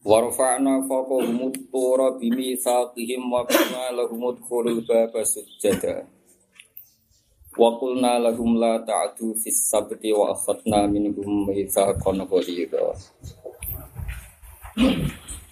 Warfa'na 0.00 0.80
faqahum 0.88 1.52
at-tura 1.52 2.16
bimitsaqihim 2.16 3.20
wa 3.28 3.44
qulna 3.44 3.92
lahum 3.92 4.32
udkhulul 4.32 4.80
baba 4.88 5.20
sujada. 5.20 6.08
Wa 7.52 7.76
qulna 7.76 8.16
lahum 8.16 8.56
la 8.56 8.80
ta'du 8.80 9.36
fis 9.36 9.68
sabti 9.68 10.08
wa 10.16 10.32
akhadna 10.32 10.88
minhum 10.88 11.44
mitsaqan 11.44 12.16
ghalidha. 12.24 12.96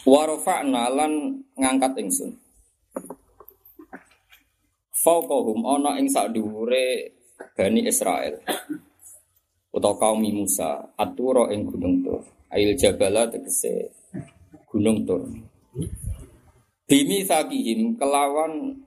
Warfa'na 0.08 0.96
lan 0.96 1.44
ngangkat 1.52 2.00
ingsun. 2.00 2.32
Faqahum 5.04 5.60
ana 5.68 6.00
ing 6.00 6.08
sak 6.08 6.32
dhuwure 6.32 7.12
Bani 7.52 7.84
Israel 7.84 8.40
utawa 9.76 9.94
kaum 10.00 10.24
Musa 10.24 10.88
atura 10.96 11.52
ing 11.52 11.68
gunung 11.68 12.00
Tur. 12.00 12.24
Ail 12.48 12.72
jabala 12.80 13.28
tegese 13.28 13.92
Gunung 14.78 15.02
Tur. 15.02 15.26
Bimi 16.86 17.26
sakihim 17.26 17.98
kelawan 17.98 18.78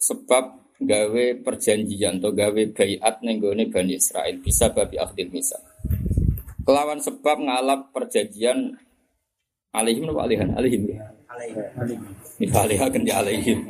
sebab 0.00 0.72
gawe 0.80 1.24
perjanjian 1.44 2.16
atau 2.16 2.32
gawe 2.32 2.62
bayat 2.72 3.20
nenggone 3.20 3.68
Bani 3.68 4.00
Israel 4.00 4.40
bisa 4.40 4.72
babi 4.72 4.96
akhdil 4.96 5.28
misa. 5.28 5.60
Kelawan 6.64 6.96
sebab 6.96 7.44
ngalap 7.44 7.92
perjanjian 7.92 8.72
alaihim 9.76 10.16
apa 10.16 10.20
alihan 10.24 10.50
alaihim 10.56 10.82
alaihim. 11.28 11.60
Alaihim. 11.76 12.00
Alaihim. 13.12 13.60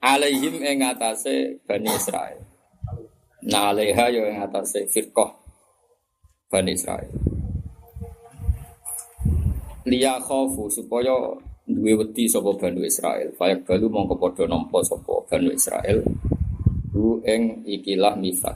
Alaihim. 0.00 0.54
Ing 0.64 0.80
atase 0.80 1.60
Bani 1.68 1.92
Israel. 1.92 2.40
Nah 3.44 3.76
alaiha 3.76 4.08
yo 4.08 4.24
ing 4.24 4.40
atase 4.40 4.88
Bani 6.48 6.72
Israel 6.72 7.29
liya 9.90 10.22
khofu 10.22 10.70
supaya 10.70 11.10
duwe 11.66 11.92
wedi 11.98 12.30
sapa 12.30 12.50
Bani 12.54 12.86
Israel. 12.86 13.28
Fayak 13.34 13.66
balu 13.66 13.90
mongko 13.90 14.14
padha 14.18 14.46
nampa 14.46 14.78
sapa 14.86 15.26
Bani 15.26 15.50
Israel. 15.50 15.98
Hu 16.94 17.18
ing 17.26 17.66
ikilah 17.66 18.14
mifat. 18.14 18.54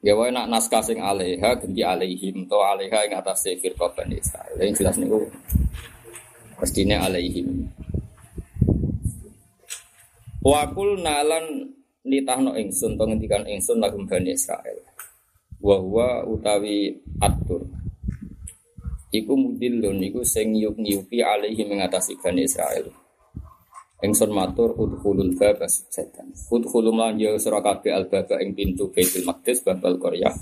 Ya 0.00 0.16
wae 0.16 0.32
nak 0.32 0.48
naskah 0.48 0.80
sing 0.80 0.96
alaiha 0.96 1.60
ganti 1.60 1.84
alaihim 1.84 2.48
to 2.48 2.56
alaiha 2.56 3.04
ing 3.10 3.12
atas 3.18 3.50
firqa 3.58 3.90
Bani 3.92 4.16
Israel. 4.16 4.54
Yang 4.58 4.80
jelas 4.80 4.96
niku 4.96 5.26
mestine 6.62 6.96
alaihim. 6.96 7.68
Wa 10.40 10.64
kul 10.72 11.04
nalan 11.04 11.76
nitahno 12.06 12.56
ingsun 12.56 12.96
to 12.96 13.04
ngendikan 13.04 13.44
ingsun 13.44 13.76
lagum 13.76 14.08
Bani 14.08 14.32
Israel. 14.32 14.80
Wa 15.60 15.76
huwa 15.76 16.24
utawi 16.24 16.96
atur 17.20 17.79
iku 19.10 19.32
mudillun 19.34 19.98
iku 20.00 20.22
sing 20.22 20.54
nyuk-nyuki 20.54 21.18
alaihi 21.22 21.66
mengatasi 21.66 22.14
Bani 22.22 22.46
Israel. 22.46 22.86
Engson 24.00 24.32
matur 24.32 24.72
udkhulul 24.80 25.36
baba 25.36 25.68
sujadan. 25.68 26.32
Udkhulul 26.48 26.96
manja 26.96 27.36
sira 27.36 27.60
kabeh 27.60 27.92
al 27.92 28.08
baba 28.08 28.40
ing 28.40 28.56
pintu 28.56 28.88
Baitul 28.88 29.28
Maqdis 29.28 29.60
babal 29.60 30.00
Korea. 30.00 30.32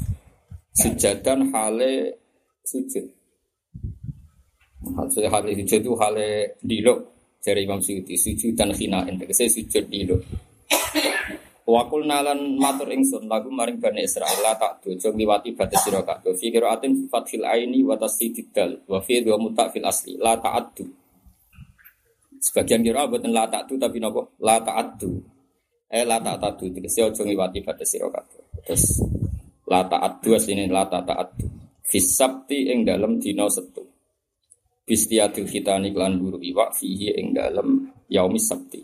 Sujadan 0.70 1.50
hale 1.50 2.22
sujud. 2.62 3.02
Maksudnya 4.94 5.26
hale 5.34 5.58
sujud 5.58 5.80
itu 5.82 5.92
hale 5.98 6.54
dilo 6.62 6.94
dari 7.42 7.66
Imam 7.66 7.82
Suyuti 7.82 8.14
sujud 8.14 8.54
dan 8.54 8.70
khina 8.70 9.02
tegese 9.18 9.50
sujud 9.50 9.84
dilo. 9.90 10.22
Wakul 11.68 12.08
nalan 12.08 12.56
matur 12.56 12.88
ingsun 12.88 13.28
lagu 13.28 13.52
maring 13.52 13.76
Bani 13.76 14.00
Israel 14.00 14.40
la 14.40 14.56
tak 14.56 14.80
dojo 14.80 15.12
ngliwati 15.12 15.52
batas 15.52 15.84
sira 15.84 16.00
kabeh 16.00 16.32
fi 16.32 16.48
qiraatin 16.48 16.96
fi 16.96 17.04
fathil 17.12 17.44
aini 17.44 17.84
wa 17.84 17.92
tasdidid 17.92 18.48
dal 18.56 18.72
wa 18.88 19.04
fi 19.04 19.20
dua 19.20 19.36
muta 19.36 19.68
fil 19.68 19.84
asli 19.84 20.16
la 20.16 20.40
ta'addu 20.40 20.88
Sebagian 22.40 22.80
kira 22.80 23.04
boten 23.04 23.36
la 23.36 23.44
ta'addu 23.52 23.76
tapi 23.76 24.00
napa? 24.00 24.24
La 24.40 24.56
ta'addu 24.64 25.12
eh 25.92 26.08
la 26.08 26.16
ta'addu 26.24 26.72
tegese 26.72 27.04
aja 27.04 27.20
ngliwati 27.20 27.60
batas 27.60 27.84
sira 27.84 28.08
kabeh. 28.08 28.64
Terus 28.64 29.04
la 29.68 29.84
ta'addu 29.84 30.28
asline 30.40 30.72
la 30.72 30.88
ta'addu 30.88 31.44
fi 31.84 31.98
sabti 32.00 32.72
ing 32.72 32.88
dalem 32.88 33.20
dina 33.20 33.44
Setu 33.52 33.84
Bistiatil 34.88 35.44
khitani 35.44 35.92
lan 35.92 36.16
buru 36.16 36.40
iwak 36.40 36.72
fihi 36.72 37.12
ing 37.12 37.36
dalem 37.36 37.92
yaumis 38.08 38.48
sabti 38.48 38.80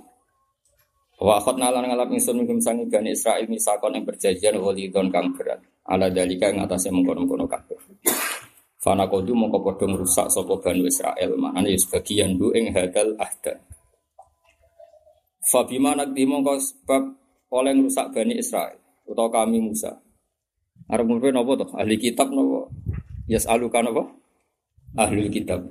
Wa 1.25 1.41
akhadna 1.41 1.73
lan 1.73 1.89
ngalap 1.89 2.13
ingsun 2.13 2.45
minkum 2.45 2.61
sangi 2.61 2.85
Bani 2.85 3.17
Israil 3.17 3.49
misakon 3.49 3.97
yang 3.97 4.05
perjanjian 4.05 4.61
walidon 4.61 5.09
kang 5.09 5.33
berat. 5.33 5.57
Ala 5.89 6.13
dalika 6.13 6.53
yang 6.53 6.69
atasnya 6.69 6.93
mengkono-kono 6.93 7.49
kabeh. 7.49 7.81
Fana 8.77 9.09
kodu 9.09 9.33
mongko 9.33 9.65
padha 9.65 9.89
ngrusak 9.89 10.29
sapa 10.29 10.61
Bani 10.61 10.85
Israil, 10.85 11.33
maknane 11.41 11.73
ya 11.73 11.81
sebagian 11.81 12.37
du 12.37 12.53
ing 12.53 12.77
hadal 12.77 13.17
ahda. 13.17 13.57
Fa 15.41 15.65
bima 15.65 15.97
nakdi 15.97 16.29
mongko 16.29 16.61
sebab 16.61 17.03
oleh 17.57 17.73
ngrusak 17.73 18.13
Bani 18.13 18.37
Israil 18.37 18.77
utawa 19.09 19.33
kami 19.33 19.65
Musa. 19.65 19.97
Arep 20.93 21.09
ngombe 21.09 21.33
napa 21.33 21.65
to? 21.65 21.67
Ahli 21.73 21.97
kitab 21.97 22.29
napa? 22.37 22.69
Yas'aluka 23.33 23.81
napa? 23.81 24.13
Ahli 25.01 25.33
kitab. 25.33 25.65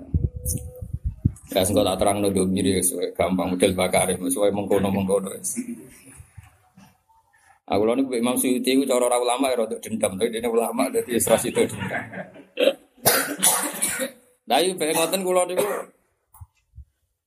Ya 1.53 1.61
sengko 1.61 1.85
tak 1.85 2.01
terang 2.01 2.17
no 2.17 2.33
domiri 2.33 2.81
gampang 3.13 3.53
model 3.53 3.71
bakar 3.77 4.09
sesuai 4.09 4.49
mengkono 4.49 4.89
mengkono. 4.89 5.29
Aku 7.63 7.83
lalu 7.87 8.19
Imam 8.19 8.35
Suyuti 8.35 8.75
itu 8.75 8.83
cara 8.83 9.07
orang 9.07 9.23
ulama 9.23 9.45
ya 9.53 9.63
rada 9.63 9.77
dendam, 9.79 10.19
tapi 10.19 10.33
dia 10.33 10.49
ulama 10.49 10.91
dari 10.91 11.15
Isras 11.15 11.47
itu. 11.47 11.63
Tapi 14.43 14.75
pengen 14.75 14.95
ngoten 14.99 15.21
kulo 15.23 15.47
niku 15.47 15.63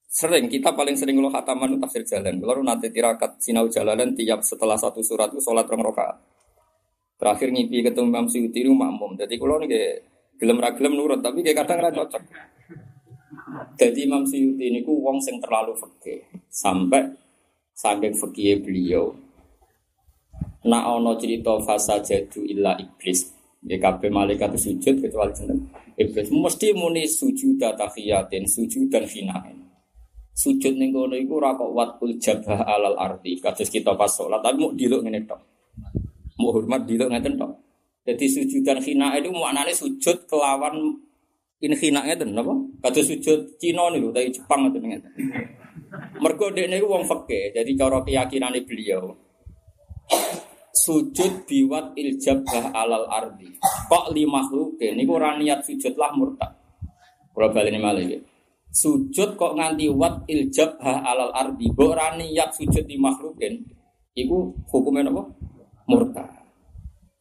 sering 0.07 0.49
kita 0.49 0.73
paling 0.73 0.97
sering 0.97 1.17
lo 1.21 1.33
khataman 1.33 1.81
tafsir 1.81 2.05
jalan. 2.05 2.37
Kalau 2.43 2.63
nanti 2.63 2.93
tirakat 2.93 3.41
sinau 3.41 3.69
jalanan 3.69 4.13
tiap 4.13 4.45
setelah 4.45 4.77
satu 4.77 5.01
surat 5.01 5.33
itu 5.33 5.41
sholat 5.41 5.65
rong 5.65 5.83
rakaat. 5.87 6.17
Terakhir 7.17 7.49
ngipi 7.49 7.81
ketemu 7.81 8.07
Imam 8.13 8.27
Suyuti 8.29 8.61
itu 8.61 8.73
makmum. 8.77 9.17
Jadi 9.17 9.35
kalau 9.41 9.57
nih 9.63 9.73
gelem 10.37 10.61
ragilem 10.61 10.93
nurut, 10.93 11.21
tapi 11.25 11.41
kayak 11.41 11.65
kadang 11.65 11.81
rada 11.81 11.97
cocok. 11.97 12.23
Jadi 13.75 14.07
Imam 14.07 14.23
Suyuti 14.23 14.71
ini 14.71 14.81
ku 14.87 15.03
wong 15.03 15.19
sing 15.19 15.43
terlalu 15.43 15.75
fakih 15.75 16.23
sampai 16.47 17.11
saking 17.75 18.15
fakih 18.15 18.63
beliau. 18.63 19.11
Nak 20.67 20.85
ono 20.87 21.15
cerita 21.19 21.59
fasa 21.63 22.03
jadu 22.03 22.43
illa 22.47 22.75
iblis. 22.79 23.35
Ya 23.67 23.83
kabeh 23.83 24.11
malaikat 24.15 24.55
sujud 24.55 25.03
kecuali 25.03 25.35
jeneng 25.35 25.67
iblis. 25.99 26.31
Mesti 26.31 26.71
muni 26.75 27.03
sujud 27.07 27.59
tahiyatin, 27.59 28.47
sujud 28.47 28.87
dan 28.87 29.07
hinain. 29.11 29.59
Sujud 30.37 30.77
ning 30.77 30.93
kono 30.93 31.17
iku 31.17 31.41
ora 31.41 31.57
kok 31.57 31.73
watul 31.73 32.15
jabah 32.21 32.63
alal 32.63 32.95
arti. 32.95 33.41
Kados 33.43 33.73
kita 33.73 33.97
pas 33.99 34.11
salat 34.11 34.39
tapi 34.45 34.61
mau 34.61 34.71
diluk 34.71 35.03
ngene 35.03 35.25
tok. 35.27 35.41
Mau 36.39 36.53
hormat 36.55 36.85
diluk 36.85 37.11
ngeten 37.11 37.35
tok. 37.41 37.53
Jadi 38.07 38.27
sujud 38.31 38.63
dan 38.63 38.79
hina 38.79 39.19
itu 39.19 39.35
maknanya 39.35 39.75
sujud 39.75 40.31
kelawan 40.31 40.95
inhina 41.61 42.05
ngeten 42.05 42.37
napa? 42.37 42.53
Kata 42.85 43.01
sujud 43.01 43.57
Cina 43.57 43.89
niku 43.93 44.13
dari 44.13 44.29
Jepang 44.33 44.69
ngeten 44.69 44.85
ngeten. 44.85 45.13
Mergo 46.21 46.53
dekne 46.53 46.77
iku 46.81 46.89
wong 46.93 47.05
fikih, 47.09 47.57
jadi 47.57 47.71
cara 47.77 48.01
keyakinane 48.05 48.61
beliau. 48.65 49.15
Sujud 50.77 51.49
biwat 51.49 51.97
iljabah 51.99 52.71
alal 52.71 53.09
ardi. 53.11 53.51
Kok 53.91 54.13
li 54.15 54.23
makhluk 54.29 54.79
niku 54.79 55.19
ora 55.19 55.35
niat 55.35 55.65
sujud 55.65 55.97
lah 55.99 56.13
murtad. 56.15 56.53
Kula 57.33 57.51
baleni 57.51 57.81
malih 57.81 58.23
Sujud 58.71 59.41
kok 59.41 59.57
nganti 59.57 59.89
wat 59.89 60.29
iljabah 60.29 61.03
alal 61.03 61.33
ardi. 61.33 61.73
Mbok 61.73 61.97
niat 62.21 62.53
sujud 62.55 62.85
di 62.85 63.01
makhlukin. 63.01 63.65
Iku 64.17 64.53
hukumnya 64.69 65.09
napa? 65.09 65.27
Murtad. 65.89 66.46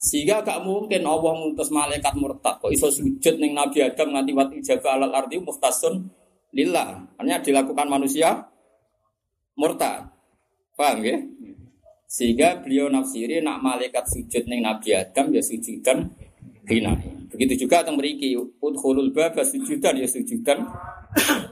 Sehingga 0.06 0.46
gak 0.46 0.62
mungkin 0.62 1.02
Allah 1.02 1.34
ngutus 1.34 1.74
malaikat 1.74 2.13
murtad. 2.13 2.62
Kok 2.62 2.69
iso 2.69 2.94
sujud 2.94 3.42
ning 3.42 3.57
Nabi 3.57 3.81
Adam 3.81 4.13
nganti 4.13 4.31
wat 4.38 4.54
ijaga 4.54 4.94
alal 4.94 5.10
ardi 5.18 5.42
muhtasun 5.42 6.06
lillah. 6.54 7.10
Artinya 7.18 7.42
dilakukan 7.42 7.90
manusia 7.90 8.46
murtad. 9.57 10.06
Paham 10.78 11.02
ya? 11.02 11.18
Sehingga 12.06 12.62
beliau 12.62 12.86
nafsiri 12.86 13.42
nak 13.42 13.66
malaikat 13.66 14.06
sujud 14.06 14.46
ning 14.46 14.62
Nabi 14.62 14.94
Adam 14.94 15.34
ya 15.34 15.42
sujudan 15.42 16.06
hinain. 16.69 17.25
Begitu 17.34 17.66
juga 17.66 17.81
teng 17.81 17.98
mriki 17.98 18.38
udkhulul 18.38 19.10
baba 19.10 19.42
sujudan 19.42 19.98
ya 19.98 20.06
sujudan 20.06 20.69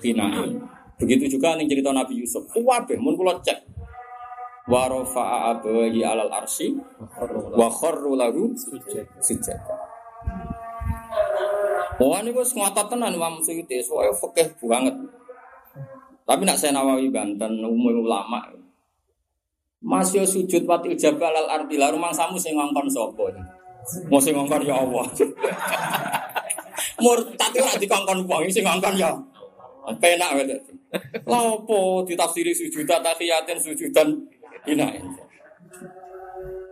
hinain. 0.06 0.62
Begitu 1.02 1.26
juga 1.42 1.58
ning 1.58 1.66
cerita 1.66 1.90
Nabi 1.90 2.22
Yusuf. 2.22 2.46
Kuwabe 2.54 3.02
mun 3.02 3.18
kula 3.18 3.42
cek. 3.42 3.73
Wa 4.64 4.88
rafa'a 4.88 5.60
alal 5.60 6.32
arsi 6.32 6.72
wa 7.52 7.68
kharru 7.68 8.16
lahu 8.16 8.56
sujud. 8.56 9.60
Wah 12.00 12.20
ini 12.26 12.34
gue 12.34 12.42
ngotot 12.42 12.88
tenan 12.90 13.14
Imam 13.14 13.38
Suyuti, 13.44 13.78
soalnya 13.84 14.18
fakih 14.18 14.50
banget. 14.66 14.96
Tapi 16.24 16.42
nak 16.48 16.58
saya 16.58 16.74
nawawi 16.74 17.12
Banten, 17.14 17.62
umum 17.62 18.02
ulama. 18.02 18.50
Masih 19.84 20.24
sujud 20.24 20.64
pati 20.64 20.96
ijabah 20.96 21.30
al 21.36 21.48
arti 21.60 21.76
lah 21.76 21.92
rumah 21.92 22.16
samu 22.16 22.40
sing 22.40 22.56
ngongkon 22.56 22.88
sopo. 22.88 23.28
Mau 24.08 24.18
sing 24.24 24.32
ngongkon 24.32 24.64
ya 24.64 24.80
Allah. 24.80 25.04
Murtad 27.04 27.52
ora 27.60 27.76
dikongkon 27.76 28.24
wong 28.24 28.48
sing 28.48 28.64
ngongkon 28.64 28.96
ya. 28.96 29.12
Penak 30.00 30.40
wae. 30.40 30.56
Lapo 31.28 32.08
ditafsiri 32.08 32.56
sujudan 32.56 33.04
tahiyatin 33.04 33.60
sujudan 33.60 34.08
hinain. 34.68 35.06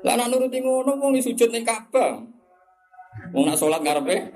Lah 0.01 0.13
nak 0.17 0.33
nuruti 0.33 0.57
ngono 0.59 0.97
wong 0.97 1.21
sujud 1.21 1.49
ning 1.53 1.61
Ka'bah. 1.61 2.17
Wong 3.35 3.43
nak 3.45 3.57
salat 3.59 3.81
ngarepe 3.85 4.33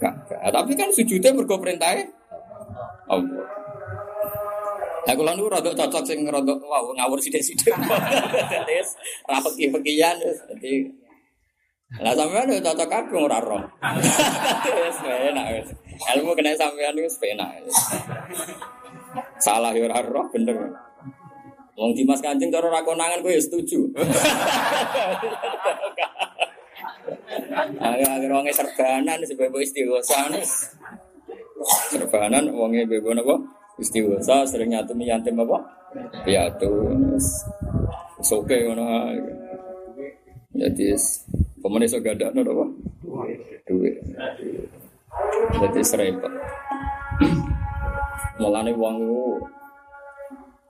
Ka'bah. 0.00 0.50
Tapi 0.52 0.72
kan 0.76 0.92
sujudnya 0.92 1.32
mergo 1.32 1.56
perintahe 1.56 2.04
Allah. 3.08 3.46
Lah 5.04 5.12
kula 5.12 5.36
niku 5.36 5.52
rada 5.52 5.68
cocok 5.68 6.02
sing 6.04 6.24
rada 6.24 6.56
wow 6.64 6.88
ngawur 6.96 7.20
sithik-sithik. 7.20 7.76
Dadi 7.76 8.80
ra 9.28 9.36
peki-pekian 9.40 10.16
dadi 10.20 10.88
Lah 12.00 12.10
sampean 12.16 12.50
yo 12.50 12.58
cocok 12.58 12.88
kabeh 12.90 13.20
ora 13.20 13.38
roh. 13.38 13.62
Wis 14.66 14.98
enak 15.04 15.46
wis. 15.54 15.68
Ilmu 16.16 16.32
kena 16.34 16.56
sampean 16.56 16.96
wis 16.98 17.20
penak. 17.20 17.62
Salah 19.38 19.70
yo 19.76 19.86
ora 19.86 20.02
roh 20.02 20.26
bener. 20.32 20.83
Wong 21.74 21.90
Dimas 21.90 22.22
Kanjeng 22.22 22.54
cara 22.54 22.70
ra 22.70 22.86
konangan 22.86 23.18
kowe 23.18 23.34
setuju. 23.34 23.90
Agar 27.82 28.30
wong 28.30 28.46
serbanan 28.54 29.20
sebab 29.26 29.52
istighosa 29.58 30.30
Serbanan 31.90 32.54
wonge 32.54 32.86
bebo 32.86 33.10
napa? 33.10 33.34
Istighosa 33.80 34.46
sering 34.46 34.70
nyatu 34.70 34.94
yatim 35.02 35.34
apa? 35.42 35.58
Piatu. 36.22 36.94
Soke 38.22 38.54
ngono. 38.54 39.10
Jadi 40.54 40.94
pemenang 41.58 41.90
so 41.90 41.98
gada 41.98 42.30
no 42.30 42.46
apa? 42.46 42.66
Duit. 43.66 43.98
Jadi 45.58 45.80
serempet. 45.82 46.32
Mulane 48.38 48.70
wong 48.78 48.98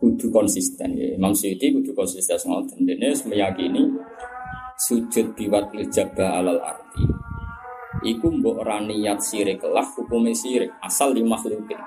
kudu 0.04 0.28
konsisten. 0.28 0.92
Ya. 0.92 1.16
Imam 1.16 1.32
Suyuti 1.32 1.72
kudu 1.72 1.96
konsisten 1.96 2.36
ngoten. 2.44 2.84
Dene 2.84 3.16
meyakini 3.24 3.88
sujud 4.76 5.32
biwat 5.32 5.72
jabah 5.88 6.44
alal 6.44 6.60
arti 6.60 7.24
iku 8.04 8.28
mbok 8.28 8.60
ora 8.66 8.84
niat 8.84 9.18
sirik 9.24 9.64
lah 9.64 9.86
hukume 9.96 10.36
sirik 10.36 10.68
asal 10.84 11.16
di 11.16 11.24
makhlukin. 11.24 11.80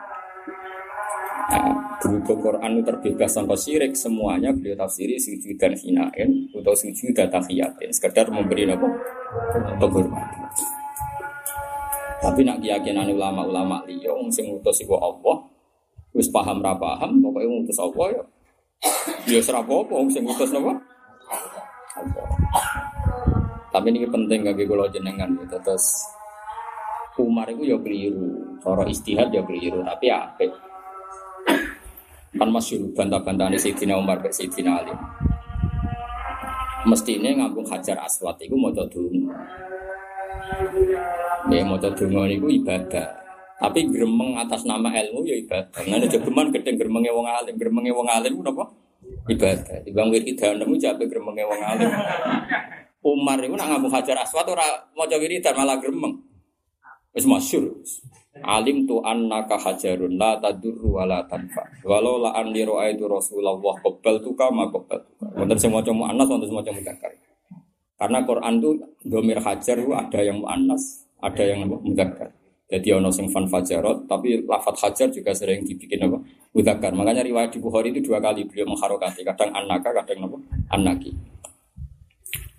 Nah, 1.48 1.64
berhubung 2.04 2.44
Quran 2.44 2.76
itu 2.76 2.84
terbebas 2.84 3.32
tanpa 3.32 3.56
sirik 3.56 3.96
semuanya 3.96 4.52
beliau 4.52 4.76
tafsiri 4.76 5.16
sujud 5.16 5.56
dan 5.56 5.72
hinain 5.80 6.30
atau 6.52 6.76
sujud 6.76 7.16
dan 7.16 7.32
tahiyatin 7.32 7.88
sekedar 7.94 8.28
memberi 8.28 8.68
apa 8.68 8.88
penghormatan. 9.80 10.52
Tapi 12.18 12.42
nak 12.44 12.60
keyakinan 12.60 13.14
ulama-ulama 13.14 13.86
liya 13.88 14.12
sing 14.34 14.52
ngutus 14.52 14.84
iku 14.84 15.00
Allah 15.00 15.57
wis 16.18 16.28
paham 16.34 16.66
ra 16.66 16.74
paham 16.74 17.22
pokoknya 17.22 17.48
ngutus 17.48 17.78
Allah 17.78 18.08
ya 18.10 18.24
ya 19.30 19.40
ora 19.46 19.60
apa-apa 19.62 19.96
sing 20.10 20.26
ngutus 20.26 20.50
napa 20.50 20.74
tapi 23.78 23.94
ini 23.94 24.10
penting 24.10 24.42
bagi 24.42 24.66
kalau 24.66 24.90
jenengan 24.90 25.30
gitu. 25.38 25.54
Terus 25.62 25.86
Umar 27.22 27.46
itu 27.46 27.62
ya 27.62 27.78
keliru, 27.78 28.58
cara 28.58 28.82
istihad 28.90 29.30
ya 29.30 29.46
keliru, 29.46 29.86
tapi 29.86 30.10
apa? 30.10 30.50
Kan 32.38 32.50
masih 32.50 32.90
bantah-bantah 32.98 33.54
ini 33.54 33.62
Sayyidina 33.62 33.98
Umar 34.02 34.18
ke 34.22 34.34
Sayyidina 34.34 34.82
Ali. 34.82 34.94
Mestinya 36.90 37.30
ngambung 37.38 37.70
hajar 37.70 38.02
aswat 38.02 38.42
itu 38.42 38.58
mau 38.58 38.74
dulu. 38.74 39.30
Ya 41.54 41.62
mau 41.62 41.78
dulu 41.78 42.26
itu 42.30 42.48
ibadah. 42.50 43.27
Tapi 43.58 43.90
gremeng 43.90 44.38
atas 44.38 44.70
nama 44.70 44.94
ilmu 44.94 45.26
ya 45.26 45.34
ibadah. 45.42 45.82
Nah, 45.90 45.98
ada 45.98 46.18
geman 46.22 46.54
gedeng 46.54 46.78
gremengnya 46.78 47.10
wong 47.10 47.26
alim, 47.26 47.58
gremengnya 47.58 47.94
wong 47.98 48.06
alim 48.06 48.38
itu 48.38 48.46
apa? 48.54 48.66
Ibadah. 49.34 49.78
Di 49.82 49.92
bang 49.92 50.08
wiridan 50.14 50.62
nemu 50.62 50.76
jabe 50.78 51.10
gremengnya 51.10 51.50
wong 51.50 51.62
alim. 51.66 51.90
Umar 53.02 53.42
itu 53.42 53.58
nak 53.58 53.68
ngambung 53.74 53.94
hajar 53.98 54.22
aswat 54.22 54.46
ora 54.46 54.68
mau 54.94 55.10
wiridan 55.10 55.58
malah 55.58 55.82
gremeng. 55.82 56.22
Wis 57.18 57.26
masyhur. 57.26 57.82
Alim 58.46 58.86
tu 58.86 59.02
annaka 59.02 59.58
hajarun 59.58 60.22
la 60.22 60.38
tadurru 60.38 61.02
wa 61.02 61.10
la 61.10 61.26
tanfa. 61.26 61.66
Walau 61.82 62.22
la 62.22 62.38
an 62.38 62.54
itu 62.54 63.10
Rasulullah 63.10 63.58
qabal 63.58 64.22
tu 64.22 64.38
kama 64.38 64.70
qabal. 64.70 65.02
Wonten 65.34 65.58
sing 65.58 65.74
maca 65.74 65.90
muannas 65.90 66.30
wonten 66.30 66.46
sing 66.46 66.58
maca 66.58 66.70
mudzakkar. 66.70 67.12
Karena 67.98 68.22
Quran 68.22 68.54
itu 68.62 68.70
domir 69.02 69.42
hajar 69.42 69.82
itu 69.82 69.90
ada 69.98 70.20
yang 70.22 70.46
muannas, 70.46 71.10
ada 71.18 71.42
yang 71.42 71.66
mudzakkar. 71.66 72.30
Jadi 72.68 72.92
ono 72.92 73.08
sing 73.16 73.32
fan 73.32 73.48
fajarot, 73.48 74.12
tapi 74.12 74.44
lafat 74.44 74.76
hajar 74.84 75.08
juga 75.08 75.32
sering 75.32 75.64
dibikin 75.64 76.04
apa? 76.04 76.20
Mudzakkar. 76.52 76.92
Makanya 76.92 77.24
riwayat 77.24 77.56
di 77.56 77.64
Bukhari 77.64 77.96
itu 77.96 78.12
dua 78.12 78.20
kali 78.20 78.44
beliau 78.44 78.68
mengharokati, 78.68 79.24
kadang 79.24 79.56
anaka, 79.56 79.96
kadang 80.04 80.28
apa? 80.28 80.38
Anaki. 80.76 81.16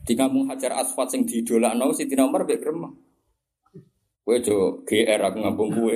Di 0.08 0.16
kampung 0.16 0.48
hajar 0.48 0.80
asfat 0.80 1.12
sing 1.12 1.28
didolakno 1.28 1.92
Sidina 1.92 2.24
Umar 2.24 2.48
mek 2.48 2.56
gremeng. 2.56 2.96
Kowe 4.24 4.36
jo 4.40 4.80
GR 4.88 5.20
aku 5.20 5.36
ngambung 5.44 5.68
kowe. 5.76 5.92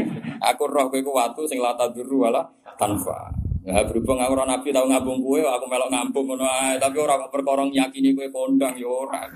aku 0.48 0.62
roh 0.64 0.88
kowe 0.88 1.00
ku 1.04 1.12
watu 1.12 1.44
sing 1.44 1.60
lata 1.60 1.92
duru 1.92 2.24
wala 2.24 2.40
tanfa. 2.80 3.28
Ya 3.64 3.84
berhubung 3.84 4.16
aku 4.16 4.32
ora 4.36 4.48
nabi 4.48 4.72
tau 4.72 4.88
ngambung 4.88 5.20
kowe 5.20 5.40
aku 5.44 5.68
melok 5.68 5.92
ngambung 5.92 6.24
ngono 6.32 6.48
tapi 6.80 6.96
ora 6.96 7.20
perkara 7.28 7.68
yakini 7.68 8.16
kowe 8.16 8.28
kondang 8.32 8.76
ya 8.80 8.88
ora. 8.88 9.28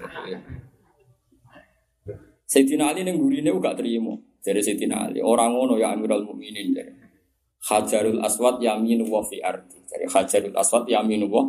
Sayyidina 2.45 2.93
Ali 2.93 3.05
ning 3.05 3.17
gurine 3.21 3.51
gak 3.61 3.81
terima. 3.81 4.15
Dari 4.45 4.61
Sayyidina 4.61 5.09
Ali, 5.09 5.25
orang 5.25 5.57
ngono 5.57 5.81
ya 5.81 5.97
Amirul 5.97 6.29
Mukminin 6.29 6.77
dari. 6.77 6.93
Hajarul 7.65 8.21
Aswad 8.21 8.61
yaminu 8.61 9.09
wa 9.09 9.25
fi 9.25 9.41
ardi. 9.41 9.81
Dari 9.89 10.05
Hajarul 10.05 10.53
Aswad 10.53 10.85
yaminu 10.85 11.33
wa 11.33 11.49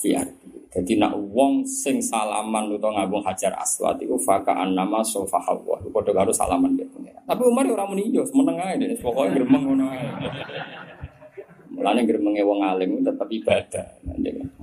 fi 0.00 0.16
ardi. 0.16 0.60
Jadi 0.70 1.02
nak 1.02 1.18
wong 1.34 1.66
sing 1.66 1.98
salaman 1.98 2.70
utawa 2.70 3.02
ngabung 3.02 3.26
hajar 3.26 3.50
aswad 3.58 3.98
itu 3.98 4.14
fakaan 4.22 4.70
nama 4.70 5.02
sofa 5.02 5.34
hawa. 5.42 5.82
Padha 5.90 6.14
karo 6.14 6.30
salaman 6.30 6.78
gitu. 6.78 7.02
Tapi 7.26 7.42
Umar 7.42 7.66
ora 7.66 7.82
muni 7.90 8.06
yo 8.14 8.22
meneng 8.30 8.54
ae 8.62 8.78
dene 8.78 8.94
pokoke 8.94 9.34
gremeng 9.34 9.66
ngono 9.66 9.90
ae. 9.90 10.06
Mulane 11.74 12.06
gremenge 12.06 12.46
wong 12.46 12.62
alim 12.62 13.02
tetep 13.02 13.26
ibadah. 13.26 13.86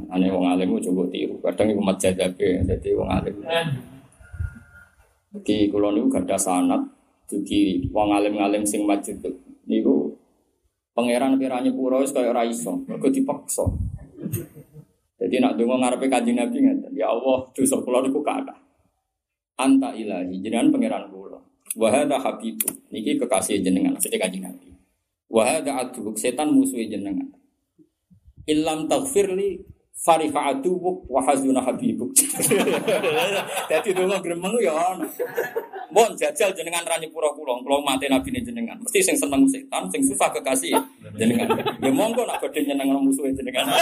Ane 0.08 0.32
wong 0.32 0.48
alim 0.48 0.80
coba 0.80 1.04
tiru. 1.12 1.36
Kadang 1.44 1.76
iku 1.76 1.84
majadabe 1.84 2.48
dadi 2.64 2.90
wong 2.96 3.10
alim. 3.12 3.36
Di 5.32 5.68
kula 5.68 5.92
niku 5.92 6.08
gadah 6.08 6.40
sanad 6.40 6.82
dugi 7.28 7.92
wong 7.92 8.16
alim-alim 8.16 8.64
sing 8.64 8.88
majid 8.88 9.20
niku 9.68 10.16
pangeran 10.96 11.36
piranya 11.36 11.70
pura 11.76 12.02
wis 12.02 12.16
kaya 12.16 12.34
ora 12.34 12.42
iso, 12.48 12.82
dipaksa. 12.88 13.68
Jadi 15.18 15.36
nak 15.38 15.54
dengar 15.58 15.78
ngarepe 15.78 16.10
kanjeng 16.10 16.38
Nabi 16.38 16.58
ngeten, 16.62 16.94
ya 16.94 17.10
Allah, 17.10 17.46
dosa 17.54 17.78
kula 17.82 18.02
niku 18.02 18.26
kata. 18.26 18.54
Anta 19.62 19.94
ilahi, 19.94 20.42
jenengan 20.42 20.74
pangeran 20.74 21.10
kula. 21.10 21.38
Wa 21.78 21.90
hadza 21.94 22.18
habibu, 22.18 22.70
niki 22.90 23.18
kekasih 23.18 23.62
jenengan, 23.62 23.94
sedhe 24.02 24.18
kanjeng 24.18 24.46
Nabi. 24.46 24.74
Wa 25.30 25.46
hadza 25.46 25.74
setan 26.18 26.50
musuh 26.54 26.82
jenengan. 26.82 27.30
Illam 28.50 28.90
taghfirli 28.90 29.62
fariha 29.98 30.54
aduwuk 30.54 31.10
wa 31.10 31.22
hazuna 31.26 31.62
habibuk. 31.62 32.14
Dadi 33.70 33.90
donga 33.98 34.22
gremeng 34.22 34.54
ya. 34.62 34.94
Mohon 35.90 36.14
jajal 36.14 36.54
jenengan 36.54 36.86
ra 36.86 37.02
nyepura 37.02 37.34
kula, 37.34 37.58
kula 37.66 37.82
mate 37.82 38.06
nabi 38.06 38.30
jenengan. 38.38 38.78
Mesti 38.78 39.02
sing 39.02 39.18
seneng 39.18 39.50
setan, 39.50 39.90
sing 39.90 40.06
susah 40.06 40.30
kekasih 40.30 40.78
jenengan. 41.18 41.50
Ya 41.82 41.90
monggo 41.90 42.30
nak 42.30 42.38
badhe 42.38 42.62
nyeneng 42.62 42.94
musuh 43.02 43.26
jenengan. 43.34 43.66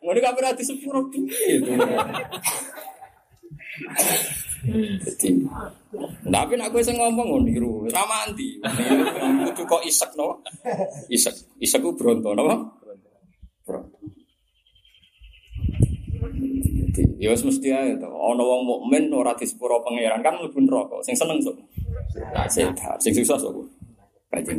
Ngono 0.00 0.16
gak 0.16 0.36
berarti 0.36 0.62
sepuro 0.64 1.08
piye 1.08 1.60
Jadi, 5.00 5.40
tapi 6.28 6.52
nak 6.56 6.68
gue 6.68 6.84
ngomong 6.84 7.48
niru, 7.48 7.88
sama 7.88 8.28
anti, 8.28 8.60
kudu 8.60 9.62
kok 9.64 9.82
isek 9.88 10.12
no, 10.20 10.44
isek, 11.08 11.32
isek 11.64 11.80
gue 11.80 11.96
bronto 11.96 12.36
no, 12.36 12.76
bronto. 13.64 13.99
Ya 17.20 17.28
wis 17.32 17.44
mesti 17.44 17.68
ae 17.68 17.96
to. 18.00 18.08
Ana 18.08 18.40
wong 18.40 18.64
mukmin 18.64 19.12
ora 19.12 19.36
disepuro 19.36 19.84
pangeran 19.84 20.24
kan 20.24 20.40
mlebu 20.40 20.60
neraka. 20.64 20.96
Sing 21.04 21.12
seneng 21.12 21.36
sok. 21.40 21.56
Tak 22.32 22.48
sehat, 22.48 22.96
sing 22.96 23.12
susah 23.12 23.36
sok. 23.36 23.60
Jadi, 24.30 24.56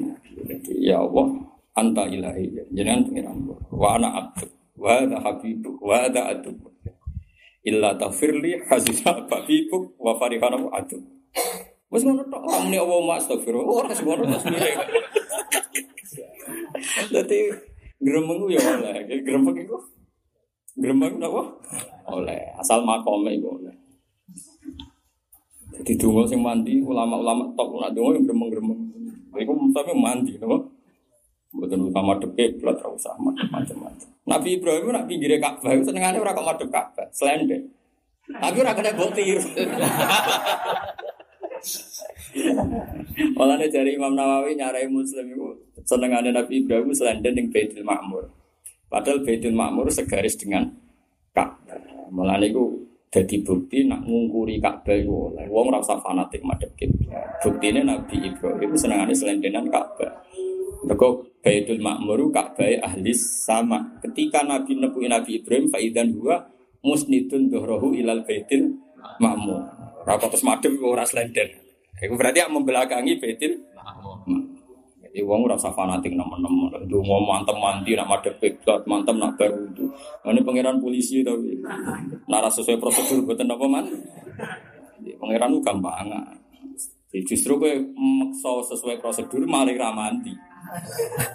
ya 0.83 0.99
Allah, 1.01 1.31
anta 1.73 2.05
ilahi. 2.05 2.53
Jenengan 2.69 3.07
pangeran. 3.07 3.37
Wa 3.73 3.97
ana 3.97 4.09
abdu. 4.13 4.45
Wa 4.77 5.01
ana 5.01 5.17
habibu. 5.17 5.79
Wa 5.81 6.05
ana 6.05 6.37
adu. 6.37 6.53
Illa 7.61 7.93
tafirli 7.97 8.57
hasisa 8.69 9.25
babibuk 9.29 9.97
wa 9.97 10.17
farihana 10.17 10.61
adu. 10.73 11.01
Wes 11.91 12.07
ngono 12.07 12.23
tok, 12.31 12.43
amne 12.47 12.79
Allah 12.79 12.99
ma 13.03 13.19
astagfirullah. 13.19 13.73
Ora 13.83 13.91
semono 13.91 14.23
mas 14.23 14.47
Dadi 17.11 17.39
gremeng 17.99 18.47
ya 18.47 18.63
oleh, 18.63 19.03
gremeng. 19.27 19.67
Gremeng 20.81 21.21
napa? 21.21 21.45
Oleh, 22.09 22.41
asal 22.57 22.81
makome 22.81 23.37
iku 23.37 23.61
oleh. 23.61 23.75
Jadi 25.77 25.93
donga 25.95 26.25
sing 26.25 26.41
mandi 26.41 26.81
ulama-ulama 26.81 27.53
top 27.53 27.77
nak 27.77 27.93
donga 27.93 28.17
yang 28.17 28.25
gremeng-gremeng. 28.25 28.81
Iku 29.37 29.51
tapi 29.71 29.93
mandi 29.93 30.41
napa? 30.41 30.57
Mboten 31.51 31.91
utama 31.91 32.15
deke 32.17 32.57
belat 32.57 32.79
ra 32.79 32.89
usah 32.89 33.13
macam-macam. 33.19 33.93
Nabi 34.23 34.49
Ibrahim 34.55 34.95
nak 34.95 35.05
pinggire 35.05 35.35
Ka'bah 35.35 35.75
senengane 35.83 36.17
ora 36.17 36.31
kok 36.31 36.47
madhep 36.47 36.69
Ka'bah, 36.71 37.07
slendek. 37.11 37.61
Tapi 38.31 38.57
ora 38.63 38.71
kena 38.71 38.95
botir. 38.95 39.43
Malah 43.35 43.59
dari 43.75 43.99
Imam 43.99 44.15
Nawawi 44.15 44.55
nyarai 44.55 44.87
Muslim 44.87 45.35
itu 45.35 45.43
senengane 45.83 46.31
Nabi 46.31 46.63
Ibrahim 46.63 46.95
selenden 46.95 47.35
ning 47.35 47.47
Baitul 47.51 47.83
Ma'mur. 47.83 48.40
Padahal 48.91 49.23
Baitul 49.23 49.55
Ma'mur 49.55 49.87
segaris 49.87 50.35
dengan 50.35 50.67
Ka'bah. 51.31 51.79
Malah 52.11 52.43
niku 52.43 52.75
jadi 53.07 53.39
bukti 53.39 53.87
nak 53.87 54.03
ngungkuri 54.03 54.59
Ka'bah 54.59 54.91
iku 54.99 55.31
oleh 55.31 55.47
wong 55.47 55.71
ora 55.71 55.79
usah 55.79 55.95
fanatik 56.03 56.43
madhep 56.43 56.75
kiblat. 56.75 57.39
Buktine 57.39 57.87
Nabi 57.87 58.19
Ibrahim 58.19 58.75
senengane 58.75 59.15
selendenan 59.15 59.71
Ka'bah. 59.71 60.11
Mergo 60.83 61.23
Baitul 61.39 61.79
Ma'mur 61.79 62.19
Ka'bah 62.35 62.67
ahli 62.83 63.15
sama. 63.15 63.95
Ketika 64.03 64.43
Nabi 64.43 64.75
nepuki 64.75 65.07
Nabi 65.07 65.39
Ibrahim 65.39 65.71
faidan 65.71 66.11
huwa 66.11 66.51
musnidun 66.83 67.47
dhuhrahu 67.47 67.95
ilal 67.95 68.27
Baitul 68.27 68.75
Ma'mur. 69.23 69.71
Ora 70.03 70.19
terus 70.19 70.43
madhep 70.43 70.75
ora 70.83 71.07
selenden. 71.07 71.47
Itu 71.95 72.19
berarti 72.19 72.43
yang 72.43 72.51
membelakangi 72.59 73.23
Baitul 73.23 73.70
Jadi 75.11 75.27
wong 75.27 75.43
ora 75.43 75.59
usah 75.59 75.75
fanatik 75.75 76.15
nemen-nemen. 76.15 76.87
Mau 76.87 77.19
mantem 77.27 77.59
mandi 77.59 77.99
nak 77.99 78.07
madhep 78.07 78.31
kiblat, 78.39 78.79
mantem 78.87 79.19
nak 79.19 79.35
baru 79.35 79.67
itu. 79.67 79.83
Ini 80.23 80.39
pangeran 80.39 80.79
polisi 80.79 81.19
tapi 81.19 81.59
nara 82.31 82.47
sesuai 82.47 82.79
prosedur 82.79 83.27
boten 83.27 83.51
apa 83.51 83.65
man. 83.67 83.91
Pangeran 85.19 85.59
gampang. 85.59 86.07
Justru 87.11 87.59
gue 87.59 87.91
maksa 87.91 88.71
sesuai 88.71 89.03
prosedur 89.03 89.43
malah 89.43 89.75
ra 89.75 89.91
mandi. 89.91 90.31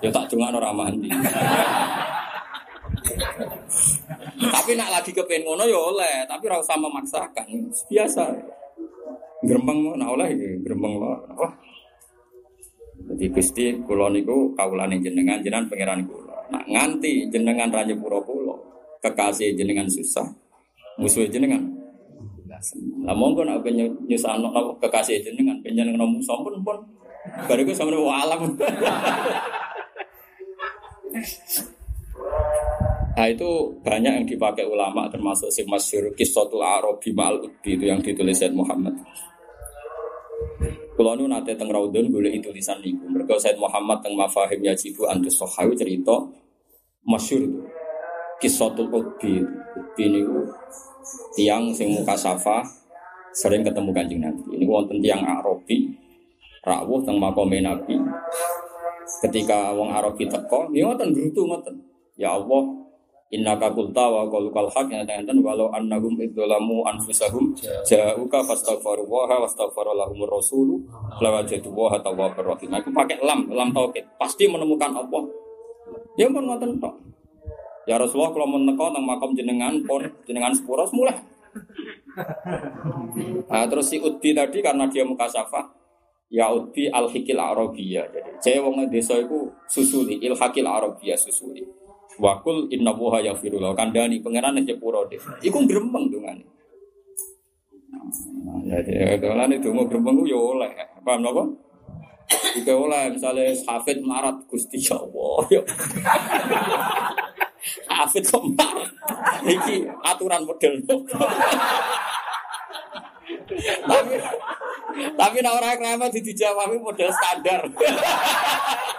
Ya 0.00 0.08
tak 0.08 0.32
cuma 0.32 0.48
ora 0.48 0.72
mandi. 0.72 1.12
tapi 4.56 4.72
nak 4.72 4.88
lagi 4.88 5.12
kepen 5.12 5.44
ngono 5.44 5.68
ya 5.68 5.76
oleh, 5.76 6.24
tapi 6.24 6.48
ora 6.48 6.64
usah 6.64 6.80
memaksakan. 6.80 7.44
Biasa. 7.92 8.24
Grembang 9.44 10.00
nak 10.00 10.16
oleh 10.16 10.32
iki, 10.32 10.64
grembang 10.64 10.96
apa? 10.96 11.75
Jadi 13.06 13.24
Gusti 13.30 13.64
kula 13.86 14.10
niku 14.10 14.50
kawulane 14.58 14.98
jenengan 14.98 15.38
jenengan 15.38 15.70
pangeran 15.70 16.02
kula. 16.10 16.34
Nak 16.50 16.64
nganti 16.66 17.30
jenengan 17.30 17.70
raja 17.70 17.94
pura 17.94 18.18
kula, 18.22 18.54
kekasih 19.02 19.54
jenengan 19.54 19.86
susah, 19.86 20.26
musuh 20.98 21.26
jenengan. 21.30 21.62
Lah 23.04 23.14
monggo 23.14 23.44
nak 23.44 23.62
nyusahno 24.08 24.50
kekasih 24.82 25.22
jenengan, 25.22 25.60
panjenengan 25.62 26.08
musuh 26.08 26.38
pun 26.42 26.58
pun. 26.66 26.78
Bariku 27.46 27.74
sampe 27.74 27.94
alam. 27.94 28.40
Nah 33.16 33.32
itu 33.32 33.48
banyak 33.80 34.12
yang 34.12 34.26
dipakai 34.28 34.68
ulama 34.68 35.08
termasuk 35.08 35.48
si 35.48 35.64
masyur 35.64 36.12
kisotul 36.12 36.60
Arabi 36.60 37.16
ma'al 37.16 37.48
itu 37.64 37.80
yang 37.80 38.04
ditulis 38.04 38.44
Muhammad. 38.52 38.92
Kalau 40.96 41.12
nu 41.12 41.28
nate 41.28 41.52
teng 41.52 41.68
Raudun 41.68 42.08
boleh 42.08 42.32
tulisan 42.40 42.80
niku. 42.80 43.04
Mereka 43.12 43.36
Said 43.36 43.60
Muhammad 43.60 44.00
teng 44.00 44.16
Mafahim 44.16 44.64
Yajibu 44.64 45.04
Antus 45.04 45.36
Sohawi 45.36 45.76
cerita 45.76 46.16
masyur 47.04 47.44
itu. 47.44 47.60
Kisotul 48.40 48.88
Utbi. 48.88 49.44
Utbi 49.76 50.04
niku 50.08 50.40
tiang 51.36 51.68
sing 51.76 51.92
muka 51.92 52.16
safa 52.16 52.64
sering 53.36 53.60
ketemu 53.60 53.92
kanjeng 53.92 54.20
Nabi. 54.24 54.56
Ini 54.56 54.64
wonten 54.64 54.96
tiang 55.04 55.20
Arabi 55.20 55.92
rawuh 56.64 57.04
teng 57.04 57.20
makome 57.20 57.60
Nabi. 57.60 58.00
Ketika 59.22 59.70
wong 59.76 59.92
Arabi 59.92 60.26
teko, 60.26 60.72
ya 60.74 60.90
ngoten 60.90 61.14
grutu 61.14 61.46
ngoten. 61.46 61.78
Ya 62.18 62.34
Allah, 62.34 62.62
Inna 63.26 63.58
qulta 63.58 64.06
wa 64.06 64.22
qalukal 64.30 64.70
haq 64.70 64.86
yang 64.86 65.02
dan 65.02 65.42
walau 65.42 65.66
annahum 65.74 66.14
idzalamu 66.14 66.86
anfusahum 66.86 67.50
ja'uka 67.82 68.38
fastaghfiru 68.46 69.02
wa 69.02 69.26
wastaghfara 69.42 69.90
lahumur 69.98 70.30
rasulu 70.30 70.78
lawajadu 71.18 71.66
wa 71.74 71.98
tawwabur 71.98 72.54
rahim. 72.54 72.70
Aku 72.70 72.94
pakai 72.94 73.18
lam, 73.18 73.50
lam 73.50 73.74
tauhid. 73.74 74.06
Pasti 74.14 74.46
menemukan 74.46 74.94
Allah. 74.94 75.26
Ya 76.14 76.30
pun 76.30 76.46
ngoten 76.46 76.78
tok. 76.78 76.94
Ya 77.86 77.98
Rasulullah 77.98 78.30
kalau 78.30 78.46
mau 78.46 78.62
neko 78.62 78.94
nang 78.94 79.02
makam 79.02 79.34
jenengan 79.34 79.74
pun 79.82 80.06
jenengan 80.26 80.54
sepuro 80.54 80.86
mulai. 80.94 81.18
Nah, 83.46 83.64
terus 83.66 83.90
si 83.90 83.98
Utbi 83.98 84.34
tadi 84.34 84.58
karena 84.62 84.86
dia 84.86 85.04
muka 85.06 85.26
safa 85.30 85.66
ya 86.30 86.50
Utbi 86.50 86.90
al 86.90 87.10
hikil 87.10 87.38
arabiyah. 87.38 88.06
Jadi 88.10 88.30
saya 88.42 88.58
wong 88.62 88.86
desa 88.90 89.18
itu 89.18 89.50
susuli 89.70 90.18
il 90.18 90.34
hakil 90.34 90.66
arabiyah 90.66 91.18
susuli. 91.18 91.85
Wakul 92.16 92.72
inna 92.72 92.96
wuha 92.96 93.20
ya 93.20 93.36
firullah 93.36 93.76
kandani 93.76 94.24
pangeran 94.24 94.56
pura 94.80 95.04
deh. 95.08 95.20
Iku 95.44 95.58
gremeng 95.68 96.08
dongane. 96.08 96.44
Jadi 98.66 99.20
kalau 99.22 99.46
itu 99.46 99.68
mau 99.70 99.86
gremeng 99.86 100.24
yo 100.26 100.56
oleh, 100.56 100.72
paham 101.04 101.22
napa? 101.22 101.44
Jika 102.26 102.74
oleh 102.74 103.14
misalnya 103.14 103.54
hafid 103.68 104.02
marat 104.02 104.34
gusti 104.50 104.82
ya 104.82 104.98
Allah. 104.98 105.46
Hafid 107.90 108.22
kok 108.22 108.46
marat? 108.54 108.90
Iki 109.42 109.90
aturan 110.02 110.42
model. 110.46 110.74
tapi 113.86 114.14
tapi 115.14 115.36
nak 115.42 115.54
orang 115.58 115.76
keramat 115.78 116.14
dijawab 116.14 116.74
model 116.78 117.10
standar. 117.10 117.62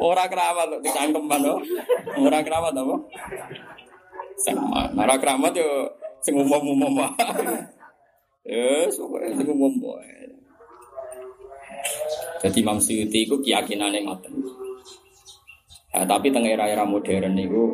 Ora 0.00 0.24
keramat 0.26 0.66
kok 0.78 0.82
dicangkem 0.84 1.24
mana? 1.24 1.54
Ora 2.16 2.40
keramat 2.40 2.72
apa? 2.72 2.96
Sama. 4.40 4.88
Ora 4.96 5.14
keramat 5.20 5.52
yo 5.54 5.68
sing 6.24 6.34
umum-umum. 6.40 7.04
Eh, 8.44 8.84
pokoke 8.92 9.28
sing 9.40 9.48
umum 9.48 9.72
wae. 9.80 10.28
Jadi 12.44 12.60
Imam 12.60 12.76
Suyuti 12.76 13.24
itu 13.24 13.40
keyakinannya 13.40 14.04
ngoten. 14.04 14.36
Nah, 15.96 16.04
tapi 16.04 16.28
teng 16.28 16.44
era-era 16.44 16.84
modern 16.84 17.40
itu 17.40 17.72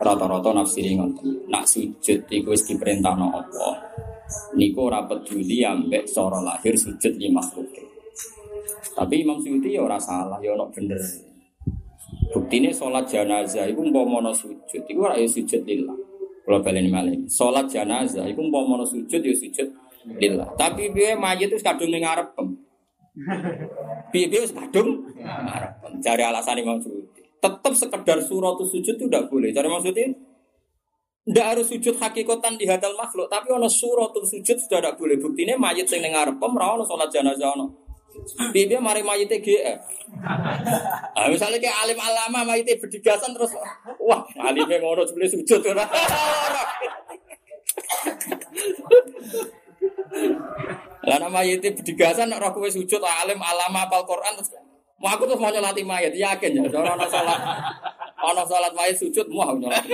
rata-rata 0.00 0.56
nafsiri 0.56 0.96
ngoten. 0.96 1.44
Nak 1.52 1.68
sujud 1.68 2.24
iku 2.24 2.56
wis 2.56 2.64
diperintahno 2.64 3.26
Allah. 3.36 3.74
Niku 4.56 4.88
ora 4.88 5.04
peduli 5.04 5.60
ambek 5.60 6.08
cara 6.08 6.40
lahir 6.40 6.72
sujud 6.72 7.12
li 7.20 7.28
makhluk. 7.28 7.68
Tapi 8.96 9.20
Imam 9.20 9.36
Suyuti 9.36 9.76
ya 9.76 9.84
ora 9.84 10.00
salah, 10.00 10.40
ya 10.40 10.56
ono 10.56 10.72
bener. 10.72 10.96
Buktine 12.32 12.72
sholat 12.72 13.04
jenazah 13.04 13.68
iku 13.68 13.84
umpama 13.84 14.32
sujud, 14.32 14.82
iku 14.88 15.00
ora 15.04 15.20
ya 15.20 15.28
sujud 15.28 15.62
lillah. 15.68 15.92
Kalau 16.48 16.64
baleni 16.64 16.88
malih. 16.88 17.28
Sholat 17.28 17.68
jenazah 17.68 18.24
iku 18.24 18.40
umpama 18.48 18.80
sujud 18.88 19.20
ya 19.20 19.34
sujud 19.36 19.68
lillah. 20.16 20.48
Tapi 20.56 20.96
piye 20.96 21.12
mayit 21.12 21.52
itu 21.52 21.60
kadung 21.60 21.92
ning 21.92 22.08
ngarep. 22.08 22.32
Piye 24.12 24.26
piye 24.32 24.48
kadung 24.48 25.12
ngarep. 25.20 26.00
Cari 26.00 26.22
alasan 26.24 26.56
Imam 26.56 26.80
Suyuti. 26.80 27.20
Tetap 27.36 27.72
sekedar 27.76 28.18
surat 28.24 28.56
sujud 28.64 28.96
itu 28.96 29.04
tidak 29.04 29.28
boleh. 29.28 29.52
Cari 29.52 29.68
maksudnya 29.68 30.08
tidak 31.26 31.46
harus 31.52 31.66
sujud 31.68 31.94
hakikatan 32.00 32.54
di 32.54 32.64
hadal 32.70 32.94
makhluk, 32.96 33.26
tapi 33.28 33.50
ono 33.52 33.68
surat 33.68 34.14
sujud 34.14 34.56
sudah 34.56 34.78
tidak 34.80 34.94
boleh. 34.96 35.20
Buktinya 35.20 35.58
mayit 35.60 35.84
sing 35.84 36.00
dengar 36.00 36.32
pem, 36.32 36.52
ono 36.56 36.80
sholat 36.80 37.12
jenazah 37.12 37.52
ono. 37.52 37.85
Bibi 38.52 38.76
mari 38.78 39.02
mayite 39.02 39.38
GF. 39.40 39.80
Ah 41.16 41.32
misalnya 41.32 41.56
kayak 41.56 41.88
alim 41.88 41.96
alama 41.96 42.44
mayite 42.44 42.76
berdigasan 42.76 43.32
terus 43.32 43.56
wah 43.96 44.20
alime 44.36 44.76
ngono 44.80 45.00
sebelum 45.08 45.28
sujud 45.32 45.64
ora. 45.72 45.84
Lah 51.06 51.16
nama 51.22 51.40
mayite 51.40 51.72
berdigasan 51.72 52.28
nek 52.28 52.52
kowe 52.52 52.68
sujud 52.68 53.00
alim 53.00 53.40
alama 53.40 53.88
apal 53.88 54.04
Quran 54.04 54.36
terus 54.36 54.52
mau 55.00 55.12
aku 55.12 55.24
tuh 55.24 55.36
mau 55.40 55.48
nyolati 55.52 55.84
mayat 55.84 56.12
yakin 56.12 56.56
ya 56.56 56.68
ora 56.68 56.96
ana 56.96 57.08
salat 57.08 57.40
ana 58.16 58.44
salat 58.44 58.72
mayit 58.76 58.96
sujud 59.00 59.28
mau 59.32 59.56
nyolati 59.56 59.92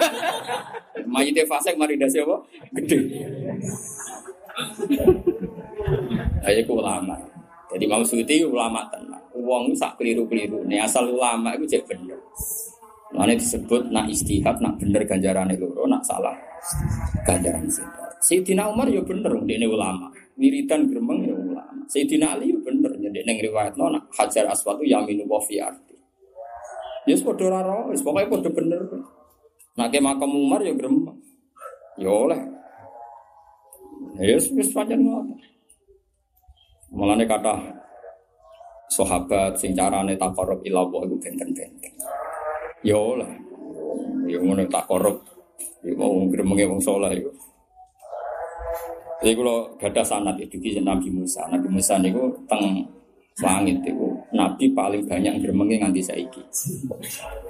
Mayite 1.12 1.44
fasik 1.44 1.76
mari 1.76 2.00
dasi 2.00 2.24
apa? 2.24 2.40
Gede. 2.72 2.98
Ayo 6.48 6.60
ku 6.64 6.80
ulama. 6.80 7.31
Jadi 7.72 7.84
mau 7.88 8.04
suci 8.04 8.44
ulama 8.44 8.84
tenang. 8.92 9.24
Uang 9.32 9.72
sak 9.72 9.96
keliru-keliru. 9.96 10.62
Nih 10.68 10.84
asal 10.84 11.08
ulama 11.08 11.56
itu 11.56 11.76
jadi 11.76 11.84
bener. 11.88 12.20
Mana 13.12 13.36
disebut 13.36 13.92
nak 13.92 14.08
istihad, 14.08 14.56
nak 14.64 14.80
bener 14.80 15.04
ganjaran 15.04 15.52
loro, 15.60 15.84
nak 15.84 16.00
salah 16.00 16.32
ganjaran 17.28 17.68
sinta. 17.68 18.08
Sayyidina 18.24 18.70
Umar 18.72 18.88
ya 18.88 19.04
bener, 19.04 19.28
dia 19.44 19.60
ini 19.60 19.68
ulama. 19.68 20.08
Wiridan 20.40 20.88
geremeng 20.88 21.28
ya 21.28 21.34
ulama. 21.36 21.84
Sayyidina 21.92 22.38
Ali 22.38 22.56
ya 22.56 22.58
bener, 22.64 22.88
jadi 22.96 23.20
neng 23.26 23.36
riwayat 23.44 23.76
no, 23.76 23.92
nak 23.92 24.08
hajar 24.16 24.48
aswatu 24.48 24.80
yaminu 24.86 25.28
wa 25.28 25.36
fi 25.44 25.60
arti. 25.60 25.92
Ya 27.04 27.18
sepodo 27.18 27.50
raro, 27.50 27.92
pokoknya 27.92 28.30
podo 28.30 28.48
bener. 28.54 28.80
Nak 29.76 29.88
ke 29.92 30.00
makam 30.00 30.32
Umar 30.32 30.64
ya 30.64 30.72
geremeng. 30.72 31.18
Ya 32.00 32.08
oleh. 32.08 32.40
Ya 34.22 34.40
pancen 34.72 35.04
ngono. 35.04 35.36
Mulane 36.92 37.24
kata 37.24 37.56
sahabat 38.92 39.56
sing 39.56 39.72
carane 39.72 40.12
takarrub 40.20 40.60
ila 40.68 40.84
Allah 40.84 41.00
iku 41.08 41.16
benten-benten. 41.16 41.92
Ya 42.84 43.00
oleh. 43.00 43.32
Ya 44.28 44.38
ngono 44.38 44.68
takarrub. 44.68 45.24
Ya 45.82 45.96
mau 45.96 46.12
gremenge 46.28 46.68
wong 46.68 46.80
saleh 46.84 47.16
iku. 47.16 47.32
Jadi 49.22 49.38
kalau 49.38 49.58
gada 49.78 50.02
sanat 50.02 50.34
itu 50.42 50.58
di 50.58 50.82
Nabi 50.82 51.06
Musa, 51.08 51.46
Nabi 51.46 51.70
Musa 51.70 51.94
niku 52.02 52.26
teng 52.50 52.82
langit 53.38 53.80
itu 53.86 54.12
Nabi 54.34 54.74
paling 54.74 55.06
banyak 55.06 55.40
gremengi 55.40 55.78
nganti 55.78 56.02
saiki. 56.02 56.42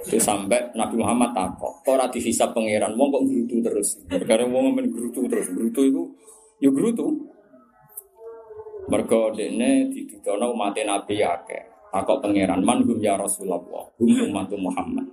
Itu 0.05 0.21
sampai 0.21 0.71
Nabi 0.77 0.95
Muhammad 1.01 1.33
takok, 1.33 1.81
kok 1.81 1.91
ora 1.97 2.05
dihisab 2.07 2.53
pangeran, 2.53 2.93
wong 2.93 3.09
kok 3.09 3.23
gerutu 3.25 3.57
terus. 3.59 3.99
Karena 4.05 4.45
wong 4.47 4.77
men 4.77 4.87
gerutu 4.93 5.25
terus, 5.25 5.49
gerutu 5.49 5.81
itu 5.83 6.01
ya 6.61 6.69
gerutu. 6.69 7.32
Mergo 8.87 9.31
dene 9.31 9.87
ditudono 9.87 10.51
umat 10.51 10.75
Nabi 10.75 11.23
akeh. 11.23 11.63
Takok 11.93 12.25
pangeran, 12.25 12.65
man 12.65 12.81
hum 12.81 12.97
ya 12.97 13.13
Rasulullah, 13.13 13.61
hum 14.01 14.11
umat 14.33 14.49
Muhammad. 14.57 15.05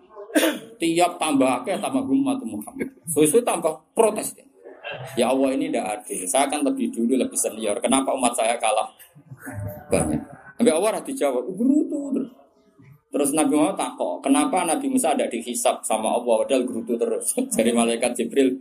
Tiap 0.81 1.21
tambah 1.21 1.61
akeh 1.61 1.77
tambah 1.77 2.03
hum 2.09 2.25
umat 2.25 2.41
Muhammad. 2.41 2.89
Susu 3.05 3.45
tambah 3.45 3.71
protes. 3.93 4.33
Ya 5.15 5.31
Allah 5.31 5.55
ini 5.55 5.71
tidak 5.71 6.03
adil. 6.03 6.27
Saya 6.27 6.51
akan 6.51 6.67
lebih 6.67 6.91
dulu, 6.91 7.15
lebih 7.15 7.39
senior. 7.39 7.79
Kenapa 7.79 8.11
umat 8.17 8.35
saya 8.35 8.59
kalah 8.59 8.91
banyak? 9.87 10.19
Nabi 10.59 10.71
Allah 10.73 10.99
dijawab, 11.01 11.47
berutu 11.55 12.11
terus. 12.17 12.33
Terus 13.11 13.31
Nabi 13.35 13.59
Muhammad 13.59 13.75
takok, 13.75 14.23
kenapa 14.23 14.63
Nabi 14.63 14.87
Musa 14.87 15.19
ada 15.19 15.27
dihisap 15.27 15.83
sama 15.83 16.15
Allah 16.15 16.47
padahal 16.47 16.63
gerutu 16.63 16.95
terus. 16.95 17.35
Dari 17.59 17.75
malaikat 17.75 18.15
Jibril, 18.15 18.55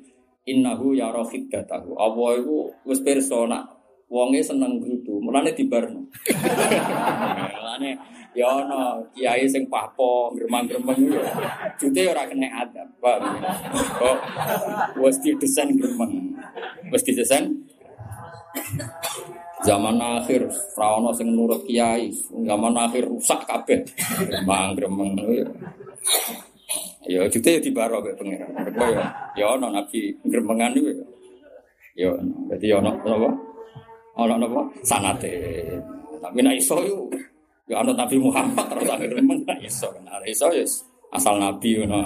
innahu 0.50 0.98
ya 0.98 1.14
rohid. 1.14 1.50
Allah 1.54 2.30
itu 2.36 2.74
wis 2.86 3.00
persona 3.06 3.79
wonge 4.10 4.42
seneng 4.42 4.82
gerutu, 4.82 5.22
mulane 5.22 5.54
dibarno. 5.54 6.02
mulane 7.56 7.94
ya 8.34 8.46
ono 8.50 9.06
kiai 9.14 9.46
sing 9.46 9.70
papo 9.70 10.34
gremang-gremeng 10.34 11.00
yo. 11.14 11.22
Jute 11.78 12.02
ora 12.10 12.26
kena 12.26 12.50
adab, 12.66 12.90
Pak. 12.98 13.18
Kok 14.02 14.18
wis 15.06 15.18
didesain 15.22 15.78
gremeng. 15.78 16.34
Wis 16.90 17.06
didesain 17.06 17.54
Zaman 19.60 20.00
akhir 20.00 20.48
rawono 20.80 21.12
sing 21.12 21.36
nurut 21.36 21.68
kiai, 21.68 22.10
zaman 22.48 22.74
akhir 22.74 23.06
rusak 23.12 23.46
kabeh. 23.46 23.86
Gremang 24.26 24.74
gremeng 24.74 25.14
Ya 27.10 27.26
jute 27.26 27.58
ya 27.58 27.62
dibaro 27.62 28.02
pangeran. 28.02 28.54
Mergo 28.54 28.86
ya 28.94 29.06
ya 29.34 29.46
ono 29.58 29.74
nabi 29.74 30.14
gremengan 30.22 30.78
iku. 30.78 30.94
Ya 31.98 32.14
dadi 32.54 32.70
ono 32.70 32.94
napa? 33.02 33.49
Ono 34.18 34.34
napa? 34.40 34.62
Sanate. 34.82 35.32
Tapi 36.20 36.40
nek 36.42 36.56
iso 36.58 36.82
yo 36.84 37.06
Ya 37.70 37.86
anut 37.86 37.94
Nabi 37.94 38.18
Muhammad 38.18 38.66
terus 38.66 38.90
akhirnya 38.90 39.22
memang 39.22 39.46
gak 39.46 39.62
iso 39.62 39.94
kan. 39.94 40.10
Iso 40.26 40.50
ya 40.50 40.66
asal 41.14 41.38
Nabi 41.38 41.78
ngono 41.78 42.02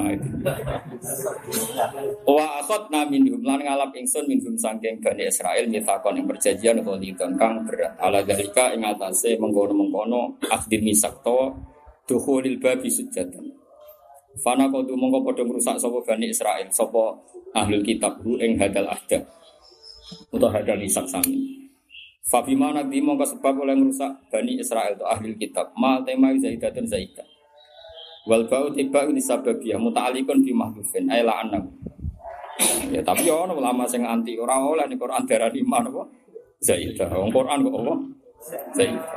Wa 2.27 2.59
akhot 2.59 2.91
na 2.91 3.07
minhum 3.07 3.39
lan 3.47 3.63
ngalap 3.63 3.95
ingsun 3.95 4.27
minhum 4.27 4.59
sangking 4.59 4.99
Bani 4.99 5.23
Israel 5.23 5.63
mitakon 5.71 6.19
yang 6.19 6.27
perjanjian 6.27 6.83
kholidon 6.83 7.39
kang 7.39 7.63
berat. 7.63 7.95
Ala 7.95 8.19
dalika 8.27 8.75
ing 8.75 8.83
atase 8.83 9.39
mengkono-mengkono 9.39 10.35
akdir 10.51 10.83
misak 10.83 11.23
to 11.23 11.55
dukhulil 12.11 12.59
babi 12.59 12.91
sujatan. 12.91 13.47
Fana 14.43 14.67
kodu 14.67 14.99
mongko 14.99 15.31
padha 15.31 15.47
ngrusak 15.47 15.79
sapa 15.79 16.03
Bani 16.03 16.27
Israel, 16.27 16.67
sapa 16.75 17.15
ahlul 17.55 17.87
kitab 17.87 18.19
ing 18.43 18.59
hadal 18.59 18.91
ahda. 18.91 19.23
Utawa 20.35 20.59
hadal 20.59 20.83
misak 20.83 21.07
sami. 21.07 21.62
Fabima 22.23 22.71
nanti 22.71 23.03
mongko 23.03 23.35
sebab 23.35 23.67
oleh 23.67 23.75
merusak 23.75 24.31
Bani 24.31 24.55
Israel 24.55 24.95
itu 24.95 25.03
ahli 25.03 25.35
kitab. 25.35 25.75
Mal 25.75 26.07
tema 26.07 26.31
zaidatun 26.39 26.87
zaidah. 26.87 27.27
Wal 28.23 28.47
bau 28.47 28.71
tiba 28.71 29.03
ini 29.11 29.19
sababiyah 29.19 29.75
muta'alikun 29.75 30.39
bi 30.39 30.55
mahdufin 30.55 31.11
ayla 31.11 31.43
anak. 31.43 31.67
Ya 32.95 33.03
tapi 33.03 33.27
ya 33.27 33.43
ono 33.43 33.59
ulama 33.59 33.83
sing 33.83 34.07
anti 34.07 34.39
ora 34.39 34.55
oleh 34.55 34.87
ning 34.87 34.95
Quran 34.95 35.27
darani 35.27 35.59
man 35.67 35.83
apa? 35.91 36.07
Zaidah. 36.63 37.11
Wong 37.11 37.27
Quran 37.35 37.59
kok 37.59 37.75
apa? 37.75 37.93
Zaidah. 38.71 39.07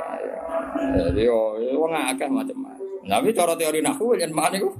Jadi 1.07 1.23
yo 1.23 1.55
wong 1.79 1.95
akeh 1.95 2.27
macam-macam. 2.27 3.07
Tapi 3.07 3.31
cara 3.31 3.55
teori 3.55 3.79
nahwu 3.79 4.19
yen 4.19 4.35
mana 4.35 4.59
iku 4.59 4.75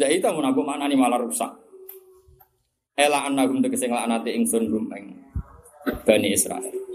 Zaidah 0.00 0.32
mun 0.32 0.48
aku 0.48 0.64
maknani 0.64 0.96
malah 0.96 1.20
rusak. 1.20 1.52
Ela 2.96 3.28
anagum 3.28 3.60
tegese 3.60 3.92
nglaknate 3.92 4.32
ingsun 4.32 4.72
rumeng 4.72 5.12
Bani 6.08 6.32
Israel 6.32 6.85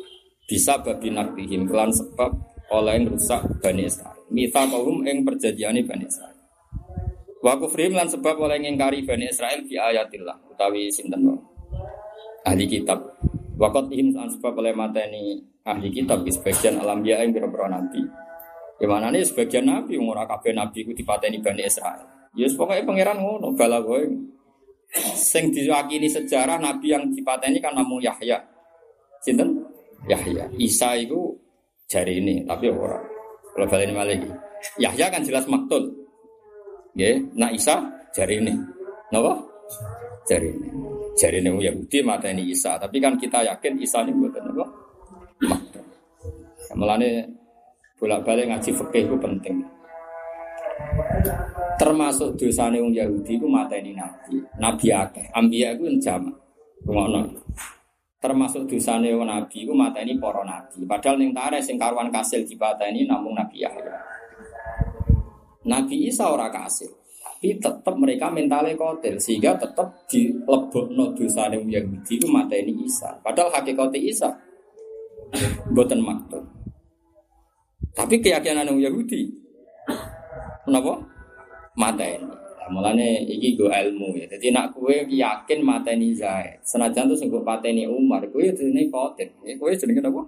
bisa 0.52 0.84
babi 0.84 1.16
naktihim 1.16 1.64
kelan 1.64 1.96
sebab 1.96 2.36
oleh 2.76 3.00
yang 3.00 3.16
rusak 3.16 3.40
Bani 3.64 3.88
Israel. 3.88 4.20
Mita 4.28 4.68
kaum 4.68 5.00
yang 5.08 5.24
perjanjian 5.24 5.80
Bani 5.88 6.04
Israel. 6.04 6.36
Wa 7.40 7.56
kufrim 7.56 7.96
lan 7.96 8.12
sebab 8.12 8.36
oleh 8.36 8.60
yang 8.60 8.76
ngingkari 8.76 9.08
Bani 9.08 9.32
Israel 9.32 9.64
di 9.64 9.80
ayatillah 9.80 10.52
utawi 10.52 10.92
sinten 10.92 11.24
ahli 12.44 12.68
kitab. 12.68 13.00
Wakot 13.56 13.94
ihim 13.94 14.12
lan 14.12 14.28
sebab 14.28 14.60
oleh 14.60 14.76
mateni 14.76 15.40
ahli 15.64 15.88
kitab 15.94 16.28
di 16.28 16.34
sebagian 16.36 16.84
alam 16.84 17.00
dia 17.00 17.24
yang 17.24 17.32
berapa 17.32 17.72
nabi. 17.72 18.04
Gimana 18.82 19.14
nih 19.14 19.24
sebagian 19.24 19.70
nabi 19.70 19.96
umur 20.02 20.20
kabeh 20.26 20.52
nabi 20.52 20.84
ku 20.84 20.92
dipateni 20.92 21.40
Bani 21.40 21.64
Israel. 21.64 22.04
Ya 22.36 22.48
yes, 22.50 22.60
pokoknya 22.60 22.84
pangeran 22.84 23.24
ngono 23.24 23.56
bala 23.56 23.80
kowe. 23.80 24.04
Sing 25.16 25.56
diwakili 25.56 26.12
sejarah 26.12 26.60
nabi 26.60 26.92
yang 26.92 27.08
dipateni 27.08 27.64
kan 27.64 27.78
namung 27.78 28.04
Yahya. 28.04 28.42
Sinten? 29.22 29.61
Yahya. 30.10 30.50
Isa 30.58 30.98
itu 30.98 31.36
jari 31.86 32.18
ini, 32.22 32.42
tapi 32.48 32.72
ora. 32.72 32.98
Kalau 33.52 33.68
balik 33.68 33.94
lagi. 33.94 34.30
Yahya 34.80 35.12
kan 35.12 35.22
jelas 35.26 35.46
maktul. 35.50 35.90
Ya, 36.96 37.16
nah 37.36 37.52
Isa 37.52 37.82
jari 38.16 38.40
ini. 38.42 38.54
Napa? 39.12 39.36
Jari 40.28 40.48
ini. 40.50 40.68
Jari 41.20 41.38
ini 41.44 41.50
Yahudi 41.60 41.98
mata 42.02 42.32
ini 42.32 42.52
Isa. 42.52 42.80
Tapi 42.80 42.98
kan 43.04 43.20
kita 43.20 43.44
yakin 43.44 43.74
Isa 43.80 44.02
ini 44.06 44.12
bukan 44.16 44.44
apa? 44.56 44.66
Maktul. 45.48 45.86
Melane 46.78 47.28
bolak-balik 48.00 48.48
ngaji 48.50 48.72
fikih 48.72 49.04
itu 49.12 49.16
penting. 49.20 49.58
Termasuk 51.78 52.38
dosa 52.38 52.70
wong 52.70 52.94
Yahudi 52.94 53.42
itu 53.42 53.48
mata 53.50 53.76
ini 53.76 53.92
nabi. 53.98 54.38
Nabi 54.62 54.88
akeh. 54.94 55.26
Ambia 55.34 55.74
itu 55.74 55.90
yang 55.90 55.98
jamak. 56.00 56.36
Termasuk 58.22 58.70
dosane 58.70 59.10
wong 59.18 59.26
nabi 59.26 59.66
iku 59.66 59.74
mateni 59.74 60.22
para 60.22 60.46
nabi. 60.46 60.86
Padahal 60.86 61.18
ning 61.18 61.34
tare 61.34 61.58
sing 61.58 61.82
karuan 61.82 62.14
kasil 62.14 62.46
dipateni 62.46 63.10
namung 63.10 63.34
Nabi 63.34 63.66
Yahya. 63.66 63.98
Nabi 65.66 66.06
Isa 66.10 66.30
ora 66.30 66.54
kasil, 66.54 66.90
tapi 67.22 67.58
tetap 67.58 67.94
mereka 67.98 68.30
mentalnya 68.30 68.78
kotel 68.78 69.18
sehingga 69.18 69.58
tetap 69.58 70.06
dilebokno 70.06 71.18
dosane 71.18 71.58
wong 71.58 71.74
Yahudi 71.74 72.22
iku 72.22 72.30
mateni 72.30 72.78
Isa. 72.86 73.10
Padahal 73.26 73.50
hakikate 73.50 73.98
Isa 73.98 74.30
mboten 75.74 76.06
maktub. 76.06 76.46
Tapi 77.98 78.22
keyakinan 78.22 78.70
wong 78.70 78.86
Yahudi 78.86 79.34
kenapa? 80.70 81.02
Mateni. 81.74 82.41
Mulane 82.72 83.28
iki 83.28 83.60
go 83.60 83.68
ilmu 83.68 84.16
ya. 84.16 84.26
Jadi 84.32 84.56
nak 84.56 84.72
kue 84.72 85.04
yakin 85.04 85.60
mateni 85.60 86.16
Zaid. 86.16 86.64
Senajan 86.64 87.12
tuh 87.12 87.20
sengguh 87.20 87.44
pateni 87.44 87.84
Umar, 87.84 88.24
kue 88.32 88.48
jenenge 88.56 88.88
kote. 88.88 89.28
Ya 89.44 89.54
kue 89.60 89.76
jenenge 89.76 90.00
apa? 90.08 90.24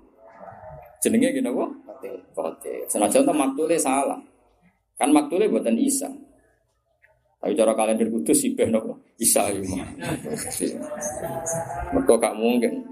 Jenenge 0.99 1.31
gini 1.31 1.47
apa? 1.47 1.65
Kote. 2.35 2.83
Senajan 2.91 3.23
tuh 3.23 3.31
maktule 3.31 3.79
salah. 3.79 4.19
Kan 4.99 5.15
maktule 5.15 5.47
buatan 5.47 5.79
Isa. 5.79 6.11
Tapi 7.43 7.59
cara 7.59 7.75
kalender 7.75 8.07
kudus 8.07 8.39
sih 8.39 8.55
beh 8.55 8.71
nopo 8.71 8.95
Isa 9.19 9.51
itu. 9.51 9.67
Mereka 11.91 12.15
gak 12.15 12.39
mungkin 12.39 12.87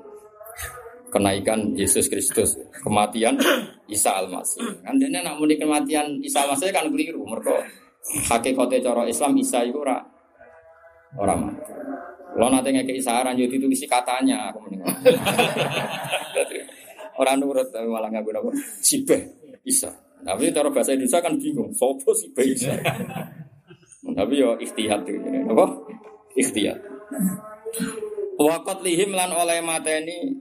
kenaikan 1.08 1.72
Yesus 1.72 2.12
Kristus, 2.12 2.60
kematian 2.84 3.40
Isa 3.88 4.12
Al-Masih. 4.12 4.64
Kan 4.84 5.00
dia 5.00 5.08
nak 5.08 5.40
muni 5.40 5.56
kematian 5.56 6.20
Isa 6.20 6.44
Al-Masih 6.44 6.68
kan 6.76 6.92
keliru. 6.92 7.24
Mereka 7.24 7.64
hakikate 8.02 8.82
cara 8.82 9.06
Islam 9.06 9.38
Isa 9.38 9.62
iku 9.66 9.86
ora 9.86 9.98
ora 11.18 11.36
mati. 11.38 11.72
Kalau 12.32 12.48
nanti 12.48 12.72
ngekei 12.72 13.04
saran, 13.04 13.36
yo 13.36 13.46
ditulisi 13.46 13.84
katanya. 13.84 14.50
Aku 14.50 14.64
mending. 14.64 14.82
Orang 17.20 17.44
nurut 17.44 17.68
tapi 17.70 17.92
malah 17.92 18.08
nggak 18.08 18.24
guna 18.24 18.40
Sibeh 18.80 19.20
bisa. 19.62 19.92
Tapi 20.24 20.54
cara 20.54 20.72
bahasa 20.72 20.96
Indonesia 20.96 21.20
kan 21.20 21.36
bingung. 21.36 21.70
Sopo 21.76 22.16
sibeh 22.16 22.46
bisa. 22.56 22.72
Tapi 24.18 24.34
yo 24.38 24.58
ikhtiyat 24.58 25.02
itu. 25.06 25.18
Apa? 25.50 25.66
Ikhtiyat. 26.38 26.78
Wakat 28.42 28.80
lihim 28.82 29.14
lan 29.14 29.34
oleh 29.34 29.62
mateni 29.62 30.34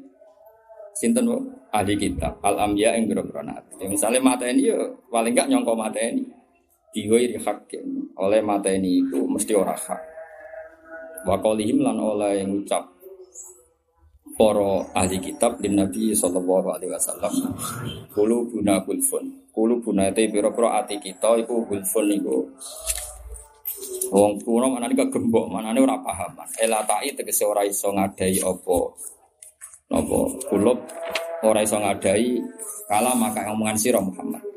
sinten 0.96 1.28
ahli 1.72 1.94
kitab 1.96 2.40
al 2.44 2.70
amya 2.70 2.96
yang 2.96 3.08
biro-biro 3.08 3.40
Ya, 3.80 3.86
misalnya 3.88 4.20
mateni 4.20 4.68
yo 4.68 4.78
paling 5.08 5.32
enggak 5.32 5.48
nyongko 5.48 5.72
mateni 5.76 6.24
diwiri 6.90 7.38
hakim 7.38 8.14
oleh 8.18 8.42
mateni 8.42 9.06
itu 9.06 9.24
mesti 9.26 9.52
ora 9.54 9.74
hak. 9.74 10.00
Wakolihim 11.26 11.84
lan 11.84 12.00
oleh 12.00 12.42
ngucap 12.48 12.88
para 14.34 14.88
ahli 14.96 15.20
kitab 15.20 15.60
di 15.60 15.68
Nabi 15.68 16.16
sallallahu 16.16 16.68
alaihi 16.72 16.92
wasallam. 16.92 17.32
Kulu 18.10 18.56
buna 18.56 18.80
kulfun 18.82 19.40
kulu 19.50 19.82
buna 19.82 20.08
te 20.14 20.30
pira-pira 20.30 20.78
ati 20.80 20.96
kita 21.02 21.36
iku 21.42 21.66
kulfun 21.66 22.06
iku 22.14 22.48
wong 24.10 24.38
kuno 24.42 24.66
manane 24.72 24.94
kegembok 24.94 25.50
manane 25.50 25.78
ora 25.82 25.98
pahaman 26.00 26.48
elatai 26.58 27.14
tegese 27.14 27.44
ora 27.46 27.62
iso 27.66 27.90
ngadai 27.92 28.40
apa. 28.42 28.78
Napa? 29.90 30.18
Kulub 30.46 30.78
ora 31.42 31.60
iso 31.60 31.76
ngadai 31.76 32.38
kala 32.86 33.12
maka 33.14 33.50
omongan 33.50 33.78
sira 33.78 33.98
Muhammad 33.98 34.49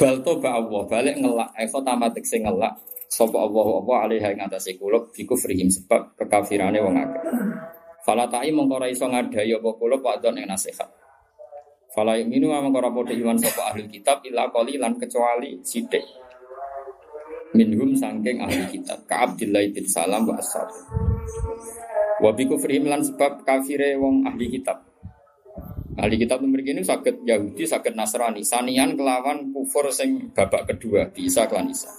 bal 0.00 0.16
toba 0.24 0.56
Allah 0.56 0.82
balik 0.88 1.20
ngelak 1.20 1.52
eko 1.60 1.84
tamatik 1.84 2.24
sing 2.24 2.48
ngelak 2.48 2.72
sapa 3.04 3.36
Allah 3.36 3.66
apa 3.84 3.92
alih 4.08 4.24
ing 4.24 4.40
atase 4.40 4.80
kulub 4.80 5.12
bikufrihim 5.12 5.68
sebab 5.68 6.16
kekafirane 6.16 6.80
wong 6.80 6.96
akeh 6.96 7.22
Fala 8.00 8.24
ta'i 8.32 8.48
mengko 8.48 8.80
ora 8.80 8.88
iso 8.88 9.04
ngadai 9.04 9.52
apa 9.52 9.70
kula 9.76 10.00
padon 10.00 10.40
ing 10.40 10.48
nasihat. 10.48 10.88
Fala 11.92 12.16
minu 12.24 12.48
mengko 12.48 12.80
ora 12.80 12.88
padha 12.88 13.12
iman 13.12 13.36
sapa 13.36 13.70
ahli 13.70 13.86
kitab 13.92 14.24
illa 14.24 14.48
lan 14.48 14.96
kecuali 14.96 15.60
sithik. 15.60 16.00
Minhum 17.52 17.92
sangking 17.92 18.40
ahli 18.40 18.66
kitab 18.72 19.04
ka 19.04 19.28
Abdillah 19.28 19.62
bin 19.74 19.84
Salam 19.84 20.24
wa 20.24 20.38
ashab. 20.38 20.70
Wa 22.24 22.30
bi 22.32 22.48
kufrihim 22.48 22.88
lan 22.88 23.04
sebab 23.04 23.44
kafire 23.44 24.00
wong 24.00 24.24
ahli 24.24 24.58
kitab. 24.58 24.89
Ahli 25.98 26.16
kitab 26.22 26.38
memiliki 26.44 26.70
ini 26.70 26.86
sakit 26.86 27.26
Yahudi, 27.26 27.66
sakit 27.66 27.98
Nasrani, 27.98 28.46
sanian 28.46 28.94
kelawan 28.94 29.50
kufur 29.50 29.90
sing 29.90 30.30
babak 30.30 30.70
kedua, 30.70 31.10
bisa 31.10 31.50
kelan 31.50 31.66
Isa. 31.66 31.90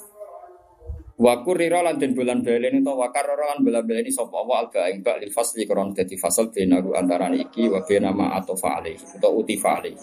Wakur 1.21 1.53
rira 1.53 1.85
lan 1.85 2.01
den 2.01 2.17
bulan 2.17 2.41
baleni 2.41 2.81
to 2.81 2.97
wakar 2.97 3.21
rira 3.21 3.53
lan 3.53 3.61
bulan 3.61 3.85
baleni 3.85 4.09
sapa 4.09 4.41
wa 4.41 4.57
alba 4.57 4.89
ing 4.89 5.05
bak 5.05 5.21
lil 5.21 5.29
fasli 5.29 5.69
kron 5.69 5.93
dadi 5.93 6.17
fasal 6.17 6.49
benaru 6.49 6.97
antara 6.97 7.29
iki 7.29 7.69
wa 7.69 7.77
bena 7.85 8.09
ma 8.09 8.33
atofa 8.41 8.81
alaihi 8.81 9.21
utawa 9.21 9.37
utifa 9.37 9.77
alaihi. 9.77 10.01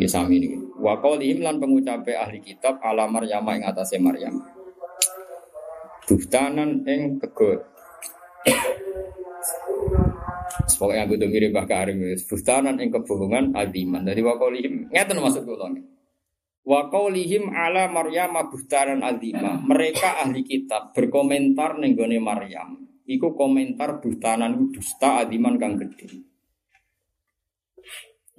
Ya 0.00 0.08
sami 0.08 0.40
niki. 0.40 0.56
Wa 0.80 0.96
qaulihim 0.96 1.44
lan 1.44 1.60
pengucape 1.60 2.16
ahli 2.16 2.40
kitab 2.40 2.80
ala 2.80 3.04
Maryam 3.04 3.44
ing 3.52 3.68
atase 3.68 4.00
Maryam. 4.00 4.32
Buhtanan 6.08 6.88
ing 6.88 7.20
kego. 7.20 7.60
Pokoknya 10.66 11.06
aku 11.06 11.14
tuh 11.14 11.30
mirip 11.30 11.54
Mbah 11.54 11.66
Karim 11.70 12.02
Buhtanan 12.02 12.82
ing 12.82 12.90
kebohongan 12.90 13.54
adiman. 13.54 14.02
Dari 14.02 14.18
wa 14.18 14.34
qaulihim 14.34 14.90
ngeten 14.90 15.22
maksud 15.22 15.46
kula 15.46 15.70
Wa 16.66 16.90
qaulihim 16.90 17.54
ala 17.54 17.86
Maryam 17.86 18.34
buhtanan 18.50 18.98
azima. 19.06 19.62
Mereka 19.62 20.26
ahli 20.26 20.42
kitab 20.42 20.90
berkomentar 20.90 21.78
ning 21.78 21.94
gone 21.94 22.18
Maryam. 22.18 22.82
Iku 23.06 23.38
komentar 23.38 24.02
buhtanan 24.02 24.74
dusta 24.74 25.22
adiman 25.22 25.62
kang 25.62 25.78
gedhe. 25.78 26.26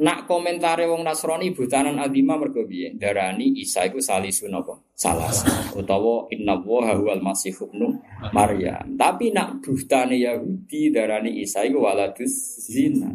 Nak 0.03 0.27
komentare 0.27 0.85
wong 0.91 1.07
Nasrani 1.07 1.55
buhtanan 1.55 2.03
azima 2.03 2.35
mergo 2.35 2.67
piye? 2.67 2.99
Darani 2.99 3.63
Isa 3.63 3.87
iku 3.87 4.03
salisun 4.03 4.51
apa? 4.51 4.86
Salas. 4.97 5.45
Utawa 5.77 6.25
inna 6.33 6.57
wa 6.57 6.89
huwal 6.97 7.21
masih 7.21 7.53
ibnu 7.53 8.01
Maryam. 8.33 8.97
Tapi 8.97 9.29
nak 9.29 9.61
buhtane 9.61 10.17
Yahudi 10.17 10.89
darani 10.89 11.37
Isa 11.37 11.61
iku 11.61 11.85
waladus 11.85 12.65
zina. 12.65 13.13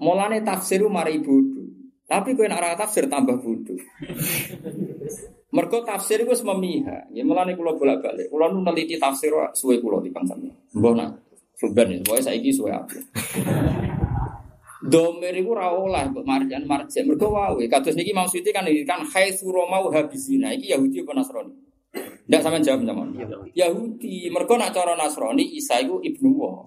Mulane 0.00 0.40
tafsiru 0.40 0.88
mari 0.88 1.20
bodoh. 1.20 1.68
Tapi 2.08 2.32
kau 2.32 2.48
nak 2.48 2.80
tafsir 2.80 3.04
tambah 3.04 3.36
bodoh. 3.36 3.76
Mergo 5.52 5.84
tafsir 5.84 6.24
itu 6.24 6.32
memihak. 6.40 7.12
Ya 7.12 7.20
nih 7.20 7.52
kulo 7.52 7.76
bolak-balik. 7.76 8.32
Kulo 8.32 8.48
nu 8.56 8.64
neliti 8.64 8.96
tafsir 8.96 9.36
suwe 9.52 9.76
kulo 9.76 10.00
di 10.00 10.08
sampeyan. 10.08 10.56
Mbah 10.72 10.92
nak 10.96 11.10
suben 11.60 11.92
ya, 11.92 11.98
pokoke 12.00 12.24
saiki 12.24 12.48
suwe 12.48 12.72
aku. 12.72 12.96
Domer 14.82 15.30
iku 15.38 15.54
ora 15.54 15.70
mbok 16.10 16.26
marjan 16.26 16.66
marjan 16.66 17.06
mergo 17.06 17.30
wae. 17.30 17.70
Kados 17.70 17.94
niki 17.94 18.10
maksudnya 18.10 18.50
kan 18.50 18.66
kan 18.82 19.00
haitsu 19.06 19.46
romau 19.54 19.86
habisina 19.94 20.50
iki 20.50 20.74
Yahudi 20.74 21.06
apa 21.06 21.12
Nasrani? 21.14 21.54
Ndak 22.26 22.40
sampean 22.42 22.66
jawab 22.66 22.82
zaman. 22.82 23.06
Yahudi. 23.54 24.26
Mergo 24.34 24.58
nak 24.58 24.74
cara 24.74 24.98
Nasrani 24.98 25.46
Isa 25.54 25.78
iku 25.78 26.02
ibnu 26.02 26.34
wa. 26.34 26.66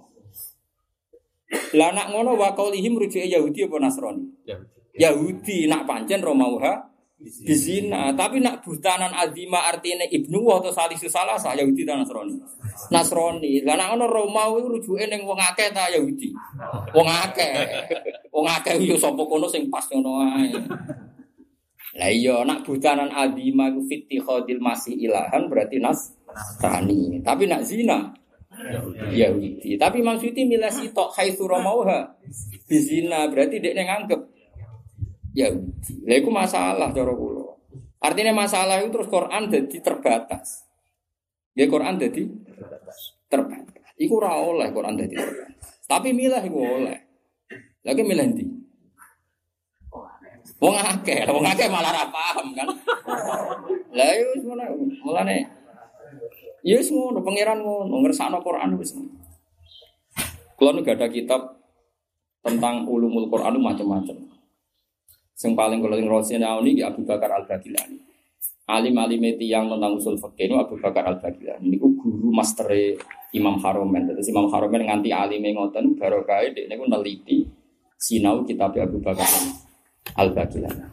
Lah 1.75 1.91
nak 1.91 2.15
ngono 2.15 2.39
wa 2.39 2.55
qaulihim 2.55 2.95
rujuke 2.95 3.27
Yahudi 3.27 3.67
apa 3.67 3.77
Nasrani? 3.83 4.23
Yahudi. 4.47 4.75
Yahudi 4.95 5.57
nak 5.67 5.83
pancen 5.83 6.23
Romauha 6.23 6.94
bizina, 7.19 8.11
tapi 8.11 8.43
nak 8.43 8.59
butanan 8.59 9.15
azima 9.15 9.63
artinya 9.71 10.03
ibnu 10.03 10.51
atau 10.51 10.67
salisu 10.67 11.07
salah 11.07 11.39
sah 11.39 11.55
Yahudi 11.55 11.87
dan 11.87 12.03
Nasrani. 12.03 12.35
Nasrani, 12.91 13.63
karena 13.63 13.95
ono 13.95 14.05
Romawi 14.05 14.67
rujuke 14.67 15.07
ning 15.07 15.23
wong 15.23 15.39
akeh 15.39 15.71
ta 15.71 15.87
Yahudi. 15.87 16.35
Wong 16.91 17.07
akeh. 17.07 17.53
Wong 18.35 18.45
akeh 18.51 18.75
yo 18.83 18.99
sapa 18.99 19.23
kono 19.23 19.47
sing 19.47 19.71
pas 19.71 19.87
ngono 19.87 20.27
ae. 20.27 20.51
Lah 21.95 22.11
iya 22.11 22.43
nak 22.43 22.67
butanan 22.67 23.07
azima 23.07 23.71
ku 23.71 23.87
fiti 23.87 24.19
khodil 24.19 24.59
masih 24.59 24.91
ilahan 24.99 25.47
berarti 25.47 25.79
Nasrani. 25.79 27.23
Tapi 27.23 27.47
nak 27.47 27.63
zina 27.63 28.11
Yahudi. 29.15 29.79
Tapi 29.79 30.03
maksudnya 30.03 30.43
milah 30.43 30.71
sitok 30.71 31.15
haitsu 31.15 31.47
Romauha 31.47 32.11
bizina 32.67 33.31
berarti 33.31 33.63
dia 33.63 33.71
nganggep 33.71 34.34
Yahudi. 35.35 36.07
Lah 36.07 36.15
itu 36.15 36.31
masalah 36.31 36.89
cara 36.95 37.11
kula. 37.11 37.59
Artinya 37.99 38.31
masalah 38.31 38.79
itu 38.79 38.89
terus 38.95 39.11
Quran 39.11 39.51
jadi 39.51 39.77
terbatas. 39.83 40.63
Ya 41.51 41.67
Quran 41.67 41.99
jadi 41.99 42.23
terbatas. 42.23 43.19
Terbatas. 43.27 43.83
Iku 43.99 44.23
ora 44.23 44.39
oleh 44.39 44.71
Quran 44.71 44.95
jadi 44.95 45.15
terbatas. 45.19 45.83
Tapi 45.85 46.15
milah 46.15 46.39
iku 46.39 46.59
oleh. 46.63 46.97
Lagi 47.83 48.01
milah 48.01 48.25
ndi? 48.25 48.45
Wong 50.55 50.75
akeh, 50.79 51.27
wong 51.27 51.45
akeh 51.45 51.67
malah 51.67 51.91
ora 51.91 52.07
paham 52.07 52.55
kan. 52.55 52.67
Lah 53.91 54.07
yo 54.15 54.25
wis 54.33 54.43
ngono, 54.47 54.63
mulane 55.03 55.37
Ya 56.65 56.81
wis 56.81 56.89
ngono, 56.89 57.21
pangeran 57.21 57.61
ngono, 57.61 58.01
ngersakno 58.01 58.41
Quran 58.41 58.79
wis. 58.79 58.95
Kulo 60.55 60.81
gak 60.81 60.97
ada 60.97 61.11
kitab 61.11 61.59
tentang 62.39 62.87
ulumul 62.87 63.27
Quran 63.27 63.59
macam-macam. 63.59 64.34
Yang 65.35 65.53
paling 65.59 65.79
kalau 65.83 65.95
yang 65.99 66.07
Rasulullah 66.07 66.63
ini 66.63 66.79
Abu 66.79 67.03
Bakar 67.03 67.27
Al 67.27 67.43
Bagilani. 67.43 67.99
Alim 68.65 68.95
alim 68.97 69.21
yang 69.37 69.69
tentang 69.69 69.93
usul 69.93 70.15
fakir 70.17 70.49
itu 70.49 70.55
Abu 70.55 70.79
Bakar 70.79 71.03
Al 71.03 71.19
Bagilani. 71.19 71.67
Ini 71.67 71.77
guru 71.77 72.31
master 72.31 72.71
Imam 73.35 73.59
Haromen. 73.59 74.15
Jadi 74.15 74.31
Imam 74.31 74.47
Haromen 74.47 74.87
nganti 74.87 75.11
alim 75.11 75.43
ngoten 75.43 75.99
baru 75.99 76.23
kaya 76.23 76.55
dia 76.55 76.71
ini 76.71 76.87
neliti 76.87 77.43
sinau 77.99 78.47
kitab 78.47 78.71
Abu 78.79 79.03
Bakar 79.03 79.27
Al 80.15 80.31
Bagilani. 80.31 80.87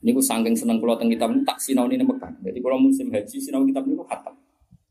Ini 0.00 0.14
aku 0.16 0.22
sangking 0.24 0.56
seneng 0.56 0.80
kalau 0.80 0.96
tentang 0.96 1.12
kitab 1.12 1.28
ini 1.36 1.42
tak 1.44 1.58
sinau 1.60 1.84
ini 1.92 2.00
Mekah. 2.00 2.32
Jadi 2.40 2.58
kalau 2.64 2.78
musim 2.80 3.12
haji 3.12 3.36
sinau 3.36 3.68
kitab 3.68 3.84
ini 3.84 4.00
aku 4.00 4.06
khatam. 4.08 4.34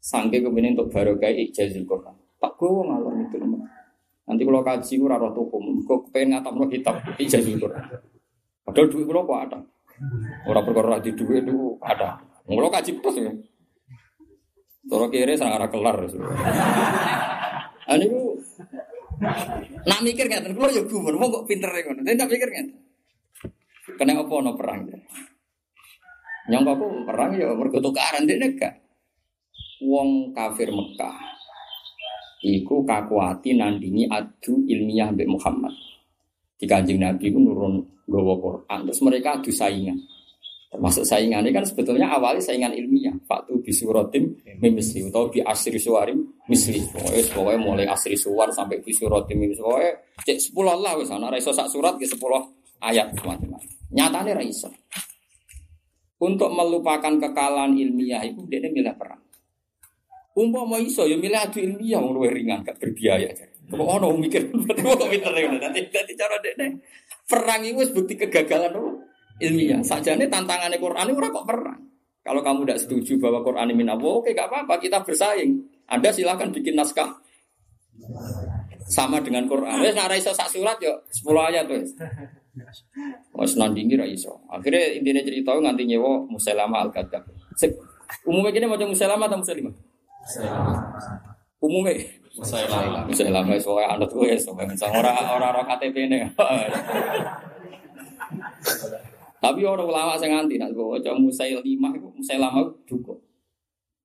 Sangking 0.06 0.46
kemudian 0.46 0.78
untuk 0.78 0.94
baru 0.94 1.18
kaya 1.18 1.34
ijazil 1.34 1.82
Quran. 1.82 2.14
Tak 2.38 2.52
gue 2.62 2.70
ngalor 2.70 3.14
itu 3.26 3.38
Nanti 4.26 4.42
kalau 4.42 4.62
kaji 4.66 4.94
gue 4.98 5.10
raro 5.10 5.30
tukum, 5.34 5.86
gue 5.86 5.98
pengen 6.10 6.38
ngatam 6.38 6.62
kitab 6.70 7.02
ijazil 7.18 7.58
Quran. 7.58 7.86
Padahal 8.65 8.89
duit 8.89 9.06
kalau 9.06 9.30
kok 9.30 9.41
ada. 9.45 9.60
Orang 10.49 10.65
perkara 10.65 10.97
di 10.99 11.13
duit 11.13 11.45
itu 11.45 11.78
ada. 11.80 12.17
Kalau 12.45 12.69
kaji 12.73 12.91
plus 12.99 13.17
ya. 13.21 13.32
Toro 14.86 15.06
kiri 15.10 15.38
sangat 15.38 15.69
kelar. 15.69 15.97
Ini 17.86 18.06
ku 18.10 18.38
nak 19.86 20.01
mikir 20.01 20.25
nggak? 20.25 20.49
Kalau 20.51 20.69
ya 20.73 20.82
gue 20.82 21.13
mau 21.15 21.30
kok 21.30 21.45
pinter 21.45 21.69
ya 21.69 21.82
kan? 21.86 22.01
Tapi 22.01 22.17
tak 22.17 22.30
mikir 22.30 22.49
nggak? 22.49 22.67
Kena 24.01 24.17
apa 24.17 24.34
no 24.41 24.51
perang 24.58 24.82
ya? 24.89 24.97
Nyangka 26.49 26.73
aku 26.78 26.88
perang 27.06 27.32
ya 27.38 27.54
mergo 27.54 27.78
tukaran 27.82 28.25
dene 28.25 28.54
gak. 28.58 28.82
Wong 29.86 30.34
kafir 30.34 30.69
Mekah 30.73 31.36
iku 32.45 32.86
kakuati 32.86 33.58
nandingi 33.58 34.06
adu 34.06 34.62
ilmiah 34.69 35.10
Mbak 35.10 35.30
Muhammad. 35.30 35.73
Di 36.56 36.65
kanjeng 36.69 37.01
Nabi 37.01 37.34
itu 37.34 37.41
nurun 37.41 37.82
gawa 38.06 38.34
Quran. 38.38 38.80
Terus 38.89 39.02
mereka 39.02 39.38
adu 39.38 39.52
saingan. 39.52 39.98
Termasuk 40.65 41.08
saingan 41.08 41.39
ini 41.48 41.56
kan 41.56 41.63
sebetulnya 41.63 42.12
awalnya 42.12 42.44
saingan 42.44 42.76
ilmiah. 42.76 43.15
Faktu 43.24 43.63
bisuratim 43.63 44.36
mimisli 44.60 45.08
atau 45.08 45.32
bi 45.32 45.39
asri 45.39 45.80
suarim 45.80 46.20
misli. 46.52 46.84
Pokoknya, 46.84 47.24
pokoknya 47.32 47.60
mulai 47.63 47.86
asri 47.88 48.20
suar 48.20 48.52
sampai 48.52 48.84
bisurati 48.84 49.34
mimis. 49.39 49.56
Pokoknya 49.56 49.96
cek 50.20 50.38
sepuluh 50.38 50.76
lah 50.76 51.00
wis 51.00 51.08
ana 51.08 51.32
iso 51.32 51.56
sak 51.56 51.72
surat 51.72 51.96
ke 51.96 52.04
sepuluh 52.04 52.44
ayat 52.84 53.08
macam-macam. 53.15 53.56
Nyatane 53.96 54.32
ra 54.36 54.44
iso. 54.44 54.68
Untuk 56.20 56.52
melupakan 56.52 57.13
kekalahan 57.24 57.72
ilmiah 57.76 58.24
itu 58.28 58.44
dia 58.48 58.60
milih 58.68 58.96
perang. 59.00 59.24
Umpama 60.36 60.76
iso 60.84 61.08
ya 61.08 61.15
milih 61.15 61.39
adu 61.39 61.63
ilmiah 61.63 62.04
yang 62.04 62.12
ringan 62.20 62.60
gak 62.68 62.76
berbiaya. 62.84 63.32
Kok 63.65 63.82
ono 63.82 64.13
mikir 64.13 64.49
berarti 64.62 64.82
kok 64.86 65.10
pinter 65.10 65.34
ya 65.34 65.49
nanti 65.49 65.82
nanti 65.89 66.13
cara 66.13 66.38
dekne 66.38 66.78
perang 67.25 67.65
itu 67.65 67.82
bukti 67.91 68.13
kegagalan 68.13 68.71
loh 68.78 69.01
ilmiah. 69.41 69.82
Sajane 69.84 70.30
tantangannya 70.30 70.78
Quran 70.80 71.12
itu 71.12 71.19
kok 71.19 71.47
perang. 71.47 71.82
Kalau 72.25 72.41
kamu 72.41 72.65
tidak 72.65 72.80
setuju 72.82 73.21
bahwa 73.21 73.45
Quran 73.45 73.69
ini 73.69 73.86
Allah, 73.86 74.01
oke 74.17 74.34
gak 74.34 74.49
apa-apa, 74.49 74.82
kita 74.82 75.06
bersaing. 75.06 75.62
Anda 75.86 76.10
silahkan 76.10 76.49
bikin 76.49 76.73
naskah 76.73 77.21
sama 78.89 79.21
dengan 79.21 79.45
Quran. 79.45 79.78
Wes 79.78 79.93
nara 79.93 80.17
iso 80.17 80.34
sak 80.34 80.49
surat 80.49 80.82
yo 80.82 80.93
10 81.13 81.49
ayat 81.54 81.65
wes. 81.69 81.93
Wes 83.38 83.54
nandingi 83.62 83.93
ra 83.93 84.10
iso. 84.10 84.41
Akhirnya 84.49 84.97
intinya 84.97 85.21
cerita 85.21 85.54
nganti 85.54 85.86
nyewa 85.86 86.25
Musailama 86.25 86.89
al-Kadzab. 86.89 87.21
Umumnya 88.25 88.49
gini 88.49 88.65
macam 88.65 88.89
Musailama 88.89 89.30
atau 89.30 89.38
Musailimah? 89.45 89.75
Umumnya 91.62 91.93
Musailama. 92.36 93.08
Musailama 93.08 93.56
wes 93.56 93.63
wae 93.63 93.88
anut 93.88 94.12
wes, 94.12 94.43
ora 94.52 95.12
ora 95.32 95.48
ora 95.56 95.62
KTP 95.63 95.95
ne. 96.12 96.19
Tapi 99.43 99.62
orang 99.62 99.88
ulama 99.88 100.17
saya 100.17 100.36
nganti 100.36 100.58
nak 100.58 100.74
gue 100.74 101.00
coba 101.06 101.17
musai 101.21 101.54
lima 101.63 101.93
musai 101.95 102.36
lama 102.41 102.65
juga. 102.84 103.13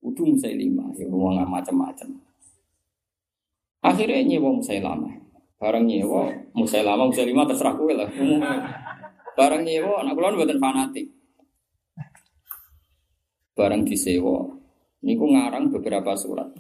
Udah 0.05 0.25
musai 0.31 0.55
lima 0.55 0.85
ya 0.95 1.09
ngomong 1.09 1.43
macam-macam. 1.49 2.09
Akhirnya 3.81 4.21
nyewa 4.21 4.61
musai 4.61 4.85
lama. 4.85 5.09
Barang 5.57 5.89
nyewa 5.89 6.29
musai 6.53 6.85
lama 6.85 7.09
musai 7.09 7.25
lima 7.25 7.49
terserah 7.49 7.73
gue 7.73 7.93
lah. 7.97 8.09
Barang 9.35 9.65
nyewa 9.65 10.05
anak 10.05 10.13
kulon 10.15 10.37
buatan 10.37 10.61
fanatik. 10.61 11.09
Barang 13.57 13.83
disewa. 13.89 14.45
Niku 15.01 15.25
ngarang 15.25 15.73
beberapa 15.73 16.13
surat 16.13 16.53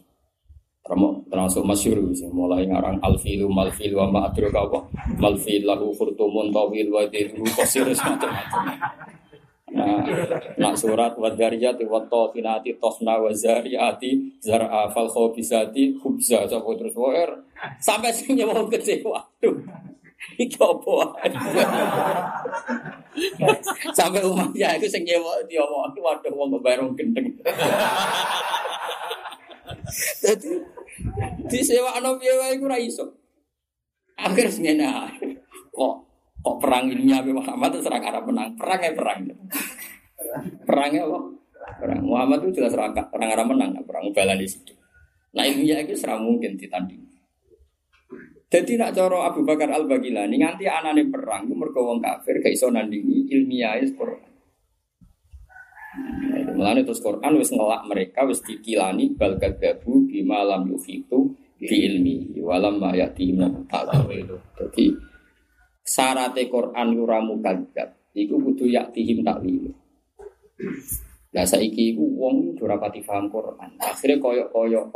termasuk 0.85 1.63
masyur 1.63 2.01
mulai 2.33 2.65
ngarang 2.65 2.99
alfilu 3.05 3.47
malfilu 3.53 4.01
wa 4.01 4.07
ma 4.09 4.21
adraka 4.27 4.65
wa 4.65 4.81
malfil 5.21 5.63
lahu 5.63 5.93
khurtumun 5.93 6.49
tawil 6.51 6.89
wa 6.89 7.05
diru 7.07 7.45
qasir 7.53 7.85
macam-macam 7.85 8.33
Nah, 9.71 10.03
nak 10.59 10.75
surat 10.75 11.15
wa 11.15 11.31
dariyati 11.31 11.87
wa 11.87 12.03
tafinati 12.03 12.75
tofna 12.83 13.23
wa 13.23 13.31
zariyati 13.31 14.43
zar'a 14.43 14.91
fal 14.91 15.07
khabisati 15.07 15.95
khubza 15.95 16.43
sapa 16.51 16.75
terus 16.75 16.99
waer 16.99 17.31
sampai 17.79 18.11
sing 18.11 18.35
nyawa 18.35 18.67
kecewa. 18.67 19.23
Aduh. 19.39 19.63
Iki 20.43 20.59
apa? 20.59 21.17
sampai 23.97 24.21
umatnya 24.27 24.75
itu 24.75 24.91
sing 24.91 25.07
nyewa 25.07 25.39
diomong 25.47 25.95
waduh 26.03 26.35
wong 26.35 26.59
bayar 26.59 26.83
gendeng. 26.99 27.31
Jadi 30.23 30.53
di 31.51 31.61
sewa 31.65 31.99
wae 31.99 32.51
iku 32.57 32.65
ora 32.67 32.79
iso. 32.79 33.07
Akhir 34.21 34.53
ngene 34.53 34.87
kok 35.73 35.95
kok 36.41 36.57
perang 36.61 36.89
ini 36.89 37.09
Nabi 37.09 37.33
Muhammad 37.33 37.77
terus 37.77 37.85
serang 37.89 38.05
Arab 38.05 38.29
menang. 38.29 38.57
Perang 38.57 38.81
ya 38.81 38.93
perang. 38.93 39.19
Perangnya 40.65 41.03
apa? 41.09 41.19
Perang 41.81 42.01
Muhammad 42.05 42.39
itu 42.45 42.61
jelas 42.61 42.73
serang 42.73 42.93
perang 42.93 43.31
Arab 43.33 43.47
menang, 43.53 43.77
perang 43.85 44.09
ubalan 44.09 44.37
di 44.37 44.49
situ. 44.49 44.73
Nah 45.37 45.47
ilmiah 45.47 45.85
itu 45.85 45.95
serang 45.97 46.27
mungkin 46.27 46.59
ditanding. 46.59 47.11
Jadi 48.51 48.75
nak 48.75 48.99
coro 48.99 49.23
Abu 49.23 49.47
Bakar 49.47 49.71
Al 49.71 49.87
Bagilani 49.87 50.35
nganti 50.43 50.67
anane 50.67 51.07
perang 51.07 51.47
itu 51.47 51.55
mergo 51.55 51.87
wong 51.87 52.03
kafir 52.03 52.43
gak 52.43 52.51
iso 52.51 52.67
nandingi 52.67 53.31
ilmiah 53.31 53.79
itu 53.79 53.95
Quran. 53.95 54.27
Mulane 56.61 56.85
terus 56.85 57.01
Quran 57.01 57.41
wis 57.41 57.49
ngelak 57.57 57.89
mereka 57.89 58.29
wis 58.29 58.45
dikilani 58.45 59.17
bal 59.17 59.41
kadzabu 59.41 60.05
bima 60.05 60.45
lam 60.45 60.69
yufitu 60.69 61.33
bi 61.57 61.89
ilmi 61.89 62.37
walam 62.45 62.77
ma 62.77 62.93
yati 62.93 63.33
ta'wil. 63.65 64.29
Jadi 64.61 64.93
syaratnya 65.81 66.45
Quran 66.53 67.01
ora 67.01 67.25
mukadzab 67.25 68.13
iku 68.13 68.37
kudu 68.45 68.69
yaktihim 68.69 69.25
takwil. 69.25 69.73
Lah 71.33 71.49
saiki 71.49 71.97
iku 71.97 72.05
wong 72.05 72.61
ora 72.61 72.77
pati 72.77 73.01
paham 73.01 73.33
Quran. 73.33 73.81
Akhirnya 73.81 74.21
koyok-koyok 74.21 74.93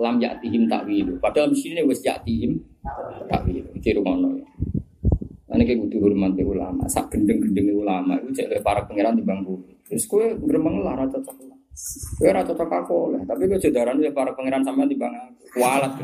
lam 0.00 0.16
yaktihim 0.16 0.64
takwil. 0.64 1.20
Padahal 1.20 1.52
mestine 1.52 1.84
wis 1.84 2.00
yaktihim 2.00 2.56
takwil. 3.28 3.68
Iki 3.76 4.00
rumono. 4.00 4.40
Ini 5.56 5.64
kayak 5.64 5.88
butuh 5.88 6.00
hormat 6.04 6.36
ulama, 6.36 6.84
sak 6.84 7.08
gendeng-gendeng 7.08 7.72
ulama 7.72 8.20
itu 8.20 8.44
cek 8.44 8.60
para 8.60 8.84
pangeran 8.84 9.16
di 9.16 9.24
bangku. 9.24 9.64
Terus 9.88 10.04
kue 10.04 10.36
gremeng 10.36 10.84
lah 10.84 11.00
rata 11.00 11.16
cocok. 11.16 11.56
Kue 12.20 12.28
rata 12.28 12.52
cocok 12.52 12.68
aku 12.84 13.16
lah, 13.16 13.22
tapi 13.24 13.48
kue 13.48 13.56
jodaran 13.56 13.96
ya 13.96 14.12
para 14.12 14.36
pangeran 14.36 14.60
sama 14.60 14.84
di 14.84 15.00
bang 15.00 15.16
kualat. 15.56 15.96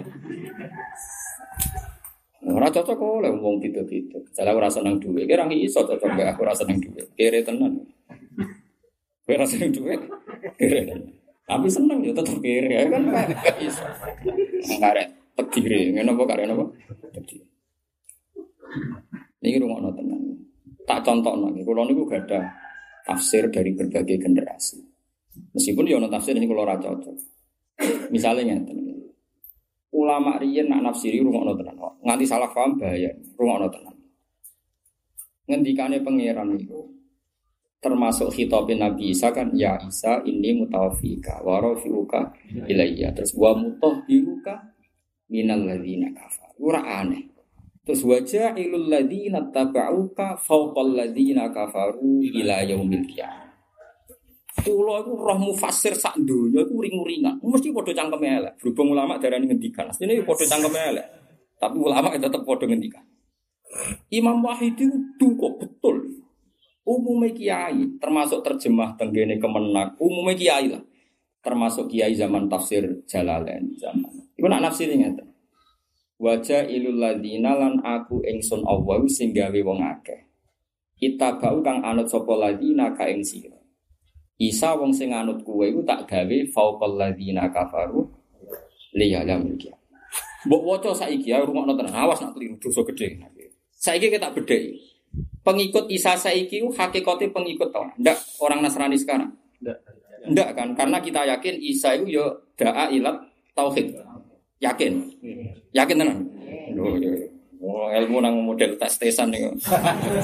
Ora 2.48 2.72
cocok 2.72 2.96
kok 2.96 3.12
oleh 3.20 3.28
wong 3.28 3.60
gitu-gitu. 3.60 4.24
Saya 4.32 4.56
ora 4.56 4.72
seneng 4.72 4.96
duit, 4.96 5.28
kira 5.28 5.44
ngi 5.44 5.68
iso 5.68 5.84
cocok 5.84 6.10
gak 6.16 6.32
aku 6.32 6.48
ora 6.48 6.56
seneng 6.56 6.80
duit. 6.80 7.12
Kere 7.12 7.44
tenan. 7.44 7.76
Kue 9.22 9.36
ora 9.36 9.44
seneng 9.44 9.68
duit, 9.68 10.00
kere 10.56 10.80
tenan. 10.88 11.12
Tapi 11.44 11.68
seneng 11.68 12.00
ya 12.00 12.16
tetep 12.16 12.40
kere 12.40 12.72
ya 12.72 12.88
kan 12.88 13.02
gak 13.04 13.60
iso. 13.60 13.84
Ngaret 14.80 15.08
tegire, 15.36 15.92
ngene 15.92 16.08
apa 16.08 16.22
kare 16.24 16.42
napa? 16.48 16.64
Tegire. 17.12 17.44
Ini 19.42 19.59
rumah 19.59 19.90
tenang. 19.90 20.22
Tak 20.87 21.02
contoh 21.02 21.35
lagi. 21.35 21.66
Kalau 21.66 21.83
ini 21.83 21.98
gak 22.07 22.31
ada 22.31 22.40
tafsir 23.02 23.50
dari 23.50 23.74
berbagai 23.74 24.22
generasi. 24.22 24.78
Meskipun 25.50 25.90
ya 25.90 25.98
tafsir 26.07 26.38
ini 26.38 26.46
kalau 26.46 26.62
raja 26.62 26.94
cocok. 26.94 27.16
Misalnya. 28.14 28.62
Ulama 29.92 30.40
riyen 30.40 30.72
nak 30.72 30.94
nafsiri 30.94 31.20
rumah 31.20 31.52
tenang. 31.59 31.76
Nganti 32.07 32.24
salah 32.24 32.48
paham 32.55 32.78
bahaya. 32.78 33.11
Rumah 33.35 33.66
tenang. 33.66 33.98
Ngendikane 35.50 35.98
pangeran 36.00 36.55
itu 36.55 37.02
termasuk 37.83 38.31
hitopin 38.31 38.78
Nabi 38.78 39.11
Isa 39.11 39.35
kan 39.35 39.50
ya 39.59 39.74
Isa 39.83 40.22
ini 40.22 40.55
mutawafika 40.55 41.42
warofiuka 41.42 42.31
ilayya 42.70 43.11
terus 43.11 43.35
wa 43.35 43.59
mutahhiruka 43.59 44.70
minal 45.26 45.66
ladzina 45.66 46.14
kafar. 46.14 46.55
Ora 46.62 47.02
aneh. 47.02 47.31
Terus 47.82 48.06
wajah 48.06 48.54
ilul 48.54 48.86
ladina 48.86 49.42
tabauka 49.50 50.38
fauqal 50.38 50.94
ladina 50.94 51.50
kafaru 51.50 52.22
ila 52.22 52.62
yaumil 52.62 53.02
qiyamah. 53.10 53.50
Kulo 54.62 55.02
iku 55.02 55.18
roh 55.18 55.38
mufasir 55.42 55.90
sak 55.98 56.14
donya 56.22 56.62
iku 56.62 56.78
ring-ringan. 56.78 57.42
Mesti 57.42 57.74
padha 57.74 57.90
cangkeme 57.90 58.28
elek. 58.38 58.52
Berhubung 58.62 58.94
ulama 58.94 59.18
darani 59.18 59.50
ngendikan. 59.50 59.90
Asline 59.90 60.22
padha 60.22 60.46
cangkeme 60.46 60.78
elek. 60.94 61.06
Tapi 61.58 61.76
ulama 61.82 62.14
tetap 62.14 62.46
padha 62.46 62.70
ngendikan. 62.70 63.02
Imam 64.14 64.38
Wahid 64.44 64.78
itu 64.78 65.26
kok 65.34 65.54
betul. 65.58 66.22
Umumnya 66.82 67.30
kiai, 67.30 67.98
termasuk 68.02 68.42
terjemah 68.42 68.98
tenggene 68.98 69.38
kemenak, 69.38 69.94
umumnya 70.02 70.34
kiai 70.34 70.66
lah. 70.66 70.82
Termasuk 71.42 71.86
kiai 71.90 72.14
zaman 72.14 72.50
tafsir 72.50 73.06
Jalalain 73.06 73.70
zaman. 73.78 74.10
Iku 74.34 74.46
nak 74.50 74.70
nafsirnya 74.70 75.14
Wajah 76.22 76.70
ilul 76.70 77.02
ladina 77.02 77.58
lan 77.58 77.82
aku 77.82 78.22
ingsun 78.22 78.62
Allah 78.62 79.02
sing 79.11 79.35
gawe 79.35 79.58
wong 79.66 79.82
akeh. 79.82 80.30
Kita 80.94 81.35
bau 81.35 81.58
kang 81.66 81.82
anut 81.82 82.06
sapa 82.06 82.30
ladina 82.38 82.94
ka 82.94 83.11
ing 83.11 83.26
sira. 83.26 83.58
Isa 84.38 84.78
wong 84.78 84.94
sing 84.94 85.11
anut 85.11 85.42
kuwe 85.42 85.74
iku 85.74 85.82
tak 85.82 86.06
gawe 86.06 86.37
fauqal 86.54 86.94
ladina 86.94 87.50
kafaru 87.50 88.06
liyalam 88.94 89.50
iki. 89.50 89.74
Mbok 90.46 90.62
waca 90.62 90.94
saiki 90.94 91.35
ya 91.35 91.42
rungokno 91.42 91.74
tenan 91.74 91.90
awas 91.90 92.22
nak 92.22 92.38
keliru 92.38 92.54
dosa 92.62 92.87
gedhe. 92.87 93.18
Saiki 93.74 94.06
kita 94.06 94.30
bedheki. 94.30 94.78
Pengikut 95.42 95.90
Isa 95.90 96.14
saiki 96.14 96.62
hakikate 96.70 97.35
pengikut 97.35 97.74
to. 97.74 97.82
Ndak 97.98 98.18
orang 98.38 98.62
Nasrani 98.62 98.94
sekarang. 98.94 99.35
Ndak. 99.58 99.78
Ndak 100.30 100.48
kan 100.54 100.68
karena 100.78 101.02
kita 101.02 101.26
yakin 101.26 101.58
Isa 101.58 101.98
itu 101.98 102.22
yo 102.22 102.30
da'a 102.54 102.94
ilat 102.94 103.18
tauhid. 103.58 103.90
Yakin? 104.62 104.92
Yakin 105.75 105.96
tenan? 105.98 106.18
Oh, 107.62 107.90
ilmu 107.90 108.18
nang 108.22 108.42
model 108.42 108.79
tes 108.79 108.98
tesan 108.98 109.31
nih. 109.31 109.51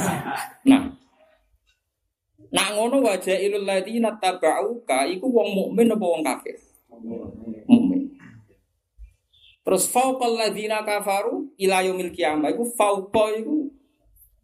nah, 0.70 0.90
nak 2.51 2.68
ngono 2.74 3.03
wajah 3.03 3.38
ilul 3.38 3.62
ladina 3.62 4.14
tabauka 4.18 5.07
iku 5.07 5.27
wong 5.31 5.48
mukmin 5.55 5.90
apa 5.94 6.03
wong 6.07 6.22
kafir? 6.27 6.59
Mukmin. 7.66 8.11
Terus 9.62 9.87
fauqal 9.87 10.35
ladina 10.35 10.83
kafaru 10.83 11.55
ila 11.62 11.85
yaumil 11.87 12.11
qiyamah 12.11 12.51
iku 12.51 12.66
fauqa 12.74 13.38
iku 13.38 13.70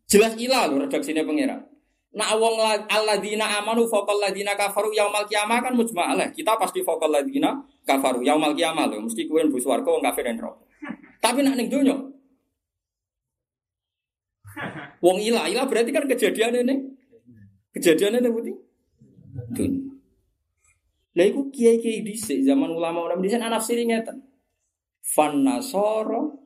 jelas 0.06 0.38
ila 0.38 0.70
lho 0.70 0.86
redaksine 0.86 1.26
pangeran. 1.26 1.73
Nak 2.14 2.30
wong 2.38 2.54
la- 2.62 2.86
alladzina 2.86 3.58
amanu 3.58 3.90
faqal 3.90 4.22
ladzina 4.22 4.54
kafaru 4.54 4.94
yaumal 4.94 5.26
kiamah 5.26 5.58
kan 5.58 5.74
mujma'alah. 5.74 6.30
Kita 6.30 6.54
pasti 6.54 6.86
faqal 6.86 7.10
ladzina 7.10 7.58
kafaru 7.82 8.22
yaumal 8.22 8.54
kiamah 8.54 8.86
lho. 8.86 9.02
Mesti 9.02 9.26
kuwi 9.26 9.50
mlebu 9.50 9.58
swarga 9.58 9.90
wong 9.90 10.02
kafir 10.02 10.30
neraka. 10.30 10.62
Tapi 11.18 11.42
nak 11.42 11.58
ning 11.58 11.66
donya 11.66 11.96
Wong 15.02 15.18
ilah, 15.18 15.50
ilah 15.50 15.66
berarti 15.66 15.90
kan 15.90 16.06
kejadian 16.06 16.64
ini. 16.64 16.74
Kejadian 17.74 18.22
ini 18.22 18.28
berarti. 18.30 18.52
Dunia. 19.50 19.82
Lah 21.14 21.24
iku 21.30 21.50
kiai-kiai 21.50 22.02
dhisik 22.02 22.42
zaman 22.42 22.70
ulama-ulama 22.74 23.22
dhisik 23.22 23.38
ana 23.38 23.58
nafsiri 23.58 23.86
ngeten. 23.86 24.22
Fan 25.02 25.46
nasara 25.46 26.43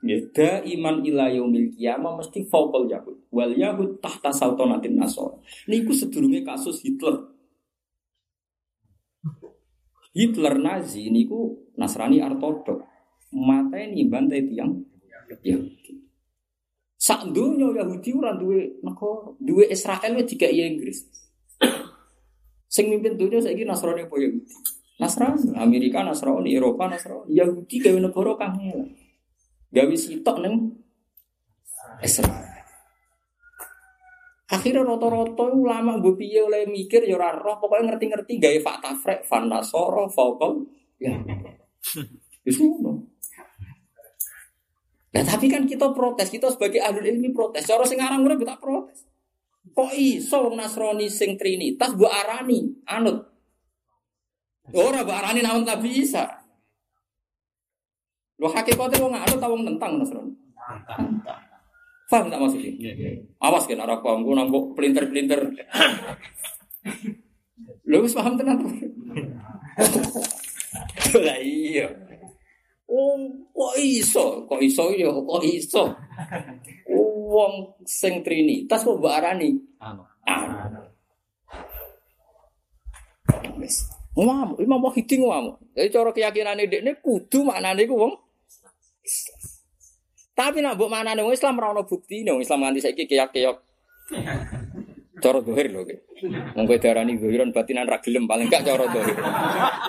ya 0.00 0.64
iman 0.64 1.04
ila 1.04 1.28
yaumil 1.28 1.68
qiyamah 1.76 2.16
mesti 2.16 2.48
fauqal 2.48 2.88
yahud. 2.88 3.20
Wal 3.28 3.52
yahud 3.52 4.00
tahta 4.00 4.32
sultanatin 4.32 4.96
nasara. 4.96 5.36
Niku 5.68 5.92
sedurunge 5.92 6.40
kasus 6.40 6.80
Hitler. 6.80 7.28
Hitler 10.10 10.58
Nazi 10.58 11.06
niku 11.12 11.70
Nasrani 11.78 12.18
ortodok. 12.20 12.82
Mateni 13.30 14.10
bantai 14.10 14.42
tiang 14.50 14.74
Yahudi. 15.30 16.02
Sak 16.98 17.30
donya 17.32 17.70
Yahudi 17.70 18.10
ora 18.12 18.34
duwe 18.34 18.82
negara, 18.82 19.32
duwe 19.40 19.64
Israel 19.70 20.18
wis 20.18 20.26
dikai 20.28 20.58
Inggris. 20.58 21.06
Sing 22.74 22.90
mimpin 22.90 23.16
dunia 23.16 23.40
saiki 23.40 23.64
Nasrani 23.64 24.04
apa 24.04 24.16
Yahudi? 24.18 24.50
Nasrani, 25.00 25.56
Amerika 25.56 26.04
Nasrani, 26.04 26.52
Eropa 26.52 26.84
Nasrani, 26.90 27.32
Yahudi 27.32 27.80
gawe 27.80 27.98
negara 28.04 28.36
kang 28.36 28.60
elek. 28.60 28.99
Gawe 29.70 29.94
sitok 29.94 30.36
ning 30.42 30.54
Israel. 32.02 32.50
Akhirnya 34.50 34.82
rata-rata 34.82 35.46
ulama 35.46 35.94
mbok 36.02 36.18
piye 36.18 36.42
oleh 36.42 36.66
mikir 36.66 37.06
ya 37.06 37.14
roh, 37.14 37.62
pokoknya 37.62 37.94
ngerti-ngerti 37.94 38.42
gawe 38.42 38.58
fakta 38.58 38.98
frek, 38.98 39.22
fan 39.22 39.46
nasoro, 39.46 40.10
faukol, 40.10 40.66
ya. 40.98 41.14
Wis 42.46 42.58
ngono. 42.58 43.06
Nah, 45.10 45.22
tapi 45.26 45.46
kan 45.46 45.66
kita 45.66 45.94
protes, 45.94 46.30
kita 46.30 46.50
sebagai 46.50 46.82
ahli 46.82 47.14
ilmi 47.14 47.30
protes. 47.30 47.66
Cara 47.66 47.86
sing 47.86 48.02
aran 48.02 48.26
urip 48.26 48.42
tak 48.42 48.58
protes. 48.58 49.06
Kok 49.70 49.92
iso 49.94 50.50
wong 50.50 50.58
Nasrani 50.58 51.06
sing 51.06 51.38
Trinitas 51.38 51.94
mbok 51.94 52.10
arani 52.10 52.74
anut? 52.90 53.22
Ora 54.74 55.06
mbok 55.06 55.14
arani 55.14 55.46
naon 55.46 55.62
Nabi 55.62 55.90
Isa. 55.94 56.39
Lho 58.40 58.48
hakikate 58.48 58.96
wong 58.96 59.12
anut 59.12 59.36
ta 59.36 59.52
wong 59.52 59.68
tentang 59.68 60.00
Nasrani. 60.00 60.32
Paham 62.08 62.26
tak 62.32 62.40
maksudnya? 62.40 62.72
Awas 63.38 63.68
kan 63.68 63.84
arah 63.84 64.00
paham, 64.02 64.26
gue 64.26 64.34
nambah 64.34 64.74
pelinter-pelinter. 64.74 65.40
Lu 67.86 68.02
wis 68.02 68.16
paham 68.16 68.34
tenan 68.34 68.58
tuh. 68.58 68.72
Lah 71.20 71.38
iya. 71.38 71.86
Oh, 72.90 73.14
kok 73.54 73.74
iso? 73.78 74.48
Kok 74.50 74.58
iso 74.58 74.90
ya? 74.96 75.12
Kok 75.12 75.42
iso? 75.46 75.94
Wong 77.30 77.78
sing 77.86 78.26
Trinitas 78.26 78.82
kok 78.82 78.98
mbok 78.98 79.14
arani? 79.14 79.54
Anu. 79.78 80.02
Anu. 80.26 80.82
Wis. 83.62 83.86
Ngomong, 84.18 84.58
Imam 84.58 84.82
Wahidi 84.82 85.22
ngomong. 85.22 85.54
Jadi 85.78 85.94
cara 85.94 86.10
keyakinan 86.10 86.58
ini 86.58 86.98
kudu 86.98 87.46
maknane 87.46 87.86
ku 87.86 87.94
wong 87.94 88.29
Islam. 89.04 89.40
Tapi 90.34 90.58
nak 90.64 90.80
mbok 90.80 90.88
maknane 90.88 91.20
wong 91.20 91.36
Islam 91.36 91.60
ora 91.60 91.76
ono 91.76 91.84
bukti, 91.84 92.24
wong 92.24 92.40
Islam 92.40 92.64
nganti 92.64 92.80
saiki 92.80 93.04
keyak-keyak. 93.04 93.56
Cara 95.22 95.38
dohir 95.44 95.68
lho 95.68 95.84
ki. 95.84 95.96
Wong 96.56 96.64
kowe 96.64 96.78
darani 96.80 97.20
dohiran 97.20 97.52
batinan 97.52 97.84
ra 97.84 98.00
gelem 98.00 98.24
paling 98.24 98.48
gak 98.48 98.64
cara 98.64 98.88
dohir. 98.88 99.16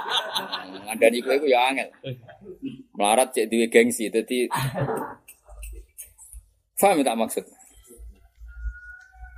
Ngandani 0.91 1.17
kowe 1.24 1.36
iku 1.39 1.47
ya 1.47 1.71
angel. 1.71 1.88
Melarat 3.00 3.32
cek 3.32 3.47
duwe 3.47 3.71
gengsi 3.71 4.12
dadi 4.12 4.52
Faham 6.76 7.00
tak 7.06 7.15
maksud? 7.15 7.45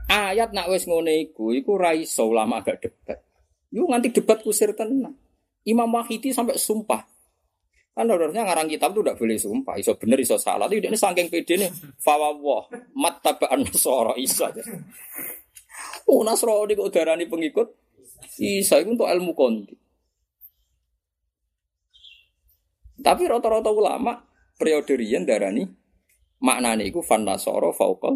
Ayat 0.10 0.50
nak 0.56 0.72
wis 0.72 0.90
ngene 0.90 1.30
iku, 1.30 1.54
iku 1.54 1.78
ra 1.78 1.94
iso 1.94 2.26
ulama 2.26 2.66
gak 2.66 2.82
debat. 2.82 3.22
Yo 3.70 3.86
nganti 3.86 4.10
debat 4.16 4.42
kusir 4.42 4.74
tenan. 4.74 5.14
Imam 5.62 5.94
Wahidi 5.94 6.34
sampai 6.34 6.58
sumpah. 6.58 7.06
Kan 7.94 8.10
harusnya 8.10 8.42
ngarang 8.42 8.66
kitab 8.66 8.98
tuh 8.98 9.06
tidak 9.06 9.22
boleh 9.22 9.38
sumpah. 9.38 9.78
Iso 9.78 9.94
bener, 9.94 10.18
iso 10.18 10.34
salah. 10.42 10.66
Tapi 10.66 10.82
ini 10.82 10.98
saking 10.98 11.30
pede 11.30 11.62
nih. 11.62 11.70
Fawawah, 12.02 12.66
mat 12.98 13.22
tabaan 13.22 13.62
nasara 13.62 14.18
isa. 14.18 14.50
Oh 16.10 16.26
Nasrani 16.26 16.74
kok 16.74 16.90
darani 16.90 17.30
pengikut. 17.30 17.70
Isa 18.42 18.82
itu 18.82 18.98
untuk 18.98 19.06
ilmu 19.06 19.38
kondi. 19.38 19.78
Tapi 23.04 23.24
rata-rata 23.30 23.70
ulama 23.70 24.16
periode 24.58 24.96
riyen 24.98 25.28
darani 25.28 25.68
maknane 26.42 26.88
iku 26.90 27.06
fan 27.06 27.30
nasara 27.30 27.70
fauqa. 27.70 28.10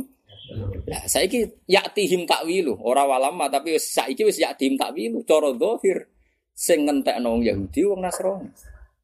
Lah 0.88 1.04
saiki 1.06 1.44
yaktihim 1.68 2.24
takwilu, 2.24 2.80
ora 2.80 3.04
walama 3.04 3.52
tapi 3.52 3.76
saiki 3.76 4.24
wis 4.24 4.40
yaktihim 4.40 4.80
takwilu 4.80 5.22
cara 5.28 5.52
zahir 5.54 6.08
sing 6.56 6.88
ngentekno 6.88 7.36
wong 7.36 7.44
Yahudi 7.44 7.82
wong 7.84 8.00
Nasrani. 8.02 8.50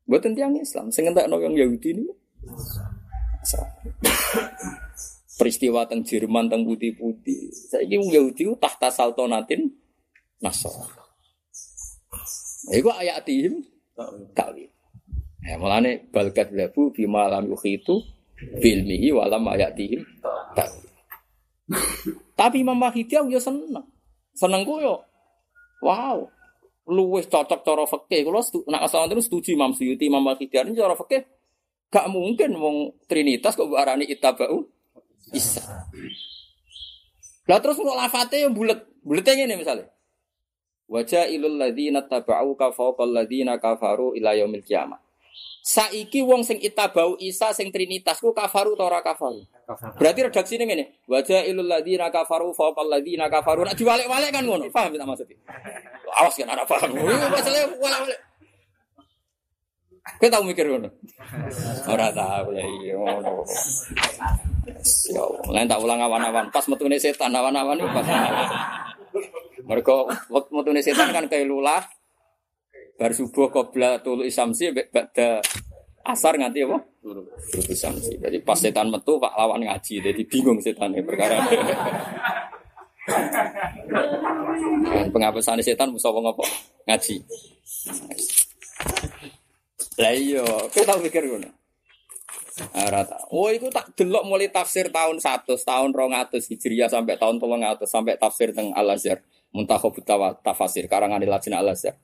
Mboten 0.03 0.35
tiyang 0.35 0.55
Islam 0.59 0.91
sing 0.91 1.07
ngentekno 1.07 1.39
wong 1.39 1.55
Yahudi 1.55 2.03
Nasrani. 3.43 3.89
Peristiwa 5.33 5.83
teng 5.89 6.05
Jerman 6.05 6.47
teng 6.47 6.63
putih-putih. 6.67 7.51
Saiki 7.51 7.95
wong 7.99 8.11
Yahudi 8.11 8.43
tahta 8.59 8.91
saltonatin 8.91 9.71
Nasrani. 10.43 10.91
Iku 12.71 12.89
ayatihim 12.91 13.63
takwil. 14.31 14.71
Ya 15.43 15.59
mulane 15.59 16.07
balkat 16.07 16.55
labu 16.55 16.95
bima 16.95 17.27
lam 17.27 17.51
yukhitu 17.51 17.99
bilmihi 18.63 19.11
walam 19.11 19.43
ayatihim 19.51 20.03
takwil. 20.55 20.91
Tapi 22.33 22.59
Mahdi 22.63 23.07
aku 23.07 23.31
ya 23.31 23.39
seneng. 23.39 23.87
Seneng 24.35 24.67
ku 24.67 24.81
yo. 24.81 24.99
Wow. 25.83 26.27
Luwih 26.83 27.23
cocok 27.23 27.63
cara 27.63 27.83
fikih. 27.87 28.27
Stu, 28.43 28.59
nak 28.67 28.87
asal 28.87 29.07
itu 29.07 29.23
setuju 29.23 29.55
Imam 29.55 29.71
Suyuti, 29.71 30.11
Imam 30.11 30.23
ini 30.35 30.75
cara 30.75 30.95
fikih 30.99 31.23
gak 31.93 32.09
mungkin 32.09 32.57
wong 32.57 33.05
Trinitas 33.05 33.53
kok 33.53 33.69
arani 33.77 34.09
itabau 34.09 34.65
Isa. 35.29 35.61
Lah 37.47 37.59
terus 37.61 37.77
kok 37.77 37.97
lafate 37.97 38.43
yang 38.43 38.55
bulet. 38.55 38.81
Buletnya 39.03 39.35
ngene 39.35 39.59
misalnya. 39.59 39.87
Wajah 40.87 41.27
ilul 41.31 41.59
ladzina 41.59 42.03
tabau 42.03 42.55
ka 42.55 42.71
fawqal 42.71 43.11
ladzina 43.11 43.59
kafaru 43.59 44.15
ila 44.15 44.35
yaumil. 44.35 44.63
Saiki 45.63 46.19
wong 46.19 46.43
sing 46.43 46.59
itabau 46.59 47.15
Isa 47.23 47.55
sing 47.55 47.71
Trinitas 47.71 48.19
ku 48.19 48.35
kafaru 48.35 48.75
ta 48.75 48.83
ora 48.83 48.99
kafaru? 48.99 49.47
Berarti 49.95 50.19
redaksi 50.27 50.59
ini 50.59 50.67
ngene. 50.67 50.85
Wajah 51.07 51.47
ilul 51.47 51.71
ladzina 51.71 52.11
kafaru 52.11 52.51
fawqal 52.51 52.91
ladzina 52.91 53.31
kafaru. 53.31 53.63
Nak 53.63 53.79
diwalek-walek 53.79 54.35
kan 54.35 54.43
ngono. 54.43 54.67
Paham 54.67 54.91
tak 54.91 55.07
maksudnya? 55.07 55.39
Awas 56.19 56.35
kan 56.35 56.51
ada 56.51 56.67
paham. 56.67 56.91
Ini 56.91 57.27
masalahnya 57.31 57.67
walek-walek. 57.79 58.19
Kita 60.19 60.35
tahu 60.35 60.43
mikir 60.51 60.67
ngono. 60.67 60.91
Ora 61.87 62.11
tahu 62.11 62.51
ya 62.51 62.65
iya 62.83 62.93
ngono. 62.99 63.47
Ya 65.15 65.23
lain 65.47 65.67
tak 65.71 65.79
ulang 65.79 66.03
awan-awan. 66.03 66.51
Pas 66.51 66.67
metune 66.67 66.99
setan 66.99 67.31
awan-awan 67.31 67.79
itu 67.79 67.87
pas. 67.87 68.07
Waktu 70.27 70.51
metune 70.51 70.83
setan 70.83 71.15
kan 71.15 71.31
kayak 71.31 71.47
lulah. 71.47 71.87
Bar 72.93 73.11
subuh 73.11 73.49
qabla 73.49 74.05
tulu 74.05 74.21
isamsi 74.21 74.69
ba'da 74.69 75.41
asar 76.05 76.37
nganti 76.37 76.61
apa? 76.61 76.77
Tulu 77.01 77.21
isamsi. 77.73 78.21
Jadi 78.21 78.37
pas 78.45 78.59
setan 78.59 78.93
metu 78.93 79.17
Pak 79.17 79.33
lawan 79.33 79.65
ngaji. 79.65 79.99
Jadi 79.99 80.21
bingung 80.29 80.61
setan 80.61 80.93
perkara. 81.01 81.41
Dan 84.93 85.07
penghapusan 85.09 85.59
setan 85.65 85.89
musuh 85.89 86.13
apa? 86.13 86.45
Ngaji. 86.87 87.15
Lah 90.01 90.13
iya, 90.13 90.45
kita 90.73 90.93
tahu 90.93 91.05
mikir 91.05 91.25
ngono. 91.29 91.49
Rata. 92.73 93.17
Oh, 93.33 93.49
itu 93.49 93.65
tak 93.73 93.97
delok 93.97 94.29
mulai 94.29 94.45
tafsir 94.49 94.93
tahun 94.93 95.17
100, 95.17 95.57
tahun 95.65 95.89
200 95.89 96.37
Hijriah 96.53 96.85
sampai 96.85 97.17
tahun 97.17 97.41
300 97.41 97.81
sampai 97.89 98.13
tafsir 98.21 98.53
teng 98.53 98.69
Al 98.77 98.93
Azhar, 98.93 99.25
Muntakhab 99.49 99.97
Tafasir 100.45 100.85
karangan 100.85 101.17
Al 101.17 101.69
Azhar. 101.73 101.97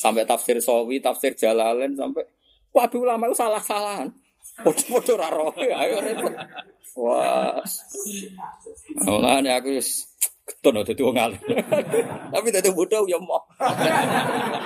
Sampai 0.00 0.24
tafsir 0.24 0.56
Sawi, 0.64 0.96
tafsir 1.04 1.36
Jalalain 1.36 1.92
sampai 1.92 2.24
waduh 2.72 3.04
ulama 3.04 3.28
itu 3.28 3.36
salah-salahan. 3.36 4.08
Podo-podo 4.64 5.20
ra 5.20 5.28
roh, 5.28 5.52
ayo 5.60 6.00
repot. 6.00 6.32
Wah. 6.96 7.60
Mulane 9.04 9.52
aku 9.52 9.76
wis 9.76 10.08
getun 10.48 10.80
dadi 10.80 11.04
wong 11.04 11.20
alim. 11.20 11.40
Tapi 12.32 12.48
dadi 12.48 12.72
bodoh 12.72 13.04
ya 13.04 13.20
mau. 13.20 13.44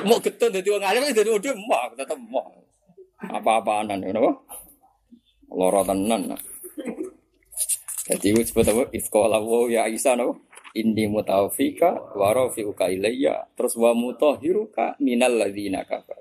Mau 0.07 0.23
getun 0.23 0.55
dadi 0.55 0.71
wong 0.71 0.87
alim 0.87 1.03
dadi 1.11 1.31
bodoh 1.35 1.55
mau, 1.67 1.91
tetep 1.99 2.19
mau. 2.31 2.55
Apa-apaanan 3.19 4.07
ngono 4.07 4.19
apa? 4.23 4.33
Loro 5.51 5.83
tenan. 5.83 6.31
Jadi 8.07 8.27
itu 8.31 8.41
sebut 8.55 8.71
apa? 8.71 8.83
Iskola 8.95 9.43
wa 9.43 9.67
ya 9.67 9.91
Isa 9.91 10.15
no. 10.15 10.47
Inni 10.75 11.07
mutawfika 11.07 12.19
wa 12.19 12.35
rafi'uka 12.35 12.91
ilayya. 12.91 13.47
Terus 13.55 13.79
wa 13.79 13.95
mutahhiruka 13.95 14.99
minal 14.99 15.39
ladzina 15.39 15.87
kafar. 15.87 16.19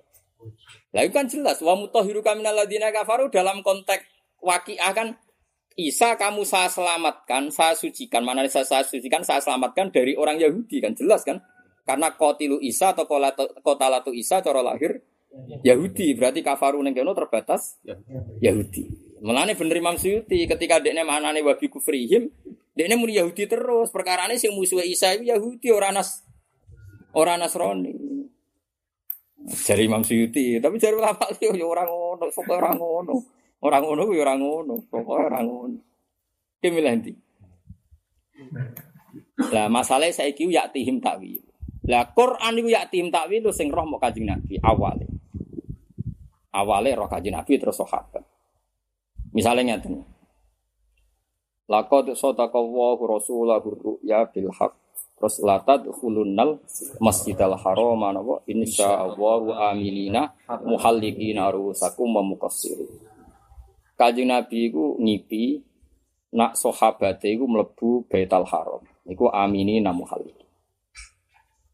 Lah 0.93 1.01
itu 1.01 1.13
kan 1.13 1.25
jelas 1.25 1.57
wa 1.65 1.73
mutahhiruka 1.73 2.37
minal 2.37 2.53
ladzina 2.53 2.93
kafaru 2.93 3.33
dalam 3.33 3.65
konteks 3.65 4.05
waqiah 4.45 4.93
kan 4.93 5.17
Isa 5.73 6.13
kamu 6.21 6.45
saya 6.45 6.69
selamatkan, 6.69 7.49
saya 7.49 7.73
sucikan. 7.73 8.21
Mana 8.21 8.45
saya, 8.45 8.61
saya 8.61 8.85
sucikan, 8.85 9.25
saya 9.25 9.41
selamatkan 9.41 9.89
dari 9.89 10.13
orang 10.13 10.37
Yahudi 10.37 10.77
kan 10.77 10.93
jelas 10.93 11.25
kan? 11.25 11.41
Karena 11.81 12.13
kotilu 12.13 12.61
Isa 12.61 12.93
atau 12.93 13.09
kota 13.65 13.89
latu 13.89 14.13
Isa 14.13 14.37
cara 14.45 14.61
lahir 14.61 15.01
Yahudi 15.65 16.13
berarti 16.13 16.45
kafaru 16.45 16.79
neng 16.85 16.93
terbatas 16.93 17.81
Yahudi. 18.37 19.02
Melane 19.23 19.55
bener 19.55 19.79
Imam 19.79 19.95
Suyuti 19.95 20.43
ketika 20.43 20.83
dekne 20.83 21.07
manane 21.07 21.39
wabi 21.39 21.71
kufrihim, 21.71 22.27
dekne 22.75 22.99
muni 22.99 23.15
Yahudi 23.15 23.47
terus. 23.47 23.87
Perkara 23.87 24.27
ini 24.27 24.35
sing 24.35 24.51
musuh 24.51 24.83
Isa 24.83 25.15
itu 25.15 25.31
Yahudi 25.31 25.71
orang 25.71 25.95
nas 25.95 26.27
orang 27.15 27.39
Nasrani. 27.39 27.95
Jari 29.47 29.87
Imam 29.87 30.03
Suyuti, 30.03 30.59
tapi 30.59 30.75
jari 30.75 30.99
ulama 30.99 31.23
yo 31.39 31.71
orang 31.71 31.87
ngono, 31.87 32.25
sok 32.35 32.51
orang 32.51 32.75
ngono. 32.75 33.15
Orang 33.63 33.87
ngono 33.87 34.01
kuwi 34.11 34.19
ora 34.19 34.35
ngono, 34.35 34.75
pokoke 34.91 35.23
ora 35.23 35.39
ngono. 35.39 35.79
Ki 36.59 36.67
milih? 36.67 37.15
Lah 39.55 39.71
masalah 39.71 40.11
saiki 40.11 40.51
ya 40.51 40.67
tihim 40.67 40.99
takwil. 40.99 41.39
Lah 41.87 42.11
Quran 42.11 42.59
iku 42.59 42.67
ya 42.67 42.83
tihim 42.91 43.07
takwil 43.07 43.47
sing 43.55 43.71
roh 43.71 43.87
mau 43.87 44.03
Kanjeng 44.03 44.27
Nabi 44.27 44.59
awale. 44.59 45.07
Awale 46.51 46.91
roh 46.91 47.07
Kanjeng 47.07 47.39
Nabi 47.39 47.55
terus 47.55 47.79
sahabat. 47.79 48.32
Misalnya 49.33 49.75
ngeten. 49.75 50.05
Laqad 51.65 52.13
sadaqallahu 52.13 53.01
rasulahu 53.09 53.67
ru'ya 53.73 54.29
bil 54.29 54.53
haqq. 54.53 54.77
Terus 55.17 55.39
latad 55.41 55.87
khulunnal 55.89 56.59
masjidal 56.99 57.55
haram 57.55 58.01
napa 58.11 58.43
insyaallahu 58.43 59.55
aminina 59.55 60.35
muhallikina 60.67 61.49
rusakum 61.49 62.11
wa 62.13 62.21
muqassirin. 62.21 62.91
Kanjeng 63.95 64.29
Nabi 64.29 64.67
iku 64.67 64.99
ngipi 64.99 65.63
nak 66.33 66.57
sahabate 66.57 67.29
iku 67.29 67.45
mlebu 67.45 68.09
Baitul 68.09 68.43
Haram. 68.49 68.81
Iku 69.05 69.29
amini 69.29 69.79
namu 69.79 70.03
hal 70.09 70.25
itu. 70.25 70.45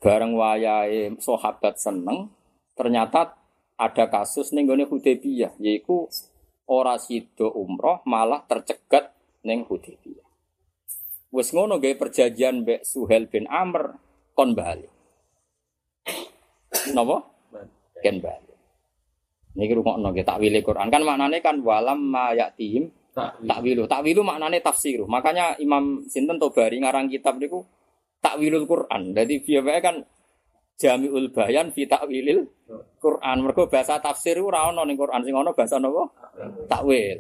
Bareng 0.04 0.36
wayahe 0.36 1.16
sahabat 1.20 1.80
seneng, 1.80 2.32
ternyata 2.76 3.36
ada 3.80 4.06
kasus 4.12 4.52
ning 4.52 4.68
gone 4.68 4.84
Hudaybiyah, 4.84 5.56
yaiku 5.60 6.12
ora 6.70 6.96
sida 7.02 7.50
umroh 7.50 8.06
malah 8.06 8.46
tercegat 8.46 9.12
ning 9.44 9.66
Hudaybiyah. 9.66 10.28
Wes 11.30 11.54
ngono 11.54 11.78
gawe 11.78 11.94
perjanjian 11.98 12.66
mbek 12.66 12.82
Suhel 12.86 13.30
bin 13.30 13.46
Amr 13.46 13.94
kon 14.34 14.58
bali. 14.58 14.90
Napa? 16.94 17.18
Ken 18.02 18.18
bali. 18.18 18.54
Niki 19.58 19.74
rungokno 19.74 20.10
nggih 20.14 20.26
takwile 20.26 20.62
Quran. 20.66 20.90
Kan 20.90 21.06
maknane 21.06 21.38
kan 21.42 21.62
walam 21.62 22.00
ma 22.10 22.34
yatihim 22.34 22.90
takwilu. 23.46 23.86
Takwilu 23.86 24.22
maknane 24.26 24.62
tafsir. 24.62 25.06
Makanya 25.06 25.58
Imam 25.62 26.06
Sinten 26.10 26.42
Tobari 26.42 26.82
ngarang 26.82 27.10
kitab 27.10 27.38
niku 27.38 27.62
takwilul 28.22 28.66
Quran. 28.66 29.14
Jadi 29.14 29.42
biaya 29.46 29.82
kan 29.82 29.96
Jamiul 30.80 31.28
Bayan 31.36 31.76
fi 31.76 31.84
takwilil 31.84 32.48
Quran. 33.04 33.38
Mergo 33.44 33.68
bahasa 33.68 34.00
tafsir 34.00 34.40
ora 34.40 34.72
ono 34.72 34.88
ning 34.88 34.96
Quran 34.96 35.22
sing 35.28 35.36
ono 35.36 35.52
bahasa 35.52 35.76
napa? 35.76 36.08
Takwil. 36.72 37.20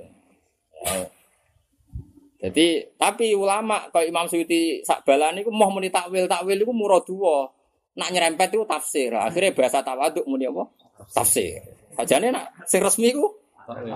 Jadi 2.39 2.67
tapi 2.95 3.35
ulama 3.35 3.91
kayak 3.91 4.07
Imam 4.07 4.23
Suyuti 4.31 4.79
sakbalani 4.79 5.43
ku 5.43 5.51
mau 5.51 5.67
muni 5.67 5.91
takwil 5.91 6.23
takwil 6.23 6.55
iku 6.63 6.71
muradua. 6.71 7.51
Nak 7.99 8.09
nyerempet 8.15 8.55
itu 8.55 8.63
tafsir. 8.63 9.11
Akhirnya 9.11 9.51
bahasa 9.51 9.83
tawaduk 9.83 10.23
muni 10.23 10.47
apa? 10.47 10.63
Tafsir. 11.11 11.59
Sajane 11.99 12.31
nak 12.31 12.63
sing 12.63 12.79
resmi 12.79 13.11
ku 13.11 13.27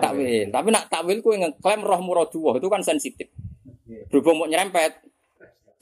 takwil. 0.03 0.51
Tapi 0.51 0.67
nak 0.75 0.91
takwil 0.91 1.23
ku 1.23 1.31
ngeklaim 1.31 1.87
roh 1.87 2.03
muradullah 2.03 2.59
itu 2.59 2.67
kan 2.67 2.83
sensitif. 2.83 3.31
Berhubung 4.11 4.43
mau 4.43 4.47
nyerempet 4.51 5.12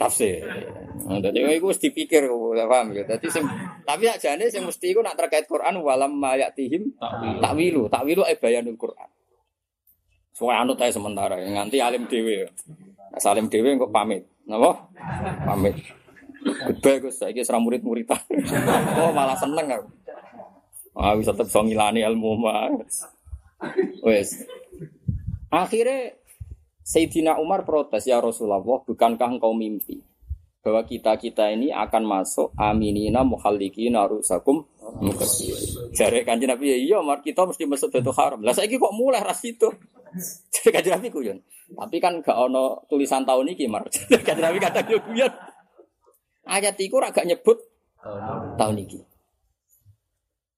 tafsir. 0.02 0.42
Nah, 1.06 1.22
jadi 1.22 1.38
itu 1.54 1.66
harus 1.70 1.78
dipikir, 1.78 2.26
paham 2.66 2.98
ya. 2.98 3.06
Jadi 3.06 3.28
sing, 3.30 3.46
tapi 3.86 4.10
jane 4.18 4.50
sing 4.50 4.66
mesti 4.66 4.90
iku 4.90 5.06
nak 5.06 5.14
terkait 5.14 5.46
Quran 5.46 5.78
walam 5.86 6.18
mayatihim 6.18 6.98
takwilu, 7.38 7.86
takwilu 7.86 8.26
e 8.26 8.34
bayanul 8.34 8.78
Quran. 8.78 9.10
Soalnya 10.34 10.66
anut 10.66 10.78
aja 10.82 10.98
sementara, 10.98 11.38
nganti 11.38 11.78
alim 11.78 12.10
dewe. 12.10 12.50
Nah, 13.14 13.20
salim 13.22 13.46
kok 13.52 13.94
pamit, 13.94 14.26
napa? 14.50 14.90
Pamit. 15.46 15.78
Goodbye 16.42 16.98
Gus, 17.06 17.22
saiki 17.22 17.46
serang 17.46 17.62
murid-muridan. 17.62 18.18
oh, 18.98 19.14
malah 19.14 19.38
seneng 19.38 19.70
aku. 19.70 19.90
Ah 20.98 21.16
bisa 21.16 21.32
tetep 21.32 21.48
so 21.54 21.62
ngilani 21.64 22.04
ilmu 22.04 22.42
mas. 22.42 23.06
Wes. 24.02 24.44
Akhirnya 25.54 26.18
Sayyidina 26.82 27.38
Umar 27.38 27.62
protes 27.64 28.10
ya 28.10 28.18
Rasulullah, 28.18 28.62
bukankah 28.62 29.38
engkau 29.38 29.54
mimpi 29.54 30.02
bahwa 30.62 30.86
kita 30.86 31.18
kita 31.18 31.50
ini 31.50 31.74
akan 31.74 32.06
masuk 32.06 32.54
aminina 32.54 33.26
muhallikina 33.26 34.06
rusakum 34.06 34.62
Jare 35.94 36.22
kanjeng 36.22 36.54
Nabi 36.54 36.70
ya 36.70 36.78
iya 36.78 36.96
Umar 37.02 37.26
kita 37.26 37.46
mesti 37.50 37.66
masuk 37.66 37.90
Baitul 37.90 38.14
Haram. 38.14 38.46
Lah 38.46 38.54
saiki 38.54 38.78
kok 38.78 38.94
mulai 38.94 39.24
ras 39.24 39.42
itu. 39.42 39.70
Jare 40.54 40.70
kanjeng 40.70 40.94
Nabi 41.00 41.10
kuyon. 41.10 41.38
Tapi 41.72 41.98
kan 42.04 42.20
gak 42.20 42.36
ono 42.36 42.84
tulisan 42.92 43.24
tahun 43.24 43.56
ini 43.56 43.66
Mar. 43.72 43.88
Kanjeng 44.28 44.44
Nabi 44.44 44.60
kata 44.60 44.84
yo 44.92 45.00
kuyon. 45.00 45.32
Ayat 46.44 46.76
iku 46.82 47.00
ora 47.00 47.16
gak 47.16 47.24
nyebut 47.24 47.58
tahun 48.60 48.84
ini. 48.84 49.00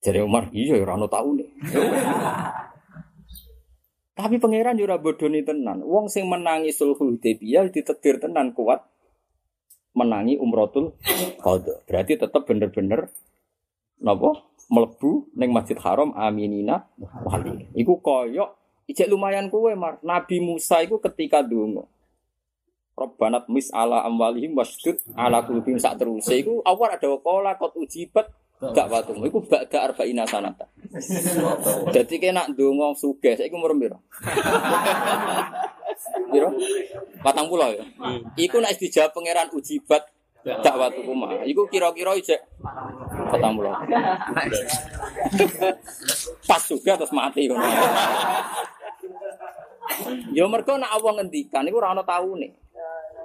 Jadi 0.03 0.19
Umar, 0.19 0.51
iya 0.51 0.75
ya 0.75 0.83
rano 0.83 1.07
tahu 1.07 1.39
nih. 1.39 1.47
Tapi 4.13 4.37
pangeran 4.37 4.77
jura 4.77 5.01
bodoni 5.01 5.41
tenan. 5.41 5.81
Wong 5.81 6.05
sing 6.05 6.29
menangi 6.29 6.69
sulh 6.69 6.93
Hudaybiyah 6.93 7.73
ditetir 7.73 8.21
tenan 8.21 8.53
kuat 8.53 8.85
menangi 9.97 10.37
umrotul 10.37 10.93
qadha. 11.41 11.81
Berarti 11.89 12.21
tetap 12.21 12.45
bener-bener 12.45 13.09
napa 14.01 14.45
melebu 14.69 15.33
neng 15.33 15.49
Masjid 15.49 15.77
Haram 15.81 16.13
aminina 16.13 16.85
wali. 17.25 17.69
Iku 17.73 18.01
koyok 18.05 18.49
ijek 18.85 19.09
lumayan 19.09 19.49
kuwe 19.49 19.73
Mar. 19.73 19.97
Nabi 20.05 20.37
Musa 20.41 20.85
iku 20.85 21.01
ketika 21.01 21.41
dungo 21.41 21.89
Robbanat 22.93 23.49
mis 23.49 23.73
ala 23.73 24.05
amwalihim 24.05 24.53
wasjud 24.53 25.01
ala 25.17 25.41
kulubim 25.41 25.81
sak 25.81 25.97
terus. 25.97 26.29
Iku 26.29 26.61
awal 26.61 26.93
ada 26.93 27.09
kola 27.17 27.57
kot 27.57 27.73
ujibat 27.73 28.29
dakwatu 28.71 29.11
iku 29.27 29.43
ba'da 29.43 29.91
arba'ina 29.91 30.23
sanata. 30.23 30.71
Dadi 31.91 32.15
kena 32.21 32.47
ndonga 32.47 32.95
sugih 32.95 33.35
saiki 33.35 33.51
umur 33.51 33.75
piro? 33.75 33.99
Piro? 36.31 36.49
40 36.55 37.75
ya. 37.75 37.83
Iku 38.39 38.63
nek 38.63 38.79
dijawab 38.79 39.11
pangeran 39.11 39.51
ujibat 39.51 40.07
dakwatu 40.43 41.03
kuma. 41.03 41.43
Iku 41.43 41.67
kira-kira 41.67 42.15
ijek 42.15 42.39
40. 42.63 43.35
Pas 46.47 46.63
juga 46.63 46.95
terus 46.95 47.11
mati. 47.11 47.51
Yo 50.31 50.47
mergo 50.47 50.79
nek 50.79 50.93
Allah 50.95 51.11
ngendikan 51.19 51.67
iku 51.67 51.83
ora 51.83 51.91
ana 51.91 52.07
taune. 52.07 52.55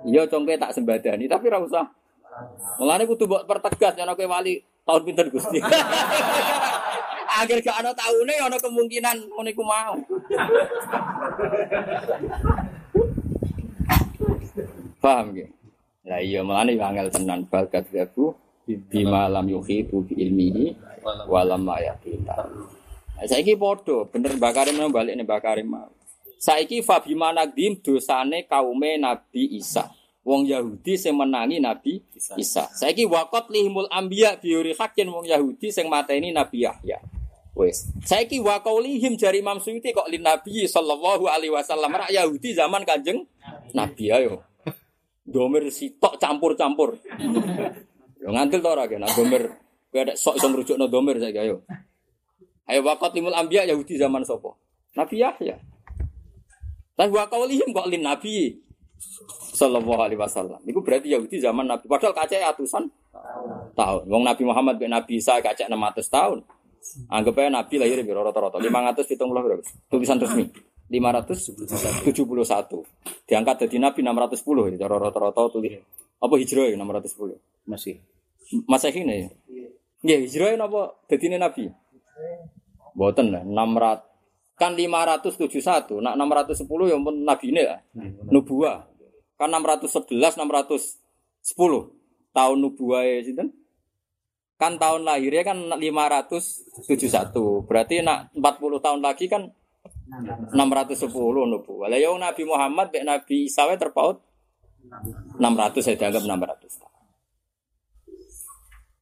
Yo 0.06 0.26
congke 0.26 0.58
tak 0.58 0.74
sembadani 0.74 1.30
tapi 1.30 1.46
ora 1.46 1.62
usah. 1.62 1.86
Mulane 2.78 3.02
kudu 3.02 3.26
mbok 3.26 3.50
pertegas 3.50 3.98
yen 3.98 4.14
kowe 4.14 4.26
wali 4.30 4.62
Tahun 4.88 5.02
pinter 5.04 5.28
Gusti. 5.28 5.60
Akhir 7.38 7.60
gak 7.60 7.84
ada 7.84 7.92
tahunnya, 7.92 8.48
ada 8.48 8.56
kemungkinan 8.56 9.16
ngono 9.36 9.52
mau. 9.60 9.94
Paham 14.98 15.36
gak? 15.36 15.50
Lah 16.08 16.24
iya 16.24 16.40
melane 16.40 16.80
angel 16.80 17.12
tenan 17.12 17.44
bakat 17.44 17.84
gaku 17.92 18.32
bima 18.64 19.28
lam 19.28 19.44
yuhitu 19.44 20.08
bi 20.08 20.24
ilmihi 20.24 20.72
walam 21.28 21.68
ayatina. 21.68 22.48
Nah, 23.12 23.26
saiki 23.28 23.60
padha 23.60 24.08
bener 24.08 24.40
Mbak 24.40 24.52
Karim 24.56 24.88
balik 24.88 25.12
nih 25.20 25.24
Mbak 25.28 25.40
Karim 25.44 25.68
mau. 25.68 25.92
Saiki 26.40 26.80
fabima 26.80 27.28
nagdim 27.36 27.76
dosane 27.76 28.48
kaume 28.48 28.96
Nabi 28.96 29.60
Isa 29.60 29.97
wong 30.26 30.44
Yahudi 30.44 30.98
sing 30.98 31.16
menangi 31.16 31.62
Nabi 31.62 32.02
Isa. 32.36 32.68
Saiki 32.74 33.08
waqat 33.08 33.48
lihimul 33.48 33.88
anbiya 33.88 34.36
biuri 34.36 34.76
hakin 34.76 35.08
wong 35.08 35.24
Yahudi 35.24 35.72
sing 35.72 35.88
mateni 35.88 36.34
Nabi 36.34 36.68
Yahya. 36.68 37.00
Wes. 37.58 37.90
Saiki 38.06 38.38
waqaulihim 38.38 39.18
jari 39.18 39.42
Imam 39.42 39.58
Suyuti 39.58 39.90
kok 39.90 40.06
lin 40.06 40.22
Nabi 40.22 40.68
sallallahu 40.68 41.26
alaihi 41.26 41.50
wasallam 41.50 41.90
rak 41.90 42.12
Yahudi 42.14 42.54
zaman 42.54 42.86
Kanjeng 42.86 43.26
Nabi 43.74 44.14
ayo. 44.14 44.46
Domer 45.28 45.66
sitok 45.68 46.16
campur-campur. 46.22 47.02
Yo 48.22 48.28
ngantil 48.30 48.62
to 48.62 48.68
ora 48.70 48.86
kena 48.86 49.10
domer. 49.10 49.58
Kowe 49.88 50.00
ada 50.04 50.14
sok 50.14 50.38
iso 50.38 50.46
ngrujukno 50.52 50.86
domer 50.86 51.18
saiki 51.18 51.40
ayo. 51.40 51.66
Ayo 52.68 52.84
waqat 52.84 53.16
limul 53.16 53.34
anbiya 53.34 53.64
Yahudi 53.66 53.98
zaman 53.98 54.22
sapa? 54.22 54.54
Nabi 54.94 55.18
Yahya. 55.18 55.56
Tapi 56.94 57.10
waqaulihim 57.10 57.74
kok 57.74 57.88
lin 57.90 58.06
Nabi 58.06 58.54
Sallallahu 59.54 60.02
alaihi 60.02 60.18
wasallam. 60.18 60.58
Iku 60.66 60.82
berarti 60.82 61.14
Yahudi 61.14 61.38
zaman 61.38 61.66
Nabi. 61.66 61.86
Padahal 61.86 62.14
kacek 62.14 62.42
atusan 62.42 62.90
tahun. 63.74 64.02
Wong 64.10 64.22
Nabi 64.26 64.42
Muhammad 64.42 64.78
bin 64.78 64.90
Nabi 64.90 65.22
Isa 65.22 65.38
kacek 65.38 65.70
600 65.70 66.06
tahun. 66.10 66.38
Anggap 67.10 67.34
aja 67.38 67.50
Nabi 67.52 67.74
lahir 67.78 67.98
di 68.02 68.10
rata-rata 68.10 68.58
570 68.58 69.18
berapa? 69.18 69.62
Tulisan 69.90 70.18
resmi. 70.18 70.46
571. 70.88 72.08
Diangkat 73.28 73.56
dari 73.66 73.76
Nabi 73.76 74.00
610 74.00 74.78
ya 74.78 74.86
rata-rata 74.88 75.40
tulis. 75.52 75.78
Apa 76.18 76.34
hijrah 76.40 76.66
ya 76.72 76.76
610? 76.80 77.38
Masih. 77.68 78.00
Masa 78.64 78.88
ini 78.88 79.28
ya? 79.28 79.28
Iya, 79.98 80.16
hijrah 80.24 80.56
apa 80.56 80.96
dadine 81.10 81.36
Nabi? 81.36 81.68
Boten 82.96 83.30
lah, 83.30 83.44
600 83.44 84.07
kan 84.58 84.74
571, 84.74 86.02
nak 86.02 86.14
610 86.18 86.90
yang 86.90 87.00
pun 87.06 87.14
Nabi 87.22 87.46
ini 87.54 87.62
lah. 87.62 87.78
Nubuah. 88.28 88.90
Kan 89.38 89.54
611, 89.54 90.34
610 90.34 91.94
tahun 92.34 92.56
nubuah 92.58 93.02
ya 93.06 93.22
sinten? 93.22 93.54
Kan 94.58 94.74
tahun 94.74 95.06
lahirnya 95.06 95.46
kan 95.46 95.58
571. 95.78 97.70
Berarti 97.70 98.02
nak 98.02 98.34
40 98.34 98.82
tahun 98.82 98.98
lagi 98.98 99.30
kan 99.30 99.46
610 100.10 101.06
nubuah. 101.54 101.86
Lah 101.86 101.98
yang 102.02 102.18
Nabi 102.18 102.42
Muhammad 102.42 102.90
mek 102.90 103.06
Nabi 103.06 103.46
Isa 103.46 103.62
terpaut 103.78 104.18
600 105.38 105.86
saya 105.86 105.94
dianggap 105.94 106.26
600 106.26 106.82
tahun. 106.82 106.96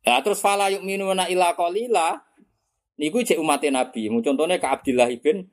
Ya 0.06 0.20
terus 0.22 0.38
fala 0.38 0.68
yu'minuna 0.70 1.26
illa 1.32 1.56
qalila 1.56 2.25
niku 3.00 3.22
cek 3.22 3.38
umatnya 3.40 3.84
Nabi. 3.84 4.08
Mu 4.12 4.20
contohnya 4.20 4.60
ke 4.60 4.66
Abdullah 4.68 5.08
bin 5.20 5.48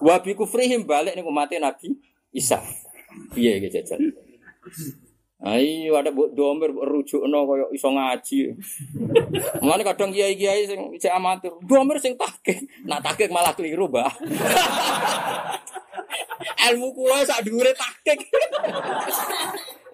wa 0.00 0.16
bi 0.22 0.32
kufrihim 0.32 0.88
balik 0.88 1.14
niku 1.14 1.30
umatnya 1.30 1.70
Nabi 1.70 1.94
Isa. 2.32 2.58
Piye 3.32 3.62
iki 3.62 3.68
jajal. 3.70 4.00
Ayo 5.46 5.94
ada 5.94 6.10
buat 6.10 6.34
domer 6.34 6.74
rujuk 6.74 7.22
no 7.30 7.46
koyo 7.46 7.70
iso 7.70 7.94
ngaji. 7.94 8.50
Mulane 9.62 9.86
kadang 9.86 10.10
kiai-kiai 10.10 10.66
sing 10.66 10.90
cek 10.98 11.14
amatir, 11.14 11.54
domer 11.62 12.02
sing 12.02 12.18
takik. 12.18 12.66
Nak 12.82 13.06
takik 13.06 13.30
malah 13.30 13.54
keliru, 13.54 13.86
Mbak. 13.86 14.10
Ilmu 16.66 16.90
kula 16.98 17.22
sak 17.22 17.46
dhuwure 17.46 17.70
takik. 17.78 18.26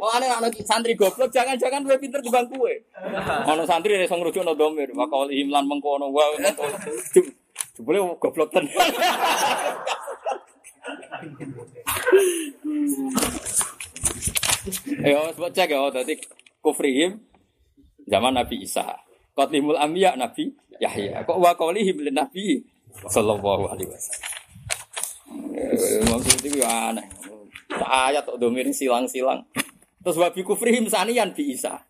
Mulane 0.01 0.33
anak 0.33 0.57
santri 0.65 0.97
goblok 0.97 1.29
jangan-jangan 1.29 1.85
luwih 1.85 2.01
pinter 2.01 2.25
dibanding 2.25 2.57
kowe. 2.57 2.73
Ono 3.53 3.69
santri 3.69 4.01
iso 4.01 4.17
ngrujukno 4.17 4.57
domer, 4.57 4.89
wakal 4.97 5.29
imlan 5.29 5.69
mengkono 5.69 6.09
wae. 6.17 6.49
Jebule 7.77 8.01
goblok 8.17 8.49
tenan. 8.57 8.73
Ya, 15.03 15.19
sebut 15.35 15.51
cek 15.51 15.75
ya, 15.75 15.91
tadi 15.91 16.15
kufrihim 16.63 17.19
zaman 18.07 18.35
Nabi 18.35 18.63
Isa. 18.63 18.87
Qatlimul 19.35 19.79
Ambiya 19.81 20.15
Nabi 20.15 20.55
Yahya. 20.79 21.27
Kok 21.27 21.39
wa 21.41 21.51
qaulihim 21.57 22.05
lin 22.05 22.15
Nabi 22.15 22.63
sallallahu 23.09 23.73
alaihi 23.73 23.89
wasallam. 23.91 24.31
Maksud 26.13 26.39
itu 26.47 26.61
aneh. 26.63 27.07
Ayat 27.73 28.29
kok 28.29 28.39
domir 28.39 28.69
silang-silang. 28.71 29.43
Terus 30.03 30.19
wabi 30.21 30.45
kufrihim 30.45 30.87
sanian 30.87 31.33
bi 31.33 31.57
Isa. 31.57 31.83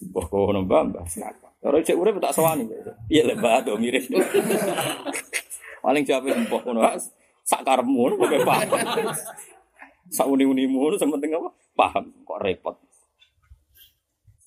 Mbah 0.00 0.26
kono 0.32 0.64
mbah 0.64 0.82
mbah. 0.90 1.04
Kalau 1.60 1.78
cek 1.84 1.94
urip 1.94 2.16
tak 2.18 2.32
sawani. 2.32 2.66
Iya 3.12 3.30
lah 3.30 3.36
mbah 3.36 3.60
domir. 3.62 4.00
Paling 5.84 6.02
jawab 6.08 6.32
mbah 6.32 6.60
kono. 6.64 6.80
Sak 7.44 7.62
karepmu 7.66 7.94
ngono 7.94 8.14
kok 8.16 8.30
paham. 10.10 10.16
Sak 10.18 10.26
uni-unimu 10.26 10.76
ngono 10.82 10.96
sementing 10.98 11.38
apa? 11.38 11.50
Paham 11.78 12.04
kok 12.26 12.40
repot. 12.42 12.76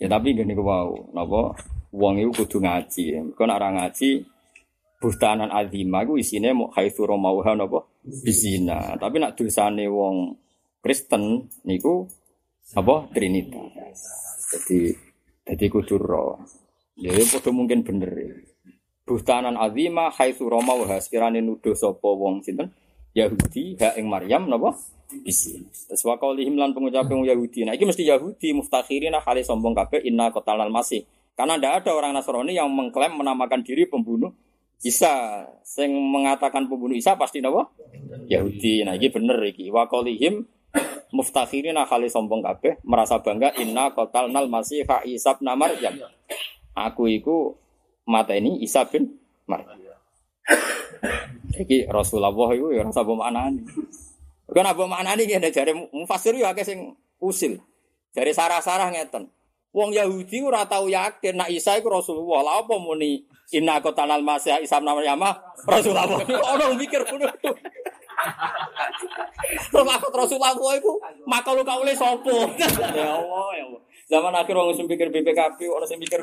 Ya 0.04 0.12
tapi 0.12 0.36
gini 0.36 0.52
ku 0.52 0.68
wow, 0.68 1.16
napa 1.16 1.56
wong 1.96 2.20
iku 2.20 2.44
kudu 2.44 2.60
ngaji. 2.60 3.32
Kau 3.40 3.48
nek 3.48 3.56
ora 3.56 3.70
ngaji 3.72 4.10
bustanan 5.00 5.48
azimah 5.52 6.04
iku 6.04 6.20
isine 6.20 6.52
mau 6.52 6.68
haitsu 6.76 7.08
romauha 7.08 7.56
napa 7.56 7.88
bizina. 8.04 9.00
Tapi 9.00 9.24
nak 9.24 9.40
dosane 9.40 9.88
wong 9.88 10.36
Kristen 10.84 11.48
niku 11.64 12.04
apa 12.76 13.08
Trinitas. 13.16 14.00
Jadi 14.52 14.92
jadi 15.48 15.66
kudu 15.72 15.96
ro. 15.96 16.44
Ya 17.00 17.16
padha 17.16 17.50
mungkin 17.56 17.88
bener. 17.88 18.12
Bustanan 19.08 19.56
azimah 19.56 20.12
haitsu 20.12 20.52
romauha 20.52 21.00
sekirane 21.00 21.40
nuduh 21.40 21.76
sapa 21.76 22.12
wong 22.12 22.44
sinten 22.44 22.76
Yahudi 23.14 23.78
ha 23.78 23.94
ing 23.96 24.10
Maryam 24.10 24.50
napa 24.50 24.74
isi. 25.22 25.62
Terus 25.90 26.02
wa 26.02 26.18
qaulihim 26.18 26.58
lan 26.58 26.74
pengucapan 26.74 27.22
Yahudi. 27.22 27.70
Nah 27.70 27.78
iki 27.78 27.86
mesti 27.86 28.04
Yahudi 28.10 28.58
muftakhirina 28.58 29.22
kali 29.22 29.46
sombong 29.46 29.78
kabeh 29.78 30.02
inna 30.02 30.34
qatalal 30.34 30.74
masih. 30.74 31.06
Karena 31.34 31.58
tidak 31.58 31.86
ada 31.86 31.92
orang 31.98 32.14
Nasrani 32.14 32.54
yang 32.54 32.70
mengklaim 32.70 33.14
menamakan 33.14 33.62
diri 33.62 33.90
pembunuh 33.90 34.34
Isa. 34.82 35.46
Sing 35.62 35.94
mengatakan 35.94 36.66
pembunuh 36.66 36.98
Isa 36.98 37.14
pasti 37.14 37.42
napa? 37.42 37.70
Yahudi. 38.30 38.82
Nah 38.86 38.98
iki 38.98 39.14
bener 39.14 39.38
iki. 39.46 39.70
Wa 39.70 39.86
qaulihim 39.86 40.46
muftakhirina 41.14 41.86
kali 41.86 42.10
sombong 42.10 42.42
kabeh 42.42 42.82
merasa 42.82 43.22
bangga 43.22 43.54
inna 43.62 43.94
qatalnal 43.94 44.50
masih 44.50 44.82
ha 44.90 45.06
Isa 45.06 45.38
bin 45.38 45.50
Maryam. 45.54 45.94
Aku 46.74 47.06
iku 47.06 47.54
mata 48.10 48.34
ini 48.34 48.62
Isa 48.66 48.86
bin 48.90 49.14
Maryam. 49.46 49.78
Iki 51.54 51.86
Rasulullah 51.94 52.34
itu 52.50 52.74
ya 52.74 52.82
rasa 52.82 53.06
pemaknaan. 53.06 53.62
Kan 54.52 54.66
apa 54.68 54.84
maknane 54.84 55.24
iki 55.24 55.40
jare 55.56 55.72
mufasir 55.72 56.36
yo 56.36 56.44
akeh 56.50 56.68
sing 56.68 56.80
usil. 57.24 57.64
Jare 58.12 58.32
sarah-sarah 58.36 58.92
ngeten. 58.92 59.32
Wong 59.74 59.90
Yahudi 59.96 60.44
ora 60.46 60.70
tau 60.70 60.86
yakin 60.86 61.40
nek 61.40 61.50
Isa 61.50 61.80
iku 61.80 61.90
Rasulullah. 61.90 62.46
Lah 62.46 62.56
apa 62.62 62.76
muni 62.78 63.24
inna 63.56 63.80
qatalal 63.80 64.22
masih 64.22 64.60
Isa 64.62 64.78
bin 64.84 64.92
Maryam 64.92 65.24
Rasulullah. 65.66 66.06
Ono 66.60 66.76
mikir 66.78 67.02
ngono. 67.08 67.32
Aku 69.74 70.08
Rasulullah 70.14 70.54
iku 70.54 71.02
makal 71.26 71.58
kaule 71.66 71.94
sapa? 71.96 72.32
Ya 72.98 73.18
Allah, 73.18 73.48
ya 73.58 73.64
Allah. 73.66 73.82
Zaman 74.04 74.34
akhir 74.36 74.54
wong 74.54 74.76
sing 74.78 74.86
pikir 74.86 75.10
BPKB, 75.10 75.60
orang 75.72 75.88
sing 75.90 75.98
mikir 75.98 76.22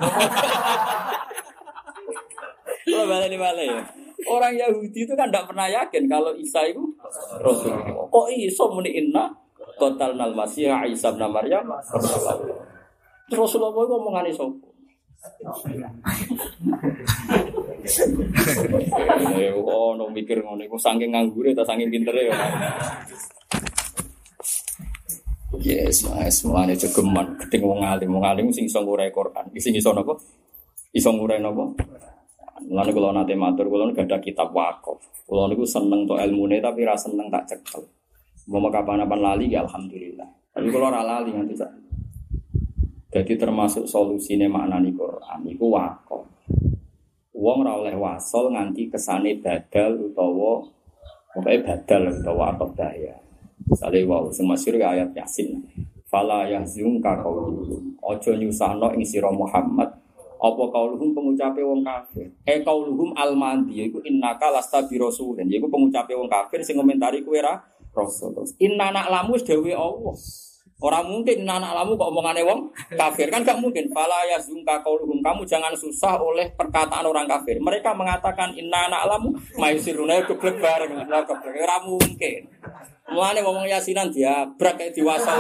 balik 2.91 3.39
balik 3.41 3.67
ya. 3.67 3.83
Orang 4.29 4.53
Yahudi 4.59 5.09
itu 5.09 5.15
kan 5.17 5.33
tidak 5.33 5.49
pernah 5.49 5.71
yakin 5.71 6.05
kalau 6.11 6.37
Isa 6.37 6.61
itu 6.69 6.83
Rasulullah. 7.41 8.05
Kok 8.11 8.27
iso 8.37 8.69
muni 8.69 8.93
inna 8.93 9.33
total 9.81 10.19
nal 10.19 10.37
masih 10.37 10.69
Isa 10.91 11.15
bin 11.15 11.25
Maryam 11.31 11.65
Rasulullah. 11.71 12.37
Rasulullah 13.31 13.71
itu 13.73 13.95
ngomongan 13.97 14.27
iso. 14.29 14.47
Oh, 19.61 19.93
no 19.97 20.09
mikir 20.09 20.41
ngono 20.45 20.65
iku 20.65 20.77
saking 20.77 21.13
nganggure 21.13 21.53
ta 21.57 21.65
saking 21.65 21.89
pintere 21.93 22.29
ya. 22.29 22.37
Yes, 25.61 26.09
mas, 26.09 26.41
mulane 26.41 26.73
cegeman 26.73 27.37
keting 27.37 27.61
wong 27.61 27.85
alim, 27.85 28.17
wong 28.17 28.25
alim 28.25 28.49
sing 28.49 28.65
iso 28.65 28.81
ngurai 28.81 29.13
Quran. 29.13 29.53
Sing 29.61 29.77
iso 29.77 29.93
napa? 29.93 30.17
Iso 30.97 31.13
ngurai 31.13 31.37
napa? 31.37 31.69
Lalu 32.69 32.91
kalau 32.93 33.11
nanti 33.17 33.33
matur, 33.33 33.73
kalau 33.73 33.89
nggak 33.89 34.05
ada 34.05 34.19
kitab 34.21 34.53
wakaf. 34.53 35.01
Kalau 35.25 35.47
niku 35.47 35.65
seneng 35.65 36.05
to 36.05 36.19
ilmu 36.19 36.51
tapi 36.59 36.83
rasa 36.83 37.09
seneng 37.09 37.31
tak 37.31 37.47
cekel. 37.49 37.87
Mau 38.51 38.67
kapan-kapan 38.67 39.21
lali 39.23 39.47
ya 39.47 39.63
alhamdulillah. 39.63 40.27
Tapi 40.51 40.67
kalau 40.75 40.91
ora 40.91 41.07
lali 41.07 41.31
nanti 41.31 41.55
tak. 41.55 41.71
Jadi 43.11 43.39
termasuk 43.39 43.87
solusi 43.87 44.35
solusinya 44.35 44.51
makna 44.51 44.83
nih 44.83 44.91
Quran. 44.91 45.41
Iku 45.55 45.67
wakaf. 45.71 46.23
Uang 47.31 47.63
ora 47.63 47.79
oleh 47.79 47.95
wasol 47.95 48.53
nganti 48.53 48.91
kesane 48.91 49.39
badal 49.39 50.11
utawa 50.11 50.67
pokoknya 51.31 51.59
badal 51.63 52.11
utawa 52.11 52.51
apa 52.51 52.65
daya. 52.75 53.17
Misalnya 53.71 54.03
wow, 54.11 54.27
semasir 54.35 54.75
ayat 54.83 55.15
Yasin. 55.15 55.63
Fala 56.11 56.51
yahzunka 56.51 57.23
qauluhum. 57.23 57.95
Ojo 58.03 58.35
nyusahno 58.35 58.91
ing 58.99 59.07
sira 59.07 59.31
Muhammad 59.31 60.00
apa 60.41 60.65
kauluhum 60.73 61.13
pengucape 61.13 61.61
wong 61.61 61.85
kafir 61.85 62.33
eh 62.49 62.65
kauluhum 62.65 63.13
almandi 63.13 63.85
yaiku 63.85 64.01
innaka 64.01 64.49
lasta 64.49 64.81
bi 64.89 64.97
rasulin 64.97 65.45
yaiku 65.45 65.69
pengucape 65.69 66.17
wong 66.17 66.33
kafir 66.33 66.65
sing 66.65 66.81
komentari 66.81 67.21
kowe 67.21 67.37
ra 67.37 67.61
rasul 67.93 68.33
terus 68.33 68.57
inna 68.57 68.89
nak 68.89 69.13
lamu 69.13 69.37
dewe 69.37 69.77
Allah 69.77 70.17
Orang 70.81 71.13
mungkin 71.13 71.45
inna 71.45 71.61
anak 71.61 71.77
lamu 71.77 71.93
kok 71.93 72.09
omongane 72.09 72.41
wong 72.41 72.73
kafir 72.97 73.29
kan 73.29 73.45
gak 73.45 73.61
mungkin. 73.61 73.93
Fala 73.93 74.25
yazunka 74.33 74.81
kauluhum 74.81 75.21
kamu 75.21 75.45
jangan 75.45 75.77
susah 75.77 76.17
oleh 76.17 76.57
perkataan 76.57 77.05
orang 77.05 77.29
kafir. 77.29 77.61
Mereka 77.61 77.93
mengatakan 77.93 78.57
inna 78.57 78.89
anak 78.89 79.05
lamu 79.05 79.37
maisiruna 79.61 80.25
keblek 80.25 80.57
bareng. 80.57 81.05
Ora 81.05 81.77
mungkin. 81.85 82.49
Mulane 83.13 83.45
ngomong 83.45 83.69
yasinan 83.69 84.09
dia 84.09 84.49
brak 84.57 84.81
kayak 84.81 84.97
diwasa. 84.97 85.37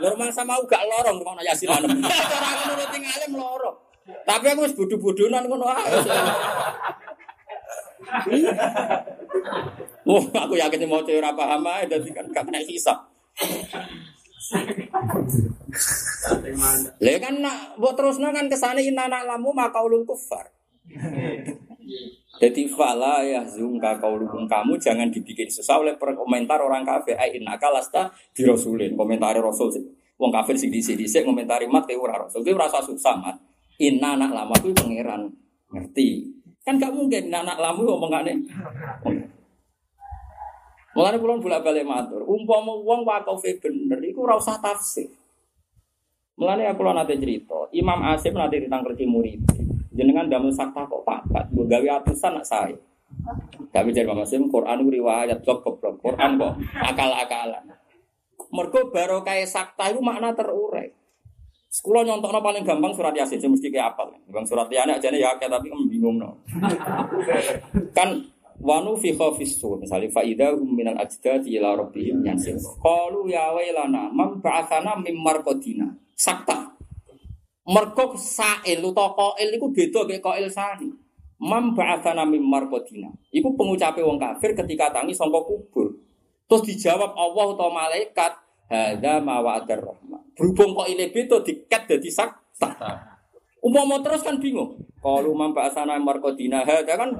Lho 0.00 0.16
sama 0.32 0.56
gak 0.64 0.80
lorong 0.88 1.20
ngomong 1.20 1.44
yasinan. 1.44 1.84
Cara 1.84 2.50
ngono 2.64 2.84
tinggalnya 2.88 3.28
melorong. 3.28 3.83
Tapi 4.04 4.46
aku 4.52 4.68
wis 4.68 4.76
bodoh-bodohan 4.76 5.48
ngono 5.48 5.64
ae. 5.64 5.90
Wah, 10.04 10.24
aku 10.44 10.54
yakin 10.60 10.84
mau 10.84 11.00
cewek 11.00 11.24
ora 11.24 11.32
paham 11.32 11.64
ae 11.64 11.88
dadi 11.88 12.12
kan 12.12 12.28
gak 12.28 12.44
kena 12.44 12.60
hisab. 12.60 12.98
Lah 17.00 17.16
kan 17.20 17.34
nak 17.40 17.80
buat 17.80 17.96
terus 17.96 18.20
kan 18.20 18.46
ke 18.46 18.56
sana 18.56 18.80
inna 18.84 19.08
lamu 19.08 19.56
maka 19.56 19.80
ulul 19.80 20.04
kufar. 20.04 20.52
Jadi 22.34 22.68
fala 22.68 23.24
ya 23.24 23.40
zungka 23.46 23.96
kaulukum 23.96 24.44
kamu 24.44 24.76
jangan 24.76 25.08
dibikin 25.08 25.48
susah 25.48 25.80
oleh 25.80 25.96
komentar 25.96 26.60
orang 26.60 26.84
kafir. 26.84 27.16
Ai 27.16 27.40
innaka 27.40 27.72
lasta 27.72 28.12
rasulin 28.36 28.92
Komentari 28.92 29.40
rasul. 29.40 29.72
Wong 30.20 30.30
kafir 30.30 30.54
sing 30.54 30.70
dhisik-dhisik 30.70 31.24
komentari 31.24 31.64
mat 31.66 31.88
ke 31.88 31.96
ora 31.96 32.20
rasul. 32.20 32.44
Ki 32.44 32.52
rasa 32.52 32.84
susah 32.84 33.16
mat. 33.16 33.36
Inna 33.82 34.14
anak 34.14 34.30
lama 34.30 34.54
kuwi 34.62 34.74
pangeran. 34.74 35.30
Ngerti. 35.74 36.08
Kan 36.62 36.78
gak 36.78 36.94
mungkin 36.94 37.28
anak 37.28 37.58
lama 37.58 37.80
ngomongane. 37.82 38.32
Mulane 40.94 41.18
kula 41.18 41.42
bolak-balik 41.42 41.82
matur, 41.82 42.22
umpama 42.22 42.70
wong 42.70 43.02
wakofe 43.02 43.58
bener 43.58 43.98
iku 44.06 44.30
ora 44.30 44.38
usah 44.38 44.62
tafsir. 44.62 45.10
Mulane 46.38 46.70
aku 46.70 46.86
nate 46.86 47.18
cerita, 47.18 47.66
Imam 47.74 47.98
Asim 48.06 48.38
nate 48.38 48.62
ditangkreti 48.62 49.02
murid. 49.02 49.42
Jenengan 49.90 50.30
damel 50.30 50.54
sakta 50.54 50.86
kok 50.86 51.02
papat, 51.02 51.50
mbok 51.50 51.66
gawe 51.66 51.88
atusan 51.98 52.38
nak 52.38 52.46
saya. 52.46 52.78
Tapi 53.74 53.90
jadi 53.90 54.06
Imam 54.06 54.22
Asim 54.22 54.46
Quran 54.46 54.86
riwayat 54.86 55.42
blok 55.42 55.66
blok 55.82 55.98
Quran 55.98 56.38
kok 56.38 56.62
akal-akalan. 56.78 57.74
Mergo 58.54 58.80
barokah 58.94 59.42
sakta 59.50 59.90
itu 59.90 59.98
makna 59.98 60.30
terurai. 60.30 60.94
Sekolah 61.74 62.06
nyontokno 62.06 62.38
paling 62.38 62.62
gampang 62.62 62.94
surat 62.94 63.10
Yasin, 63.18 63.50
mesti 63.50 63.66
kayak 63.66 63.98
apa? 63.98 64.06
Bang 64.30 64.46
surat 64.46 64.70
Yasin 64.70 64.94
aja 64.94 65.10
ya 65.10 65.34
kayak 65.34 65.58
tapi 65.58 65.74
bingung 65.90 66.22
no. 66.22 66.38
kan 67.98 68.14
Wanu 68.62 68.94
fi 68.94 69.10
khafis 69.10 69.58
sur 69.58 69.82
misalnya 69.82 70.06
faida 70.14 70.54
hum 70.54 70.78
minal 70.78 70.94
ajdadi 70.94 71.58
ila 71.58 71.74
rabbihim 71.74 72.22
yansil. 72.22 72.54
Qalu 72.78 73.34
ya 73.34 73.50
wailana 73.50 74.14
man 74.14 74.38
ba'athana 74.38 74.94
mim 75.02 75.18
marqadina. 75.18 75.90
Sakta. 76.14 76.70
Mergo 77.66 78.14
sa'il 78.14 78.78
utawa 78.78 79.34
qail 79.34 79.58
iku 79.58 79.74
beda 79.74 80.06
kaya 80.06 80.22
qail 80.22 80.46
sani. 80.54 80.86
Man 81.42 81.74
ba'athana 81.74 82.22
mim 82.22 82.46
marqadina. 82.46 83.10
Iku 83.34 83.58
pengucape 83.58 84.06
wong 84.06 84.22
kafir 84.22 84.54
ketika 84.54 84.94
tangi 84.94 85.10
sangka 85.10 85.42
kubur. 85.42 85.90
Terus 86.46 86.62
dijawab 86.62 87.10
Allah 87.18 87.46
atau 87.58 87.68
malaikat, 87.74 88.32
"Hadza 88.70 89.18
ma 89.18 89.42
wa'adar 89.42 89.82
rahman." 89.82 90.13
Berhubung 90.34 90.74
kok 90.74 90.90
ini 90.90 91.10
beda 91.14 91.42
diket 91.46 91.82
dadi 91.86 92.10
sakta. 92.10 92.70
Umpama 93.64 94.02
terus 94.04 94.20
kan 94.20 94.36
bingung. 94.36 94.76
Kalau 95.00 95.32
mampak 95.32 95.72
asana 95.72 95.96
markodina 95.96 96.64
ada 96.64 96.84
kan, 96.84 97.12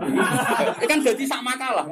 kan 0.84 0.98
jadi 1.00 1.24
sak 1.24 1.40
makalah. 1.40 1.88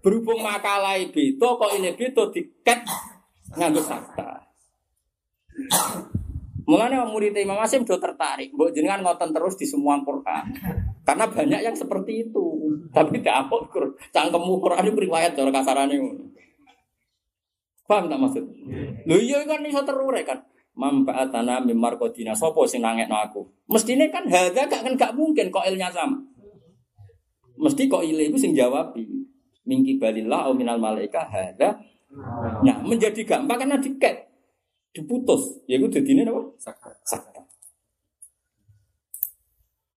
Berhubung 0.00 0.40
makalah 0.40 0.96
itu 0.96 1.36
kok 1.36 1.72
ini 1.76 1.92
itu 1.92 2.22
diket 2.32 2.80
nganggo 3.58 3.82
sakta. 3.84 4.44
Mulanya 6.64 7.04
murid 7.04 7.36
Imam 7.36 7.60
Asim 7.60 7.84
do 7.84 8.00
tertarik, 8.00 8.48
mbok 8.56 8.72
jenengan 8.72 9.04
ngoten 9.04 9.36
terus 9.36 9.60
di 9.60 9.68
semua 9.68 10.00
Quran. 10.00 10.48
Karena 11.04 11.28
banyak 11.28 11.60
yang 11.60 11.76
seperti 11.76 12.24
itu. 12.24 12.44
Tapi 12.88 13.20
tidak 13.20 13.44
apa 13.44 13.68
cangkemmu 14.08 14.56
Quran 14.64 14.88
itu 14.88 14.98
riwayat 15.04 15.36
cara 15.36 15.52
kasarane 15.52 15.92
ngono. 16.00 16.24
Paham 17.84 18.08
tak 18.08 18.20
maksud? 18.20 18.44
Lho 19.04 19.16
iya 19.20 19.44
kan 19.44 19.60
iso 19.64 19.84
terurai 19.84 20.24
kan 20.24 20.40
tanah 20.74 21.62
mimar 21.62 21.94
kodina 22.00 22.34
sopo 22.34 22.66
sing 22.66 22.82
nangekno 22.82 23.14
aku. 23.14 23.42
Mestine 23.70 24.10
kan 24.10 24.26
harga 24.26 24.66
gak 24.66 24.82
kan 24.82 24.94
gak 24.98 25.12
mungkin 25.14 25.52
kok 25.52 25.62
ilnya 25.68 25.92
sama. 25.92 26.18
Mesti 27.54 27.86
kok 27.86 28.02
ile 28.02 28.32
itu 28.32 28.38
sing 28.40 28.56
jawab 28.56 28.96
mingki 29.64 29.96
balillah 30.02 30.50
au 30.50 30.52
minal 30.58 30.80
malaika 30.82 31.24
hada. 31.30 31.78
Nah, 32.62 32.78
menjadi 32.82 33.26
gampang 33.26 33.66
karena 33.66 33.78
diket 33.78 34.30
diputus. 34.94 35.62
Ya 35.66 35.78
iku 35.78 35.90
dadine 35.90 36.26
napa? 36.26 36.42
Sakta. 36.58 37.42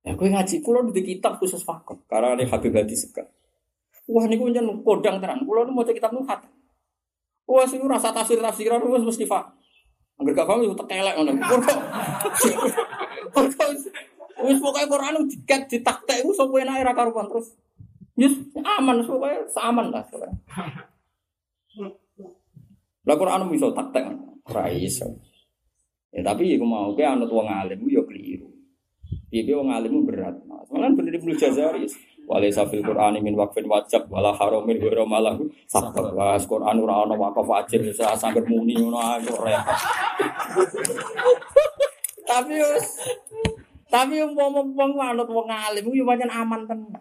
Ya 0.07 0.15
kowe 0.15 0.29
ngaji 0.29 0.63
kula 0.63 0.87
di 0.87 1.03
kitab 1.03 1.35
khusus 1.35 1.67
fakir 1.67 1.99
karena 2.07 2.39
ini 2.39 2.47
Habib 2.47 2.71
Hadi 2.71 2.95
Sekar. 2.95 3.27
Wah 4.07 4.23
niku 4.23 4.47
pancen 4.47 4.65
kodang 4.87 5.19
tenan. 5.19 5.43
Kula 5.43 5.67
nu 5.67 5.75
maca 5.75 5.91
kitab 5.91 6.15
nuhat. 6.15 6.47
Wah 7.47 7.63
sing 7.63 7.79
rasa 7.87 8.11
tafsir 8.11 8.43
tafsiran 8.43 8.83
wis 8.83 9.07
mesti 9.07 9.23
fak. 9.23 9.55
Angger 10.19 10.35
gak 10.35 10.47
paham 10.51 10.67
yo 10.67 10.75
tekelek 10.75 11.15
ngono. 11.15 11.31
Wis 14.43 14.57
pokoke 14.59 14.83
Quran 14.91 15.25
diket 15.31 15.61
ditaktek 15.71 16.21
iku 16.21 16.35
sok 16.35 16.59
enake 16.59 16.83
ra 16.83 16.91
karuan 16.91 17.31
terus. 17.31 17.55
Yus 18.19 18.35
aman 18.59 19.07
pokoke 19.07 19.47
aman 19.55 19.87
lah. 19.95 20.03
Lah 23.07 23.15
Quran 23.15 23.47
iso 23.55 23.71
taktek 23.71 24.03
ora 24.51 24.67
iso. 24.67 25.07
Ya 26.11 26.27
tapi 26.27 26.51
iku 26.51 26.67
mau 26.67 26.91
ke 26.91 27.07
anut 27.07 27.31
wong 27.31 27.47
alim 27.47 27.79
yo 27.87 28.03
keliru. 28.03 28.51
Piye 29.31 29.55
wong 29.55 29.71
alim 29.71 30.03
berat. 30.03 30.35
Malah 30.43 30.91
bener 30.91 31.15
Ibnu 31.15 31.31
Jazari. 31.39 31.87
Wale 32.27 32.51
safil 32.51 32.83
Quran 32.83 33.23
min 33.23 33.39
wakfin 33.39 33.63
wajib 33.71 34.11
wala 34.11 34.35
haramin 34.35 34.83
wa 34.83 35.15
malahu 35.15 35.47
sabar. 35.63 36.11
Was 36.11 36.43
Quran 36.43 36.83
ora 36.83 37.07
ana 37.07 37.15
wakaf 37.15 37.47
wajib 37.47 37.87
bisa 37.87 38.11
sampe 38.19 38.43
muni 38.43 38.75
ngono 38.75 38.99
ae 38.99 39.23
repot. 39.23 39.79
Tapi 42.27 42.59
tapi 43.87 44.19
umpama 44.19 44.59
wong 44.59 44.99
anut 44.99 45.31
wong 45.31 45.47
alim 45.47 45.87
yo 45.95 46.03
pancen 46.03 46.27
aman 46.27 46.67
tenan. 46.67 46.99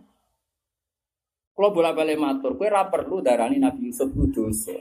Kalau 1.56 1.74
bolak-balik 1.74 2.20
matur, 2.20 2.54
kowe 2.54 2.70
ora 2.70 2.86
perlu 2.86 3.18
darani 3.18 3.58
Nabi 3.58 3.90
Yusuf 3.90 4.14
ku 4.14 4.30
dosa. 4.30 4.78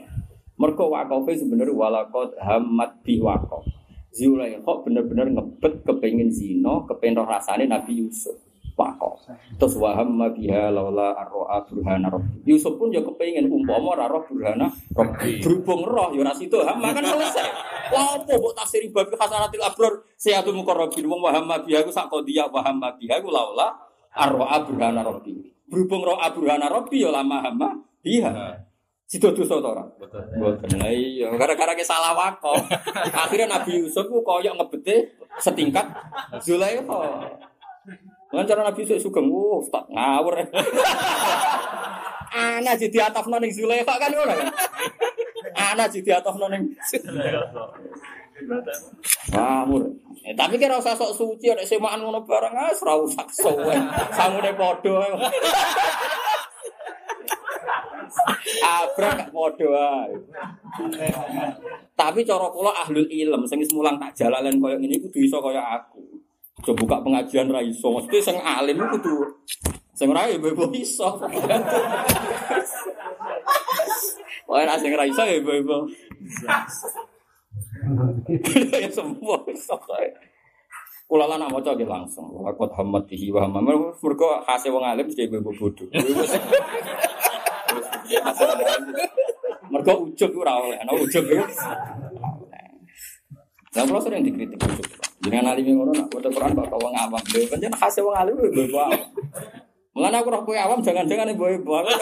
Mergo 0.54 0.94
wakofe 0.94 1.34
sebenarnya 1.34 1.74
walakot 1.74 2.38
hamad 2.38 3.02
bi 3.02 3.18
wakof. 3.18 3.66
Zulaikha 4.14 4.86
bener-bener 4.86 5.26
ngebet 5.34 5.82
kepengin 5.82 6.30
zina, 6.30 6.86
kepengin 6.86 7.26
rasane 7.26 7.66
Nabi 7.66 8.06
Yusuf 8.06 8.45
wako. 8.76 9.16
Terus 9.56 9.74
waham 9.80 10.20
biha 10.36 10.68
laula 10.68 11.16
arroa 11.16 11.64
burhana 11.64 12.12
rabbi. 12.12 12.44
Yusuf 12.44 12.76
pun 12.76 12.92
ya 12.92 13.00
kepengen 13.00 13.48
umpama 13.48 13.96
ora 13.96 14.06
roh 14.06 14.22
burhana 14.28 14.68
rabbi. 14.92 15.40
Berhubung 15.40 15.82
roh 15.88 16.12
ya 16.12 16.20
ora 16.22 16.32
situ 16.36 16.60
hamma 16.60 16.92
kan 16.92 17.02
selesai. 17.02 17.48
Wah 17.90 18.20
apa 18.20 18.32
mbok 18.36 18.52
tafsiri 18.52 18.92
bab 18.92 19.08
hasanatil 19.08 19.64
abror 19.64 20.04
sayatul 20.20 20.60
muqarrabin 20.60 21.08
wong 21.08 21.24
waham 21.24 21.48
biha 21.64 21.80
ku 21.82 21.90
sak 21.90 22.12
dia 22.28 22.44
waham 22.52 22.78
biha 22.78 23.16
ku 23.24 23.32
laula 23.32 23.72
arroa 24.12 24.60
burhana 24.68 25.00
rabbi. 25.00 25.32
Berhubung 25.66 26.04
roh 26.04 26.20
burhana 26.36 26.68
rabbi 26.68 27.00
ya 27.00 27.10
lama 27.10 27.40
hamma 27.40 27.72
biha. 28.04 28.60
Situ 29.06 29.30
dosa 29.30 29.62
to 29.62 29.70
ora? 29.70 29.86
Betul. 30.02 30.82
iya, 30.82 31.30
gara-gara 31.38 31.78
ke 31.78 31.86
salah 31.86 32.10
wako. 32.10 32.58
Akhirnya 33.14 33.54
Nabi 33.54 33.86
Yusuf 33.86 34.10
ku 34.10 34.18
koyok 34.18 34.58
ngebete 34.58 35.14
setingkat 35.38 35.86
Zulaikha. 36.42 37.22
Kan 38.26 38.44
cara 38.44 38.66
Nabi 38.66 38.82
Yusuf 38.82 39.06
sugeng, 39.06 39.30
wuh, 39.30 39.62
tak 39.70 39.86
ngawur. 39.86 40.34
Ana 42.36 42.76
jadi 42.76 43.08
ataf 43.08 43.30
noning 43.30 43.48
Zulaikha 43.48 43.96
kan 43.96 44.12
ora 44.12 44.34
kan? 44.36 44.48
Ana 45.56 45.88
jadi 45.88 46.20
ataf 46.20 46.36
noning 46.36 46.68
Ngawur. 49.32 49.82
Eh, 50.26 50.34
tapi 50.34 50.58
kira 50.58 50.76
usah 50.76 50.98
sok 50.98 51.14
suci 51.14 51.48
ada 51.54 51.62
semaan 51.62 52.02
ngono 52.02 52.26
barang 52.26 52.52
ah 52.52 52.68
ora 52.74 52.94
usah 53.00 53.24
sowen. 53.30 53.80
Sangune 54.12 54.52
padha. 54.52 55.00
Abrak 58.60 59.32
padha. 59.32 59.88
Tapi 61.96 62.20
cara 62.26 62.46
kula 62.52 62.72
ahlul 62.84 63.08
ilm 63.08 63.42
sing 63.48 63.64
mulang 63.72 63.96
tak 63.96 64.12
jalalan 64.12 64.60
koyo 64.60 64.76
ngene 64.76 65.00
kudu 65.00 65.24
iso 65.24 65.40
koyo 65.40 65.62
aku. 65.62 66.15
Coba 66.64 66.80
buka 66.80 66.96
pengajian 67.04 67.52
ra 67.52 67.60
iso. 67.60 67.92
Mesti 67.92 68.16
sing 68.24 68.40
alim 68.40 68.80
kudu 68.80 69.44
sing 69.92 70.08
ora 70.08 70.24
ya 70.28 70.40
ibu 70.40 70.48
iso. 70.72 71.20
Wah, 74.48 74.64
nek 74.64 74.80
sing 74.80 74.96
ra 74.96 75.04
iso 75.04 75.20
ya 75.20 75.36
ibu 75.36 75.52
Ya 78.82 78.88
semua 78.88 79.36
iso 79.52 79.76
kae. 79.84 80.08
Kula 81.06 81.30
lan 81.30 81.46
maca 81.46 81.70
nggih 81.76 81.86
langsung. 81.86 82.26
Waqat 82.34 82.74
hamatihi 82.74 83.30
wa 83.30 83.46
hamam. 83.46 83.94
Mergo 84.00 84.42
hase 84.48 84.72
wong 84.72 84.82
alim 84.82 85.06
mesti 85.06 85.28
ibu 85.28 85.38
bodho. 85.44 85.84
Mergo 89.70 89.92
ujug 90.08 90.32
ora 90.40 90.56
oleh, 90.62 90.78
ana 90.82 90.92
ujug. 90.96 91.26
Lah 93.76 93.84
kula 93.86 94.00
sering 94.02 94.24
dikritik 94.24 94.56
ujug. 94.56 95.05
Jangan 95.26 95.58
alim 95.58 95.66
ngono 95.74 95.90
nak 95.90 96.06
maca 96.06 96.28
Quran 96.30 96.54
kok 96.54 96.78
wong 96.78 96.94
awam. 96.94 97.18
Lho 97.18 97.46
pancen 97.50 97.74
wong 98.06 98.14
alim 98.14 98.34
lho 98.38 98.62
awam. 98.78 98.94
Mulane 99.90 100.16
aku 100.22 100.28
roh 100.30 100.42
awam 100.46 100.78
jangan-jangan 100.78 101.34
ibu 101.34 101.44
ibu. 101.50 101.70
Aku 101.74 101.90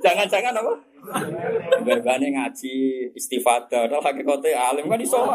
Jangan-jangan 0.00 0.56
apa? 0.56 0.72
Berbane 1.84 2.32
ngaji 2.32 2.74
istifadah, 3.12 3.84
tok 3.84 4.00
hakikate 4.00 4.56
alim 4.56 4.88
kan 4.88 4.96
iso. 4.96 5.28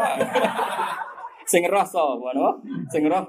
Sing 1.45 1.61
roh 1.69 1.85
so, 1.85 2.17
ngono. 2.17 2.57
Sing 2.89 3.05
roh 3.05 3.21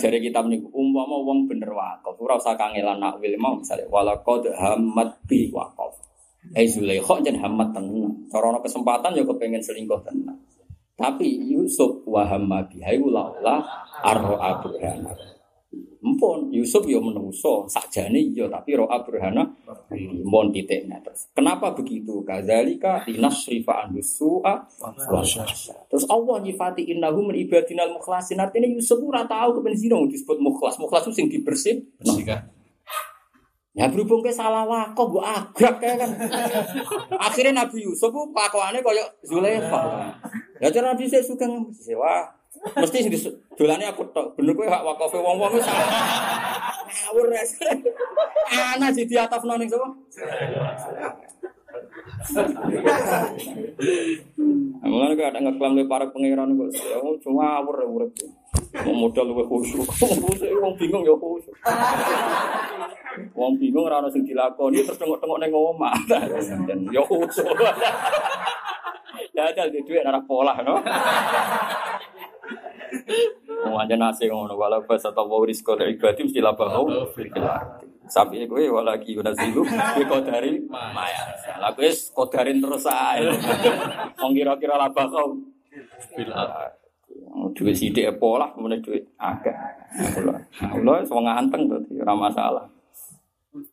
jare 0.00 0.18
kitab 0.22 0.48
niku 0.48 0.66
umpama 0.72 1.20
wong 1.20 1.44
bener 1.44 1.70
wakaf 1.70 2.16
ora 2.16 2.40
usah 2.40 2.56
kangelan 2.56 2.98
nakwil 2.98 3.36
mau 3.36 3.54
misale 3.58 3.84
wala 3.86 4.16
qad 4.24 4.48
hammat 4.54 5.12
bi 5.28 5.52
wakaf. 5.52 6.09
Eh 6.56 6.66
Zulaikha 6.66 7.20
jan 7.22 7.36
hammat 7.36 7.76
tenan. 7.76 8.26
Cara 8.32 8.50
ana 8.50 8.60
kesempatan 8.64 9.12
ya 9.14 9.22
kepengin 9.22 9.62
selingkuh 9.62 10.00
tenan. 10.02 10.40
Tapi 11.00 11.48
Yusuf 11.48 12.04
wa 12.04 12.28
hamma 12.28 12.64
biha 12.68 12.92
laula 13.00 13.64
arro 14.04 14.36
aburhana. 14.36 15.16
Mpun 16.00 16.48
Yusuf 16.48 16.88
ya 16.88 16.96
menungso 16.96 17.68
sakjane 17.68 18.32
ya 18.32 18.48
tapi 18.48 18.72
ro'a 18.72 19.04
burhana 19.04 19.44
mpun 19.92 20.48
titiknya 20.48 20.96
terus. 21.04 21.28
Kenapa 21.36 21.76
begitu? 21.76 22.24
An 23.84 23.92
su'a 24.00 24.54
wa 25.12 25.20
Terus 25.92 26.04
Allah 26.08 26.36
nyifati 26.40 26.88
innahu 26.88 27.28
min 27.28 27.44
ibadinal 27.44 27.92
mukhlasin. 27.92 28.40
Artinya 28.40 28.68
Yusuf 28.72 28.96
ora 29.04 29.28
tahu 29.28 29.60
kepen 29.60 29.76
zina 29.76 30.00
disebut 30.08 30.40
mukhlas. 30.40 30.80
Mukhlas 30.80 31.04
itu 31.04 31.12
sing 31.20 31.28
dibersih. 31.28 31.84
Ya 33.70 33.86
berhubung 33.86 34.18
ke 34.18 34.34
salah 34.34 34.66
wakok 34.66 35.06
gua 35.14 35.22
agak 35.30 35.78
kayak 35.78 36.02
kan. 36.02 36.10
Akhirnya 37.22 37.62
Nabi 37.62 37.86
Yusuf 37.86 38.10
pakwane 38.34 38.82
koyo 38.82 39.06
Zulaikha. 39.22 40.10
Ya 40.58 40.74
cara 40.74 40.90
Nabi 40.90 41.06
saya 41.06 41.22
suka 41.22 41.46
sewa 41.78 42.40
Mesti 42.50 43.06
sing 43.06 43.14
dolane 43.54 43.86
aku 43.86 44.04
tok. 44.10 44.34
Bener 44.34 44.52
kowe 44.58 44.66
hak 44.66 44.82
wakofe 44.82 45.22
wong-wong 45.22 45.54
wis 45.54 45.64
ngawur 46.90 47.26
res. 47.30 47.50
Ana 48.50 48.90
di 48.90 49.06
diatafno 49.06 49.54
ning 49.54 49.70
sapa? 49.70 49.88
Mulane 54.82 55.14
kok 55.14 55.28
ada 55.30 55.40
ngeklam 55.40 55.72
le 55.78 55.86
para 55.86 56.10
pangeran 56.10 56.58
kok 56.58 56.68
ya 56.74 56.98
cuma 57.22 57.62
awur 57.62 57.86
urip. 57.86 58.12
Mau 58.70 58.94
modal 58.94 59.26
luwih 59.34 59.46
khusyuk. 59.50 59.82
Wong 60.62 60.74
bingung 60.78 61.02
ya 61.02 61.14
khusyuk. 61.18 61.56
Wong 63.34 63.58
bingung 63.58 63.90
ora 63.90 63.98
ono 63.98 64.06
sing 64.06 64.22
dilakoni 64.22 64.86
terus 64.86 64.94
tengok-tengok 64.94 65.38
ning 65.42 65.50
omah. 65.50 65.94
Ya 66.94 67.02
khusyuk. 67.02 67.50
Ya 69.34 69.50
ada 69.50 69.66
di 69.66 69.82
duit 69.82 70.06
arah 70.06 70.22
pola 70.22 70.54
no. 70.62 70.78
Mau 73.66 73.76
aja 73.78 73.94
nasi 73.98 74.30
ngono 74.30 74.54
walau 74.54 74.86
pas 74.86 75.02
atau 75.02 75.26
mau 75.26 75.42
risko 75.42 75.74
dari 75.74 75.98
ibadi 75.98 76.26
mesti 76.26 76.38
labah 76.42 76.70
Sapi 78.10 78.42
gue 78.42 78.66
walau 78.66 78.90
lagi 78.90 79.14
udah 79.14 79.30
silu 79.34 79.62
gue 79.62 80.04
kodarin 80.06 80.66
maya. 80.70 81.30
Lah 81.58 81.70
gue 81.74 81.90
kodarin 82.14 82.58
terus 82.62 82.86
aja. 82.86 83.30
Mau 84.18 84.30
kira-kira 84.30 84.74
labah 84.78 85.06
kau. 85.10 85.38
Duit 87.30 87.76
sidik 87.78 88.10
pola 88.18 88.50
kemudian 88.50 88.82
duit 88.82 89.06
agak. 89.14 89.54
Allah 90.60 91.02
semua 91.06 91.22
nganteng 91.30 91.70
tuh, 91.70 91.82
ora 92.02 92.14
masalah. 92.14 92.66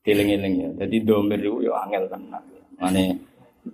Diling-iling 0.05 0.53
ya. 0.57 0.69
Jadi 0.85 1.05
domir 1.05 1.41
itu 1.41 1.65
ya 1.65 1.73
angel 1.85 2.09
tenan. 2.09 2.41
Mane 2.77 3.17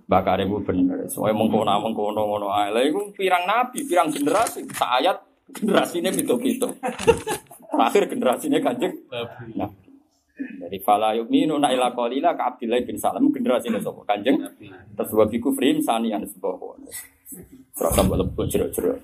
bakar 0.08 0.40
ibu 0.40 0.60
bener. 0.60 1.04
Soalnya 1.08 1.36
mengkono 1.36 1.72
mengkono 1.80 2.20
ngono 2.24 2.48
ae. 2.52 2.72
Lah 2.72 2.82
iku 2.84 3.12
pirang 3.12 3.44
nabi, 3.44 3.84
pirang 3.84 4.08
generasi. 4.12 4.64
Ayat 4.80 5.20
generasinya 5.52 6.12
gitu-gitu. 6.12 6.68
Terakhir 7.68 8.02
generasinya 8.08 8.58
kanjeng 8.62 8.94
Nah, 9.54 9.70
dari 10.34 10.82
fala 10.82 11.14
yu'minu 11.14 11.62
na 11.62 11.70
ila 11.70 11.94
qalila 11.94 12.34
ka 12.34 12.54
Abdillah 12.54 12.82
bin 12.82 12.98
Salam 12.98 13.30
generasinya 13.30 13.78
sapa 13.78 14.02
kanjeng 14.02 14.42
terus 14.98 15.14
wa 15.14 15.30
bi 15.30 15.38
kufrin 15.38 15.78
sebuah 15.78 16.58
tambah 17.94 18.18
lebih 18.18 18.46
jero-jero. 18.50 18.98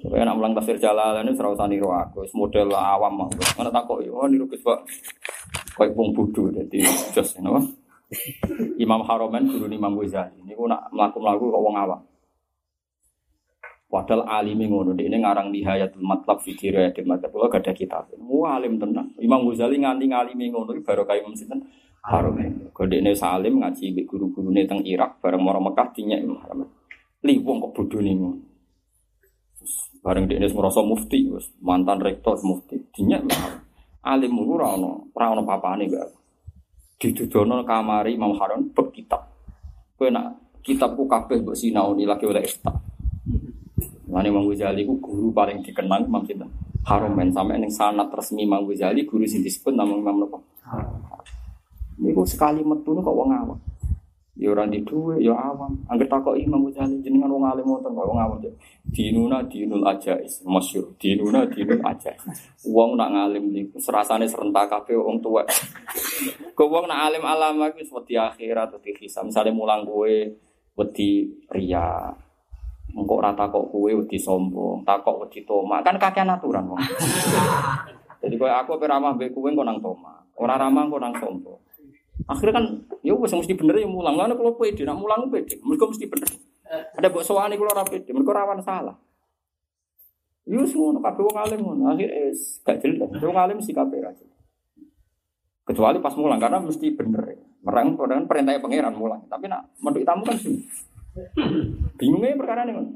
Saya 0.00 0.24
nak 0.24 0.36
mulang 0.40 0.56
tafsir 0.56 0.80
jalan 0.80 1.20
ini 1.20 1.36
serau 1.36 1.52
sani 1.52 1.76
niru 1.76 1.92
aku, 1.92 2.24
model 2.32 2.72
awam 2.72 3.20
mah. 3.20 3.28
Mana 3.60 3.68
tak 3.68 3.84
kok, 3.84 4.00
oh 4.00 4.24
niru 4.24 4.48
kes 4.48 4.64
pak, 4.64 4.80
kayak 5.76 5.92
bung 5.92 6.16
budu, 6.16 6.48
jadi 6.48 6.80
jos, 7.12 7.36
you 7.36 7.44
know? 7.44 7.60
Imam 8.80 9.04
Haromen 9.06 9.46
guru 9.46 9.70
Imam 9.70 9.94
Ghazali. 9.94 10.40
Ini 10.42 10.56
nak 10.56 10.90
melaku 10.90 11.20
kok 11.52 11.62
wong 11.62 11.76
awam. 11.76 12.00
Padahal 13.90 14.22
alimi 14.26 14.70
ngono, 14.70 14.94
ini 14.96 15.18
ngarang 15.18 15.50
nihayatul 15.50 16.02
matlab 16.02 16.40
fi 16.42 16.54
dirayatil 16.54 17.06
matlab. 17.06 17.30
Kalau 17.34 17.50
gak 17.50 17.66
ada 17.66 17.72
kitab. 17.74 18.06
Mu 18.18 18.46
alim 18.46 18.78
tenang. 18.78 19.14
Imam 19.18 19.44
Ghazali 19.46 19.78
nganti 19.78 20.10
ngalimi 20.10 20.50
ngono 20.50 20.74
baru 20.82 21.06
kayak 21.06 21.22
Imam 21.26 21.34
Sinten 21.36 21.60
Haromen. 22.02 22.72
Ini 22.72 23.12
salim 23.12 23.60
ngaji 23.60 23.92
guru-guru 24.08 24.48
ini 24.54 24.64
teng 24.64 24.80
Irak 24.82 25.20
bareng 25.20 25.44
orang 25.44 25.70
Mekah 25.70 25.88
dinyak 25.92 26.18
Imam 26.24 26.38
Haromen. 26.40 26.68
Li 27.22 27.36
wong 27.38 27.60
kok 27.60 27.78
nih 28.00 28.14
ngono. 28.16 28.49
Bareng 30.00 30.24
dia 30.24 30.40
merasa 30.56 30.80
mufti, 30.80 31.28
mantan 31.60 32.00
rektor 32.00 32.40
mufti, 32.40 32.80
dinyak 32.96 33.28
alim 34.00 34.32
ora 34.48 34.72
ono, 34.72 35.12
ora 35.12 35.36
ono 35.36 35.44
papane 35.44 35.84
gak. 35.92 36.08
Didudono 37.00 37.64
kamari 37.64 38.16
Imam 38.16 38.32
Haromen 38.36 38.72
berkitab. 38.72 39.28
Kowe 39.96 40.08
nak 40.08 40.40
kitabku 40.64 41.04
kabeh 41.04 41.40
mbok 41.40 41.56
sinaoni 41.56 42.04
lagi 42.08 42.24
oleh 42.24 42.44
istak. 42.44 42.76
Mana 44.08 44.28
Imam 44.28 44.44
Ghazali 44.48 44.84
ku 44.88 45.00
guru 45.00 45.32
paling 45.32 45.64
dikenal 45.64 46.04
Imam 46.04 46.24
Sinten. 46.24 46.48
Haromen 46.84 47.32
sampai 47.32 47.60
neng 47.60 47.72
sanat 47.72 48.08
resmi 48.12 48.44
Imam 48.48 48.64
Ghazali 48.64 49.04
guru 49.04 49.24
sing 49.28 49.44
disebut 49.44 49.72
nama 49.72 49.92
Imam 49.92 50.16
Nopo. 50.16 50.44
Niku 52.00 52.24
sekali 52.24 52.64
metu 52.64 52.96
kok 52.96 53.12
wong 53.12 53.32
awam. 53.32 53.60
Ya 54.40 54.56
ora 54.56 54.64
di 54.64 54.80
duwe 54.80 55.20
ya 55.20 55.36
awam. 55.36 55.76
Angger 55.84 56.08
takok 56.08 56.32
Imam 56.32 56.64
Ghazali 56.64 57.04
jenengan 57.04 57.28
wong 57.28 57.44
alim 57.44 57.68
wonten 57.68 57.92
kok 57.92 58.08
wong 58.08 58.16
awam. 58.16 58.40
Dinuna 58.88 59.44
dinul 59.44 59.84
ajais, 59.84 60.40
masyhur. 60.48 60.96
Dinuna 60.96 61.44
dinul 61.44 61.84
ajais. 61.84 62.16
Wong 62.64 62.96
nak 62.96 63.12
ngalim 63.12 63.52
niku 63.52 63.76
serasane 63.76 64.24
serentak 64.24 64.72
kabeh 64.72 64.96
wong 64.96 65.20
tuwa. 65.20 65.44
Kok 66.56 66.68
wong 66.72 66.88
nak 66.88 67.12
alim 67.12 67.24
alama 67.24 67.68
iku 67.68 68.00
wedi 68.00 68.16
akhirat 68.16 68.72
wedi 68.80 68.96
hisab. 69.04 69.28
Misale 69.28 69.52
mulang 69.52 69.84
kowe 69.84 70.08
wedi 70.76 71.28
riya, 71.52 72.08
Engkau 72.90 73.22
rata 73.22 73.46
kok 73.46 73.70
kue 73.70 73.94
wedi 73.94 74.18
sombong, 74.18 74.82
takok 74.82 75.22
wedi 75.22 75.46
toma, 75.46 75.78
kan 75.78 75.94
kakean 75.94 76.26
aturan 76.26 76.66
wong. 76.66 76.80
Jadi 78.20 78.34
kue 78.34 78.50
aku 78.50 78.82
pe 78.82 78.90
ramah 78.90 79.14
be 79.14 79.30
kue 79.30 79.54
kok 79.54 79.62
nang 79.62 79.78
toma, 79.78 80.18
orang 80.42 80.58
ramah 80.58 80.82
kok 80.90 80.98
nang 80.98 81.14
sombong. 81.22 81.60
Akhirnya 82.26 82.54
kan, 82.60 82.64
ya 83.00 83.16
wes 83.16 83.32
mesti 83.32 83.54
bener 83.56 83.80
ya 83.80 83.88
mulang. 83.88 84.18
Lalu 84.18 84.36
kalau 84.36 84.52
pede, 84.58 84.82
nak 84.84 84.98
mulang 85.00 85.30
pede, 85.30 85.56
mereka 85.64 85.88
mesti 85.88 86.04
bener. 86.10 86.28
Ada 86.98 87.08
buat 87.08 87.24
soal 87.24 87.50
kalau 87.52 87.72
orang 87.72 87.88
pede, 87.88 88.10
mereka 88.10 88.36
rawan 88.36 88.60
salah. 88.60 88.96
Yus 90.50 90.74
ngono 90.74 90.98
kabeh 90.98 91.22
wong 91.22 91.36
alim 91.38 91.60
ngono. 91.62 91.82
Akhirnya 91.94 92.34
gak 92.66 92.76
jelas. 92.82 93.10
Wong 93.22 93.38
alim 93.38 93.58
kabeh 93.62 93.98
aja. 94.02 94.26
Kecuali 95.62 96.02
pas 96.02 96.14
mulang 96.18 96.42
karena 96.42 96.58
mesti 96.58 96.90
bener. 96.90 97.38
Merang 97.62 97.94
kan 97.94 98.26
perintahnya 98.26 98.58
pangeran 98.58 98.96
mulang. 98.98 99.22
Tapi 99.30 99.46
nak 99.46 99.70
menurut 99.78 100.02
tamu 100.02 100.26
kan 100.26 100.34
sih. 100.34 100.66
Bingungnya 101.94 102.34
perkara 102.34 102.66
ini 102.66 102.72
kan. 102.74 102.86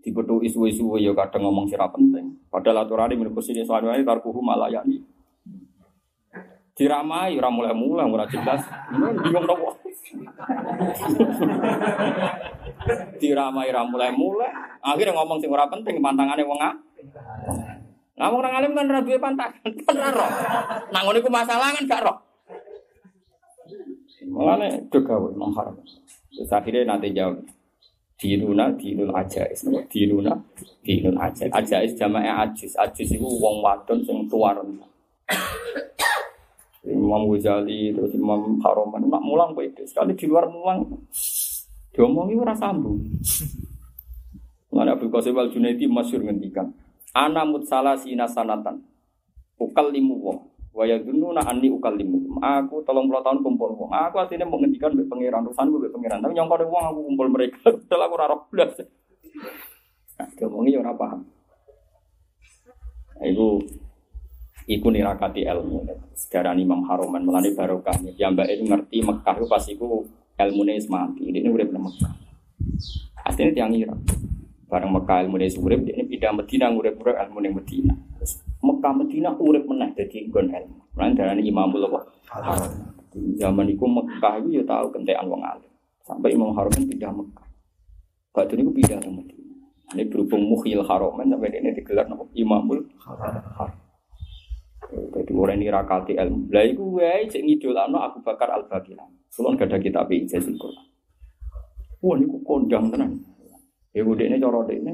Dibetu 0.00 0.44
isu-isu 0.44 1.00
ya 1.00 1.16
kadang 1.16 1.48
ngomong 1.48 1.68
sira 1.68 1.88
penting. 1.88 2.44
Padahal 2.52 2.84
aturan 2.84 3.12
ini 3.12 3.24
menurut 3.24 3.40
sini 3.40 3.64
soalnya 3.64 3.96
ini 3.96 4.04
tarkuhu 4.04 4.44
malah 4.44 4.68
yani. 4.68 5.00
Diramai, 6.80 7.36
ora 7.36 7.52
mulai-mulai, 7.52 8.08
ora 8.08 8.24
jelas. 8.24 8.64
Bingung 9.20 9.44
dong. 9.44 9.60
Diramai, 13.20 13.68
ora 13.68 13.84
mulai-mulai. 13.84 14.48
Akhirnya 14.80 15.12
ngomong 15.12 15.44
sing 15.44 15.52
ora 15.52 15.68
penting, 15.68 16.00
pantangannya 16.00 16.48
wong 16.48 16.56
ah. 16.56 16.72
Nah, 18.16 18.32
orang 18.32 18.56
alim 18.56 18.72
kan 18.72 18.88
ora 18.88 19.04
duwe 19.04 19.20
pantangan, 19.20 19.60
kan 19.60 19.96
roh. 20.08 20.30
Nang 20.88 21.04
ngono 21.04 21.20
masalah 21.28 21.68
kan 21.76 21.84
gak 21.84 22.00
roh. 22.00 22.16
Mulane 24.32 24.88
juga 24.88 25.20
mengharap. 25.20 25.76
Terus 26.32 26.48
akhirnya 26.48 26.96
nanti 26.96 27.12
jawab 27.12 27.44
dinuna 28.20 28.72
dinul 28.76 29.12
ajais 29.16 29.64
dinuna 29.88 30.32
dinul 30.84 31.16
ajais 31.16 31.48
ajais 31.48 31.92
jamaah 31.96 32.44
ajis 32.44 32.76
ajis 32.76 33.16
itu 33.16 33.24
wong 33.24 33.64
wadon 33.64 34.04
sing 34.04 34.28
tua 34.28 34.52
Imam 36.86 37.28
Ghazali 37.28 37.92
terus 37.92 38.16
Imam 38.16 38.56
Haroman 38.64 39.04
nak 39.04 39.20
mulang 39.20 39.52
itu 39.60 39.84
sekali 39.84 40.16
di 40.16 40.24
luar 40.24 40.48
mulang 40.48 40.88
diomongi 41.92 42.34
ora 42.40 42.56
sambung 42.56 43.04
Mana 44.70 44.94
Abu 44.94 45.10
Qasim 45.10 45.36
Al 45.36 45.52
Junaidi 45.52 45.84
masyur 45.90 46.24
ngendikan 46.24 46.72
ana 47.12 47.44
mutsala 47.44 47.98
sina 48.00 48.24
sanatan 48.24 48.80
ukal 49.60 49.92
limu 49.92 50.16
wong 50.24 50.40
Waya 50.70 51.02
dunu 51.02 51.34
na 51.34 51.42
ani 51.42 51.66
ukal 51.66 51.98
limu. 51.98 52.38
Aku 52.38 52.86
tolong 52.86 53.10
puluh 53.10 53.18
tahun 53.26 53.42
kumpul 53.42 53.74
wong. 53.74 53.90
Aku 53.90 54.22
aslinya 54.22 54.46
mau 54.46 54.62
ngendikan 54.62 54.94
be 54.94 55.02
pangeran 55.02 55.42
urusan 55.42 55.66
be 55.66 55.90
pangeran. 55.90 56.22
Tapi 56.22 56.30
nyongkok 56.30 56.62
wong 56.62 56.84
aku 56.94 57.00
kumpul 57.10 57.26
mereka. 57.26 57.58
Setelah 57.82 58.06
aku 58.06 58.14
rarok 58.14 58.42
belas. 58.54 58.78
Nah, 60.14 60.28
ngomongi 60.30 60.78
orang 60.78 60.94
paham. 60.94 61.20
Nah, 63.18 63.26
iku 64.70 64.86
iku 64.86 64.94
nirakati 64.94 65.42
ilmu. 65.42 65.82
Sekarang 66.14 66.62
Imam 66.62 66.86
Haroman 66.86 67.26
melani 67.26 67.50
barokah. 67.50 67.98
Ya 68.14 68.30
mbak 68.30 68.46
itu 68.46 68.70
ngerti 68.70 69.02
Mekah 69.02 69.34
itu 69.34 69.46
pas 69.50 69.64
iku 69.66 70.06
ilmu 70.38 70.60
nih 70.62 70.86
mati. 70.86 71.26
Ini 71.26 71.50
udah 71.50 71.66
pernah 71.66 71.82
Mekah. 71.90 72.12
Aslinya 73.26 73.52
tiang 73.52 73.74
Irak. 73.74 73.98
Bareng 74.70 74.94
Mekah 74.94 75.26
ilmu 75.26 75.34
ini 75.42 75.50
urip, 75.58 75.82
ini 75.82 76.06
pindah 76.06 76.30
Medina 76.30 76.70
ngurip-urip 76.70 77.18
ilmu 77.18 77.42
ini 77.42 77.50
Medina. 77.50 77.94
Mekah 78.62 78.92
Medina 78.94 79.34
urip 79.34 79.66
meneh 79.66 79.90
jadi 79.98 80.30
nggon 80.30 80.46
ilmu. 80.54 80.78
Lan 80.94 81.18
darani 81.18 81.42
Imamul? 81.42 81.82
Haram. 82.30 82.70
Zaman 83.10 83.66
itu 83.66 83.82
Mekah 83.82 84.38
itu 84.38 84.48
ya 84.54 84.62
tahu 84.62 84.94
kentekan 84.94 85.26
wong 85.26 85.42
alim. 85.42 85.66
Sampai 86.06 86.38
Imam 86.38 86.54
Harun 86.54 86.70
kan 86.70 86.86
pindah 86.86 87.10
Mekah. 87.10 87.46
Badun 88.30 88.62
itu 88.62 88.70
pindah 88.70 88.98
ke 89.02 89.10
Medina. 89.10 89.66
Ini 89.90 90.06
berhubung 90.06 90.46
mukhil 90.46 90.86
haromen 90.86 91.34
sampai 91.34 91.50
ini 91.50 91.74
digelar 91.74 92.06
Imamul 92.38 92.86
Haram. 93.02 93.74
Jadi 94.90 95.30
orang 95.34 95.62
ini 95.62 95.70
rakati 95.70 96.18
ilmu. 96.18 96.50
Lah 96.50 96.64
iku 96.66 96.98
wae 96.98 97.30
cek 97.30 97.42
ngidolakno 97.46 98.02
Abu 98.02 98.18
Bakar 98.26 98.50
Al 98.50 98.66
Bakir. 98.66 98.98
Sulon 99.30 99.54
gak 99.54 99.70
ada 99.70 99.78
kitab 99.78 100.10
ijazah 100.10 100.50
Quran. 100.58 100.86
Wah 102.02 102.16
niku 102.18 102.42
kondang 102.42 102.90
tenan. 102.90 103.22
Ya 103.94 104.02
ini 104.06 104.38
cara 104.38 104.60
ini 104.70 104.92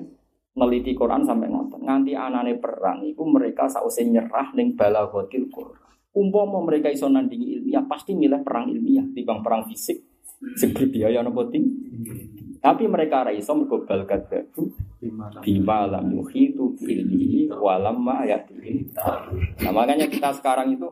neliti 0.57 0.93
Quran 0.97 1.25
sampai 1.25 1.49
nonton. 1.49 1.85
Nganti 1.85 2.13
anane 2.17 2.57
perang 2.57 3.05
itu 3.05 3.25
mereka 3.25 3.69
sausé 3.69 4.05
nyerah 4.09 4.53
ning 4.57 4.77
balaghatil 4.77 5.49
Quran. 5.53 5.85
Umpama 6.17 6.65
mereka 6.65 6.89
iso 6.89 7.13
nandingi 7.13 7.61
ilmiah 7.61 7.85
pasti 7.85 8.17
milih 8.17 8.41
perang 8.41 8.73
ilmiah 8.73 9.05
dibanding 9.13 9.45
perang 9.45 9.63
fisik. 9.69 10.01
Sing 10.57 10.73
berbiaya 10.73 11.21
nopo 11.21 11.49
tinggi. 11.53 11.77
Tapi 12.61 12.89
mereka 12.89 13.29
ra 13.29 13.33
iso 13.37 13.53
mergo 13.53 13.85
bal 13.85 14.09
kadzatu 14.09 14.65
bima 15.43 15.87
lam 15.87 16.07
yuhitu 16.13 16.77
ilmihi 16.81 17.51
walam 17.53 18.03
ma 18.03 18.27
yatihi. 18.27 18.91
Nah 19.63 19.73
makanya 19.73 20.11
kita 20.11 20.33
sekarang 20.35 20.75
itu 20.75 20.89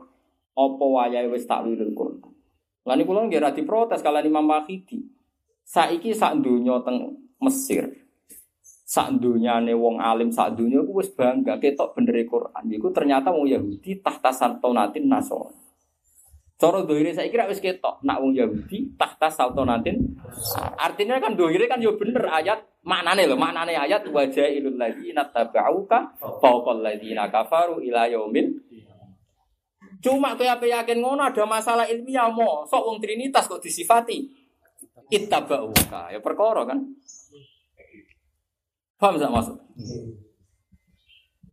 apa 0.55 0.85
wayahe 0.85 1.27
wis 1.31 1.49
takwilul 1.49 1.95
Quran. 1.95 2.31
Lan 2.85 3.01
niku 3.01 3.17
lho 3.17 3.27
nggih 3.27 3.41
ra 3.41 3.51
diprotes 3.51 4.05
kalian 4.05 4.29
Imam 4.29 4.45
Wahidi. 4.45 5.03
Saiki 5.65 6.13
sak 6.13 6.45
donya 6.45 6.79
teng 6.85 7.17
Mesir. 7.41 7.89
Sak 8.85 9.17
dunyane 9.17 9.73
wong 9.73 9.97
alim 9.99 10.29
sak 10.29 10.55
dunya 10.55 10.85
ku 10.85 11.01
wis 11.01 11.09
bangga 11.17 11.57
ketok 11.57 11.97
bener 11.97 12.21
Quran. 12.29 12.65
Iku 12.69 12.93
ternyata 12.93 13.33
wong 13.33 13.49
Yahudi 13.49 14.05
tahta 14.05 14.29
saltonatin 14.29 15.09
Nasrani. 15.09 15.64
Cara 16.55 16.87
dohire 16.87 17.11
saya 17.11 17.27
kira 17.27 17.51
wis 17.51 17.59
ketok 17.59 17.99
nak 18.07 18.23
wong 18.23 18.39
Yahudi 18.39 18.95
tahta 18.95 19.27
saltonatin. 19.27 20.15
Artinya 20.79 21.19
kan 21.19 21.35
dohire 21.35 21.67
kan 21.67 21.83
yo 21.83 21.99
bener 21.99 22.31
ayat 22.31 22.63
maknane 22.87 23.27
lho, 23.27 23.35
maknane 23.35 23.75
ayat 23.75 24.07
wajailul 24.07 24.79
ladzina 24.79 25.27
tabauka 25.35 26.15
fawqal 26.21 26.79
ladzina 26.79 27.27
kafaru 27.27 27.83
ila 27.83 28.07
yaumil 28.07 28.55
Cuma 30.05 30.37
kowe 30.37 30.45
apa 30.45 30.69
yakin 30.69 31.01
ngono 31.01 31.25
ada 31.25 31.49
masalah 31.49 31.89
ilmiah 31.89 32.29
mo, 32.29 32.69
sok 32.69 32.85
wong 32.85 32.99
trinitas 33.01 33.49
kok 33.49 33.65
disifati 33.65 34.29
ittabauka. 35.09 36.13
Ya 36.13 36.21
perkara 36.21 36.69
kan. 36.69 36.77
Paham 39.01 39.17
tak 39.17 39.33
maksud? 39.33 39.57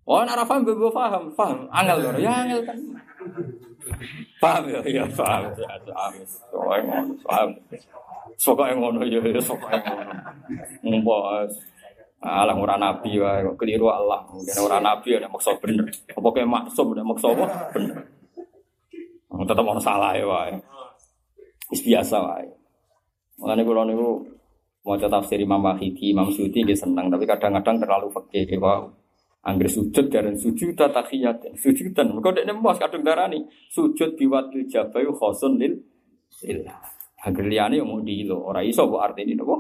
Oh, 0.04 0.28
nak 0.28 0.44
paham 0.44 0.68
bebo 0.68 0.92
paham, 0.92 1.32
paham. 1.32 1.72
Angel 1.72 2.04
lho, 2.04 2.20
ya 2.20 2.44
angel 2.44 2.68
kan. 2.68 2.76
Paham 4.42 4.64
ya, 4.70 4.80
ya 4.86 5.04
paham. 5.14 5.44
Ya. 5.58 5.70
Soalnya 6.50 6.82
ngono, 6.86 7.14
paham. 7.26 7.50
Soalnya 8.38 8.74
ngono 8.78 9.00
ya, 9.06 9.20
ya 9.22 9.42
soalnya 9.42 9.80
ngono. 9.82 10.14
Ngumpul. 10.82 11.50
Alah 12.22 12.54
ora 12.54 12.78
nabi 12.78 13.18
wae 13.18 13.42
keliru 13.58 13.90
Allah. 13.90 14.22
Mungkin 14.30 14.54
ora 14.62 14.78
nabi 14.78 15.18
ada 15.18 15.26
maksud 15.26 15.58
bener. 15.58 15.90
Apa 16.14 16.28
kayak 16.30 16.50
maksud 16.50 16.86
ada 16.94 17.02
maksud 17.02 17.34
apa? 17.34 17.46
Bener. 17.74 17.98
Tetap 19.42 19.66
ono 19.66 19.82
salah 19.82 20.14
ya 20.14 20.30
wae. 20.30 20.54
Wis 21.74 21.82
biasa 21.82 22.22
wae. 22.22 22.46
Mulane 23.42 23.66
kula 23.66 23.90
niku 23.90 24.22
maca 24.86 25.10
tafsir 25.10 25.42
Imam 25.42 25.66
Wahidi, 25.66 26.14
Imam 26.14 26.30
Suyuti 26.30 26.62
nggih 26.62 26.78
seneng, 26.78 27.10
tapi 27.10 27.26
kadang-kadang 27.26 27.82
terlalu 27.82 28.10
fakih 28.14 28.46
wow. 28.62 28.86
Angger 29.42 29.70
sujud 29.74 30.06
dan 30.14 30.38
sujud 30.38 30.78
tahiyat. 30.78 31.58
Sujudan. 31.58 32.14
Mergo 32.14 32.30
dekne 32.30 32.54
mos 32.54 32.78
kadung 32.78 33.02
darani 33.02 33.42
sujud 33.74 34.14
biwatil 34.14 34.70
jabai 34.70 35.02
khosun 35.10 35.58
lil 35.58 35.82
lillah. 36.46 36.78
Angger 37.26 37.46
liyane 37.50 37.82
yo 37.82 37.86
mau 37.86 38.02
dilo, 38.02 38.38
ora 38.38 38.62
iso 38.62 38.86
kok 38.86 39.02
artine 39.02 39.34
napa? 39.34 39.58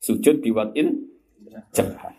Sujud 0.00 0.40
biwatil 0.44 0.88
jabah. 1.72 2.12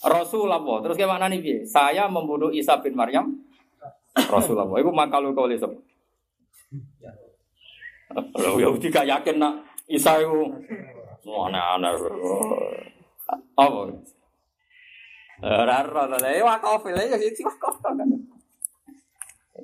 Rasulullah. 0.00 0.80
Terus 0.80 0.96
kayak 0.96 1.12
mana 1.12 1.28
nih 1.28 1.40
piye? 1.44 1.58
Saya 1.68 2.08
membunuh 2.08 2.48
Isa 2.48 2.80
bin 2.80 2.96
Maryam. 2.96 3.36
Rasulullah. 4.16 4.64
Iku 4.80 4.88
makalu 4.88 5.36
kau 5.36 5.44
lihat. 5.44 5.68
Lo 8.40 8.56
Yahudi 8.56 8.88
gak 8.88 9.06
yakin 9.06 9.36
nak 9.38 9.54
Isa 9.86 10.18
itu 10.18 10.40
aneh-aneh. 11.28 11.92
Apa? 13.54 13.80
Raro 15.40 16.04
lah, 16.04 16.20
ya 16.20 16.44
wakaf 16.44 16.84
lah, 16.92 17.04
ya 17.04 17.16
wakaf 17.16 17.74
kan. 17.80 17.96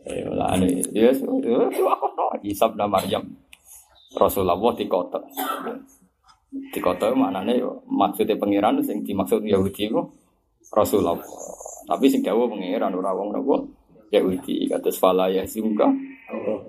Eh, 0.06 0.24
lah 0.28 0.56
ini, 0.56 0.80
ya 0.92 1.12
wakaf 1.12 2.10
no. 2.16 2.32
Isa 2.40 2.68
bin 2.72 2.82
Maryam. 2.88 3.24
Rasulullah 4.16 4.56
di 4.72 4.88
kota. 4.88 5.20
Di 6.72 6.80
kota 6.80 7.12
maknanya 7.12 7.60
maksudnya 7.84 8.40
pangeran 8.40 8.80
sing 8.80 9.04
dimaksud 9.04 9.44
Yahudi 9.44 9.92
itu 9.92 10.00
Rasulullah. 10.72 11.20
Tapi 11.84 12.08
sing 12.08 12.24
dawa 12.24 12.48
pangeran 12.48 12.96
ora 12.96 13.12
wong 13.12 13.36
napa 13.36 13.60
Yahudi 14.08 14.64
kados 14.70 14.96
fala 14.96 15.28
yahzunka 15.28 15.84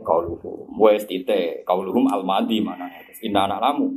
kauluhum 0.05 0.69
wa 0.77 0.89
istite 0.93 1.65
kauluhum 1.65 2.05
almadi 2.09 2.61
mana 2.61 2.89
inna 3.25 3.49
anak 3.49 3.59
lamu 3.61 3.87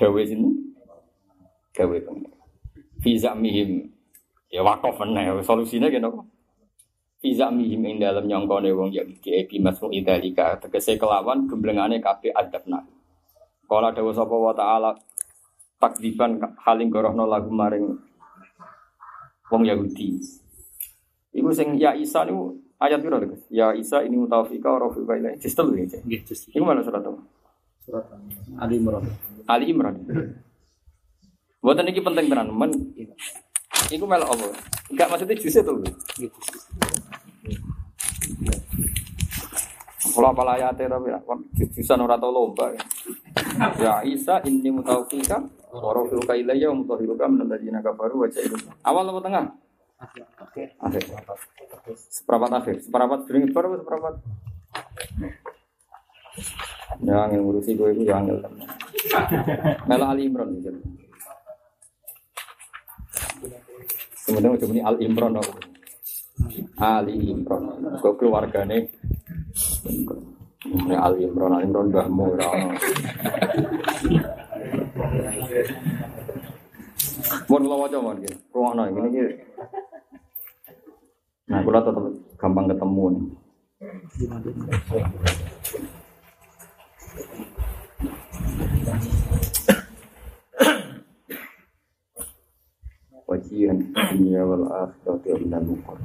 dawe 0.00 0.20
sini 0.24 0.48
dawe 1.76 1.96
Fiza 3.04 3.36
mihim 3.36 3.84
ya 4.48 4.64
wakaf 4.64 4.96
meneh. 5.04 5.44
Solusine 5.44 5.92
kene 5.92 6.08
apa? 6.08 6.24
Fiza 7.20 7.52
mihim 7.52 7.84
ing 7.84 7.96
dalem 8.00 8.24
nyongkone 8.24 8.72
wong 8.72 8.88
Yahudi 8.96 9.44
ebi 9.44 9.60
masmu 9.60 9.92
idalika 9.92 10.56
tegese 10.56 10.96
kelawan 10.96 11.44
gemblengane 11.44 12.00
kabeh 12.00 12.32
adabna 12.32 12.80
Kala 13.68 13.92
dawa 13.92 14.12
sapa 14.12 14.32
wa 14.32 14.52
taala 14.56 14.92
takdiban 15.80 16.40
haling 16.64 16.88
gorohno 16.88 17.28
lagu 17.28 17.52
maring 17.52 17.92
wong 19.52 19.62
Yahudi. 19.68 20.20
Iku 21.36 21.50
sing 21.52 21.76
ya 21.76 21.92
Isa 21.92 22.24
niku 22.24 22.56
ayat 22.80 23.04
piro 23.04 23.20
lho 23.20 23.36
Ya 23.52 23.76
Isa 23.76 24.00
ini 24.00 24.16
mutawafika 24.16 24.72
wa 24.72 24.88
rafiqa 24.88 25.12
ilaihi. 25.20 25.40
Sistem 25.44 25.72
lho 25.72 25.84
iki. 25.84 26.00
Nggih, 26.04 26.20
terus 26.24 26.48
Iku 26.48 26.64
mana 26.64 26.80
surat 26.80 27.04
apa? 27.04 27.20
surat 27.84 28.04
Ali 28.60 28.80
Imran. 28.80 29.04
Ali 29.44 29.64
Imran. 29.68 29.96
Buatan 31.64 31.88
ini 31.88 32.04
penting 32.04 32.28
tenan, 32.28 32.52
men. 32.52 32.76
Iku 33.88 34.04
melok 34.04 34.36
apa? 34.36 34.52
Enggak 34.92 35.08
maksudnya 35.08 35.40
jus 35.40 35.56
itu. 35.56 35.74
Kalau 40.12 40.28
apa 40.30 40.60
ayatnya 40.60 40.92
tapi 40.92 41.08
jus-jusan 41.56 42.04
ora 42.04 42.20
tau 42.20 42.28
lomba. 42.28 42.68
Ya 43.80 44.04
Isa 44.04 44.44
ini 44.44 44.68
mutawafika 44.68 45.40
wa 45.72 45.90
rafiqa 45.96 46.36
ilaihi 46.36 46.68
wa 46.68 46.84
mutahhiruka 46.84 47.24
min 47.32 47.48
alladziina 47.48 47.80
kafaru 47.80 48.22
wa 48.22 48.28
ja'ilu. 48.28 48.60
Awal 48.84 49.08
apa 49.08 49.20
tengah? 49.24 49.44
Oke. 50.44 50.62
Akhir. 50.84 51.02
Seperempat 51.96 52.50
akhir. 52.60 52.76
Seperempat 52.84 53.24
sering 53.24 53.48
baru 53.56 53.80
seperempat. 53.80 54.14
Ya, 57.00 57.26
yang 57.32 57.42
ngurusi 57.48 57.72
gue 57.72 57.88
itu 57.96 58.02
yang 58.04 58.28
angel. 58.28 58.38
Mela 59.88 60.12
Ali 60.12 60.28
Imran 60.28 60.60
gitu. 60.60 60.76
Kemudian 64.24 64.56
udah 64.56 64.68
ini 64.72 64.80
Al 64.80 64.96
Imran 65.00 65.36
aku. 65.36 65.52
Ali 66.80 67.30
Imran. 67.30 67.62
Kau 68.00 68.16
keluargane. 68.16 68.88
Ini 70.64 70.96
Al 70.96 71.14
Imran, 71.20 71.60
Al 71.60 71.68
mbahmu 71.68 72.22
ora 72.34 72.46
ono. 72.50 72.74
Mun 77.48 77.62
kula 77.68 77.76
waca 77.76 77.98
mon 78.00 78.16
iki. 78.18 78.32
Rumakno 78.50 78.82
ngene 78.88 79.08
iki. 79.12 79.24
Nah, 81.52 81.60
kula 81.60 81.84
tetep 81.84 82.04
gampang 82.40 82.66
ketemu 82.72 83.04
nih. 83.12 83.24
Wajihan 93.34 93.82
dunia 94.14 94.46
wal 94.46 94.62
akhirati 94.70 95.34
wa 95.34 95.38
minal 95.42 95.64
mukor. 95.66 95.98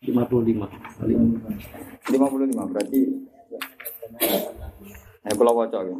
55. 0.00 1.04
Ali 1.04 1.12
Imran. 1.20 1.56
55 2.08 2.72
berarti 2.72 3.00
Nah, 5.20 5.32
kalau 5.36 5.52
waca 5.52 5.84
ya. 5.84 5.96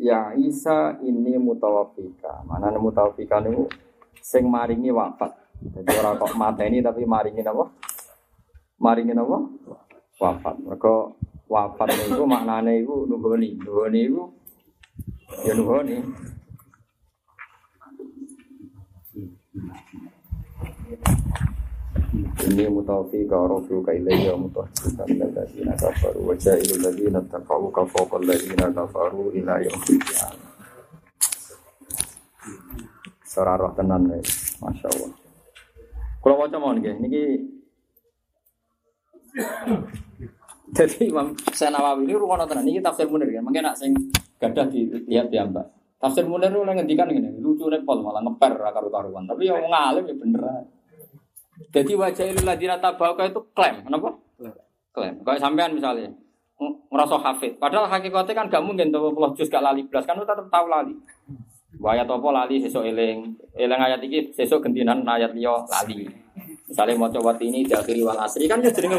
Ya 0.00 0.20
Isa 0.40 0.96
ini 1.04 1.36
mutawafika. 1.36 2.40
Mana 2.48 2.72
mutawafika 2.80 3.44
niku 3.44 3.68
sing 4.24 4.48
maringi 4.48 4.88
wafat. 4.88 5.36
Jadi 5.60 5.92
ora 5.92 6.16
kok 6.16 6.32
mateni 6.40 6.80
tapi 6.80 7.04
maringi 7.04 7.44
napa? 7.44 7.68
Maringi 8.80 9.12
napa? 9.12 9.44
Wafat. 10.16 10.56
Mergo 10.64 11.20
wafat 11.52 11.92
niku 11.92 12.24
maknane 12.24 12.80
iku 12.80 13.04
nuhoni. 13.04 13.60
Nuhoni 13.60 14.00
iku 14.08 14.32
Ya 15.42 15.52
nuhoni. 15.58 15.98
Ini 22.44 22.70
mutafi 22.70 23.26
ka 23.26 23.40
rasul 23.50 23.82
ka 23.82 23.90
ilayya 23.90 24.38
mutahhikan 24.38 25.08
alladziina 25.10 25.74
kafaru 25.74 26.30
wa 26.30 26.34
ja'ilul 26.38 26.86
ladziina 26.86 27.18
taqaw 27.26 27.66
ka 27.74 27.82
fawqa 27.88 28.22
alladziina 28.22 28.70
kafaru 28.70 29.34
ila 29.34 29.58
yaumil 29.58 29.98
qiyamah. 30.06 30.52
Tenan 33.74 34.06
wis, 34.14 34.54
masyaallah. 34.62 35.10
Kalau 36.22 36.38
waca 36.38 36.56
mawon 36.62 36.78
nggih 36.78 36.94
niki 37.02 37.24
Jadi 40.76 41.10
Imam 41.10 41.34
Sanawawi 41.54 42.06
ini 42.06 42.14
rumah 42.18 42.46
tenan 42.46 42.66
ini 42.66 42.78
tafsir 42.82 43.06
Munir 43.10 43.30
kan. 43.30 43.42
Mungkin 43.46 43.62
nak 43.62 43.78
sing 43.78 43.94
gadah 44.44 44.66
dilihat 44.68 45.32
ya 45.32 45.48
Mbak. 45.48 45.66
Tafsir 45.96 46.28
Munir 46.28 46.52
itu 46.52 46.60
ngendikan 46.60 47.08
gini, 47.08 47.32
lucu 47.40 47.64
pol 47.80 48.04
malah 48.04 48.20
ngeper 48.20 48.60
karu-karuan. 48.60 49.24
Tapi 49.24 49.48
yang 49.48 49.64
ngalim 49.72 50.04
ya 50.04 50.14
bener. 50.20 50.42
Jadi 51.72 51.92
wajah 51.96 52.24
ilul 52.28 52.44
ladina 52.44 52.76
tabauka 52.76 53.24
itu 53.24 53.40
klaim, 53.56 53.80
kenapa? 53.86 54.12
Klaim. 54.92 55.14
Kayak 55.24 55.40
sampean 55.40 55.72
misalnya 55.72 56.12
merasa 56.92 57.16
hafid. 57.18 57.56
Padahal 57.56 57.88
hakikatnya 57.88 58.34
kan 58.36 58.46
gak 58.52 58.62
mungkin 58.62 58.92
tuh 58.92 59.10
puluh 59.10 59.32
juz 59.32 59.48
gak 59.48 59.64
lali 59.64 59.82
belas 59.88 60.04
kan 60.04 60.14
lu 60.14 60.28
tetap 60.28 60.46
tahu 60.52 60.66
lali. 60.68 60.92
Ayat 61.80 62.06
apa 62.06 62.28
lali 62.30 62.60
sesuk 62.62 62.84
eling. 62.84 63.34
Eling 63.56 63.80
ayat 63.80 63.98
iki 64.04 64.30
sesuk 64.30 64.60
gentinan 64.62 65.02
ayat 65.08 65.32
liya 65.32 65.66
lali. 65.66 66.06
Misalnya 66.68 67.00
mau 67.00 67.10
coba 67.10 67.34
ini 67.40 67.66
diakhiri 67.66 68.04
wal 68.04 68.18
asri 68.18 68.46
kan 68.46 68.62
ya 68.62 68.70
jenenge 68.70 68.98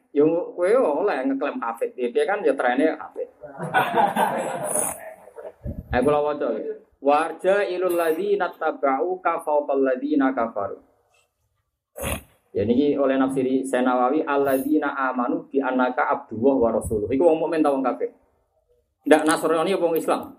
yo 0.11 0.51
kowe 0.55 0.67
oleh 0.67 1.17
ngeklaim 1.27 1.59
hafid. 1.59 1.95
Dia 1.95 2.23
kan 2.27 2.43
ya 2.43 2.53
trennya 2.55 2.95
hafid. 2.99 3.27
Ayo 5.91 6.01
kula 6.07 6.19
waca. 6.23 6.47
Warja 7.01 7.65
ilul 7.67 7.97
ladzina 7.97 8.47
tabau 8.55 9.19
ka 9.19 9.43
fawqal 9.43 9.83
ladzina 9.83 10.31
kafaru. 10.31 10.79
Ya 12.51 12.67
niki 12.67 12.99
oleh 12.99 13.15
nafsiri 13.15 13.63
Senawawi 13.63 14.27
alladzina 14.27 14.91
amanu 14.91 15.47
bi 15.47 15.59
annaka 15.59 16.07
abdullah 16.07 16.55
wa 16.55 16.69
rasuluh. 16.75 17.07
Iku 17.11 17.23
wong 17.23 17.47
mukmin 17.47 17.63
ta 17.63 17.71
wong 17.71 17.83
kafir? 17.83 18.11
Ndak 19.07 19.23
Nasrani 19.23 19.71
wong 19.75 19.95
Islam? 19.97 20.35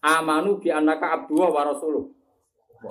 Amanu 0.00 0.60
bi 0.60 0.72
annaka 0.72 1.20
abdullah 1.20 1.50
wa 1.52 1.62
rasuluh. 1.68 2.04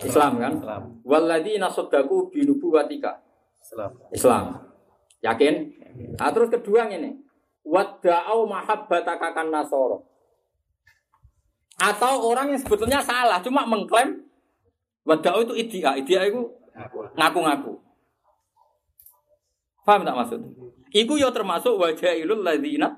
Islam 0.02 0.38
kan? 0.38 0.54
Walladzina 1.02 1.70
sadaqu 1.74 2.30
bi 2.30 2.46
nubuwatika. 2.46 3.22
Islam. 3.62 3.92
Islam. 4.14 4.69
Yakin? 5.20 5.54
Nah, 6.16 6.32
terus 6.32 6.50
kedua 6.52 6.88
ini. 6.88 7.16
Wadda'au 7.68 8.48
mahabbataka 8.48 9.36
kan 9.36 9.48
nasoro. 9.52 10.08
Atau 11.80 12.28
orang 12.28 12.52
yang 12.52 12.60
sebetulnya 12.60 13.00
salah, 13.00 13.40
cuma 13.40 13.64
mengklaim 13.64 14.24
wadda'au 15.08 15.48
itu 15.48 15.54
idia. 15.56 15.96
Idia 15.96 16.28
itu 16.28 16.44
ngaku-ngaku. 17.16 17.78
Paham 19.84 20.06
tak 20.06 20.18
maksud? 20.18 20.40
Iku 20.94 21.18
ya 21.18 21.30
termasuk 21.34 21.78
wajailul 21.78 22.46
ladzina 22.46 22.94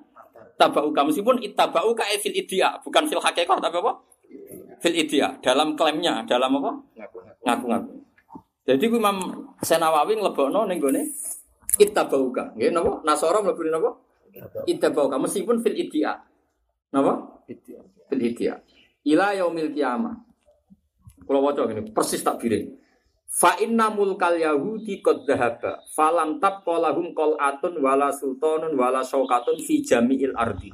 tabauka 0.59 1.01
meskipun 1.07 1.41
ittabauka 1.41 2.05
e 2.11 2.21
fil 2.21 2.35
idia, 2.35 2.77
bukan 2.85 3.09
fil 3.09 3.23
hakikat 3.23 3.57
tapi 3.57 3.77
apa? 3.81 3.93
Fil 4.81 4.95
idia, 4.95 5.33
dalam 5.41 5.73
klaimnya, 5.73 6.23
dalam 6.29 6.61
apa? 6.61 6.71
Ngaku-ngaku. 7.47 7.95
Jadi 8.61 8.85
Imam 8.93 9.17
Senawawi 9.65 10.21
nglebokno 10.21 10.69
ning 10.69 10.77
gone 10.77 11.01
ittabauka. 11.79 12.51
Nggih 12.57 12.71
napa? 12.73 12.99
Nasara 13.05 13.39
mlebu 13.39 13.61
napa? 13.69 13.89
Ittabauka 14.67 15.15
meskipun 15.21 15.63
fil 15.63 15.77
idia. 15.77 16.19
Napa? 16.91 17.43
Fil 18.09 18.21
idia. 18.21 18.59
Ila 19.07 19.35
yaumil 19.37 19.71
kiamah. 19.71 20.15
Kalau 21.21 21.47
waca 21.47 21.63
gini, 21.69 21.87
persis 21.95 22.19
tak 22.25 22.41
biring. 22.41 22.81
Fa 23.31 23.55
inna 23.63 23.87
mulkal 23.87 24.35
yahudi 24.35 24.99
qad 24.99 25.23
dhahaba 25.23 25.79
falam 25.95 26.43
tabqa 26.43 26.75
lahum 26.83 27.15
qal'atun 27.15 27.79
wala 27.79 28.11
sultanun 28.11 28.75
wala 28.75 29.07
fi 29.63 29.75
jami'il 29.79 30.35
ardi 30.35 30.67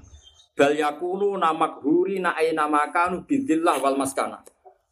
bal 0.58 0.74
yakunu 0.74 1.38
namakhuri 1.38 2.18
na 2.18 2.34
aina 2.34 2.66
makanu 2.66 3.22
bidzillah 3.30 3.78
wal 3.78 3.94
maskana 3.94 4.42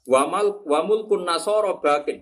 wa 0.06 0.30
mal 0.30 0.62
wa 0.62 0.86
mulkun 0.86 1.26
nasara 1.26 1.82
bakin 1.82 2.22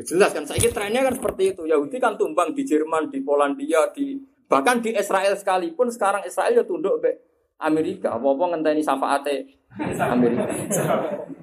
jelas 0.00 0.32
kan 0.32 0.48
saya 0.48 0.72
trennya 0.72 1.04
kan 1.04 1.12
seperti 1.12 1.52
itu. 1.52 1.68
Yahudi 1.68 2.00
kan 2.00 2.16
tumbang 2.16 2.56
di 2.56 2.64
Jerman 2.64 3.12
di 3.12 3.20
Polandia 3.20 3.92
di 3.92 4.16
bahkan 4.48 4.80
di 4.80 4.96
Israel 4.96 5.36
sekalipun 5.36 5.92
sekarang 5.92 6.24
Israel 6.24 6.56
ya 6.56 6.64
tunduk 6.64 7.04
be 7.04 7.12
Amerika. 7.60 8.16
Apa-apa 8.16 8.56
ngenteni 8.56 8.80
syafaate 8.80 9.44
Amerika. 10.00 10.48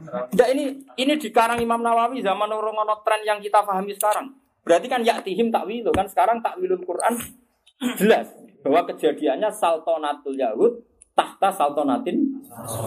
Nah, 0.10 0.47
ini 0.50 0.82
ini 0.97 1.14
dikarang 1.22 1.62
Imam 1.62 1.86
Nawawi 1.86 2.26
zaman 2.26 2.50
orang 2.50 2.74
ono 2.74 3.06
tren 3.06 3.22
yang 3.22 3.38
kita 3.38 3.62
pahami 3.62 3.93
sekarang. 3.93 4.34
Berarti 4.66 4.89
kan 4.89 5.02
yaktihim 5.06 5.54
takwilu 5.54 5.93
kan 5.93 6.10
sekarang 6.10 6.41
takwilul 6.41 6.82
Quran 6.82 7.14
jelas 8.02 8.34
bahwa 8.66 8.84
kejadiannya 8.89 9.50
saltonatul 9.54 10.36
Yahud 10.36 10.89
tahta 11.20 11.51
saltonatin 11.51 12.15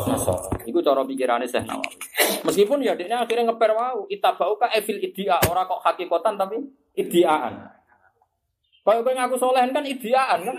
Nasor. 0.09 0.41
Itu 0.65 0.81
cara 0.81 1.05
pikirannya 1.05 1.45
Syekh 1.45 1.69
Nawawi. 1.69 1.97
Meskipun 2.49 2.81
ya 2.81 2.97
dia 2.97 3.13
akhirnya 3.13 3.53
ngeper 3.53 3.77
wau 3.77 4.09
itabau 4.09 4.57
ka 4.57 4.73
evil 4.73 4.97
idia 5.05 5.37
orang 5.49 5.69
kok 5.69 5.81
hakikatan 5.85 6.41
tapi 6.41 6.57
idiaan. 6.97 7.69
Kalau 8.83 9.05
kowe 9.07 9.15
ngaku 9.15 9.37
soleh 9.39 9.63
kan 9.71 9.85
idiaan 9.85 10.39
kan. 10.43 10.57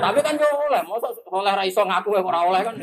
Tapi 0.00 0.18
kan 0.24 0.34
yo 0.40 0.48
oleh, 0.48 0.80
mosok 0.88 1.12
oleh 1.28 1.52
ra 1.52 1.66
iso 1.66 1.84
ngaku 1.84 2.16
ora 2.16 2.40
oleh 2.48 2.60
kan. 2.64 2.74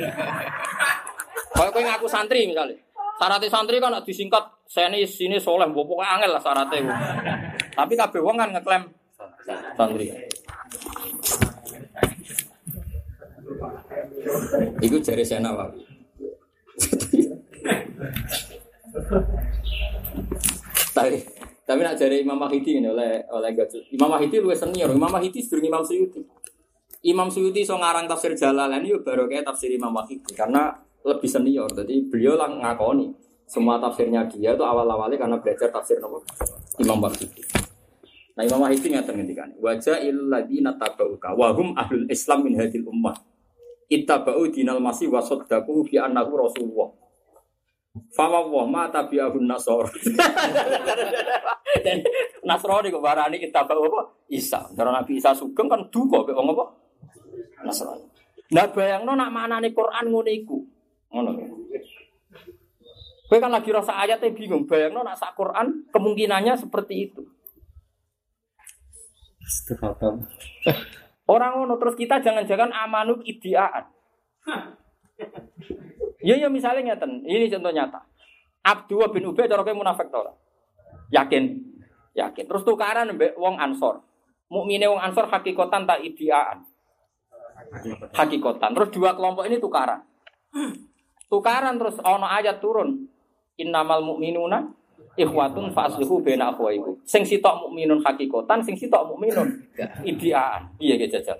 Kalau 1.55 1.70
kowe 1.74 1.82
ngaku 1.82 2.05
santri 2.05 2.45
misalnya. 2.45 2.78
Syaratnya 3.17 3.49
santri 3.51 3.82
kan 3.82 3.97
disingkat 4.05 4.43
seni 4.70 5.03
sini 5.03 5.41
soleh, 5.41 5.67
pokoknya 5.67 6.22
angel 6.22 6.32
lah 6.38 6.43
syaratnya. 6.43 6.80
Tapi 7.74 7.93
kabeh 7.97 8.22
wong 8.22 8.38
kan 8.38 8.53
ngeklaim 8.53 8.84
santri. 9.76 10.13
Iku 14.84 14.97
jari 14.99 15.24
saya 15.24 15.43
Nawawi. 15.43 15.84
tapi 20.95 21.24
tapi 21.63 21.80
nak 21.86 21.95
jari 21.95 22.26
Imam 22.26 22.36
Mahidi 22.36 22.82
ini 22.82 22.89
oleh 22.89 23.24
oleh 23.30 23.51
Gajul. 23.53 23.86
Imam 23.93 24.09
Mahidi 24.09 24.41
luwes 24.41 24.59
senior. 24.59 24.89
Imam 24.91 25.09
Mahidi 25.09 25.39
sedurung 25.39 25.70
Imam 25.70 25.84
Suyuti. 25.86 26.26
Imam 27.05 27.32
Suyuti 27.32 27.63
so 27.63 27.80
ngarang 27.80 28.09
tafsir 28.09 28.36
Jalalain 28.36 28.84
itu 28.84 28.99
baru 28.99 29.30
kayak 29.30 29.47
tafsir 29.47 29.72
Imam 29.72 29.93
Mahidi 29.93 30.34
karena 30.36 30.76
lebih 31.05 31.30
senior. 31.30 31.70
Jadi 31.72 32.09
beliau 32.09 32.36
lang 32.36 32.59
ngakoni 32.59 33.13
semua 33.49 33.82
tafsirnya 33.82 34.30
dia 34.30 34.53
itu 34.53 34.61
awal-awalnya 34.61 35.17
karena 35.17 35.38
belajar 35.41 35.70
tafsir 35.72 35.97
nomor 36.01 36.26
Imam 36.82 36.99
Mahidi. 36.99 37.41
Nah 38.36 38.43
Imam 38.43 38.65
Mahidi 38.65 38.88
ngatain 38.91 39.15
ngendikan 39.15 39.49
wajah 39.61 39.99
illadina 40.01 40.76
tabauka 40.76 41.38
wahum 41.38 41.78
ahlul 41.78 42.09
Islam 42.09 42.45
min 42.45 42.57
hadil 42.57 42.88
ummah 42.89 43.29
ittabau 43.90 44.46
dinal 44.48 44.78
masih 44.80 45.10
wasoddaku 45.10 45.84
fi 45.90 45.98
annahu 45.98 46.38
rasulullah. 46.38 46.90
Fama 48.14 48.46
wa 48.46 48.64
ma 48.70 48.84
tabi'ahun 48.88 49.50
nasor. 49.50 49.90
Dan 51.84 52.06
Nasrani 52.48 52.94
kok 52.94 53.04
barani 53.04 53.42
kita 53.42 53.66
apa? 53.66 54.02
Isa. 54.30 54.70
Karena 54.78 55.02
Nabi 55.02 55.18
Isa 55.18 55.34
sugeng 55.34 55.68
kan 55.68 55.90
duka 55.90 56.22
kok 56.22 56.38
apa? 56.38 56.66
Nasrani. 57.66 58.06
Nah 58.50 58.66
bayangno 58.70 59.14
nak 59.18 59.34
maknane 59.34 59.74
Quran 59.74 60.06
ngono 60.10 60.30
iku. 60.30 60.58
Ngono. 61.14 61.32
Kowe 63.30 63.38
kan 63.38 63.54
lagi 63.54 63.70
rasa 63.70 63.94
ayatnya 63.94 64.34
bingung, 64.34 64.66
bayangno 64.66 65.06
nak 65.06 65.22
sak 65.22 65.38
Quran 65.38 65.86
kemungkinannya 65.94 66.58
seperti 66.58 67.14
itu. 67.14 67.22
Orang 71.30 71.62
ngono 71.62 71.78
terus 71.78 71.94
kita 71.94 72.18
jangan-jangan 72.26 72.74
amanu 72.74 73.22
idiaan. 73.22 73.86
Ya 76.26 76.36
ya 76.36 76.50
misalnya 76.50 76.98
ngeten, 76.98 77.22
ini 77.24 77.46
contoh 77.54 77.70
nyata. 77.70 78.02
Abdullah 78.66 79.14
bin 79.14 79.30
Ubay 79.30 79.46
cara 79.46 79.62
kowe 79.62 79.78
munafik 79.78 80.10
ora? 80.10 80.34
Yakin. 81.14 81.64
Yakin. 82.18 82.46
Terus 82.50 82.66
tukaran 82.66 83.14
mbek 83.14 83.38
wong 83.38 83.62
Ansor. 83.62 84.02
Mukmine 84.50 84.90
wong 84.90 85.00
Ansor 85.00 85.30
hakikatan 85.30 85.86
tak 85.86 86.02
idiaan. 86.02 86.66
Hakikatan. 88.12 88.74
Terus 88.74 88.90
dua 88.90 89.14
kelompok 89.14 89.46
ini 89.46 89.62
tukaran. 89.62 90.02
Tukaran 91.30 91.78
terus 91.78 92.02
ono 92.02 92.26
ayat 92.26 92.58
turun. 92.58 93.06
Innamal 93.60 94.02
mu'minuna 94.02 94.79
ikhwatun 95.20 95.70
fa'aslihu 95.76 96.24
baina 96.24 96.55
akhwaikum. 96.55 96.95
Sing 97.03 97.28
sitok 97.28 97.67
mukminun 97.67 97.99
hakikatan, 97.99 98.63
sing 98.63 98.76
sitok 98.80 99.03
mukminun 99.11 99.47
ideaan. 100.09 100.72
Iya 100.80 100.95
ge 100.95 101.07
jajal. 101.11 101.38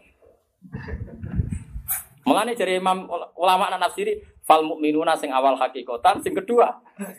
Mulane 2.28 2.54
dari 2.54 2.78
Imam 2.78 3.08
ulama 3.40 3.72
anak 3.72 3.90
nafsiri 3.90 4.20
fal 4.44 4.62
mukminuna 4.62 5.16
sing 5.16 5.32
awal 5.32 5.56
hakikatan, 5.56 6.20
sing 6.20 6.36
kedua 6.36 6.68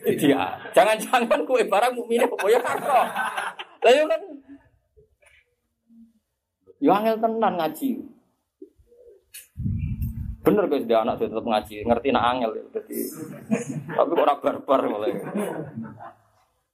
ideaan. 0.05 0.61
Jangan-jangan 0.77 1.43
kowe 1.49 1.63
barang 1.65 1.93
mukmine 1.97 2.29
apa 2.29 2.47
ya 2.47 2.61
karo. 2.61 3.01
Lah 3.81 3.93
yo 3.97 4.05
kan 4.05 4.23
Yo 6.81 6.97
angel 6.97 7.21
tenan 7.21 7.61
ngaji. 7.61 8.01
Bener 10.41 10.65
guys 10.65 10.89
dia 10.89 11.05
anak 11.05 11.21
tetap 11.21 11.45
ngaji, 11.45 11.85
ngerti 11.85 12.09
nak 12.09 12.25
angel 12.33 12.57
ya. 12.57 12.65
Jadi, 12.81 12.99
tapi 13.93 14.11
kok 14.17 14.25
ora 14.25 14.35
barbar 14.41 14.81
mulai. 14.89 15.13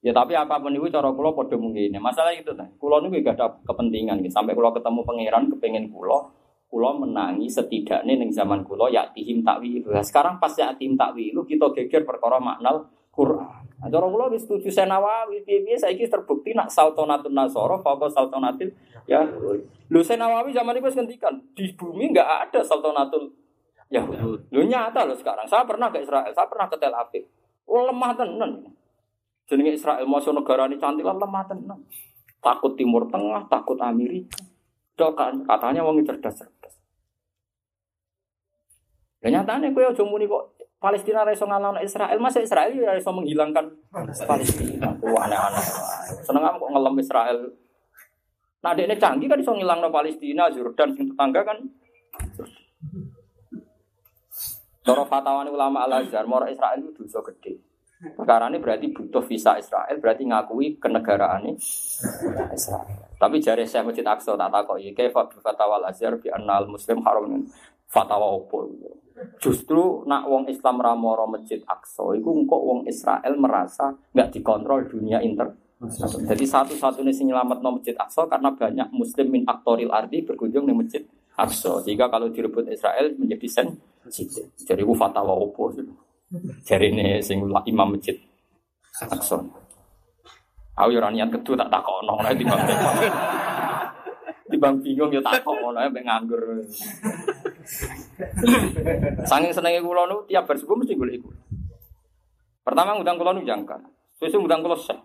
Ya 0.04 0.12
tapi 0.12 0.36
apa 0.36 0.60
pun 0.60 0.70
itu 0.70 0.86
cara 0.92 1.08
kula 1.10 1.32
padha 1.32 1.56
mungkin. 1.56 1.96
Masalah 1.98 2.30
itu 2.36 2.52
nah, 2.52 2.68
kula 2.76 3.02
niku 3.02 3.24
gak 3.24 3.40
ada 3.40 3.56
kepentingan 3.64 4.22
gitu. 4.22 4.34
Sampai 4.36 4.52
kula 4.52 4.70
ketemu 4.70 5.00
pangeran 5.02 5.48
kepengin 5.50 5.88
kula 5.90 6.30
kula 6.66 6.98
menangi 6.98 7.46
setidaknya 7.46 8.18
ning 8.18 8.30
zaman 8.34 8.66
kula 8.66 8.90
ya 8.90 9.06
tihim 9.14 9.46
takwil. 9.46 9.86
Nah, 9.86 10.02
sekarang 10.02 10.42
pas 10.42 10.52
ya 10.54 10.74
tihim 10.74 10.98
takwil 10.98 11.46
kita 11.46 11.66
geger 11.72 12.02
perkara 12.02 12.42
makna 12.42 12.74
Quran. 13.14 13.64
Nah, 13.76 13.88
cara 13.92 14.06
kula 14.08 14.26
wis 14.32 14.44
setuju 14.44 14.68
Senawawi 14.72 15.44
piye-piye 15.44 15.76
saiki 15.76 16.08
terbukti 16.08 16.52
nak 16.56 16.72
saltonatun 16.72 17.32
nasara 17.32 17.76
faqo 17.80 18.08
saltonatil 18.10 18.72
ya. 19.08 19.24
Lho 19.88 20.00
Senawawi 20.02 20.52
zaman 20.52 20.76
itu 20.76 20.90
ngendikan 20.90 21.34
di 21.54 21.70
bumi 21.76 22.12
enggak 22.12 22.50
ada 22.50 22.60
saltonatul 22.60 23.30
ya. 23.88 24.02
Lho 24.52 24.62
nyata 24.66 25.06
loh 25.06 25.16
sekarang. 25.16 25.46
Saya 25.46 25.62
pernah 25.64 25.88
ke 25.88 26.02
Israel, 26.02 26.32
saya 26.34 26.48
pernah 26.50 26.66
ke 26.66 26.76
Tel 26.76 26.92
Aviv. 26.92 27.24
Oh 27.68 27.86
lemah 27.86 28.12
tenan. 28.18 28.52
Jenenge 29.46 29.78
Israel 29.78 30.06
mau 30.10 30.18
negara 30.18 30.66
ini 30.66 30.76
cantik 30.76 31.06
lah 31.06 31.14
lemah 31.14 31.44
tenan. 31.46 31.80
Takut 32.42 32.74
Timur 32.74 33.06
Tengah, 33.06 33.46
takut 33.46 33.78
Amerika. 33.78 34.42
Dok 34.98 35.12
kan 35.14 35.34
katanya 35.46 35.86
wong 35.86 36.02
cerdas-cerdas. 36.02 36.74
Ya 39.22 39.28
nyatane 39.30 39.70
kowe 39.74 39.86
aja 39.86 40.02
muni 40.06 40.26
kok 40.26 40.54
Palestina 40.76 41.24
ra 41.24 41.32
iso 41.32 41.48
ngalahno 41.48 41.80
Israel, 41.80 42.18
masa 42.20 42.38
Israel 42.42 42.74
ya 42.74 42.94
iso 42.94 43.10
menghilangkan 43.10 43.64
Palestina. 44.26 44.92
Wah 45.02 45.26
aneh-aneh. 45.26 45.66
Seneng 46.22 46.42
kok 46.46 46.70
ngelem 46.70 46.94
Israel. 47.00 47.38
Nah, 48.62 48.74
ini 48.74 48.98
canggih 48.98 49.30
kan 49.30 49.38
iso 49.38 49.54
ngilangno 49.54 49.94
Palestina, 49.94 50.50
Jordan 50.50 50.90
sing 50.94 51.06
tetangga 51.12 51.42
kan. 51.46 51.58
Cara 54.86 55.02
fatwaan 55.02 55.50
ulama 55.50 55.82
Al-Azhar, 55.86 56.26
mora 56.30 56.46
Israel 56.46 56.78
itu 56.78 57.02
dosa 57.02 57.18
gede. 57.30 57.65
Perkara 57.96 58.52
ini 58.52 58.60
berarti 58.60 58.92
butuh 58.92 59.24
visa 59.24 59.56
Israel, 59.56 59.96
berarti 59.96 60.28
ngakui 60.28 60.76
kenegaraan 60.76 61.48
Israel. 61.48 63.08
Tapi 63.16 63.40
jari 63.40 63.64
saya 63.64 63.88
Masjid 63.88 64.04
Aqsa 64.04 64.36
tak 64.36 64.52
takut 64.52 64.76
ya, 64.76 64.92
kayak 64.92 65.16
fatwa 65.16 65.80
Al-Azhar 65.80 66.20
bi 66.20 66.28
annal 66.28 66.68
muslim 66.68 67.00
haram 67.00 67.48
fatwa 67.88 68.36
opo. 68.36 68.68
Justru 69.40 70.04
nak 70.04 70.28
wong 70.28 70.44
Islam 70.52 70.76
ramoro 70.84 71.24
Masjid 71.24 71.64
Aqsa, 71.64 72.04
itu 72.12 72.28
kok 72.44 72.62
wong 72.68 72.84
Israel 72.84 73.32
merasa 73.40 73.96
nggak 74.12 74.28
dikontrol 74.28 74.84
dunia 74.84 75.24
inter. 75.24 75.56
Jadi 76.28 76.44
satu-satunya 76.44 77.12
sing 77.16 77.32
nyelamat 77.32 77.64
no 77.64 77.80
Masjid 77.80 77.96
Aqsa 77.96 78.28
karena 78.28 78.52
banyak 78.52 78.92
Muslim 78.92 79.32
min 79.32 79.42
aktoril 79.48 79.88
ardi 79.88 80.20
berkunjung 80.20 80.68
di 80.68 80.76
Masjid 80.76 81.00
Aqsa. 81.32 81.80
Jika 81.80 82.12
kalau 82.12 82.28
direbut 82.28 82.68
Israel 82.68 83.16
menjadi 83.16 83.48
sen. 83.48 83.72
Jadi 84.68 84.84
itu 84.84 84.92
fatwa 84.92 85.32
opo. 85.32 85.72
Jadi 86.64 86.86
ini 86.92 87.06
sing 87.22 87.44
imam 87.44 87.88
masjid 87.94 88.16
Aqsa. 88.96 89.36
Aku 90.76 90.92
yo 90.92 91.00
niat 91.00 91.32
kedu 91.32 91.56
tak 91.56 91.72
takono 91.72 92.20
ora 92.20 92.36
timbang 92.36 92.60
timbang 94.48 94.74
bingung 94.84 95.08
yo 95.12 95.20
takono 95.24 95.72
ae 95.76 95.88
mbek 95.88 96.04
nganggur. 96.04 96.40
Saking 99.24 99.52
senenge 99.56 99.80
kula 99.80 100.04
nu 100.08 100.24
tiap 100.28 100.44
bar 100.44 100.56
mesti 100.56 100.96
golek 100.96 101.16
iku. 101.20 101.28
Pertama 102.60 102.96
ngundang 102.96 103.16
kula 103.16 103.32
nu 103.32 103.44
jangkar. 103.44 103.80
Sesuk 104.20 104.44
ngundang 104.44 104.60
kula 104.64 104.76
sek. 104.76 105.00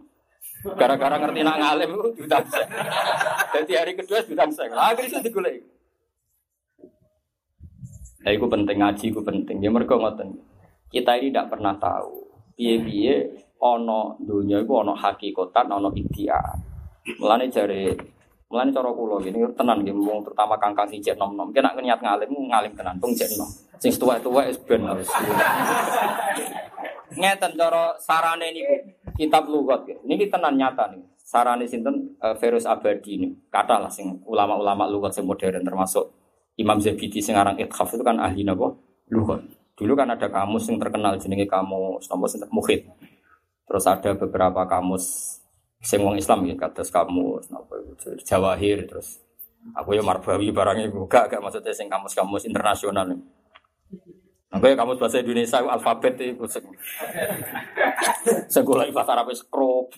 Gara-gara 0.76 1.18
ngerti 1.18 1.42
nak 1.44 1.58
ngalim 1.60 1.90
itu 1.96 2.10
diundang 2.20 2.46
sek. 2.48 2.68
Jadi 3.56 3.72
hari 3.76 3.92
kedua 3.96 4.20
diundang 4.28 4.52
sek. 4.52 4.72
Akhirnya 4.72 5.20
itu 5.20 5.20
digolek. 5.32 5.56
Nah, 8.22 8.30
itu 8.30 8.46
penting 8.46 8.78
ngaji, 8.78 9.06
itu 9.10 9.22
penting. 9.26 9.58
Ya 9.66 9.74
mereka 9.74 9.98
ngoten. 9.98 10.30
Kita 10.92 11.16
ini 11.16 11.32
tidak 11.32 11.56
pernah 11.56 11.74
tahu. 11.80 12.20
Ono 13.62 14.18
dunia 14.18 14.58
itu 14.66 14.74
ono 14.74 14.98
hakikatan, 14.98 15.70
ono 15.70 15.94
ideal. 15.94 16.58
Mulane 17.22 17.46
jare 17.50 17.94
mulane 18.52 18.74
cara 18.74 18.90
kula 18.92 19.22
gini 19.24 19.40
tenan 19.56 19.86
wong 19.86 20.20
terutama 20.28 20.60
kangkang 20.60 20.90
sing 20.90 21.00
cek 21.00 21.16
nom-nom. 21.16 21.54
Kena 21.54 21.72
niat 21.78 22.02
ngalim 22.02 22.30
ngalim 22.52 22.74
tenan 22.74 22.98
tung 22.98 23.14
cek 23.14 23.38
nom. 23.38 23.48
Sing 23.78 23.94
tuwa-tuwa 23.96 24.50
wis 24.50 24.58
ben 24.66 24.82
wis. 24.98 25.10
Ngeten 27.14 27.52
cara 27.54 27.94
sarane 28.02 28.50
niku 28.50 28.76
kitab 29.14 29.46
lugat 29.46 29.86
ya. 29.86 29.98
Niki 30.10 30.26
tenan 30.28 30.58
nyata 30.58 30.90
nih. 30.90 31.02
Sarane 31.22 31.70
sinten 31.70 32.18
uh, 32.18 32.34
Ferus 32.36 32.66
Abadi 32.66 33.22
ini. 33.22 33.30
Kata 33.48 33.78
lah 33.78 33.94
sing 33.94 34.26
ulama-ulama 34.26 34.90
lugat 34.90 35.14
sing 35.14 35.24
modern 35.24 35.62
termasuk 35.62 36.10
Imam 36.58 36.82
Zabidi 36.82 37.22
sing 37.22 37.38
aran 37.38 37.56
itu 37.62 38.04
kan 38.04 38.18
ahli 38.18 38.42
napa? 38.42 38.74
Lugat. 39.14 39.61
Dulu 39.76 39.94
kan 39.98 40.14
ada 40.14 40.28
kamus 40.28 40.70
yang 40.70 40.78
terkenal 40.78 41.18
jenenge 41.18 41.48
kamus 41.48 42.06
nomor 42.12 42.30
muhid. 42.54 42.86
Terus 43.66 43.86
ada 43.88 44.12
beberapa 44.14 44.68
kamus 44.68 45.38
sing 45.82 46.06
wong 46.06 46.16
Islam 46.22 46.46
ya 46.46 46.54
kados 46.54 46.94
kamus 46.94 47.50
itu 47.50 48.14
Jawahir 48.22 48.86
terus 48.86 49.18
aku 49.74 49.98
ya 49.98 50.06
Marbawi 50.06 50.54
barangnya 50.54 50.94
gak 51.10 51.34
gak 51.34 51.42
maksudnya 51.42 51.74
sing 51.74 51.90
kamus-kamus 51.90 52.46
internasional. 52.46 53.10
Aku 54.52 54.64
ya 54.68 54.76
kamus 54.76 55.00
bahasa 55.00 55.24
Indonesia 55.24 55.64
alfabet 55.64 56.20
itu 56.22 56.46
sing 56.46 56.66
sing 58.52 58.64
bahasa 58.68 59.12
Arab 59.16 59.32
skrop. 59.34 59.90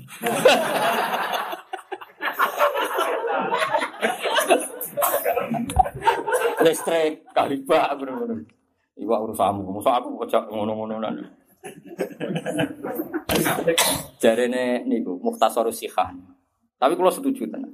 Listrik 6.64 7.28
kalibak 7.36 7.92
bener-bener. 8.00 8.48
Iwak 8.94 9.20
urusanmu, 9.26 9.74
masa 9.74 9.98
aku 9.98 10.22
kocok 10.22 10.54
ngono-ngono 10.54 11.02
nanti. 11.02 11.26
Jarene 14.22 14.86
niku 14.86 15.18
mukhtasar 15.18 15.66
sihah. 15.74 16.14
Tapi 16.78 16.94
kalau 16.94 17.10
setuju 17.10 17.50
tenan. 17.50 17.74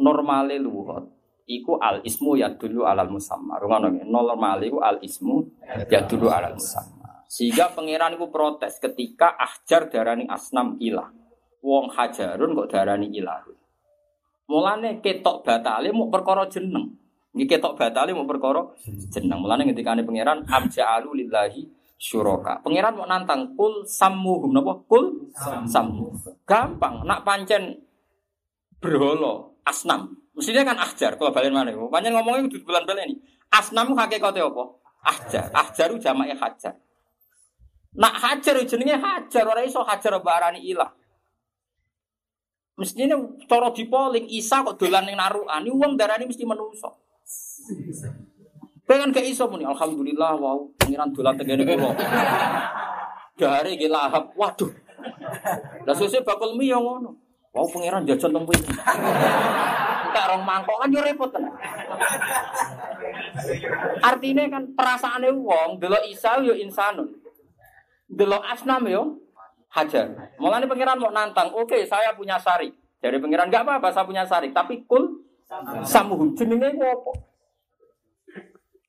Normale 0.00 0.56
luhut 0.56 1.04
iku 1.44 1.76
al 1.76 2.00
ismu 2.06 2.38
ya 2.38 2.54
dulu 2.54 2.88
alal 2.88 3.10
musamma. 3.12 3.60
Rungono 3.60 3.92
nggih. 3.92 4.06
Normale 4.08 4.72
iku 4.72 4.80
al 4.80 5.02
ismu 5.04 5.42
ya 5.90 6.06
dulu 6.08 6.32
alal 6.32 6.56
musamma. 6.56 7.28
Sehingga 7.28 7.72
pangeran 7.76 8.16
iku 8.16 8.32
protes 8.32 8.80
ketika 8.80 9.36
ahjar 9.36 9.92
darani 9.92 10.24
asnam 10.30 10.80
ilah. 10.80 11.12
Wong 11.60 11.92
hajarun 11.92 12.56
kok 12.56 12.68
darani 12.72 13.12
ilah. 13.12 13.44
Mulane 14.48 15.04
ketok 15.04 15.44
batale 15.44 15.92
mau 15.92 16.08
perkara 16.08 16.48
jeneng. 16.48 17.01
Ini 17.32 17.48
ketok 17.48 17.80
batali 17.80 18.12
mau 18.12 18.28
perkara 18.28 18.60
jeneng. 19.08 19.40
Mulane 19.40 19.64
ketika 19.72 19.96
ane 19.96 20.04
pangeran 20.04 20.44
abja'alu 20.44 21.24
lillahi 21.24 21.64
syuraka. 21.96 22.60
Pangeran 22.60 22.92
mau 22.92 23.08
nantang 23.08 23.56
kul 23.56 23.88
sammuhum 23.88 24.52
napa? 24.52 24.84
Kul 24.84 25.32
sammu. 25.64 26.12
Gampang. 26.44 27.08
Nak 27.08 27.24
pancen 27.24 27.80
berholo 28.76 29.64
asnam. 29.64 30.12
Mestinya 30.36 30.72
kan 30.72 30.76
ahjar 30.84 31.16
kalau 31.16 31.32
balen 31.32 31.56
mana? 31.56 31.72
Pancen 31.72 32.12
ngomongnya 32.12 32.52
kudu 32.52 32.68
bulan-bulan 32.68 33.08
ini. 33.08 33.16
Asnam 33.48 33.96
hakikate 33.96 34.44
apa? 34.44 34.64
Ahjar. 35.00 35.48
Ahjaru 35.56 35.96
jamae 35.96 36.36
hajar. 36.36 36.76
Nak 37.96 38.14
hajar 38.16 38.60
jenenge 38.64 38.96
hajar 38.96 39.44
ora 39.48 39.64
iso 39.64 39.80
hajar 39.84 40.20
barani 40.20 40.60
ilah. 40.68 40.92
Mestinya 42.76 43.20
cara 43.48 43.68
dipoling 43.72 44.28
Isa 44.32 44.64
kok 44.64 44.80
dolan 44.80 45.04
ning 45.04 45.16
narukan. 45.16 45.60
Ini 45.60 45.72
wong 45.72 45.96
darani 45.96 46.24
mesti 46.24 46.44
menungso. 46.44 47.01
Pengen 48.82 49.14
gak 49.14 49.24
iso 49.24 49.46
muni 49.46 49.62
alhamdulillah 49.62 50.36
wow 50.36 50.58
pengiran 50.76 51.08
dolan 51.14 51.34
tegene 51.38 51.62
kula. 51.64 51.90
Dari 53.38 53.78
ge 53.80 53.88
lahap. 53.88 54.34
Waduh. 54.36 54.70
Lah 55.86 55.94
sesuk 55.94 56.22
bakul 56.22 56.54
mi 56.58 56.68
yo 56.68 56.78
ngono. 56.82 57.16
Wow 57.54 57.66
pengiran 57.70 58.04
jajan 58.04 58.32
teng 58.32 58.44
iki. 58.48 58.72
Tak 60.12 60.24
rong 60.28 60.44
mangkok 60.44 60.76
kan 60.76 60.92
yo 60.92 61.00
repot 61.00 61.30
tenan. 61.32 61.54
Artinya 64.02 64.44
kan 64.52 64.62
perasaane 64.76 65.30
wong 65.32 65.80
delok 65.80 66.04
Isa 66.06 66.38
yo 66.44 66.52
insanun. 66.52 67.08
Delok 68.12 68.44
asnam 68.44 68.84
yo 68.90 69.22
hajar. 69.72 70.36
Mulane 70.36 70.68
pengiran 70.68 71.00
mau 71.00 71.08
nantang, 71.08 71.48
oke 71.56 71.88
saya 71.88 72.12
punya 72.12 72.36
sari. 72.36 72.68
Dari 73.02 73.18
pengiran 73.18 73.50
gak 73.50 73.66
apa-apa 73.66 73.90
saya 73.90 74.06
punya 74.06 74.22
sari, 74.22 74.54
tapi 74.54 74.86
kul 74.86 75.11
samuhum 75.84 76.32
jenenge 76.36 76.72
apa? 76.80 77.12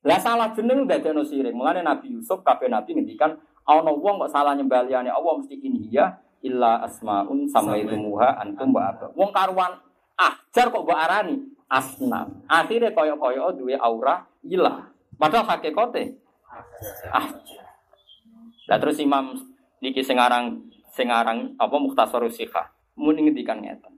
Lah 0.03 0.19
salah 0.19 0.51
jeneng 0.51 0.83
ada 0.83 1.23
sirik. 1.23 1.55
Mulane 1.55 1.79
Nabi 1.79 2.11
Yusuf 2.19 2.43
kabeh 2.43 2.67
Nabi 2.67 2.99
ngendikan 2.99 3.39
Ana 3.63 3.95
wong 3.95 4.19
kok 4.19 4.31
salah 4.35 4.51
nyembah 4.59 4.83
liyane 4.83 5.07
Allah 5.07 5.39
mesti 5.39 5.55
ini 5.55 5.87
ya 5.87 6.11
illa 6.43 6.83
asmaun 6.83 7.47
samaitumuha 7.47 8.35
antum 8.43 8.75
wa 8.75 8.91
aba. 8.91 9.07
Wong 9.15 9.31
karuan 9.31 9.79
ajar 10.19 10.67
kok 10.67 10.83
mbok 10.83 10.99
arani 10.99 11.39
asnam. 11.71 12.43
Akhirnya 12.51 12.91
kaya-kaya 12.91 13.55
duwe 13.55 13.79
aura 13.79 14.27
ilah. 14.43 14.91
Padahal 15.15 15.47
hakikate 15.47 16.19
ah. 17.07 17.31
Lah 18.67 18.77
terus 18.83 18.99
Imam 18.99 19.31
niki 19.79 20.03
sing 20.03 20.19
aran 20.19 20.67
sing 20.91 21.07
aran 21.07 21.55
apa 21.55 21.75
Mukhtasarus 21.79 22.35
Sikhah 22.35 22.67
muni 22.99 23.23
ngendikan 23.23 23.63
ngeten. 23.63 23.95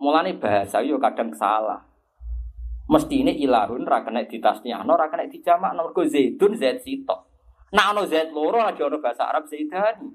Mulane 0.00 0.40
bahasa 0.40 0.80
yo 0.80 0.96
kadang 0.96 1.36
salah. 1.36 1.91
Mesti 2.92 3.24
ini 3.24 3.32
ilahun 3.40 3.88
ra 3.88 4.04
kena 4.04 4.20
ditasniahno 4.28 4.92
ra 4.92 5.08
kena 5.08 5.24
dijamakno 5.24 5.88
mergo 5.88 6.04
zaidun 6.04 6.52
zaid 6.52 6.84
sitok. 6.84 7.24
Nak 7.72 7.96
ono 7.96 8.04
zaid 8.04 8.36
loro 8.36 8.60
lagi 8.60 8.84
ono 8.84 9.00
bahasa 9.00 9.32
Arab 9.32 9.48
zaidani. 9.48 10.12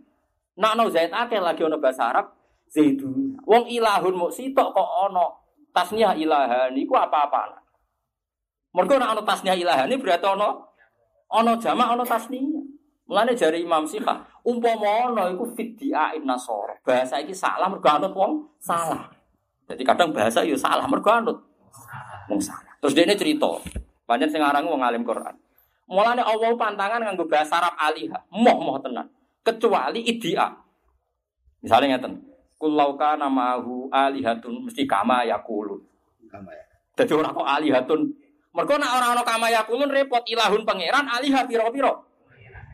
Nak 0.61 0.71
ono 0.77 0.85
zaid 0.93 1.09
akeh 1.09 1.41
lagi 1.41 1.65
ono 1.65 1.81
bahasa 1.81 2.13
Arab 2.13 2.37
zaidun. 2.69 3.33
Wong 3.49 3.65
ilahun 3.73 4.13
muk 4.13 4.29
sitok 4.29 4.77
kok 4.77 4.89
ono 5.09 5.25
tasniah 5.73 6.13
ilahan 6.13 6.69
iku 6.77 6.93
apa-apa. 6.93 7.57
Mergo 8.77 8.93
nak 9.01 9.17
ono 9.17 9.21
tasniah 9.25 9.57
ilahan 9.57 9.89
ini 9.89 9.97
berarti 9.97 10.27
ono 10.29 10.49
ono 11.33 11.51
jamak 11.57 11.97
ono 11.97 12.05
tasniah. 12.05 12.65
Mulane 13.07 13.39
jari 13.39 13.63
Imam 13.63 13.87
Syifa, 13.87 14.19
umpama 14.43 15.09
ono 15.09 15.31
iku 15.33 15.49
fiddiain 15.55 16.27
nasara. 16.27 16.77
Bahasa 16.85 17.23
iki 17.23 17.33
salah 17.33 17.71
mergo 17.71 17.89
anut 17.89 18.13
wong 18.13 18.53
salah. 18.61 19.07
Jadi 19.65 19.81
kadang 19.81 20.13
bahasa 20.13 20.45
yo 20.45 20.53
salah 20.53 20.85
mergo 20.85 21.09
anut 21.09 21.39
salah. 22.37 22.66
Terus 22.77 22.93
dia 22.93 23.03
ini 23.09 23.17
cerita, 23.17 23.49
banyak 24.05 24.29
sing 24.29 24.41
aran 24.41 24.65
wong 24.69 24.81
alim 24.85 25.01
Quran. 25.01 25.33
Mulane 25.87 26.19
Allah 26.19 26.51
pantangan 26.53 26.99
nganggo 26.99 27.25
bahasa 27.31 27.63
Arab 27.63 27.73
alihah, 27.79 28.21
moh-moh 28.29 28.77
tenan. 28.83 29.07
Kecuali 29.41 30.03
idia. 30.03 30.51
Misalnya 31.63 31.95
ngeten, 31.95 32.21
kulau 32.59 32.99
kana 32.99 33.31
ma'ahu 33.31 33.87
alihatun 33.89 34.67
mesti 34.67 34.83
kama 34.83 35.23
yakulun. 35.25 35.79
Kama 36.27 36.51
ya. 36.51 36.65
Jadi 36.99 37.13
orang 37.15 37.31
kok 37.31 37.47
alihatun. 37.47 38.01
Mergo 38.51 38.75
nek 38.75 38.91
ora 38.91 39.15
ana 39.15 39.23
kama 39.23 39.47
yakulun 39.47 39.87
repot 39.87 40.27
ilahun 40.27 40.67
pangeran 40.67 41.07
alihah 41.07 41.47
piro-piro. 41.47 42.03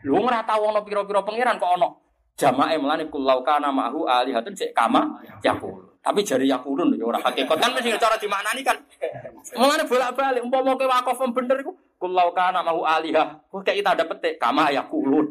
Lu 0.02 0.18
ora 0.20 0.42
tau 0.42 0.74
ana 0.74 0.82
piro-piro 0.82 1.22
pangeran 1.22 1.56
kok 1.56 1.70
ana 1.78 1.88
jamae 2.34 2.74
melane 2.82 3.06
kulau 3.06 3.46
kana 3.46 3.70
ma'ahu 3.70 4.10
alihatun 4.10 4.58
cek 4.58 4.74
kama 4.74 5.22
yakulun. 5.38 5.93
Tapi 6.04 6.20
jari 6.20 6.52
yakulun 6.52 6.92
ya 7.00 7.08
ora 7.08 7.16
hakikat 7.16 7.56
kan 7.56 7.72
mesti 7.72 7.96
cara 7.96 8.20
dimaknani 8.20 8.60
kan. 8.60 8.76
Mulane 9.56 9.88
bolak-balik 9.88 10.44
umpama 10.44 10.76
kowe 10.76 10.84
wakaf 10.84 11.16
bener 11.32 11.56
iku 11.64 11.72
kulau 11.96 12.28
kana 12.36 12.60
ma'ahu 12.60 12.84
alihah. 12.84 13.40
Kok 13.48 13.64
kayak 13.64 13.80
kita 13.80 13.90
ada 13.96 14.04
petik 14.04 14.36
kama 14.36 14.68
yakulun. 14.68 15.24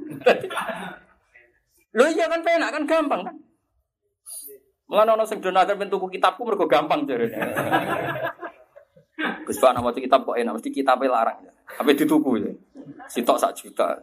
Lho 1.93 2.05
iya 2.09 2.25
kan 2.25 2.41
penak 2.41 2.73
kan 2.73 2.89
gampang 2.89 3.21
kan. 3.21 3.35
Mulane 4.89 5.13
ana 5.13 5.29
sing 5.29 5.45
donatur 5.45 5.77
ben 5.77 5.93
tuku 5.93 6.09
kitabku 6.09 6.41
mergo 6.41 6.65
gampang 6.65 7.05
jarene. 7.05 7.37
Gus 9.45 9.61
Pak 9.61 9.77
nama 9.77 9.93
kitab 9.93 10.25
kok 10.25 10.41
enak 10.41 10.57
mesti 10.57 10.73
kitabnya 10.73 11.13
larang 11.13 11.37
ya. 11.45 11.53
Tapi 11.77 11.93
dituku 11.93 12.41
ya. 12.41 12.49
Sitok 13.13 13.37
sak 13.37 13.53
juta. 13.53 13.93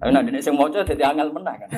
Tapi 0.00 0.10
nanti 0.16 0.40
sing 0.40 0.56
maca 0.56 0.80
dadi 0.80 1.04
angel 1.04 1.28
menang 1.28 1.60
kan. 1.60 1.70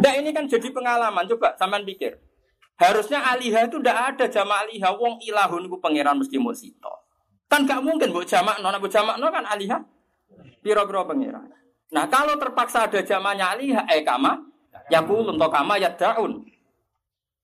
Nah 0.00 0.12
ini 0.16 0.30
kan 0.32 0.48
jadi 0.48 0.68
pengalaman 0.72 1.28
coba 1.28 1.54
sampean 1.60 1.84
pikir. 1.84 2.16
Harusnya 2.80 3.22
aliha 3.22 3.68
itu 3.68 3.78
ndak 3.78 3.98
ada 4.16 4.26
jama 4.26 4.64
aliha 4.64 4.90
wong 4.96 5.22
ilahun 5.22 5.68
ku 5.68 5.76
pangeran 5.78 6.18
mesti 6.18 6.40
mau 6.40 6.56
sito. 6.56 6.90
Kan 7.46 7.68
gak 7.68 7.84
mungkin 7.84 8.10
buat 8.10 8.24
jamak 8.24 8.64
nona 8.64 8.80
buat 8.80 8.90
jamak 8.90 9.20
no 9.20 9.28
kan 9.28 9.44
aliha. 9.44 9.78
Piro-piro 10.64 11.04
pangeran. 11.04 11.52
Nah 11.92 12.08
kalau 12.08 12.40
terpaksa 12.40 12.88
ada 12.88 13.04
jamanya 13.04 13.52
aliha 13.52 13.84
eh 13.92 14.00
kama 14.00 14.40
yakulun 14.88 15.36
to 15.36 15.48
kama 15.52 15.76
yadaun. 15.76 16.48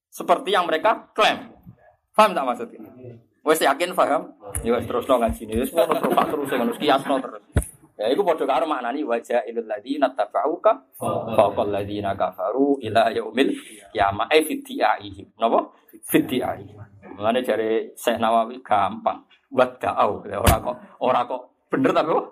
Seperti 0.09 0.57
yang 0.57 0.65
mereka 0.65 1.13
klaim. 1.13 1.53
Paham 2.17 2.33
tak 2.33 2.43
maksudnya? 2.43 2.81
Wes 3.45 3.61
yakin 3.61 3.93
paham? 3.95 4.33
Ya 4.65 4.75
terus 4.81 5.05
no 5.05 5.21
ngaji 5.21 5.41
ini. 5.45 5.53
Wes 5.63 5.71
terus 5.71 6.49
terus 6.49 6.77
kiasno 6.81 7.15
terus. 7.21 7.43
Ya 7.99 8.07
iku 8.07 8.23
padha 8.23 8.47
karo 8.47 8.63
maknani 8.63 9.03
wajah 9.03 9.43
ilal 9.43 9.67
ladzina 9.67 10.07
tabauka 10.15 10.87
faqal 11.35 11.67
ladzina 11.67 12.15
kafaru 12.15 12.79
ila 12.79 13.11
yaumil 13.11 13.51
qiyamah 13.91 14.31
ai 14.31 14.39
fitiaihim. 14.47 15.35
Napa? 15.35 15.67
Fitiaihim. 16.07 16.79
Mulane 17.19 17.43
jare 17.43 17.91
Syekh 17.99 18.23
Nawawi 18.23 18.63
gampang. 18.63 19.27
Wada'au. 19.51 20.23
Ora 20.23 20.55
kok 20.63 20.75
ora 21.03 21.27
kok 21.27 21.67
bener 21.67 21.91
tapi 21.91 22.15
apa? 22.15 22.23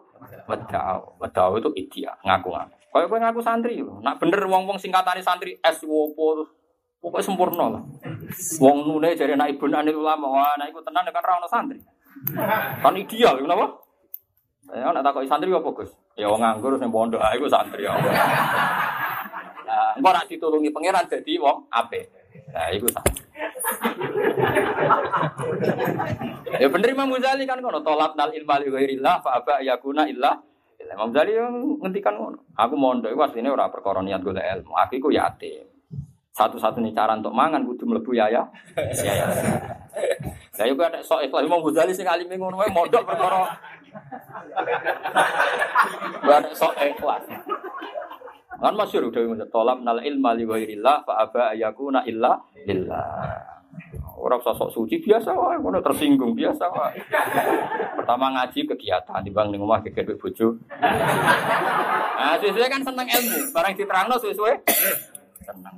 Wada'au. 0.47 1.19
Wada'au 1.19 1.59
itu 1.59 1.69
idia, 1.75 2.15
ngaku-ngaku. 2.23 2.75
Kaya 2.87 3.05
kowe 3.11 3.19
ngaku 3.19 3.41
santri 3.43 3.83
lho. 3.83 3.99
Nak 3.99 4.23
bener 4.23 4.39
wong-wong 4.47 4.79
singkatane 4.79 5.19
santri 5.19 5.59
S 5.59 5.83
wopo 5.83 6.47
pokoknya 7.03 7.27
sempurna 7.27 7.65
lah. 7.75 7.83
Wong 8.63 8.87
nune 8.87 9.19
jare 9.19 9.35
anak 9.35 9.51
ibu 9.51 9.67
anak 9.67 9.91
ulama, 9.91 10.31
wah 10.31 10.55
anak 10.55 10.71
iku 10.71 10.79
tenan 10.79 11.11
kan 11.11 11.21
ra 11.27 11.43
ono 11.43 11.47
santri. 11.51 11.79
Kan 12.79 12.95
ideal, 12.95 13.43
kenapa? 13.43 13.83
Ya 14.67 14.91
nak 14.91 15.03
takoki 15.03 15.31
santri 15.31 15.47
apa, 15.47 15.69
Gus? 15.71 15.91
Ya 16.19 16.27
wong 16.27 16.43
nganggur 16.43 16.75
sing 16.75 16.91
pondok 16.91 17.23
ae 17.23 17.39
iku 17.39 17.47
santri 17.47 17.87
ya. 17.87 17.95
Nah, 19.67 19.95
engko 19.95 20.09
nak 20.11 20.27
ditulungi 20.27 20.71
pangeran 20.75 21.07
dadi 21.07 21.39
wong 21.39 21.71
apik. 21.71 22.03
Nah, 22.51 22.67
iku 22.75 22.87
santri. 22.91 23.23
ya 26.59 26.67
bener 26.67 26.89
Imam 26.91 27.11
Ghazali 27.15 27.43
kan 27.47 27.63
ngono, 27.63 27.79
tolak 27.79 28.19
nal 28.19 28.31
ilma 28.35 28.59
li 28.59 28.67
ghairillah 28.67 29.23
fa 29.23 29.39
aba 29.39 29.63
yakuna 29.63 30.03
illa. 30.11 30.35
Imam 30.83 31.15
Ghazali 31.15 31.31
yang 31.39 31.79
ngendikan 31.79 32.19
ngono. 32.19 32.51
Aku 32.59 32.75
mondok 32.75 33.11
iku 33.15 33.23
asline 33.23 33.47
ora 33.47 33.71
perkara 33.71 34.03
niat 34.03 34.19
golek 34.19 34.43
ilmu. 34.43 34.75
Aku 34.75 34.99
iku 34.99 35.09
yatim. 35.15 35.63
Satu-satunya 36.35 36.93
cara 36.93 37.15
untuk 37.17 37.33
mangan 37.33 37.63
kudu 37.63 37.87
mlebu 37.87 38.13
ya 38.13 38.27
ya. 38.29 38.43
Ya 38.75 39.13
ya. 39.15 39.27
Lah 40.57 40.65
iku 40.65 40.81
ada 40.83 40.99
sok 40.99 41.23
ikhlas 41.23 41.47
Imam 41.47 41.63
Ghazali 41.63 41.95
sing 41.95 42.09
alim 42.09 42.27
ngono 42.27 42.59
wae 42.59 42.69
mondok 42.69 43.07
perkara 43.07 43.47
Ada 46.23 46.49
sok 46.55 46.73
ikhlas. 46.77 47.23
Kan 48.57 48.73
masyhur 48.73 49.13
udah 49.13 49.21
ngene 49.21 49.45
tolak 49.53 49.77
nal 49.85 50.01
ilma 50.01 50.33
li 50.33 50.43
ghairillah 50.49 51.05
fa 51.05 51.29
aba 51.29 51.53
yakuna 51.53 52.01
illa 52.09 52.41
lillah. 52.65 53.37
Orang 54.17 54.41
sosok 54.41 54.73
suci 54.73 54.97
biasa 54.97 55.29
wae, 55.37 55.61
ngono 55.61 55.77
tersinggung 55.77 56.33
biasa 56.33 56.65
wae. 56.73 56.97
Pertama 58.01 58.33
ngaji 58.33 58.65
kegiatan 58.65 59.21
di 59.21 59.29
bang 59.29 59.53
ning 59.53 59.61
omah 59.61 59.77
kekek 59.85 60.17
bojo. 60.17 60.57
Nah, 62.17 62.33
sesuai 62.41 62.65
kan 62.65 62.81
seneng 62.81 63.05
ilmu, 63.05 63.53
barang 63.53 63.77
diterangno 63.77 64.17
sesuai 64.17 64.57
seneng. 65.45 65.75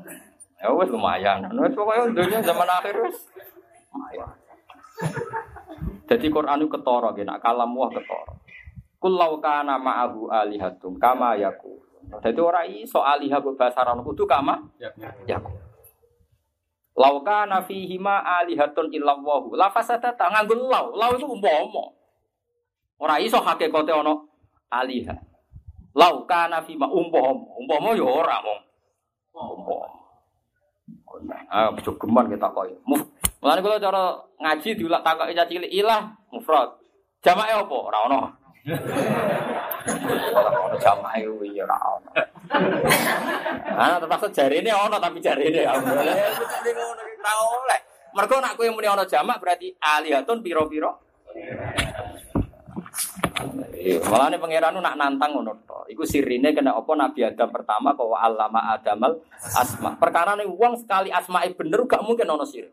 Ya 0.55 0.71
wes 0.71 0.87
lumayan. 0.87 1.51
Wes 1.51 1.75
pokoknya 1.75 2.15
dunia 2.15 2.39
zaman 2.39 2.67
akhir 2.79 2.95
wes 3.03 3.27
lumayan. 3.91 4.31
Jadi 6.09 6.25
Quran 6.33 6.65
itu 6.65 6.73
ketara 6.73 7.13
nggih, 7.13 7.29
kalam 7.37 7.69
wah 7.77 7.89
ketara. 7.93 8.33
Kullau 8.97 9.37
kana 9.37 9.77
ma'ahu 9.77 10.33
alihatum 10.33 10.97
kama 10.97 11.37
yaku. 11.37 11.77
Jadi 12.25 12.39
orang 12.41 12.65
iso 12.73 12.99
alihah 13.05 13.37
bahasa 13.37 13.85
Arab 13.85 14.01
kudu 14.01 14.25
kama 14.25 14.65
yaku. 15.29 15.53
Lauka 16.99 17.47
nafihi 17.47 17.95
ma 17.95 18.19
alihatun 18.41 18.91
illallahu. 18.91 19.55
La 19.55 19.71
fasadata 19.71 20.27
nganggo 20.27 20.67
lau. 20.67 20.91
Lau 20.99 21.15
itu 21.15 21.23
umpama. 21.23 21.95
Ora 22.99 23.23
iso 23.23 23.39
hakikate 23.39 23.95
ana 23.95 24.19
aliha. 24.67 25.15
Lauka 25.95 26.51
nafi 26.51 26.75
ma 26.75 26.91
umpama. 26.91 27.55
Umpama 27.55 27.95
ya 27.95 28.03
ora 28.03 28.43
mong. 28.43 28.61
Umpama. 29.31 29.87
Ah, 31.47 31.71
jogeman 31.79 32.27
kita 32.27 32.51
kok. 32.51 32.67
Mulane 33.39 33.59
kula 33.63 33.79
cara 33.79 34.19
ngaji 34.35 34.69
diulak 34.75 34.99
takoki 34.99 35.31
caci 35.31 35.55
cilik 35.55 35.71
ilah 35.71 36.11
mufrad. 36.35 36.75
Jamake 37.23 37.55
apa? 37.55 37.75
Ora 37.75 37.99
ono. 38.11 38.19
Ora 40.35 40.49
ono 40.59 40.75
jamake 40.75 41.23
kuwi 41.23 41.55
ya 41.55 41.63
ora 41.63 41.77
ono. 41.79 42.09
Ah, 43.79 43.95
terpaksa 43.95 44.27
jarine 44.35 44.75
ono 44.75 44.99
tapi 44.99 45.23
jarine 45.23 45.63
ya. 45.63 45.71
Ki 46.65 46.71
ora 46.75 47.33
oleh. 47.39 47.79
Mergo 48.11 48.43
nak 48.43 48.59
kowe 48.59 48.67
muni 48.67 48.91
ono 48.91 49.07
jamak 49.07 49.39
berarti 49.39 49.71
alihatun 49.79 50.43
piro-piro. 50.43 50.91
Malah 53.79 54.27
nih 54.27 54.39
pangeran 54.43 54.75
nak 54.83 54.99
nantang 54.99 55.31
ngono 55.39 55.63
to. 55.63 55.87
Iku 55.87 56.03
sirine 56.03 56.51
kena 56.51 56.75
apa 56.75 56.91
Nabi 56.91 57.23
Adam 57.23 57.47
pertama 57.55 57.95
kau 57.95 58.11
alama 58.11 58.75
Adamal 58.75 59.23
asma. 59.55 59.95
Perkara 59.95 60.35
nih 60.35 60.43
uang 60.43 60.75
sekali 60.75 61.07
asma 61.07 61.47
bener 61.55 61.87
gak 61.87 62.03
mungkin 62.03 62.27
ono 62.27 62.43
sir. 62.43 62.67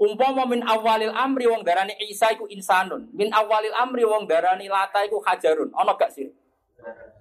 Umpama 0.00 0.48
min 0.48 0.64
awalil 0.64 1.14
amri 1.14 1.46
wong 1.46 1.62
darani 1.62 1.94
Isa 2.04 2.32
iku 2.32 2.48
insanun. 2.48 3.10
Min 3.12 3.28
awalil 3.30 3.74
amri 3.76 4.02
wong 4.02 4.24
darani 4.26 4.66
Lata 4.66 5.04
iku 5.04 5.20
hajarun. 5.22 5.70
Ono 5.72 5.92
gak 5.94 6.10
sir? 6.10 6.28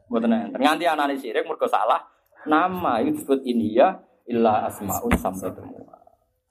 Mboten. 0.10 0.56
Nganti 0.56 0.85
anane 0.88 1.15
sirik 1.15 1.48
mergo 1.48 1.69
salah 1.69 2.11
nama 2.45 3.02
itu 3.02 3.22
disebut 3.22 3.45
inhiya 3.45 4.02
illa 4.26 4.65
asmaun 4.65 5.14
samsatun. 5.14 5.65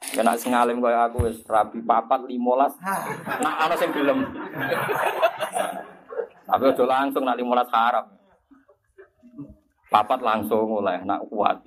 Kena 0.00 0.32
sing 0.32 0.56
alim 0.56 0.80
kaya 0.80 1.12
aku 1.12 1.28
wis 1.28 1.44
rabi 1.44 1.84
papat 1.84 2.24
15. 2.24 2.32
Nak 3.44 3.54
ana 3.68 3.74
sing 3.76 3.90
gelem. 3.92 4.24
Tapi 6.48 6.62
aja 6.66 6.84
langsung 6.88 7.22
nak 7.22 7.36
15 7.36 7.68
haram. 7.68 8.06
Papat 9.92 10.20
langsung 10.24 10.66
oleh 10.80 11.04
nak 11.04 11.20
kuat. 11.28 11.58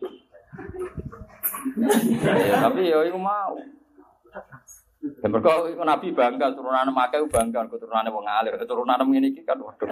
ya, 2.24 2.56
tapi 2.58 2.90
ya 2.90 3.00
itu 3.06 3.20
mau. 3.20 3.54
Ya 5.04 5.28
mergo 5.28 5.68
iku 5.68 5.84
Nabi 5.84 6.16
bangga 6.16 6.56
turunan 6.56 6.88
Makkah 6.96 7.20
bangga 7.28 7.68
keturunan 7.68 8.08
wong 8.08 8.24
alir, 8.24 8.56
keturunan 8.56 9.04
ngene 9.04 9.36
iki 9.36 9.44
kan 9.44 9.60
waduh. 9.60 9.92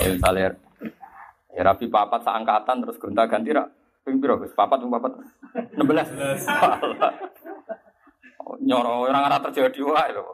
Misalnya 0.00 0.56
ya 1.52 1.60
Rabi 1.60 1.86
papat 1.92 2.24
seangkatan 2.24 2.80
terus 2.88 2.96
gonta 2.96 3.28
ganti 3.28 3.52
rak. 3.52 3.68
Ping 4.02 4.16
piro 4.18 4.40
Gus? 4.40 4.56
Papat 4.56 4.80
ping 4.80 4.88
papat. 4.88 5.12
16. 5.76 6.48
Oh, 8.42 8.56
Nyoro 8.58 9.06
orang 9.06 9.28
arah 9.28 9.38
terjadi 9.44 9.80
wae 9.86 10.10
lho. 10.16 10.24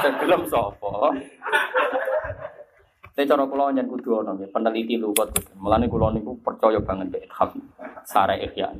Segelem 0.00 0.46
sapa? 0.46 1.12
Saya 3.18 3.34
cara 3.34 3.50
kula 3.50 3.74
nyen 3.74 3.90
kudu 3.90 4.22
ana 4.22 4.30
peneliti 4.30 4.94
lugat. 4.94 5.34
Mulane 5.58 5.90
kula 5.90 6.14
niku 6.14 6.38
percaya 6.38 6.78
banget 6.78 7.10
mek 7.10 7.26
ithaf 7.26 7.50
sare 8.06 8.38
ihya. 8.38 8.70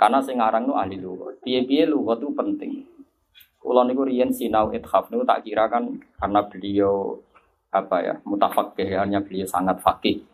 Karena 0.00 0.16
sing 0.24 0.40
aran 0.40 0.64
nu 0.64 0.72
ahli 0.72 0.96
lugat. 0.96 1.36
Piye-piye 1.44 1.84
lugat 1.84 2.24
itu 2.24 2.32
penting. 2.32 2.88
Kula 3.60 3.84
niku 3.84 4.08
riyen 4.08 4.32
sinau 4.32 4.72
ithaf 4.72 5.12
niku 5.12 5.28
tak 5.28 5.44
kira 5.44 5.68
kan 5.68 5.92
karena 6.16 6.40
beliau 6.48 7.20
apa 7.68 8.00
ya 8.00 8.14
mutafakih 8.24 8.96
hanya 8.96 9.20
beliau 9.20 9.44
sangat 9.48 9.76
fakih 9.80 10.24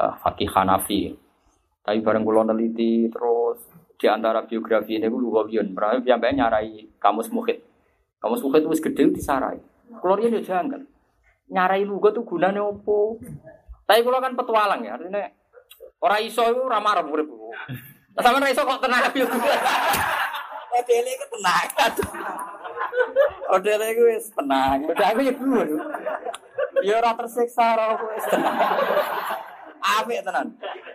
uh, 0.00 0.16
fakih 0.16 0.48
Hanafi 0.48 1.12
tapi 1.84 2.00
bareng 2.00 2.24
kula 2.24 2.48
neliti 2.48 3.04
terus 3.12 3.60
di 4.00 4.08
antara 4.08 4.48
biografi 4.48 4.96
ini 4.96 5.12
gue 5.12 5.20
lugawion 5.20 5.76
berarti 5.76 6.08
sampai 6.08 6.32
nyarai 6.32 6.88
kamus 6.96 7.28
muhid 7.28 7.60
kamus 8.16 8.40
itu 8.40 8.68
gede 8.88 9.12
disarai 9.12 9.60
kula 10.00 10.16
riyen 10.16 10.40
jangan 10.40 10.80
nyarai 11.50 11.82
luga 11.82 12.14
tuh 12.14 12.22
gunanya 12.22 12.62
opo 12.62 13.18
tapi 13.84 14.06
kula 14.06 14.22
kan 14.22 14.38
petualang 14.38 14.86
ya 14.86 14.94
artinya 14.94 15.28
orang 16.00 16.22
iso 16.22 16.42
itu 16.46 16.62
ramah 16.64 17.02
ramah 17.02 17.10
urip 17.10 17.28
sama 18.16 18.38
ora 18.38 18.48
iso 18.50 18.62
kok 18.62 18.80
tenang 18.82 19.10
biografi 19.10 19.50
Odele 20.70 21.10
itu 21.18 21.26
tenang. 21.34 21.66
Odele 23.50 23.86
itu 23.90 24.30
tenang. 24.38 24.78
Udah 24.86 25.06
aku 25.10 25.20
ya 25.26 25.32
dulu. 25.34 25.76
Ya 26.86 27.02
ora 27.02 27.10
tersiksa 27.18 27.74
ora 27.74 27.84
aku 27.98 28.06
tenang. 28.30 28.56
Apik 29.80 30.22
tenan. 30.22 30.46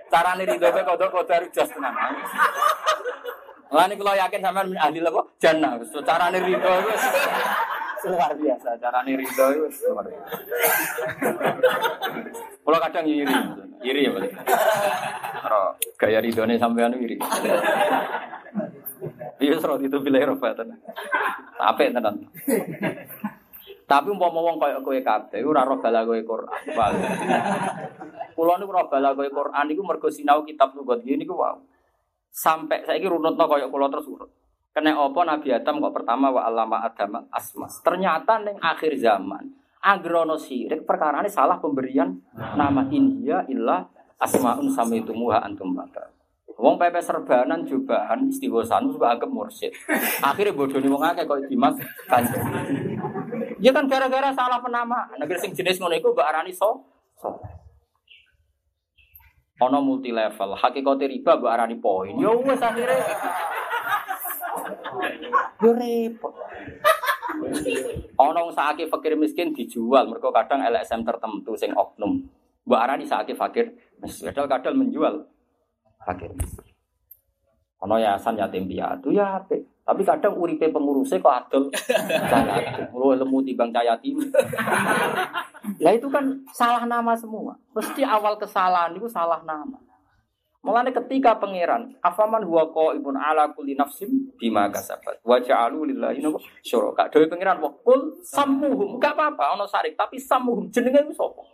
Carane 0.07 0.43
rido 0.47 0.67
kowe 0.71 0.83
kodok 0.87 1.09
kodar 1.11 1.43
jas 1.51 1.67
tenan. 1.67 1.93
Lah 3.67 3.85
niku 3.91 4.07
yakin 4.07 4.39
sampean 4.39 4.71
ahli 4.79 4.99
apa? 5.03 5.21
Jannah. 5.43 5.75
Carane 6.07 6.39
rido 6.39 6.71
wis 6.87 7.03
luar 8.03 8.31
biasa. 8.35 8.69
Carane 8.81 9.11
rido 9.15 9.45
wis 9.63 9.79
luar 9.87 10.05
biasa. 10.11 10.35
Kalau 12.65 12.79
kadang 12.81 13.05
iri, 13.07 13.35
iri 13.85 14.07
ya 14.07 14.11
boleh. 14.11 14.31
Kalau 15.39 15.63
gaya 15.95 16.19
ridone 16.19 16.59
sampean 16.59 16.97
iri. 16.99 17.15
Iya 19.39 19.55
serot 19.61 19.83
itu 19.83 19.97
pilih 20.01 20.35
robatan. 20.35 20.75
Tapi 21.55 21.93
tenan. 21.93 22.15
Tapi 23.85 24.07
umpama 24.09 24.41
wong 24.41 24.57
kaya 24.57 24.81
kowe 24.81 24.97
kabeh 24.97 25.45
ora 25.45 25.61
roh 25.61 25.77
balagoe 25.77 26.25
Quran. 26.25 26.93
Kulo 28.33 28.53
niku 28.57 28.71
roh 28.73 28.89
balagoe 28.89 29.29
Quran 29.29 29.65
iku 29.69 29.81
mergo 29.85 30.09
sinau 30.09 30.41
kitab 30.41 30.73
lugat 30.73 31.05
gini 31.05 31.21
niku 31.21 31.37
wow. 31.37 31.61
Sampai 32.33 32.81
saiki 32.83 33.05
runutno 33.05 33.45
kaya 33.45 33.69
kula 33.69 33.87
terus 33.93 34.09
urut. 34.09 34.31
Kena 34.75 34.91
apa 34.91 35.19
Nabi 35.23 35.55
Adam 35.55 35.79
kok 35.79 35.95
pertama 35.95 36.35
wa 36.35 36.43
alama 36.43 36.83
Adam 36.83 37.23
asma. 37.31 37.71
Ternyata 37.79 38.43
ning 38.43 38.59
akhir 38.59 38.99
zaman 38.99 39.47
agrono 39.79 40.35
sirik 40.35 40.83
perkara 40.83 41.23
ini 41.23 41.31
salah 41.31 41.55
pemberian 41.63 42.11
nama 42.59 42.83
India 42.91 43.47
illa 43.47 43.87
asmaun 44.19 44.67
samaitumuha 44.67 45.47
antum 45.47 45.71
bakar. 45.71 46.11
Wong 46.59 46.75
pepe 46.75 46.99
serbanan 46.99 47.63
jubahan 47.63 48.27
istighosan 48.27 48.91
juga 48.91 49.15
anggap 49.15 49.31
mursyid. 49.31 49.71
Akhirnya 50.19 50.51
bodoh 50.51 50.83
nih 50.83 50.91
wong 50.91 51.03
akeh 51.07 51.23
kok 51.23 51.39
Dimas 51.47 51.79
kanjeng. 52.11 52.43
Ya 53.63 53.71
kan 53.71 53.87
gara-gara 53.87 54.35
salah 54.35 54.59
penama. 54.59 55.07
Negeri 55.15 55.39
sing 55.39 55.55
jenis 55.55 55.79
ngono 55.79 55.95
iku 55.95 56.11
mbak 56.11 56.35
arani 56.35 56.51
so. 56.51 56.83
so. 57.15 57.31
Ono 59.63 59.79
multi 59.79 60.11
level, 60.11 60.51
hakikate 60.59 61.07
riba 61.07 61.39
mbak 61.39 61.51
arani 61.59 61.79
poin. 61.79 62.15
Yo 62.19 62.43
wis 62.43 62.59
akhirnya 62.59 62.99
Yo 65.61 65.71
repot. 65.75 66.33
Ono 68.15 68.41
saiki 68.53 68.87
fakir 68.87 69.13
miskin 69.19 69.51
dijual 69.51 70.07
mergo 70.07 70.31
kadang 70.31 70.63
LSM 70.63 71.03
tertentu 71.03 71.53
sing 71.57 71.75
oknum. 71.75 72.23
Mbak 72.65 72.81
arani 72.81 73.05
saiki 73.05 73.37
fakir, 73.37 73.77
padahal 74.01 74.49
kadang 74.49 74.75
menjual 74.79 75.25
fakir 76.01 76.31
miskin. 76.33 76.73
Ono 77.85 78.01
yayasan 78.01 78.39
yatim 78.39 78.65
piatu 78.65 79.13
ya 79.13 79.37
apik. 79.37 79.61
Tapi 79.85 80.01
kadang 80.01 80.33
uripe 80.41 80.65
pengurusnya 80.73 81.21
kok 81.21 81.45
adol 81.45 81.69
Lu 82.89 83.13
lemu 83.13 83.37
timbang 83.45 83.69
cah 83.69 83.85
yatim. 83.85 84.17
Lah 85.77 85.93
itu 85.93 86.09
kan 86.09 86.25
salah 86.49 86.89
nama 86.89 87.13
semua. 87.13 87.53
Mesti 87.77 88.01
awal 88.01 88.33
kesalahan 88.41 88.97
itu 88.97 89.05
salah 89.05 89.45
nama. 89.45 89.77
Mulane 90.65 90.89
ketika 90.89 91.37
pangeran, 91.37 91.93
afaman 92.01 92.41
huwa 92.41 92.65
qaibun 92.73 93.13
ala 93.13 93.53
kulli 93.53 93.77
nafsim 93.77 94.33
bima 94.33 94.65
kasabat. 94.73 95.21
Wa 95.21 95.37
ja'alu 95.37 95.93
lillahi 95.93 96.25
syuraka. 96.65 97.05
Dewe 97.13 97.29
pangeran 97.29 97.61
wa 97.61 97.69
kul 97.85 98.17
sammuhum. 98.25 98.97
Enggak 98.97 99.13
apa-apa 99.13 99.53
ono 99.53 99.69
sarik, 99.69 99.93
tapi 99.93 100.17
sammuhum 100.17 100.73
jenenge 100.73 101.05
iku 101.05 101.13
sapa? 101.13 101.45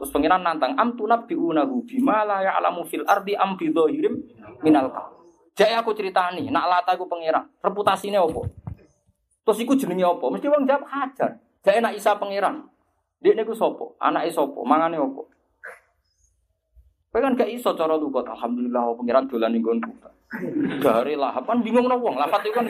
Terus 0.00 0.08
pengiran 0.08 0.40
nantang 0.40 0.72
am 0.80 0.96
tunab 0.96 1.28
biunahu 1.28 1.84
bima 1.84 2.24
la 2.24 2.40
ya'lamu 2.40 2.80
fil 2.88 3.04
ardi 3.04 3.36
am 3.36 3.60
bi 3.60 3.68
dhahirim 3.68 4.16
minal 4.64 4.88
qaul. 4.88 5.28
Jaya 5.52 5.84
aku 5.84 5.92
ceritani, 5.92 6.48
nak 6.48 6.64
lata 6.64 6.96
aku 6.96 7.04
pengiran, 7.04 7.44
reputasinya 7.60 8.24
opo? 8.24 8.48
Terus 9.44 9.58
iku 9.60 9.76
jenenge 9.76 10.08
opo? 10.08 10.32
Mesti 10.32 10.48
wong 10.48 10.64
jawab 10.64 10.88
hajar. 10.88 11.36
Jaya 11.60 11.84
nak 11.84 11.92
Isa 11.92 12.16
pengiran. 12.16 12.72
Dia 13.20 13.36
niku 13.36 13.52
sopo, 13.52 14.00
anak 14.00 14.32
sopo, 14.32 14.64
mangane 14.64 14.96
opo? 14.96 15.28
Kowe 17.12 17.20
kan 17.20 17.36
gak 17.36 17.52
iso 17.52 17.76
cara 17.76 17.92
lugat 17.92 18.24
alhamdulillah 18.24 18.88
oh, 18.88 18.96
pengiran 18.96 19.28
dolan 19.28 19.52
ning 19.52 19.60
nggonku. 19.60 19.92
Dari 20.80 21.12
lahapan 21.12 21.60
bingung 21.60 21.84
no 21.84 22.00
wong, 22.00 22.16
lafat 22.16 22.40
itu 22.48 22.56
kan 22.56 22.64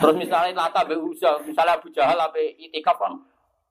Terus 0.00 0.16
misalnya 0.16 0.56
lata 0.56 0.80
be 0.88 0.96
usa, 0.96 1.36
misalnya 1.44 1.76
Abu 1.76 1.92
Jahal 1.92 2.16
apa 2.16 2.40
itikaf 2.40 2.96
kan. 2.96 3.20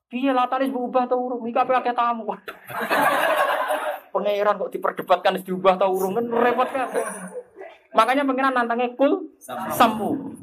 Piye 0.06 0.30
lataris 0.30 0.70
berubah 0.70 1.10
tau 1.10 1.26
urung? 1.26 1.42
Iki 1.50 1.58
apa 1.58 1.82
akeh 1.82 1.98
tamu. 1.98 2.30
Pangeran 4.14 4.62
kok 4.62 4.72
diperdebatkan 4.78 5.42
diubah 5.42 5.74
tau 5.82 5.90
urung 5.90 6.22
kan 6.22 6.30
repot 6.30 6.70
kan. 6.70 6.88
Makanya 7.98 8.30
pangeran 8.30 8.54
nantangnya 8.54 8.94
kul 8.94 9.34
sampu. 9.74 10.38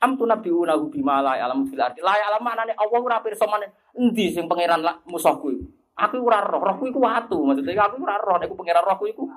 Am 0.00 0.16
tu 0.16 0.24
nabi 0.24 0.48
unahu 0.48 0.88
bima 0.88 1.20
la 1.20 1.36
alam 1.36 1.68
fil 1.68 1.80
ardi. 1.80 2.00
La 2.00 2.16
alam 2.16 2.40
manane 2.40 2.72
Allah 2.72 3.00
ora 3.00 3.20
pirsa 3.20 3.44
maneh 3.44 3.68
endi 3.92 4.32
sing 4.32 4.48
pangeran 4.48 4.80
lah 4.80 4.96
musuhku 5.04 5.52
iku. 5.52 5.66
Aku 6.00 6.24
ora 6.24 6.40
roh, 6.40 6.64
rohku 6.64 6.88
iku 6.88 7.04
watu. 7.04 7.36
Maksudnya 7.44 7.84
aku 7.84 8.00
ora 8.00 8.16
roh, 8.16 8.40
nek 8.40 8.48
pangeran 8.56 8.80
rohku 8.80 9.04
iku. 9.12 9.28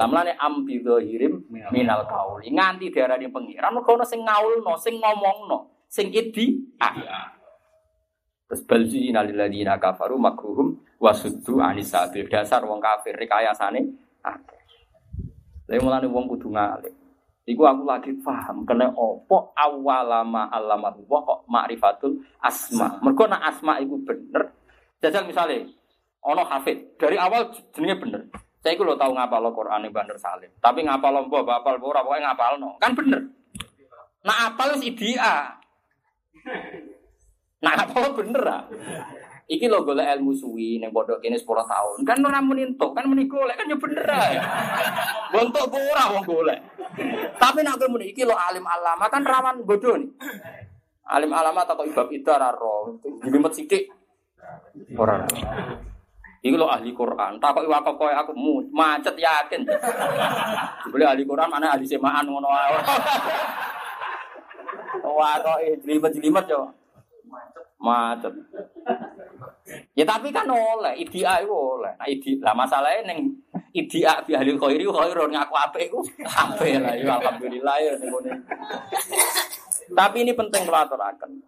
Lah 0.00 0.08
mlane 0.08 0.32
am 0.40 0.64
bi 0.64 0.80
dhahirim 0.80 1.44
minal 1.68 2.08
qauli. 2.08 2.48
Nganti 2.48 2.88
diarani 2.88 3.28
pangeran 3.28 3.76
mergo 3.76 4.00
ono 4.00 4.08
sing 4.08 4.24
ngaulno, 4.24 4.72
sing 4.80 4.96
ngomongno, 4.96 5.84
sing 5.84 6.08
idi. 6.08 6.72
Ah. 6.80 7.36
Terus 8.48 8.64
balzi 8.64 9.12
inalilladina 9.12 9.76
kafaru 9.76 10.16
makruhum 10.16 10.80
wasuddu 10.96 11.60
anis. 11.60 11.92
Dasar 12.32 12.64
wong 12.64 12.80
kafir 12.80 13.20
rekayasane 13.20 13.84
akeh. 14.24 14.62
Lha 15.68 15.76
mulane 15.84 16.08
wong 16.08 16.24
kudu 16.32 16.48
ngalih. 16.48 16.96
Iku 17.50 17.66
aku 17.66 17.82
lagi 17.82 18.14
paham 18.22 18.62
kena 18.62 18.94
opo 18.94 19.50
awalama 19.58 20.46
alama 20.54 20.94
kok 20.94 21.50
ma'rifatul 21.50 22.22
asma. 22.38 23.02
Mergo 23.02 23.26
nak 23.26 23.42
asma 23.42 23.82
iku 23.82 23.98
bener. 24.06 24.54
Jajal 25.02 25.26
misalnya 25.26 25.66
ono 26.22 26.46
hafid 26.46 26.94
dari 26.94 27.18
awal 27.18 27.50
jenenge 27.74 27.98
bener. 27.98 28.22
Saya 28.62 28.78
iku 28.78 28.86
lo 28.86 28.94
tau 28.94 29.10
ngapal 29.10 29.40
lo 29.42 29.50
Quran 29.50 29.88
Mbah 29.90 30.04
Nur 30.06 30.20
Salim. 30.20 30.52
Tapi 30.62 30.86
ngapal 30.86 31.10
lo 31.10 31.20
mbok 31.26 31.48
apal 31.48 31.80
ora 31.82 32.06
pokoke 32.06 32.22
ngapal 32.22 32.54
no. 32.62 32.78
Kan 32.78 32.94
bener. 32.94 33.20
Nah 34.22 34.52
apal 34.52 34.78
idia. 34.78 35.58
Nah 37.64 37.74
apal 37.74 38.14
bener 38.14 38.44
ah. 38.46 38.62
Iki 39.50 39.66
lo 39.66 39.82
golek 39.82 40.06
ilmu 40.14 40.30
suwi 40.30 40.78
ning 40.78 40.94
pondok 40.94 41.18
kene 41.18 41.34
10 41.34 41.42
tahun. 41.42 42.06
Kan 42.06 42.22
ora 42.22 42.38
muni 42.38 42.70
entuk, 42.70 42.94
kan 42.94 43.02
muni 43.10 43.26
golek 43.26 43.58
kan 43.58 43.66
ya 43.66 43.74
bener 43.74 44.06
ae. 44.06 44.38
Bontok 45.34 45.74
ora 45.74 46.14
wong 46.14 46.22
golek. 46.22 46.60
Tapi 47.34 47.66
nak 47.66 47.82
muni 47.90 48.14
iki 48.14 48.22
lo 48.22 48.38
alim 48.38 48.62
alama 48.62 49.10
kan 49.10 49.26
rawan 49.26 49.66
bodoh 49.66 49.98
nih. 49.98 50.06
Alim 51.10 51.34
alama 51.34 51.66
atau 51.66 51.82
ibab 51.82 52.06
itu 52.14 52.30
ora 52.30 52.54
ro. 52.54 52.94
Jelimet 53.26 53.50
sithik. 53.50 53.90
Ora. 54.94 55.26
Iki 56.46 56.54
lo 56.54 56.70
ahli 56.70 56.94
Quran. 56.94 57.42
Takok 57.42 57.66
iwak 57.66 57.82
kok 57.82 58.06
aku 58.06 58.32
macet 58.70 59.18
yakin. 59.18 59.66
Boleh 60.94 61.10
ahli 61.10 61.26
Quran 61.26 61.50
mana 61.50 61.74
ahli 61.74 61.90
semaan 61.90 62.22
ngono 62.22 62.54
ae. 62.54 62.70
Wah 65.10 65.42
kok 65.42 65.58
jelimet-jelimet 65.82 66.46
yo. 66.46 66.70
Macet. 67.82 68.30
Ya 69.94 70.02
tapi 70.02 70.34
kan 70.34 70.48
oleh, 70.50 70.98
idia 70.98 71.38
itu 71.38 71.52
oleh. 71.52 71.92
Nah, 71.94 72.08
lah 72.42 72.54
masalahnya 72.56 73.12
neng 73.12 73.30
idia 73.70 74.18
bi 74.26 74.34
ahli 74.34 74.56
khairi 74.58 74.82
khairun 74.82 75.30
ngaku 75.30 75.54
apik 75.54 75.82
iku 75.86 76.00
apik 76.26 76.80
lah 76.82 76.94
ya 76.98 77.20
alhamdulillah 77.20 77.76
ya. 77.78 77.92
Tapi 79.90 80.16
ini 80.26 80.32
penting 80.34 80.66
aturaken. 80.66 81.38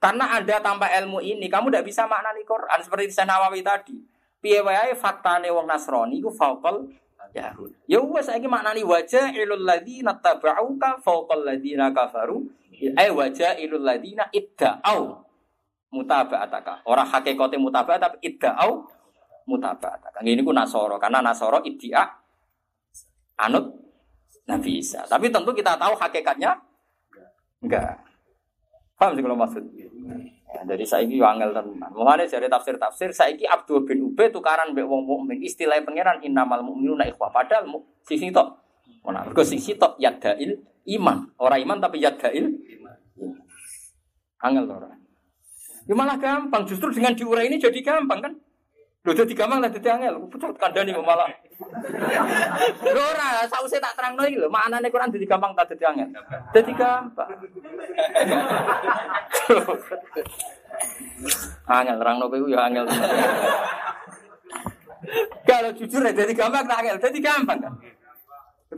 Karena 0.00 0.40
ada 0.40 0.56
tanpa 0.64 0.88
ilmu 0.96 1.20
ini, 1.20 1.44
kamu 1.52 1.68
tidak 1.68 1.84
bisa 1.84 2.08
maknani 2.08 2.40
Quran 2.48 2.80
seperti 2.80 3.12
di 3.12 3.20
Nawawi 3.20 3.60
tadi. 3.60 3.96
Piye 4.40 4.64
wae 4.64 4.96
faktane 4.96 5.52
wong 5.52 5.68
Nasrani 5.68 6.24
iku 6.24 6.32
faqal 6.32 6.88
Yahud. 7.36 7.68
Ya 7.84 8.00
wes 8.00 8.26
saiki 8.26 8.48
maknani 8.48 8.80
wajah 8.80 9.28
ilul 9.36 9.68
ladzina 9.68 10.16
tabauka 10.16 10.96
faqal 11.04 11.44
ladzina 11.44 11.92
kafaru. 11.92 12.48
Ai 12.96 13.12
wajah 13.12 13.60
ilul 13.60 13.84
ladzina 13.84 14.24
idda'au 14.32 15.28
mutaba'ataka. 15.90 16.86
Orang 16.86 17.06
hakikate 17.06 17.58
mutaba'at 17.58 18.00
tapi 18.00 18.16
idda'au 18.22 18.86
mutaba'ataka. 19.46 20.22
Ini 20.22 20.42
ku 20.42 20.54
Nasoro 20.54 20.96
karena 20.96 21.18
Nasoro 21.22 21.60
iddia 21.66 22.06
anut 23.38 23.74
Nabi 24.46 24.82
Isa. 24.82 25.02
Tapi 25.06 25.30
tentu 25.30 25.50
kita 25.50 25.74
tahu 25.78 25.98
hakikatnya 25.98 26.54
enggak. 27.62 27.98
Paham 28.98 29.16
sih 29.16 29.22
kalau 29.24 29.38
maksud? 29.38 29.64
Ya, 30.50 30.60
jadi 30.66 30.84
saya 30.84 31.06
ini 31.06 31.22
wangel 31.22 31.54
tenan. 31.56 31.88
Mulane 31.94 32.28
dari 32.28 32.50
tafsir-tafsir 32.50 33.14
saya 33.14 33.32
ini 33.32 33.46
Abdul 33.46 33.86
bin 33.86 34.12
Ubay 34.12 34.28
tukaran 34.28 34.76
mbek 34.76 34.84
wong 34.84 35.08
mukmin. 35.08 35.40
Istilah 35.40 35.80
pangeran 35.80 36.20
innamal 36.20 36.60
mu'minuna 36.60 37.08
ikhwah 37.08 37.32
padahal 37.32 37.64
sisi 38.04 38.28
tok. 38.28 38.60
Mana 39.00 39.24
mergo 39.24 39.40
sisi 39.40 39.78
tok 39.78 39.96
yadail 39.96 40.60
iman. 41.00 41.32
Orang 41.40 41.64
iman 41.64 41.78
tapi 41.80 42.02
yadail 42.04 42.50
Angel 44.40 44.64
ora. 44.68 44.99
Ya 45.90 45.98
malah 45.98 46.14
gampang, 46.22 46.62
justru 46.70 46.94
dengan 46.94 47.18
diurai 47.18 47.50
ini 47.50 47.58
jadi 47.58 47.82
gampang 47.82 48.22
kan? 48.22 48.30
Lho 49.02 49.10
dadi 49.10 49.34
gampang 49.34 49.58
lah 49.58 49.66
dadi 49.66 49.90
angel. 49.90 50.22
Pucuk 50.30 50.54
kandhani 50.54 50.94
kok 50.94 51.02
malah. 51.02 51.26
Lho 52.78 53.02
ora, 53.10 53.42
sause 53.50 53.82
tak 53.82 53.98
terangno 53.98 54.22
iki 54.22 54.38
lho, 54.38 54.46
maknane 54.46 54.86
Quran 54.86 55.10
dadi 55.10 55.26
gampang 55.26 55.50
tak 55.58 55.74
dadi 55.74 55.82
angel. 55.82 56.14
Dadi 56.54 56.72
gampang. 56.78 57.26
angel 61.74 61.96
terangno 61.98 62.30
kowe 62.30 62.46
ya 62.46 62.70
angel. 62.70 62.86
Kalau 65.42 65.74
jujur 65.74 66.06
ya 66.06 66.14
jadi 66.14 66.32
gampang 66.38 66.70
tak 66.70 66.86
angel, 66.86 67.02
jadi 67.02 67.18
gampang 67.18 67.58
kan? 67.66 67.74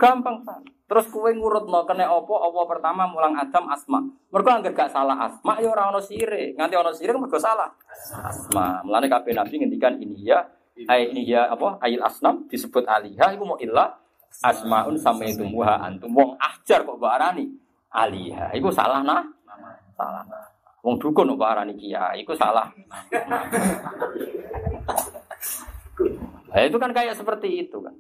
Gampang 0.01 0.37
kan. 0.49 0.65
Terus 0.93 1.09
kue 1.09 1.33
ngurut 1.33 1.73
no 1.73 1.89
kena 1.89 2.05
opo 2.13 2.37
opo 2.37 2.69
pertama 2.69 3.09
mulang 3.09 3.33
Adam 3.33 3.65
asma. 3.73 3.97
Mereka 4.29 4.61
anggap 4.61 4.77
gak 4.77 4.93
salah 4.93 5.17
asma 5.25 5.57
ya 5.57 5.73
orang 5.73 5.97
ono 5.97 6.05
sire. 6.05 6.53
Nganti 6.53 6.77
ono 6.77 6.93
sire 6.93 7.17
mereka 7.17 7.41
salah. 7.41 7.73
Asma. 8.21 8.85
Mulane 8.85 9.09
kabeh 9.09 9.33
nabi 9.33 9.57
ngendikan 9.57 9.97
ini 9.97 10.29
ya 10.29 10.45
ini 10.77 11.25
ya 11.25 11.49
apa? 11.49 11.81
Ayil 11.81 12.05
asnam 12.05 12.45
disebut 12.45 12.85
alihah 12.85 13.33
iku 13.33 13.49
mau 13.49 13.57
ilah 13.57 13.89
asmaun 14.45 15.01
sama 15.01 15.25
itu 15.25 15.49
muha 15.49 15.81
antum. 15.81 16.13
Wong 16.13 16.37
ajar 16.37 16.85
kok 16.85 17.01
barani 17.01 17.49
alihah 17.89 18.53
iku 18.53 18.69
salah 18.69 19.01
nah. 19.01 19.25
Salah 19.97 20.29
wong 20.85 21.01
dukun 21.01 21.33
kok 21.33 21.41
barani 21.41 21.73
kiai 21.73 22.21
iku 22.21 22.37
salah. 22.37 22.69
Nah, 26.53 26.61
itu 26.69 26.77
kan 26.77 26.93
kayak 26.93 27.17
seperti 27.17 27.65
itu 27.65 27.81
kan 27.81 27.97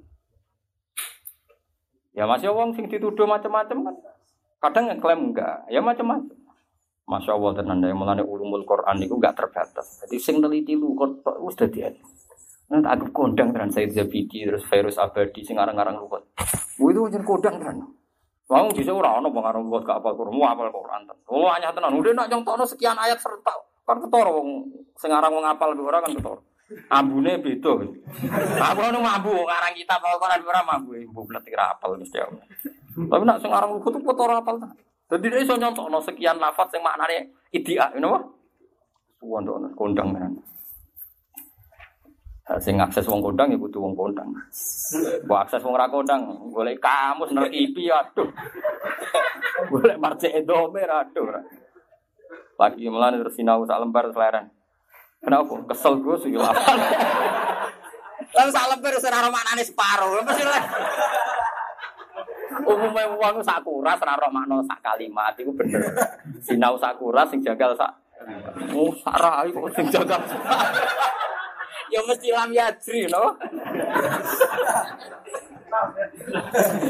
Ya 2.13 2.29
masih 2.29 2.53
wong 2.53 2.77
sing 2.77 2.93
dituduh 2.93 3.25
macam-macam 3.25 3.89
kan. 3.89 3.95
Kadang 4.63 4.85
ngeklaim 4.93 5.33
enggak, 5.33 5.65
ya 5.73 5.81
macam-macam. 5.81 6.39
Masya 7.03 7.35
Allah 7.35 7.53
tenan 7.59 7.83
ya 7.83 7.93
mulane 7.97 8.23
ulumul 8.23 8.63
Quran 8.63 9.03
itu 9.03 9.19
enggak 9.19 9.35
terbatas. 9.35 10.07
Jadi 10.07 10.17
sing 10.23 10.39
neliti 10.39 10.79
lu 10.79 10.95
kok 10.95 11.27
wis 11.43 11.59
dadi 11.59 11.83
Nanti 12.73 12.89
aku 12.89 13.13
kondang 13.13 13.53
dengan 13.53 13.69
Said 13.69 13.93
Zabidi 13.93 14.49
terus 14.49 14.65
Virus 14.65 14.97
Abadi 14.97 15.45
sing 15.45 15.59
arang-arang 15.59 15.99
lu 15.99 16.09
kok. 16.09 16.25
itu 16.79 17.01
jeneng 17.11 17.27
kondang 17.27 17.57
tenan. 17.61 17.85
Wong 18.49 18.69
bisa 18.73 18.93
ora 18.93 19.17
ono 19.17 19.33
wong 19.33 19.45
arang 19.45 19.65
gak 19.69 19.97
apal 20.03 20.13
Quran, 20.13 20.37
mau 20.37 20.49
apal 20.49 20.69
Quran. 20.69 21.01
Oh 21.29 21.49
hanya 21.53 21.73
tenan. 21.73 21.97
Udah 21.97 22.13
nak 22.13 22.29
nyontono 22.29 22.65
sekian 22.69 22.97
ayat 22.97 23.19
serta 23.19 23.53
kan 23.83 23.99
ketara 23.99 24.31
wong 24.31 24.69
sing 24.95 25.11
arang 25.11 25.33
wong 25.35 25.45
apal 25.45 25.75
ora 25.75 25.99
kan 26.01 26.13
ketara. 26.13 26.41
Ambune 26.93 27.41
beda. 27.41 27.73
Aku 28.73 28.81
ono 28.81 28.99
mambu 29.01 29.33
ngarang 29.33 29.75
kitab 29.75 30.05
Al-Qur'an 30.05 30.45
ora 30.45 30.63
mambu, 30.63 30.93
mbok 31.09 31.25
bletik 31.29 31.57
ra 31.57 31.73
apal 31.73 31.97
mesti 31.97 32.21
aku. 32.21 32.37
Tapi 33.09 33.23
nak 33.25 33.41
sing 33.41 33.49
aran 33.49 33.81
kutu 33.81 33.99
foto 34.05 34.29
ora 34.29 34.45
apal 34.45 34.61
ta. 34.61 34.69
Dadi 35.09 35.29
dia 35.29 35.41
iso 35.45 35.57
nyontokno 35.57 36.01
sekian 36.01 36.41
lafaz 36.41 36.73
sing 36.73 36.85
maknane 36.85 37.33
idia, 37.53 37.93
you 37.93 38.01
know? 38.01 38.17
Suwon 39.21 39.45
kondang 39.77 40.13
kan. 40.17 40.33
Sing 42.61 42.77
akses 42.81 43.09
wong 43.09 43.25
kondang 43.25 43.53
ya 43.53 43.59
kudu 43.61 43.81
wong 43.81 43.97
kondang. 43.97 44.29
Mbok 45.25 45.39
akses 45.49 45.65
wong 45.65 45.77
ra 45.77 45.89
kondang, 45.89 46.53
golek 46.53 46.81
kamus 46.81 47.33
nerkipi 47.33 47.89
aduh. 47.89 48.29
Golek 49.73 49.97
marce 49.97 50.29
edome 50.33 50.85
aduh. 50.85 51.29
Lagi 52.61 52.85
melane 52.89 53.21
terus 53.21 53.37
sinau 53.37 53.65
sak 53.65 53.81
lembar 53.81 54.13
seleren. 54.13 54.53
Kenapa? 55.23 55.55
Kesel 55.71 55.95
gue 56.03 56.17
sih 56.27 56.35
lapar. 56.35 56.79
Lalu 58.33 58.51
salam 58.51 58.79
ber 58.83 58.95
serara 58.99 59.31
maknane 59.31 59.63
separuh. 59.63 60.19
Mesti 60.27 60.45
lah. 60.45 60.65
Umumnya 62.63 63.07
uang 63.15 63.39
sakura 63.41 63.95
serara 63.97 64.29
makna 64.29 64.59
sak 64.67 64.83
kalimat 64.83 65.33
itu 65.39 65.55
bener. 65.55 65.83
Sinau 66.43 66.75
sakura 66.75 67.23
sing 67.31 67.39
jagal 67.39 67.73
sak. 67.79 67.93
Oh 68.75 68.91
sarah 68.99 69.47
kok 69.47 69.71
sing 69.79 69.87
jagal. 69.91 70.21
ya 71.93 72.01
mesti 72.03 72.29
lam 72.33 72.51
yadri 72.51 73.07
no. 73.07 73.37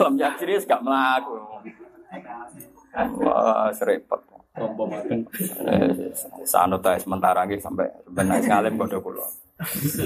lam 0.01 0.15
yadri 0.17 0.57
gak 0.63 0.81
melaku. 0.81 1.37
Wah, 2.93 3.73
Eh, 4.53 6.13
Sano 6.45 6.77
ta 6.77 7.01
sementara 7.01 7.49
nggih 7.49 7.57
sampai 7.57 7.89
benar 8.05 8.45
ngalim 8.45 8.77
kode 8.77 9.01
kula. 9.01 9.25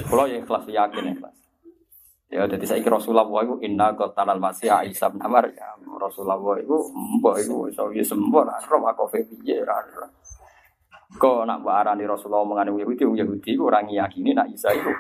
Kula 0.06 0.30
ya 0.30 0.38
ikhlas 0.38 0.70
yakin 0.70 1.18
ikhlas. 1.18 1.34
Ya 2.30 2.46
dadi 2.46 2.62
saiki 2.62 2.86
Rasulullah 2.86 3.26
iku 3.42 3.58
inna 3.58 3.90
qatalal 3.98 4.38
masih 4.38 4.70
Isa 4.86 5.10
bin 5.10 5.18
ya 5.18 5.68
Rasulullah 5.98 6.38
iku 6.62 6.78
mbok 6.94 7.42
iku 7.42 7.66
iso 7.66 7.90
ya 7.90 8.06
sembur 8.06 8.46
roh 8.46 8.82
aku 8.86 9.18
piye 9.18 9.66
ra. 9.66 9.82
Nak 11.18 11.58
mbok 11.62 11.74
arani 11.74 12.06
Rasulullah 12.06 12.46
mengane 12.46 12.70
Yahudi 12.70 13.02
wong 13.02 13.18
Yahudi 13.18 13.58
ora 13.58 13.82
ngiyakini 13.82 14.30
nak 14.30 14.46
Isa 14.54 14.70
iku 14.70 14.94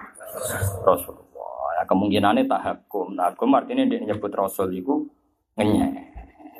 Rasulullah. 0.82 1.78
Ya 1.78 1.82
kemungkinannya 1.86 2.50
tahakkum. 2.50 3.14
Tahakkum 3.14 3.54
artinya 3.54 3.86
dia 3.86 4.02
nyebut 4.02 4.34
Rasul 4.34 4.74
iku 4.74 5.06
ngenyek. 5.54 6.15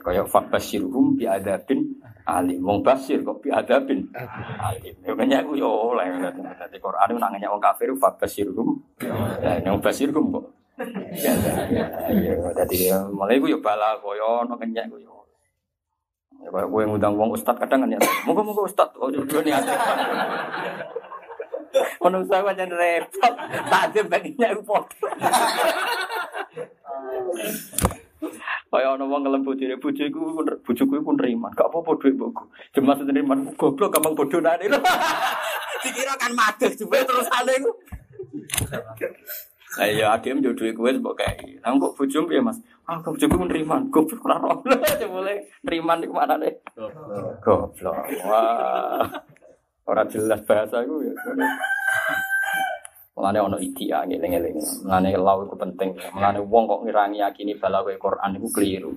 Kaya 0.06 0.22
fabasirhum 0.22 1.18
bi 1.18 1.26
adabin 1.26 1.98
alim. 2.30 2.62
Wong 2.62 2.86
basir 2.86 3.26
kok 3.26 3.42
bi 3.42 3.50
adabin 3.50 4.06
alim. 4.62 4.94
Ya 5.02 5.12
kenya 5.18 5.42
aku 5.42 5.58
yo 5.58 5.66
oleh. 5.66 6.06
Dadi 6.30 6.78
Quran 6.78 7.18
nak 7.18 7.34
nanya 7.34 7.50
wong 7.50 7.58
kafir 7.58 7.90
fabasirhum. 7.98 8.78
Ya 9.42 9.66
wong 9.66 9.82
basirhum 9.82 10.30
kok. 10.30 10.46
Ya, 11.18 11.34
ya, 12.22 12.38
dadi 12.54 12.86
mulai 13.10 13.42
ku 13.42 13.50
yo 13.50 13.58
bala 13.58 13.98
koyo 13.98 14.46
ono 14.46 14.54
kenya 14.54 14.86
ku 14.86 14.94
yo. 15.02 15.26
Ya 16.38 16.54
kaya 16.54 16.70
kowe 16.70 16.86
ngundang 16.86 17.18
wong 17.18 17.34
ustad 17.34 17.58
kadang 17.58 17.82
kan 17.82 17.90
ya. 17.90 17.98
Moga-moga 18.30 18.62
ustad 18.62 18.94
oh 19.02 19.10
yo 19.10 19.26
niat. 19.26 19.66
Ono 22.06 22.22
usaha 22.22 22.54
jan 22.54 22.70
repot. 22.70 23.34
Tak 23.66 23.90
ada 23.90 24.00
baginya 24.06 24.54
aku. 24.54 24.78
Kaya 28.72 28.96
ana 28.96 29.04
wong 29.04 29.24
ngelem 29.24 29.44
bojone, 29.44 29.76
bojoku 29.76 30.18
pun 30.36 30.48
bojoku 30.64 31.00
pun 31.04 31.16
nerima. 31.16 31.48
Gak 31.52 31.68
apa-apa 31.68 31.96
dhuwit 32.00 32.16
mbokku. 32.16 32.44
Jemas 32.72 33.00
nerima 33.04 33.36
goblok 33.56 33.92
gampang 33.92 34.16
bodonane. 34.16 34.66
Dikira 35.84 36.14
kan 36.16 36.32
madeh 36.32 36.72
jebule 36.72 37.04
terus 37.04 37.28
iku. 37.28 37.70
Ayo 39.76 40.08
adim 40.08 40.40
yo 40.40 40.56
dhuwit 40.56 40.76
kowe 40.76 40.90
mbok 40.92 41.16
kae. 41.20 41.60
Lah 41.60 41.76
kok 41.76 41.96
piye 42.00 42.40
Mas? 42.40 42.58
Ah 42.88 43.00
kok 43.04 43.16
bojoku 43.16 43.44
nerima. 43.44 43.80
Goblok 43.92 44.24
ora 44.24 44.36
roh. 44.40 44.58
Jebule 45.00 45.46
nerima 45.62 46.00
niku 46.00 46.16
maknane. 46.16 46.60
Goblok. 47.44 47.96
Wah. 48.24 49.08
Ora 49.86 50.02
jelas 50.10 50.42
bahasa 50.42 50.82
iku 50.82 50.98
ya. 51.04 51.14
Mulane 53.16 53.38
ono 53.40 53.56
idia 53.56 54.04
ngeling-eling. 54.04 54.84
Mulane 54.84 55.08
lau 55.16 55.48
iku 55.48 55.56
penting. 55.56 55.96
Mulane 56.12 56.44
wong 56.44 56.68
kok 56.68 56.80
ngirangi 56.84 57.24
yakini 57.24 57.56
bala 57.56 57.80
kowe 57.80 57.96
Quran 57.96 58.36
iku 58.36 58.48
keliru. 58.52 58.92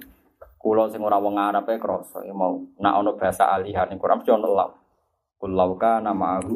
Kulo 0.60 0.92
sing 0.92 1.00
ora 1.00 1.16
wong 1.16 1.40
Arab 1.40 1.72
e 1.72 1.80
krasa 1.80 2.20
ya 2.28 2.36
mau 2.36 2.60
nak 2.84 3.00
ono 3.00 3.16
bahasa 3.16 3.48
alihan 3.48 3.88
ning 3.88 3.96
Quran 3.96 4.20
mesti 4.20 4.36
ono 4.36 4.48
lau. 4.52 4.76
Kul 5.40 5.56
lau 5.56 5.72
kana 5.80 6.12
ma'ahu 6.12 6.56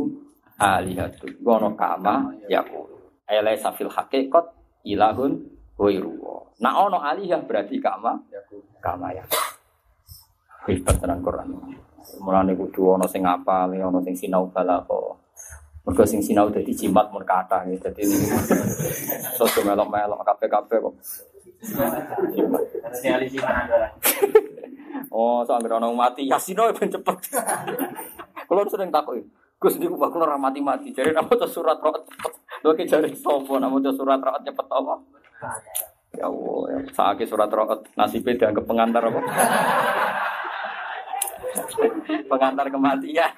alihatu. 0.60 1.40
Ono 1.40 1.72
kama 1.80 2.36
ya 2.52 2.68
ku. 2.68 2.84
Ele 3.24 3.56
safil 3.56 3.88
hakikat 3.88 4.52
ilahun 4.84 5.40
ghairu. 5.80 6.20
Nak 6.60 6.76
ono 6.76 7.00
alihah 7.00 7.48
berarti 7.48 7.80
kama 7.80 8.28
kama 8.84 9.16
ya. 9.16 9.24
Hebat 10.68 11.00
tenan 11.00 11.24
Quran. 11.24 11.48
Mulane 12.20 12.60
kudu 12.60 13.00
ana 13.00 13.08
sing 13.08 13.24
ngapal, 13.24 13.72
ana 13.72 14.00
sing 14.04 14.20
sinau 14.20 14.52
balako. 14.52 15.23
Mergo 15.84 16.08
sing 16.08 16.24
sinau 16.24 16.48
dadi 16.48 16.72
jimat 16.72 17.12
mun 17.12 17.28
kathah 17.28 17.68
gitu. 17.68 17.92
Dadi 17.92 18.08
soso 19.38 19.60
melok-melok 19.68 20.24
kabeh-kabeh 20.24 20.80
kok. 20.80 20.96
Oh, 25.12 25.44
soal 25.44 25.68
ana 25.68 25.92
mati 25.92 26.24
yasino 26.24 26.72
ben 26.72 26.88
cepet. 26.88 27.36
Kulo 28.48 28.64
sering 28.72 28.96
takoki. 28.96 29.28
Gus 29.60 29.76
niku 29.80 29.96
kok 29.96 30.12
kulo 30.16 30.28
ora 30.28 30.40
mati-mati. 30.40 30.92
Jare 30.96 31.16
apa 31.16 31.36
tuh 31.36 31.48
surat 31.48 31.80
roh 31.80 31.96
cepet. 31.96 32.34
Lho 32.64 32.76
ki 32.76 32.88
jare 32.88 33.08
sapa 33.16 33.60
nama 33.60 33.80
tuh 33.80 33.96
surat 33.96 34.20
roh 34.20 34.36
cepet 34.40 34.68
apa? 34.68 34.96
Ya 36.14 36.30
Allah, 36.30 36.62
ya. 36.70 36.78
saake 36.92 37.26
surat 37.28 37.52
roh 37.52 37.66
nasibe 37.96 38.36
dianggap 38.36 38.66
pengantar 38.68 39.04
apa? 39.04 39.20
pengantar 42.32 42.68
kematian. 42.72 43.32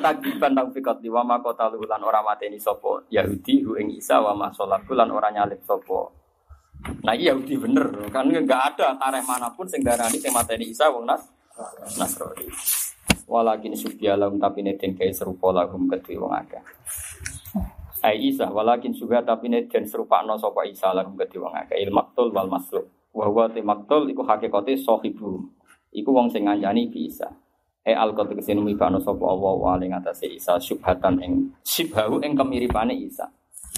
Tagiban 0.00 0.52
tang 0.56 0.68
fikot 0.72 0.98
di 1.04 1.12
wama 1.12 1.36
kota 1.44 1.68
lulan 1.68 2.00
orang 2.00 2.24
mateni 2.24 2.56
sopo 2.56 3.04
Yahudi 3.12 3.60
hu 3.64 3.76
ing 3.76 3.92
Isa 4.00 4.20
wama 4.20 4.48
sholat 4.52 4.84
lan 4.88 5.12
orang 5.12 5.36
nyalip 5.36 5.60
sopo. 5.68 6.12
Nah 7.04 7.12
iya 7.12 7.36
Yahudi 7.36 7.60
bener 7.60 7.92
kan 8.08 8.24
nggak 8.24 8.62
ada 8.74 8.96
tareh 8.96 9.20
mana 9.28 9.52
pun 9.52 9.68
sing 9.68 9.84
darani 9.84 10.16
sing 10.16 10.32
mateni 10.32 10.72
Isa 10.72 10.88
wong 10.88 11.04
nas 11.04 11.28
Nasrani. 12.00 12.48
Walakin 13.28 13.76
subyalam 13.76 14.40
tapi 14.40 14.64
neten 14.64 14.96
kayak 14.96 15.14
serupa 15.14 15.52
lagum 15.52 15.86
kedua 15.86 16.26
wong 16.26 16.32
akeh. 16.34 16.62
Ai 18.00 18.32
Isa 18.32 18.48
walakin 18.48 18.96
juga 18.96 19.20
tapi 19.20 19.52
neten 19.52 19.84
serupa 19.84 20.24
no 20.24 20.40
sopo 20.40 20.64
Isa 20.64 20.90
lagum 20.96 21.14
kedua 21.20 21.52
wong 21.52 21.54
akeh. 21.68 21.76
Il 21.76 21.92
maktul 21.92 22.32
wal 22.32 22.48
masluk. 22.48 22.88
Te 23.50 23.60
maktul 23.60 24.06
iku 24.08 24.22
hakikate 24.22 24.78
sohibu 24.78 25.59
Iku 25.90 26.14
wong 26.14 26.30
sing 26.30 26.46
ngancani 26.46 26.86
bisa. 26.86 27.26
E 27.80 27.96
al 27.96 28.12
qad 28.12 28.30
ke 28.30 28.42
sini 28.44 28.60
mibano 28.62 29.00
sapa 29.00 29.24
Allah 29.24 29.54
wa 29.56 29.74
ing 29.80 29.96
atase 29.96 30.28
Isa 30.30 30.60
syubhatan 30.60 31.18
ing 31.24 31.32
sibhahu 31.64 32.22
ing 32.22 32.36
kemiripane 32.36 32.94
Isa. 32.94 33.26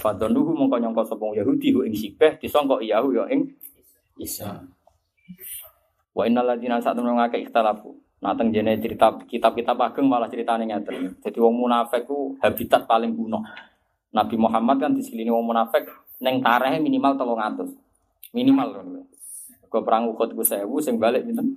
Fadonduhu 0.03 0.53
mongko 0.53 0.77
nyangka 0.83 1.15
sapa 1.15 1.25
Yahudi 1.33 1.73
hu 1.73 1.87
ing 1.87 1.95
sibah 1.95 2.35
disangka 2.37 2.83
Yahu 2.83 3.09
ya 3.17 3.25
ing 3.31 3.49
Isa. 4.21 4.61
Wa 6.13 6.29
innal 6.29 6.53
saat 6.85 6.93
temen 6.93 7.17
ngake 7.17 7.49
ikhtalafu. 7.49 7.97
Nah 8.23 8.37
teng 8.39 8.53
jene 8.55 8.79
cerita 8.79 9.11
kitab-kitab 9.27 9.75
ageng 9.81 10.07
malah 10.07 10.29
ceritane 10.29 10.69
ngeten. 10.69 11.19
Jadi 11.25 11.39
wong 11.41 11.59
munafik 11.59 12.05
ku 12.05 12.37
habitat 12.39 12.85
paling 12.85 13.17
kuno. 13.17 13.41
Nabi 14.13 14.37
Muhammad 14.37 14.77
kan 14.79 14.93
disilini 14.93 15.33
wong 15.33 15.49
munafik 15.49 15.89
neng 16.21 16.45
tarehe 16.45 16.77
minimal 16.79 17.17
300. 17.17 17.67
Minimal. 18.37 18.69
Kau 19.73 19.81
perang 19.81 20.13
Uhud 20.13 20.37
ku 20.37 20.45
1000 20.45 20.69
sing 20.85 21.01
balik 21.01 21.25
pinten? 21.25 21.57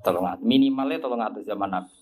Tolong 0.00 0.26
minimalnya 0.40 1.00
tolong 1.00 1.20
atas 1.20 1.44
zaman 1.44 1.68
Nabi. 1.68 1.92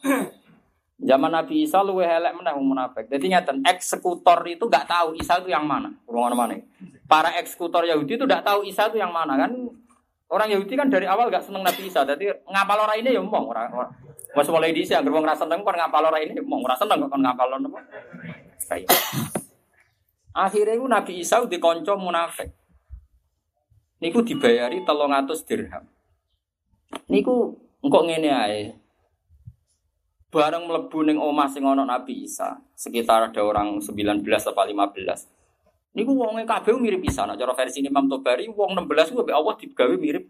Zaman 0.99 1.31
Nabi 1.31 1.63
Isa 1.63 1.79
lu 1.87 2.03
helek 2.03 2.35
meneh 2.35 2.51
wong 2.59 2.75
munafik. 2.75 3.07
Jadi 3.07 3.31
ngeten, 3.31 3.63
eksekutor 3.63 4.43
itu 4.51 4.67
nggak 4.67 4.91
tahu 4.91 5.15
Isa 5.15 5.39
itu 5.39 5.47
yang 5.47 5.63
mana. 5.63 5.95
Ruangan 6.11 6.35
mana? 6.35 6.59
Para 7.07 7.39
eksekutor 7.39 7.87
Yahudi 7.87 8.19
itu 8.19 8.27
nggak 8.27 8.43
tahu 8.43 8.67
Isa 8.67 8.91
itu 8.91 8.99
yang 8.99 9.15
mana 9.15 9.39
kan. 9.39 9.55
Orang 10.29 10.51
Yahudi 10.53 10.77
kan 10.77 10.93
dari 10.93 11.09
awal 11.09 11.33
gak 11.33 11.41
seneng 11.41 11.65
Nabi 11.65 11.89
Isa. 11.89 12.05
Jadi 12.05 12.29
ngapal 12.29 12.85
orang 12.85 13.01
ini 13.01 13.17
ya 13.17 13.23
mau 13.25 13.49
orang. 13.49 13.73
Mas 14.37 14.45
mulai 14.53 14.77
di 14.77 14.85
sini, 14.85 15.09
wong 15.09 15.25
rasa 15.25 15.49
seneng 15.49 15.65
kon 15.65 15.73
ngapal 15.73 16.05
orang 16.05 16.21
ini 16.21 16.37
mau 16.45 16.61
rasa 16.67 16.85
seneng 16.85 17.09
kon 17.09 17.23
ngapal 17.25 17.49
orang 17.49 17.65
apa. 17.65 17.81
Akhirnya 20.37 20.77
itu 20.77 20.85
Nabi 20.85 21.13
Isa 21.25 21.41
dikonco 21.49 21.97
munafik. 21.97 22.53
Niku 24.05 24.21
dibayari 24.21 24.85
telung 24.85 25.17
atus 25.17 25.49
dirham. 25.49 25.89
Niku 27.09 27.57
Engkok 27.89 28.05
ngene 28.05 28.29
ae. 28.29 28.69
Bareng 30.29 30.69
mlebu 30.69 31.09
ning 31.09 31.17
omah 31.17 31.49
sing 31.49 31.65
ana 31.65 31.89
Nabi 31.89 32.29
Isa, 32.29 32.61
sekitar 32.77 33.33
ada 33.33 33.41
orang 33.41 33.81
19 33.81 34.21
atau 34.29 34.53
15. 34.53 35.97
Niku 35.97 36.13
wonge 36.13 36.45
kabeh 36.45 36.77
mirip 36.77 37.01
Isa. 37.09 37.25
Nek 37.25 37.41
cara 37.41 37.57
versi 37.57 37.81
Imam 37.81 38.05
Tobari 38.05 38.45
wong 38.45 38.77
16 38.77 39.17
ku 39.17 39.25
Allah 39.25 39.57
digawe 39.57 39.95
mirip 39.97 40.29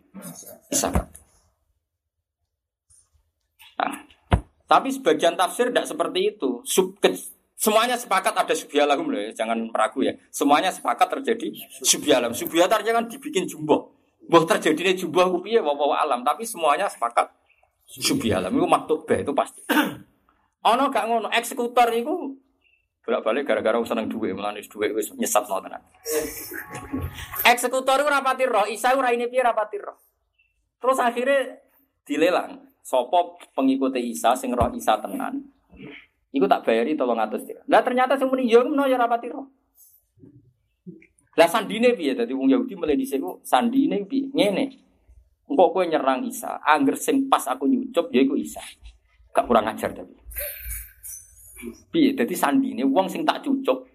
Isa. 0.71 0.87
Nah, 3.75 4.07
tapi 4.71 4.95
sebagian 4.95 5.35
tafsir 5.35 5.75
tidak 5.75 5.91
seperti 5.91 6.39
itu. 6.39 6.63
Sub, 6.63 6.95
ke, 7.03 7.11
semuanya 7.59 7.99
sepakat 7.99 8.39
ada 8.39 8.55
subyalahum 8.55 9.11
loh 9.11 9.19
ya, 9.19 9.35
jangan 9.35 9.67
meragu 9.67 10.07
ya. 10.07 10.15
Semuanya 10.31 10.71
sepakat 10.71 11.11
terjadi 11.19 11.59
subyalam. 11.83 12.39
Subyat 12.39 12.71
artinya 12.71 13.03
kan 13.03 13.11
dibikin 13.11 13.51
jumbo. 13.51 13.99
Bahwa 14.31 14.47
terjadinya 14.47 14.95
jumbo 14.95 15.27
aku 15.27 15.43
piye 15.43 15.59
wawa 15.59 15.99
alam, 16.07 16.23
tapi 16.23 16.47
semuanya 16.47 16.87
sepakat 16.87 17.38
Subi 17.89 18.28
alam 18.28 18.52
itu 18.52 18.69
maktub 18.69 19.09
B 19.09 19.24
itu 19.24 19.32
pasti. 19.32 19.65
Ono 20.70 20.93
gak 20.93 21.09
ngono 21.09 21.32
eksekutor 21.32 21.89
itu 21.97 22.36
bolak-balik 23.09 23.48
gara-gara 23.48 23.81
seneng 23.89 24.12
duit 24.12 24.36
melanis 24.36 24.69
duit 24.69 24.93
wis 24.93 25.09
nyesat 25.16 25.48
no 25.48 25.65
tenan. 25.65 25.81
Eksekutor 27.56 28.05
itu 28.05 28.09
rapati 28.12 28.44
roh, 28.44 28.69
Isa 28.69 28.93
ora 28.93 29.09
ini 29.09 29.24
piye 29.32 29.40
rapati 29.40 29.81
roh. 29.81 29.97
Terus 30.77 31.01
akhirnya 31.01 31.56
dilelang. 32.05 32.69
Sopo 32.85 33.40
pengikuti 33.56 34.05
Isa 34.12 34.36
sing 34.36 34.52
roh 34.52 34.69
Isa 34.77 35.01
tenan. 35.01 35.40
Iku 36.28 36.44
tak 36.44 36.69
bayari 36.69 36.93
tolong 36.93 37.16
atus 37.16 37.48
dia. 37.48 37.65
Lah 37.73 37.81
ternyata 37.81 38.20
sing 38.20 38.28
muni 38.28 38.44
yo 38.44 38.60
ngono 38.60 38.85
ya 38.85 39.01
rapati 39.01 39.32
roh. 39.32 39.48
Lah 41.40 41.48
sandine 41.48 41.97
piye 41.97 42.12
dadi 42.12 42.36
wong 42.36 42.52
Yahudi 42.52 42.77
mulai 42.77 43.01
dhisik 43.01 43.24
sandine 43.40 44.05
piye? 44.05 44.28
Ngene. 44.36 44.88
Engkau 45.49 45.73
kue 45.73 45.89
nyerang 45.89 46.20
Isa, 46.29 46.61
angger 46.61 46.93
sing 47.01 47.25
pas 47.33 47.41
aku 47.49 47.65
nyucup 47.65 48.12
ya 48.12 48.20
iku 48.20 48.37
Isa. 48.37 48.61
Gak 49.33 49.49
kurang 49.49 49.65
ajar 49.65 49.97
tapi. 49.97 50.12
Piye 51.89 52.12
dadi 52.12 52.37
sandine 52.37 52.85
wong 52.85 53.09
sing 53.09 53.25
tak 53.25 53.43
cucup, 53.43 53.89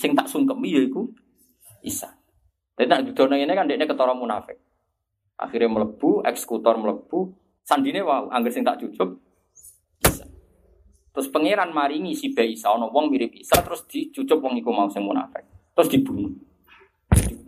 sing 0.00 0.16
tak 0.16 0.26
sungkemi 0.26 0.72
ya 0.72 0.80
iku 0.88 1.04
Isa. 1.84 2.08
Tapi 2.72 2.88
nak 2.88 3.04
dudono 3.04 3.36
ini 3.36 3.52
kan 3.52 3.68
dia 3.68 3.76
ketara 3.76 4.16
munafik. 4.16 4.56
Akhirnya 5.38 5.70
melebu, 5.70 6.24
eksekutor 6.26 6.80
melebu, 6.80 7.36
sandine 7.62 8.00
wow, 8.02 8.32
angger 8.32 8.50
sing 8.50 8.64
tak 8.64 8.80
cucup 8.80 9.20
Isa. 10.02 10.24
Terus 11.12 11.28
pangeran 11.28 11.70
maringi 11.70 12.16
si 12.16 12.32
Isa, 12.32 12.72
ono 12.72 12.88
wong 12.88 13.12
mirip 13.12 13.36
Isa, 13.36 13.60
terus 13.60 13.84
dicucup 13.84 14.40
wong 14.40 14.56
iku 14.56 14.72
mau 14.72 14.88
sing 14.88 15.04
munafik. 15.04 15.44
Terus 15.76 15.88
dibunuh 15.92 16.47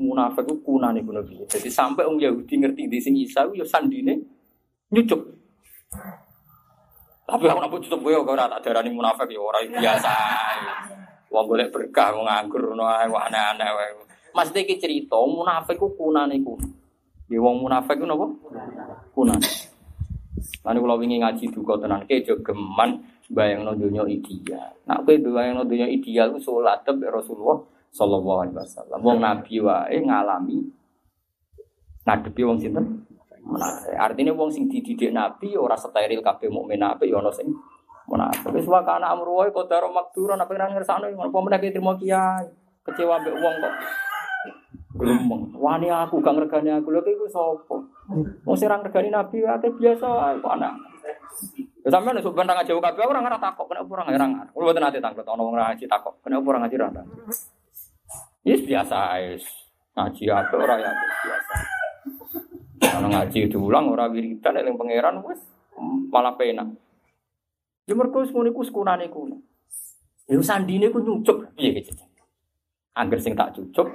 munafik 0.00 0.48
ku 0.48 0.56
kunane 0.64 1.04
kuno 1.04 1.20
piye. 1.20 1.44
Jadi 1.44 1.68
sampai 1.68 2.08
orang 2.08 2.18
Yahudi 2.18 2.54
ngerti 2.56 2.88
di 2.88 2.98
sini 2.98 3.28
Isa 3.28 3.44
yo 3.52 3.62
sandine 3.68 4.16
nyucuk. 4.88 5.20
Tapi 7.30 7.44
aku 7.46 7.60
nak 7.62 7.70
tutup 7.78 8.00
gue 8.02 8.16
ora 8.16 8.50
tak 8.50 8.66
darani 8.66 8.90
munafik 8.90 9.30
ya 9.30 9.38
ora 9.38 9.60
biasa. 9.62 10.12
Wong 11.30 11.44
golek 11.46 11.70
berkah 11.70 12.10
wong 12.16 12.26
nganggur 12.26 12.74
ngono 12.74 12.90
ae 12.90 13.06
aneh-aneh. 13.06 13.68
Mas 14.34 14.50
iki 14.50 14.80
cerita 14.80 15.20
munafik 15.20 15.78
ku 15.78 15.94
kunane 15.94 16.42
ku. 16.42 16.58
Ya 17.30 17.38
wong 17.38 17.62
munafik 17.62 18.02
ku 18.02 18.08
napa? 18.08 18.26
Kunane. 19.14 19.46
Lan 20.66 20.76
kula 20.80 20.98
wingi 20.98 21.22
ngaji 21.22 21.52
duka 21.54 21.78
tenan 21.78 22.02
ke 22.08 22.24
jo 22.26 22.34
geman 22.42 22.98
bayangno 23.30 23.78
donya 23.78 24.02
ideal. 24.10 24.74
Nak 24.90 25.06
kowe 25.06 25.14
bayangno 25.14 25.62
donya 25.62 25.86
ideal 25.86 26.34
ku 26.34 26.42
salat 26.42 26.82
Rasulullah 26.88 27.62
sallallahu 27.90 28.46
alaihi 28.46 28.58
wasallam. 28.58 28.98
Wong 29.02 29.18
nabi 29.18 29.54
wae 29.58 29.98
ngalami 29.98 30.58
ngadepi 32.06 32.42
wong 32.46 32.58
sinten? 32.58 33.06
Munafik. 33.40 33.96
Artinya 33.98 34.32
wong 34.36 34.50
sing 34.52 34.70
dididik 34.70 35.10
nabi 35.10 35.58
ora 35.58 35.74
steril 35.74 36.22
kabeh 36.22 36.46
mukmin 36.52 36.78
nabi 36.78 37.10
ya 37.10 37.18
ana 37.18 37.32
sing 37.34 37.50
munafik. 38.06 38.54
Wis 38.54 38.68
wae 38.70 38.86
kana 38.86 39.10
amru 39.10 39.42
wae 39.42 39.50
qadar 39.50 39.84
makdura 39.90 40.38
apa 40.38 40.52
ora 40.54 40.70
ngersakno 40.70 41.10
ngono 41.10 41.28
apa 41.28 41.38
meneh 41.42 41.72
trimo 41.72 41.92
kiai. 41.98 42.46
Kecewa 42.86 43.18
mbek 43.20 43.34
wong 43.36 43.54
kok. 43.58 43.74
Gremeng. 44.90 45.42
Wani 45.56 45.88
aku 45.88 46.18
gak 46.20 46.34
ngregani 46.36 46.70
aku 46.72 46.92
lho 46.92 47.00
iku 47.02 47.26
sapa? 47.26 47.76
Wong 48.46 48.56
sing 48.56 48.70
ora 48.70 48.78
ngregani 48.80 49.08
nabi 49.10 49.42
wae 49.42 49.68
biasa 49.68 50.06
ae 50.06 50.36
kok 50.38 50.54
anak. 50.54 50.74
Ya 51.80 51.88
sampeyan 51.88 52.20
nek 52.20 52.24
sampeyan 52.24 52.52
ngaji 52.52 52.70
kabeh 52.76 53.08
ora 53.08 53.24
ngarep 53.24 53.40
takok, 53.40 53.66
kenapa 53.72 53.88
ora 53.88 54.02
ngarep. 54.04 54.52
Kulo 54.52 54.68
boten 54.68 54.84
ate 54.84 55.00
takok, 55.00 55.24
ana 55.24 55.40
wong 55.40 55.56
ngaji 55.56 55.84
takok, 55.88 56.20
kenapa 56.20 56.44
ora 56.44 56.58
ngaji 56.60 56.76
ra 56.76 56.92
Yes 58.40 58.64
biasa 58.64 59.20
es. 59.20 59.44
Ngaji 59.92 60.24
apa 60.32 60.54
orang 60.56 60.80
ya 60.80 60.92
biasa. 60.96 61.54
Kalau 62.80 63.08
ngaji 63.12 63.38
diulang 63.52 63.92
orang 63.92 64.16
wiridan 64.16 64.56
yang 64.56 64.80
pangeran 64.80 65.20
wes 65.20 65.40
malah 66.08 66.32
pena. 66.34 66.64
Ya 67.84 67.92
mergo 67.92 68.24
ngono 68.24 68.48
iku 68.48 68.64
sekunane 68.64 69.12
kuno. 69.12 69.44
Ya 70.24 70.40
sandine 70.40 70.88
nyucuk 70.88 71.52
piye 71.52 71.84
gitu. 71.84 71.92
Angger 72.96 73.20
sing 73.20 73.36
tak 73.36 73.52
cucuk 73.52 73.92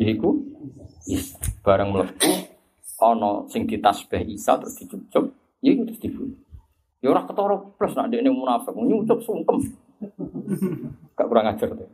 yaiku 0.00 0.40
is 1.04 1.36
barang 1.60 1.92
mlebu 1.92 2.32
ana 3.02 3.44
sing 3.52 3.68
ditasbih 3.68 4.24
Isa 4.24 4.56
terus 4.56 4.78
dicucuk 4.80 5.36
ya 5.60 5.70
iku 5.76 5.82
terus 5.84 6.00
dibunuh. 6.00 6.38
Ya 7.02 7.10
ora 7.10 7.26
ketara 7.28 7.60
plus 7.76 7.92
nak 7.92 8.08
dekne 8.08 8.30
munafik 8.32 8.72
nyucuk 8.72 9.20
sungkem. 9.20 9.58
Gak 11.12 11.26
kurang 11.28 11.50
ajar 11.50 11.76
tuh. 11.76 11.90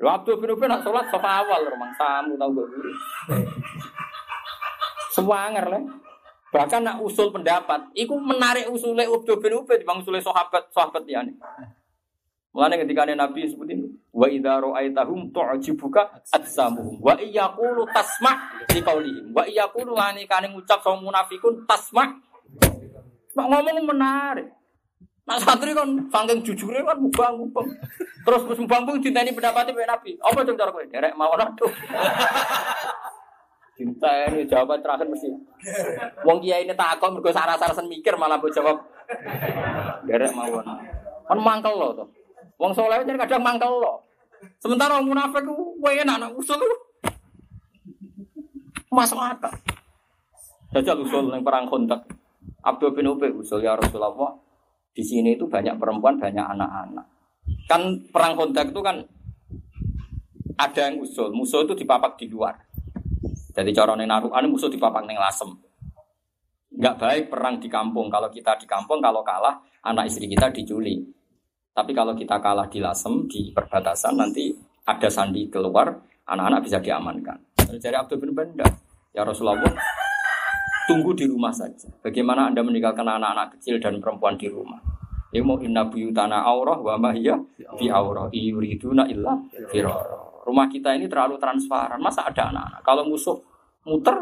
Waktu 0.00 0.30
bin 0.40 0.56
Ubay 0.56 0.64
nak 0.64 0.80
sholat 0.80 1.12
sofa 1.12 1.44
awal 1.44 1.68
rumah 1.68 1.92
tamu 2.00 2.32
tahu 2.40 2.50
gak 2.56 2.66
dulu. 2.72 2.92
Sewanger 5.12 5.66
lah. 5.68 5.82
Bahkan 6.50 6.80
nak 6.82 6.98
usul 7.04 7.30
pendapat, 7.30 7.94
iku 7.94 8.18
menarik 8.18 8.66
usulnya 8.72 9.06
Ubdo 9.06 9.38
bin 9.38 9.60
Ubed 9.60 9.84
bang 9.86 10.00
usulnya 10.00 10.24
sahabat 10.24 10.72
sahabat 10.72 11.04
ya 11.06 11.22
nih. 11.22 11.36
Mulane 12.50 12.82
ketika 12.82 13.06
Nabi 13.06 13.46
seperti 13.46 13.78
ini, 13.78 13.86
wa 14.10 14.26
idza 14.26 14.58
ra'aitahum 14.58 15.30
tu'jibuka 15.30 16.10
ajsamuhum 16.34 16.98
wa 16.98 17.14
iyyaqulu 17.14 17.86
tasma' 17.94 18.66
li 18.74 18.82
qaulihim 18.82 19.30
wa 19.30 19.46
iyyaqulu 19.46 19.94
lani 19.94 20.26
kane 20.26 20.50
ngucap 20.50 20.82
sama 20.82 20.98
munafikun 20.98 21.62
tasma' 21.62 22.10
Nak 23.30 23.46
ngomong 23.46 23.86
menarik. 23.86 24.59
Nak 25.28 25.38
santri 25.44 25.76
kan 25.76 25.88
saking 26.08 26.40
jujurnya 26.42 26.82
kan 26.84 26.98
mubang 26.98 27.34
mubang. 27.38 27.68
Terus 28.24 28.40
terus 28.44 28.58
mubang 28.60 28.82
pun 28.88 29.00
dinteni 29.00 29.32
pendapatnya 29.36 29.72
Pak 29.76 29.88
Nabi. 29.88 30.10
Apa 30.20 30.44
dong 30.44 30.56
cara 30.58 30.70
kowe? 30.72 30.84
Derek 30.88 31.16
mawon 31.16 31.40
aduh. 31.40 31.72
Cinta 33.80 34.12
ini 34.28 34.44
jawaban 34.44 34.84
terakhir 34.84 35.08
mesti. 35.08 35.32
Wong 36.26 36.38
kiai 36.44 36.68
ini 36.68 36.76
takon 36.76 37.16
mergo 37.16 37.32
saras-sarasen 37.32 37.88
mikir 37.88 38.16
malah 38.16 38.36
mbok 38.36 38.52
jawab. 38.52 38.76
Derek 40.04 40.36
mawon. 40.36 40.64
Kan 41.24 41.38
mangkel 41.40 41.74
loh 41.78 41.96
tuh. 41.96 42.08
Wong 42.60 42.76
soleh 42.76 43.00
jadi 43.06 43.16
kadang 43.24 43.40
mangkel 43.40 43.70
loh. 43.70 44.04
Sementara 44.60 45.00
orang 45.00 45.08
munafik 45.08 45.44
wae 45.80 46.00
enak 46.00 46.16
anak 46.20 46.32
usul. 46.36 46.60
Masuk 48.90 49.20
akal. 49.20 49.54
Jajal 50.74 51.00
usul 51.00 51.30
yang 51.30 51.46
perang 51.46 51.70
kontak. 51.70 52.04
Abdul 52.60 52.92
bin 52.92 53.08
Ubay 53.08 53.32
usul 53.32 53.64
ya 53.64 53.78
Rasulullah. 53.78 54.36
Di 54.90 55.02
sini 55.06 55.38
itu 55.38 55.46
banyak 55.46 55.78
perempuan, 55.78 56.18
banyak 56.18 56.42
anak-anak. 56.42 57.06
Kan 57.70 58.04
perang 58.10 58.34
kontak 58.34 58.74
itu 58.74 58.80
kan 58.82 59.02
ada 60.60 60.80
yang 60.90 61.00
usul. 61.00 61.32
Musuh 61.32 61.64
itu 61.64 61.72
dipapak 61.72 62.18
di 62.20 62.26
luar. 62.28 62.58
Jadi 63.50 63.70
corone 63.74 64.04
naruhan 64.06 64.46
musuh 64.50 64.70
dipapak 64.70 65.06
neng 65.06 65.18
lasem. 65.18 65.50
Enggak 66.70 66.96
baik 66.96 67.24
perang 67.28 67.58
di 67.58 67.68
kampung. 67.68 68.08
Kalau 68.08 68.30
kita 68.30 68.56
di 68.56 68.66
kampung, 68.68 69.02
kalau 69.02 69.20
kalah, 69.20 69.58
anak 69.84 70.08
istri 70.08 70.30
kita 70.30 70.48
diculik. 70.54 71.02
Tapi 71.70 71.92
kalau 71.94 72.14
kita 72.14 72.38
kalah 72.40 72.66
di 72.66 72.78
lasem, 72.82 73.26
di 73.26 73.50
perbatasan, 73.54 74.16
nanti 74.16 74.50
ada 74.86 75.08
sandi 75.10 75.46
keluar, 75.46 75.92
anak-anak 76.26 76.60
bisa 76.66 76.78
diamankan. 76.82 77.38
Dari 77.70 77.94
Abdul 77.94 78.18
bin 78.18 78.32
Benda, 78.34 78.66
ya 79.14 79.22
Rasulullah, 79.22 79.60
tunggu 80.90 81.14
di 81.14 81.24
rumah 81.30 81.54
saja. 81.54 81.86
Bagaimana 82.02 82.50
Anda 82.50 82.66
meninggalkan 82.66 83.06
anak-anak 83.06 83.54
kecil 83.54 83.78
dan 83.78 84.02
perempuan 84.02 84.34
di 84.34 84.50
rumah? 84.50 84.82
Ya 85.30 85.46
mau 85.46 85.62
inna 85.62 85.86
buyutana 85.86 86.42
aurah 86.42 86.82
wa 86.82 86.98
mahiyya 86.98 87.38
fi 87.78 87.86
aurah 87.86 88.26
yuriduna 88.34 89.06
illa 89.06 89.38
firara. 89.70 90.42
Rumah 90.42 90.66
kita 90.66 90.98
ini 90.98 91.06
terlalu 91.06 91.38
transparan. 91.38 92.02
Masa 92.02 92.26
ada 92.26 92.50
anak-anak? 92.50 92.82
Kalau 92.82 93.06
musuh 93.06 93.38
muter 93.86 94.18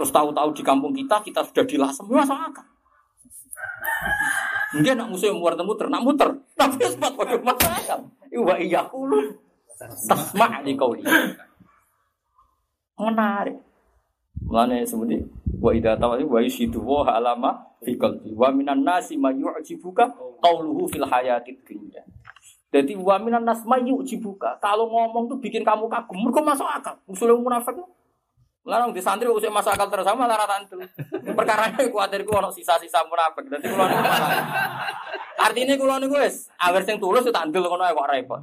terus 0.00 0.08
tahu-tahu 0.08 0.56
di 0.56 0.64
kampung 0.64 0.96
kita 0.96 1.20
kita 1.20 1.44
sudah 1.44 1.64
dilasem, 1.68 2.08
masa 2.08 2.32
akal. 2.48 2.64
Mungkin 4.72 4.96
nak 4.96 5.08
musuh 5.12 5.28
yang 5.28 5.36
muter 5.36 5.60
muter, 5.60 5.86
nak 5.92 6.00
muter. 6.00 6.28
Tapi 6.56 6.80
sempat 6.88 7.12
pada 7.12 7.36
masa 7.44 7.68
akal. 7.68 8.00
Iwa 8.32 8.56
iya 8.56 8.88
kulu. 8.88 9.36
Tasma 10.08 10.64
di 10.64 10.72
kau 10.80 10.96
ini. 10.96 11.04
Menarik. 12.96 13.60
Mulane 14.48 14.88
seperti 14.88 15.20
wa 15.58 15.70
idza 15.74 15.98
tawali 15.98 16.22
wa 16.22 16.38
yusidu 16.38 16.78
wa 16.78 17.08
alama 17.10 17.66
fi 17.82 17.98
qalbi 17.98 18.30
wa 18.36 18.52
minan 18.54 18.86
nasi 18.86 19.18
may 19.18 19.34
yu'jibuka 19.34 20.14
qawluhu 20.38 20.86
fil 20.86 21.08
hayatid 21.08 21.58
dunya. 21.66 22.06
Jadi 22.70 22.94
wa 22.94 23.18
minan 23.18 23.42
nas 23.42 23.66
may 23.66 23.82
yu'jibuka. 23.82 24.62
Kalau 24.62 24.86
ngomong 24.86 25.26
tuh 25.26 25.42
bikin 25.42 25.66
kamu 25.66 25.90
kagum, 25.90 26.22
mergo 26.22 26.38
masuk 26.38 26.68
akal. 26.70 26.94
Usul 27.10 27.34
munafik. 27.34 27.74
Larang 28.60 28.92
di 28.94 29.00
santri 29.02 29.26
usah 29.26 29.50
masuk 29.50 29.74
akal 29.74 29.90
terus 29.90 30.06
sama 30.06 30.30
lara. 30.30 30.46
Perkara 31.34 31.72
ini 31.74 31.90
kuatir 31.90 32.22
ku 32.22 32.36
ono 32.36 32.52
sisa-sisa 32.54 33.02
munafik. 33.08 33.50
Dadi 33.50 33.66
kula 33.66 33.84
niku. 33.90 34.06
Artinya 35.40 35.74
kula 35.80 35.96
niku 35.98 36.14
wis 36.20 36.46
awer 36.62 36.84
sing 36.86 37.02
tulus 37.02 37.26
tak 37.26 37.48
ndel 37.50 37.66
ngono 37.66 37.88
kok 37.90 38.08
repot. 38.12 38.42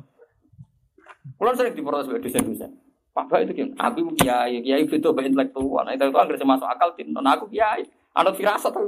Kula 1.37 1.53
sering 1.53 1.77
diprotes 1.77 2.09
dosen-dosen. 2.09 2.86
Pak 3.25 3.49
itu 3.49 3.53
kan, 3.57 3.89
aku 3.89 4.13
kiai, 4.13 4.61
kiai 4.61 4.85
itu 4.85 5.09
baik 5.09 5.33
intelektual. 5.33 5.81
Nah, 5.81 5.97
itu 5.97 6.05
itu 6.05 6.17
agar 6.21 6.37
masuk 6.37 6.69
akal 6.69 6.93
tin. 6.93 7.09
Nah, 7.09 7.33
aku 7.33 7.49
kiai, 7.49 7.81
anut 8.13 8.37
firasat 8.37 8.69
tapi 8.69 8.85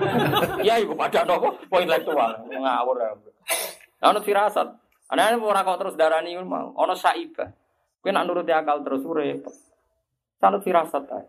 Kiai 0.64 0.88
kok 0.88 0.96
pada 0.96 1.28
nopo, 1.28 1.52
poin 1.68 1.84
intelektual, 1.84 2.48
ngawur 2.48 2.96
ya. 2.96 3.12
Anut 4.08 4.24
firasat. 4.24 4.68
Ana 5.12 5.36
ora 5.36 5.64
kok 5.64 5.80
terus 5.84 5.96
darani 6.00 6.32
mau, 6.40 6.72
ono 6.72 6.96
saibah. 6.96 7.48
Kowe 8.00 8.08
nak 8.12 8.24
nuruti 8.24 8.52
akal 8.52 8.80
terus 8.80 9.04
repot. 9.04 9.52
Anut 10.40 10.64
firasat 10.64 11.04
ae. 11.12 11.24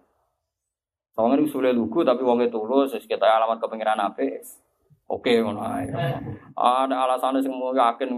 Soalnya 1.16 1.44
usulnya 1.44 1.76
lugu 1.76 2.08
tapi 2.08 2.24
wongnya 2.24 2.48
tulus, 2.48 2.96
kita 2.96 3.28
alamat 3.28 3.60
kepengiran 3.60 4.00
apa? 4.00 4.24
Oke, 5.10 5.42
ngono. 5.42 5.60
Ada 6.56 6.96
alasannya 6.96 7.42
semua 7.42 7.76
yakin 7.76 8.14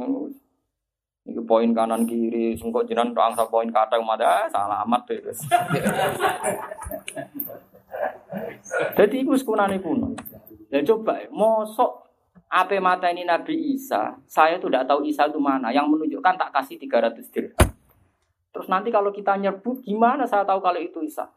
Iki 1.22 1.42
poin 1.46 1.70
kanan 1.70 2.10
kiri, 2.10 2.58
sengkok 2.58 2.90
jiran 2.90 3.14
doang 3.14 3.38
sa 3.38 3.46
poin 3.46 3.70
kata 3.70 4.02
umada 4.02 4.50
salah 4.50 4.82
amat 4.82 5.06
tuh. 5.06 5.22
Jadi 8.98 9.16
itu 9.22 9.38
sekunane 9.38 9.78
kuno. 9.78 10.18
Ya 10.74 10.82
coba, 10.82 11.22
mosok 11.30 12.10
apa 12.52 12.76
mata 12.84 13.08
ini 13.12 13.24
Nabi 13.24 13.76
Isa, 13.76 14.18
saya 14.28 14.58
tuh 14.58 14.68
tidak 14.68 14.90
tahu 14.90 15.06
Isa 15.06 15.30
itu 15.30 15.38
mana. 15.38 15.70
Yang 15.70 15.94
menunjukkan 15.94 16.36
tak 16.36 16.52
kasih 16.52 16.76
300 16.82 17.32
dirham. 17.32 17.70
Terus 18.52 18.68
nanti 18.68 18.92
kalau 18.92 19.14
kita 19.16 19.40
nyebut, 19.40 19.80
gimana 19.86 20.28
saya 20.28 20.44
tahu 20.44 20.60
kalau 20.60 20.80
itu 20.82 21.00
Isa? 21.00 21.30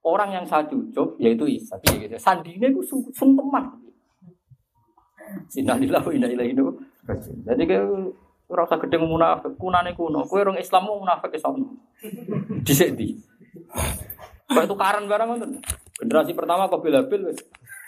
Orang 0.00 0.32
yang 0.32 0.48
saya 0.48 0.64
cucuk, 0.64 1.20
yaitu 1.20 1.44
Isa. 1.44 1.76
Gitu. 1.84 2.16
Sandinya 2.16 2.72
itu 2.72 2.80
sungkeman. 3.12 3.68
Sinalilah 5.52 6.00
wa 6.00 6.12
inna 6.14 6.26
ilaihi 6.32 6.56
Jadi 7.44 7.62
kayak 7.68 7.86
Ora 8.50 8.66
usah 8.66 8.82
gedeng 8.82 9.06
munafik, 9.06 9.54
kunane 9.54 9.94
kuno. 9.94 10.26
Kowe 10.26 10.42
Islam 10.58 10.82
mau 10.90 10.98
munafik 10.98 11.38
iso. 11.38 11.54
Dhisik 12.66 12.98
ndi? 12.98 13.14
Kok 14.50 14.66
tukaran 14.66 15.06
barang 15.06 15.28
ngoten. 15.30 15.62
Generasi 16.02 16.34
pertama 16.34 16.66
kok 16.66 16.82
bil-bil 16.82 17.30
wis 17.30 17.38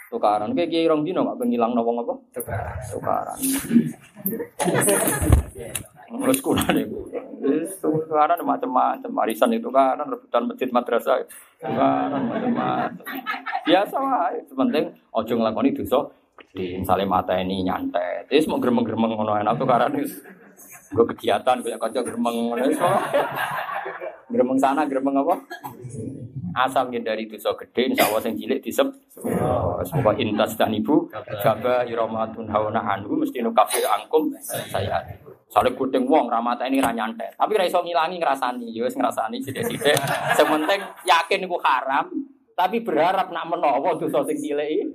tukaran. 0.07 0.55
Kayak 0.55 0.71
kiai 0.71 0.87
rong 0.87 1.03
dino 1.03 1.27
gak 1.27 1.43
ngilang 1.43 1.75
wong 1.75 2.07
apa? 2.07 2.15
Tukaran. 2.31 2.79
Tukaran. 2.95 3.39
Terus 6.13 6.39
kunane 6.39 6.83
tukaran 7.83 8.39
macam-macam. 8.47 9.11
Arisan 9.27 9.51
itu 9.59 9.67
kan 9.75 9.99
rebutan 9.99 10.47
masjid 10.47 10.71
madrasah. 10.71 11.27
Tukaran 11.59 12.23
macam-macam. 12.31 13.03
Biasa 13.67 13.97
wae. 13.99 14.39
Penting 14.47 14.85
ojo 15.11 15.33
nglakoni 15.35 15.75
dosa 15.75 16.07
gede. 16.39 16.81
Misalnya 16.81 17.07
mata 17.09 17.35
ini 17.37 17.65
nyantet. 17.67 18.29
Terus 18.29 18.49
mau 18.49 18.61
geremeng-geremeng 18.61 19.13
ngono 19.17 19.33
enak 19.41 19.57
tukaran 19.59 19.97
wis 19.99 20.21
Gue 20.93 21.09
kegiatan, 21.09 21.57
gue 21.65 21.73
kaca 21.81 22.01
geremeng 22.05 22.53
so. 22.77 22.89
Geremeng 24.29 24.59
sana, 24.61 24.85
geremeng 24.85 25.25
apa? 25.25 25.41
Asal 26.53 26.93
dari 26.93 27.25
dosa 27.25 27.57
gede, 27.57 27.97
insya 27.97 28.13
Allah 28.13 28.21
yang 28.29 28.37
cilik 28.37 28.61
disep. 28.61 28.85
Semoga 29.89 30.13
intas 30.21 30.53
dan 30.53 30.77
ibu, 30.77 31.09
gaba 31.41 31.89
iromatun 31.89 32.45
hawana 32.45 32.85
anhu, 32.93 33.17
mesti 33.17 33.41
nukafir 33.41 33.89
angkum 33.89 34.29
saya. 34.45 35.01
Soalnya 35.49 35.73
kuting 35.77 36.05
wong 36.05 36.29
ramata 36.29 36.69
ini 36.69 36.81
ranyantet. 36.81 37.33
Tapi 37.41 37.57
raiso 37.57 37.81
ngilangi 37.81 38.21
ngerasani, 38.21 38.69
yo 38.69 38.85
ya 38.85 38.93
ngerasani 38.93 39.37
sidik-sidik. 39.41 39.97
Sementing 40.37 40.81
yakin 41.09 41.49
gue 41.49 41.61
haram, 41.65 42.05
tapi 42.53 42.85
berharap 42.85 43.33
nak 43.33 43.49
menowo 43.49 43.97
dosa 43.97 44.21
sing 44.29 44.37
cilik 44.37 44.93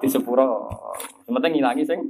di 0.00 0.08
sepuro. 0.08 0.68
Sementing 1.24 1.60
ngilangi 1.60 1.84
sing 1.84 2.00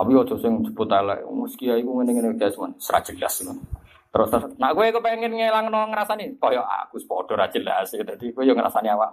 tapi 0.00 0.16
ojo 0.16 0.32
sing 0.40 0.64
jebut 0.64 0.88
elek, 0.88 1.28
meski 1.28 1.68
ya 1.68 1.76
iku 1.76 2.00
ngene-ngene 2.00 2.40
guys, 2.40 2.56
man, 2.56 2.72
serat 2.80 3.04
jelas 3.04 3.44
man. 3.44 3.60
Terus 4.08 4.32
nak 4.56 4.72
gue 4.72 4.96
kepengen 4.96 5.36
ngelangno 5.36 5.92
ngrasani, 5.92 6.40
koyo 6.40 6.64
aku 6.64 7.04
padha 7.04 7.36
ra 7.36 7.46
jelas. 7.52 7.92
Dadi 7.92 8.32
gue 8.32 8.48
yo 8.48 8.56
ngrasani 8.56 8.88
awak. 8.88 9.12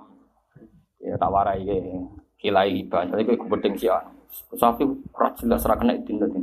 Ya 1.04 1.20
tak 1.20 1.28
warai 1.28 1.68
ge. 1.68 2.08
Kilai 2.40 2.88
iban, 2.88 3.12
tapi 3.12 3.28
gue 3.28 3.36
kubeting 3.36 3.76
sih. 3.76 3.92
Sapi 4.56 4.88
ra 5.12 5.36
jelas 5.36 5.68
ra 5.68 5.76
kena 5.76 6.00
dadi. 6.00 6.40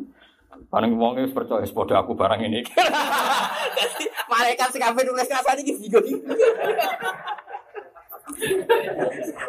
Paling 0.69 0.93
wong 0.93 1.25
wis 1.25 1.33
percaya 1.33 1.65
padha 1.65 2.05
aku 2.05 2.13
barang 2.13 2.45
ini. 2.45 2.61
Jadi 3.81 4.05
malaikat 4.29 4.69
sing 4.77 4.85
kabeh 4.85 5.09
nulis 5.09 5.25
ngrasani 5.25 5.61
iki 5.65 5.73
bingung. 5.89 6.05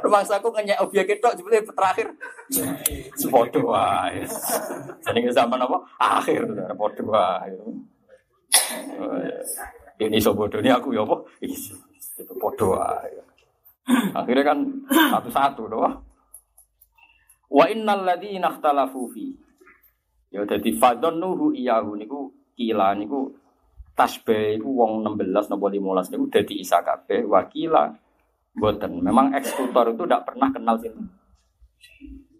Rumah 0.04 0.24
saku 0.28 0.52
ngenyek 0.52 0.82
obyek 0.84 1.20
itu 1.20 1.28
sebetulnya 1.32 1.64
terakhir. 1.64 2.08
Sepodo 3.16 3.72
wae. 3.72 4.24
Jadi 5.04 5.20
zaman 5.32 5.60
apa? 5.64 5.78
Akhir 6.00 6.44
sepodo 6.44 7.04
wae. 7.16 7.56
Ini 9.96 10.20
sobodo 10.20 10.60
ini 10.60 10.70
aku 10.72 10.92
ya 10.92 11.08
apa? 11.08 11.24
Itu 11.40 12.34
podo. 12.36 12.76
Akhirnya 14.12 14.44
kan 14.44 14.60
satu-satu 14.92 15.72
doang. 15.72 16.04
Wa 17.48 17.66
innal 17.72 18.04
ladzina 18.04 18.52
ikhtalafu 18.52 19.08
fi. 19.14 19.32
Ya 20.36 20.44
dadi 20.44 20.76
fadhannuhu 20.76 21.56
iyahu 21.56 21.96
niku 21.96 22.28
kila 22.60 22.92
niku 23.00 23.32
tasbih 23.96 24.60
iku 24.60 24.68
wong 24.84 25.08
16 25.08 25.56
napa 25.56 25.66
15 25.72 26.12
niku 26.12 26.26
dadi 26.28 26.60
Isa 26.60 26.84
kabeh 26.84 27.24
wakila 27.24 27.96
Boten. 28.56 29.04
Memang 29.04 29.36
eksekutor 29.36 29.92
itu 29.92 30.04
tidak 30.08 30.32
pernah 30.32 30.50
kenal 30.50 30.80
sini. 30.80 31.04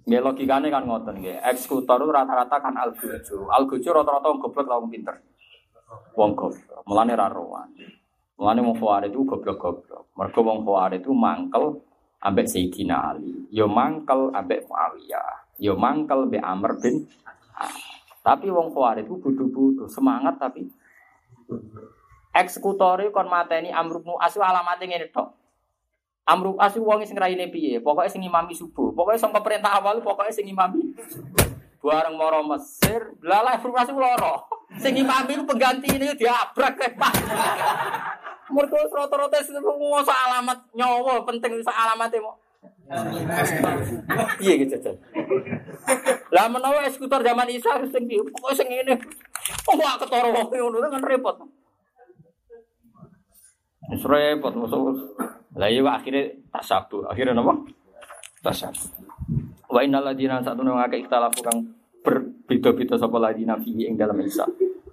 Nggih 0.06 0.22
logikane 0.22 0.68
kan 0.72 0.88
ngoten 0.88 1.20
nggih. 1.20 1.44
Eksekutor 1.44 2.08
itu 2.08 2.12
rata-rata 2.14 2.58
kan 2.62 2.74
algojo. 2.78 3.52
Algojo 3.52 3.90
rata-rata 3.92 4.28
wong 4.32 4.40
goblok 4.40 4.68
wong 4.70 4.90
pinter. 4.90 5.16
Wong 6.16 6.32
goblok. 6.38 6.82
Mulane 6.88 7.14
ra 7.18 7.28
rowan. 7.28 7.70
Mulane 8.36 8.60
wong 8.64 8.76
Khawarij 8.80 9.12
itu 9.12 9.24
goblok-goblok. 9.24 10.12
Mergo 10.16 10.40
wong 10.44 10.60
Khawarij 10.64 11.04
itu 11.04 11.12
mangkel 11.12 11.84
ambek 12.24 12.48
Sayyidina 12.48 13.16
Ali. 13.16 13.48
Yo 13.52 13.68
mangkel 13.68 14.32
ambek 14.32 14.68
Muawiyah. 14.68 15.56
Yo 15.60 15.76
mangkel 15.80 16.28
be 16.28 16.40
Amr 16.40 16.76
bin. 16.80 17.08
Tapi 18.24 18.48
wong 18.52 18.72
Khawarij 18.72 19.08
itu 19.08 19.16
bodoh-bodoh, 19.22 19.88
semangat 19.88 20.36
tapi 20.42 20.66
eksekutor 22.36 23.00
kon 23.16 23.30
mateni 23.32 23.72
Amr 23.72 24.04
bin 24.04 24.18
As 24.20 24.36
alamate 24.36 24.84
ngene 24.90 25.08
tok. 25.14 25.45
Amru 26.26 26.58
asu 26.58 26.82
wong 26.82 27.06
sing 27.06 27.14
raine 27.22 27.54
piye? 27.54 27.78
Pokoke 27.78 28.10
sing 28.10 28.26
imami 28.26 28.58
subuh. 28.58 28.90
Pokoke 28.98 29.14
sampe 29.14 29.38
perintah 29.46 29.78
awal 29.78 30.02
pokoke 30.02 30.34
sing 30.34 30.50
imami. 30.50 30.98
Bareng 31.86 32.18
moro 32.18 32.42
Mesir, 32.42 33.14
lalah 33.22 33.62
frustrasi 33.62 33.94
loro. 33.94 34.50
Sing 34.82 34.98
imami 34.98 35.38
ku 35.38 35.46
pengganti 35.46 35.86
ini 35.86 36.18
diabrak 36.18 36.82
kepak. 36.82 37.14
Mergo 38.50 38.78
rata-rata 38.90 39.38
ngoso 39.54 40.10
alamat 40.10 40.66
nyawa 40.74 41.22
penting 41.30 41.62
sak 41.62 41.78
alamate 41.78 42.18
mo. 42.18 42.42
Iya 44.42 44.54
gitu 44.66 44.82
Jajan. 44.82 44.98
Lah 46.34 46.50
menawa 46.50 46.90
eksekutor 46.90 47.22
zaman 47.22 47.54
Isa 47.54 47.70
harus 47.78 47.94
sing? 47.94 48.10
Pokoke 48.10 48.58
sing 48.58 48.66
ngene. 48.66 48.98
Oh, 49.70 49.78
gak 49.78 50.02
ketara 50.02 50.34
wong 50.34 50.50
ngono 50.50 50.90
kan 50.90 51.06
repot. 51.06 51.38
Wis 53.94 54.02
repot 54.02 54.54
musuh. 54.58 54.98
Lah 55.56 55.72
iya 55.72 55.82
akhirnya 55.88 56.36
tasabu. 56.52 57.08
Akhirnya 57.08 57.36
apa? 57.40 57.54
Tasabu. 58.44 58.92
Wa 59.72 59.82
innal 59.82 60.04
ladina 60.04 60.44
satuna 60.44 60.76
ngake 60.84 61.08
ikhtalafu 61.08 61.40
kang 61.42 61.58
berbeda-beda 62.04 63.00
sapa 63.00 63.18
ladina 63.18 63.58
fihi 63.58 63.90
ing 63.90 63.96
dalam 63.96 64.20
Isa. 64.22 64.46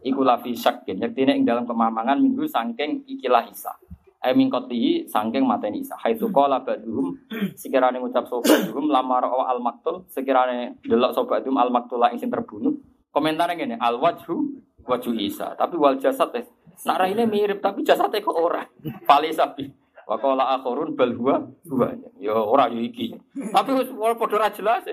Iku 0.03 0.23
lafi 0.23 0.55
syakin. 0.55 1.03
Yektine 1.03 1.37
ing 1.37 1.45
dalam 1.45 1.67
kemamangan 1.67 2.19
minggu 2.19 2.47
sangking 2.47 3.05
ikilah 3.07 3.47
Isa. 3.51 3.75
Ai 4.23 4.39
mingkotihi 4.39 5.11
sangking 5.11 5.43
mateni 5.43 5.83
Isa. 5.83 5.99
Haitsu 5.99 6.31
qala 6.31 6.63
baduhum 6.63 7.11
sekirane 7.59 7.99
ngucap 7.99 8.31
sapa 8.31 8.47
baduhum 8.47 8.87
lamar 8.87 9.27
al 9.27 9.59
maktul 9.59 10.07
sekirane 10.07 10.79
delok 10.87 11.11
sapa 11.11 11.43
baduhum 11.43 11.59
al 11.59 11.75
maktula 11.75 12.15
ing 12.15 12.23
sing 12.23 12.31
terbunuh. 12.31 12.71
Komentarnya 13.13 13.59
gini, 13.59 13.77
al 13.77 14.01
wajhu 14.01 14.63
wajhu 14.87 15.13
Isa. 15.19 15.53
Tapi 15.59 15.75
wal 15.75 15.99
jasad 15.99 16.33
eh. 16.39 16.47
Nak 16.87 16.97
raine 16.97 17.29
mirip 17.29 17.61
tapi 17.61 17.85
jasadnya 17.85 18.25
kok 18.25 18.33
ora. 18.33 18.65
Fali 19.05 19.29
sapi. 19.35 19.82
Wakola 20.09 20.59
akhorun 20.59 20.97
bal 20.99 21.15
huwa 21.15 21.47
huwa. 21.69 21.89
Ya 22.19 22.35
ora 22.35 22.69
yo 22.69 22.83
iki. 22.83 23.15
Tapi 23.33 23.71
wis 23.77 23.89
ora 23.95 24.15
padha 24.19 24.37
ra 24.39 24.49
jelas. 24.51 24.85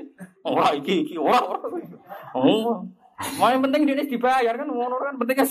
Ora 0.45 0.73
iki 0.77 1.05
iki 1.05 1.15
ora 1.17 1.39
ora. 1.41 1.59
Oh. 2.33 2.85
Yang 3.19 3.61
penting 3.67 3.81
dia 3.83 4.05
dibayar 4.07 4.53
kan 4.55 4.67
ngono 4.69 4.95
kan 4.95 5.19
pentingnya 5.19 5.45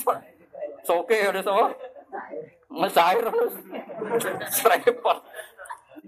soke 0.89 1.17
ada 1.17 1.45
sama 1.45 1.77
ngesair 2.73 3.25
terus 3.29 3.55
repot 4.65 5.19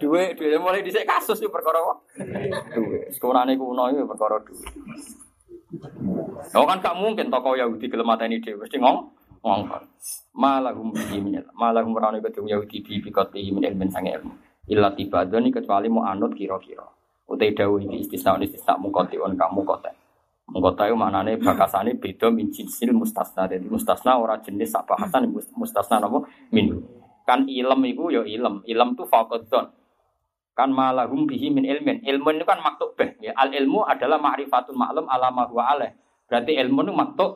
duwe 0.01 0.33
duwe 0.33 0.57
mulai 0.57 0.81
dhisik 0.81 1.05
kasus 1.05 1.45
yo 1.45 1.53
perkara 1.53 1.85
kok 1.85 1.99
duwe 2.73 3.13
sekolahane 3.13 3.61
kuno 3.61 3.93
yo 3.93 4.09
perkara 4.09 4.41
duwe 4.41 4.65
Oh 6.51 6.67
kan 6.67 6.83
gak 6.83 6.99
mungkin 6.99 7.31
tokoh 7.31 7.55
Yahudi 7.55 7.87
gelem 7.87 8.03
mateni 8.03 8.43
dhewe 8.43 8.67
mesti 8.67 8.83
ngong 8.83 9.07
ngongkon. 9.41 9.85
Malahum 10.37 10.95
bihi 10.95 11.19
min 11.21 11.43
malahum 11.57 11.93
rane 11.97 12.23
kedung 12.23 12.49
Yahudi 12.49 12.81
bi 12.85 13.01
bikoti 13.01 13.51
min 13.53 13.65
ilmin 13.65 13.91
sange 13.91 14.15
ilmu. 14.17 14.33
Illa 14.71 14.95
tibadoni 14.95 15.51
kecuali 15.51 15.91
mau 15.91 16.07
anut 16.07 16.37
kira-kira. 16.37 16.87
Utai 17.27 17.55
dawu 17.55 17.83
iki 17.83 18.07
istisna 18.07 18.39
istisna 18.39 18.79
mungkoti 18.79 19.19
on 19.19 19.35
kamu 19.35 19.63
kote. 19.67 19.91
Mungkota 20.51 20.91
itu 20.91 20.99
maknanya 20.99 21.39
bakasane 21.39 21.95
beda 21.95 22.31
min 22.35 22.51
jinsil 22.51 22.91
mustasna. 22.91 23.47
Jadi 23.47 23.71
mustasna 23.71 24.19
ora 24.19 24.39
jenis 24.43 24.75
sak 24.75 24.87
bahasan 24.87 25.31
mustasna 25.55 26.03
napa 26.03 26.27
min. 26.51 26.83
Kan 27.23 27.47
ilm 27.47 27.81
iku 27.87 28.11
ya 28.11 28.27
ilm. 28.27 28.67
Ilm 28.67 28.89
tu 28.99 29.07
faqadon. 29.07 29.71
Kan 30.59 30.75
malahum 30.75 31.31
bihi 31.31 31.55
min 31.55 31.63
ilmin. 31.63 32.03
Ilmu 32.03 32.35
itu 32.35 32.45
kan 32.45 32.59
maktub 32.59 32.99
beh. 32.99 33.23
Ya, 33.23 33.31
al 33.39 33.55
ilmu 33.55 33.87
adalah 33.87 34.19
ma'rifatul 34.19 34.75
maklum 34.75 35.07
ala 35.07 35.31
ma 35.31 35.47
huwa 35.47 35.71
alaih. 35.71 35.95
Berarti 36.27 36.59
ilmu 36.59 36.83
itu 36.83 36.93
maktub 36.93 37.31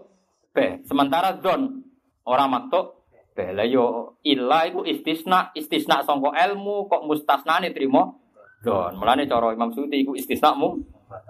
beh. 0.51 0.83
Sementara 0.83 1.39
don 1.39 1.87
Orang 2.25 2.57
maktuk 2.57 3.05
bela 3.37 3.67
yo 3.69 4.17
illa 4.25 4.65
iku 4.65 4.87
istisna, 4.87 5.53
istisna 5.53 6.01
sangka 6.07 6.33
ilmu 6.33 6.89
kok 6.89 7.05
mustasnane 7.05 7.75
trimo 7.77 8.25
don. 8.65 8.97
Mulane 8.97 9.29
cara 9.29 9.53
Imam 9.53 9.75
Suyuti 9.75 10.01
iku 10.01 10.17
istisna 10.17 10.57
mung 10.57 10.81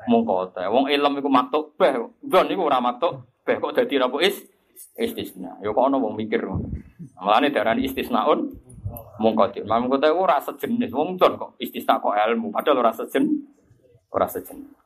mung 0.06 0.22
kota. 0.22 0.70
Wong 0.70 0.86
ilm 0.86 1.18
iku 1.18 1.26
maktuk 1.26 1.74
beh, 1.74 1.98
don 2.22 2.46
iku 2.46 2.62
ora 2.70 2.78
maktuk 2.78 3.26
beh 3.42 3.58
kok 3.58 3.74
dadi 3.74 3.98
rapo 3.98 4.22
is 4.22 4.38
istisna. 4.94 5.58
Yo 5.64 5.74
kok 5.74 5.90
ana 5.90 5.98
wong 5.98 6.14
mikir. 6.14 6.46
Mulane 7.18 7.50
darani 7.50 7.90
istisnaun 7.90 8.54
mung 9.18 9.34
kota. 9.34 9.64
Imam 9.64 9.90
kota 9.90 10.06
iku 10.12 10.28
ora 10.28 10.38
sejenis 10.38 10.94
wong 10.94 11.18
don 11.18 11.34
kok 11.34 11.50
istisna 11.58 11.98
kok 11.98 12.14
ilmu 12.14 12.54
padahal 12.54 12.86
ora 12.86 12.92
sejenis. 12.94 13.34
Ora 14.14 14.30
sejenis. 14.30 14.83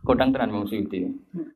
Kodang 0.00 0.32
tenan 0.32 0.56
wong 0.56 0.64
Suyuti. 0.64 1.04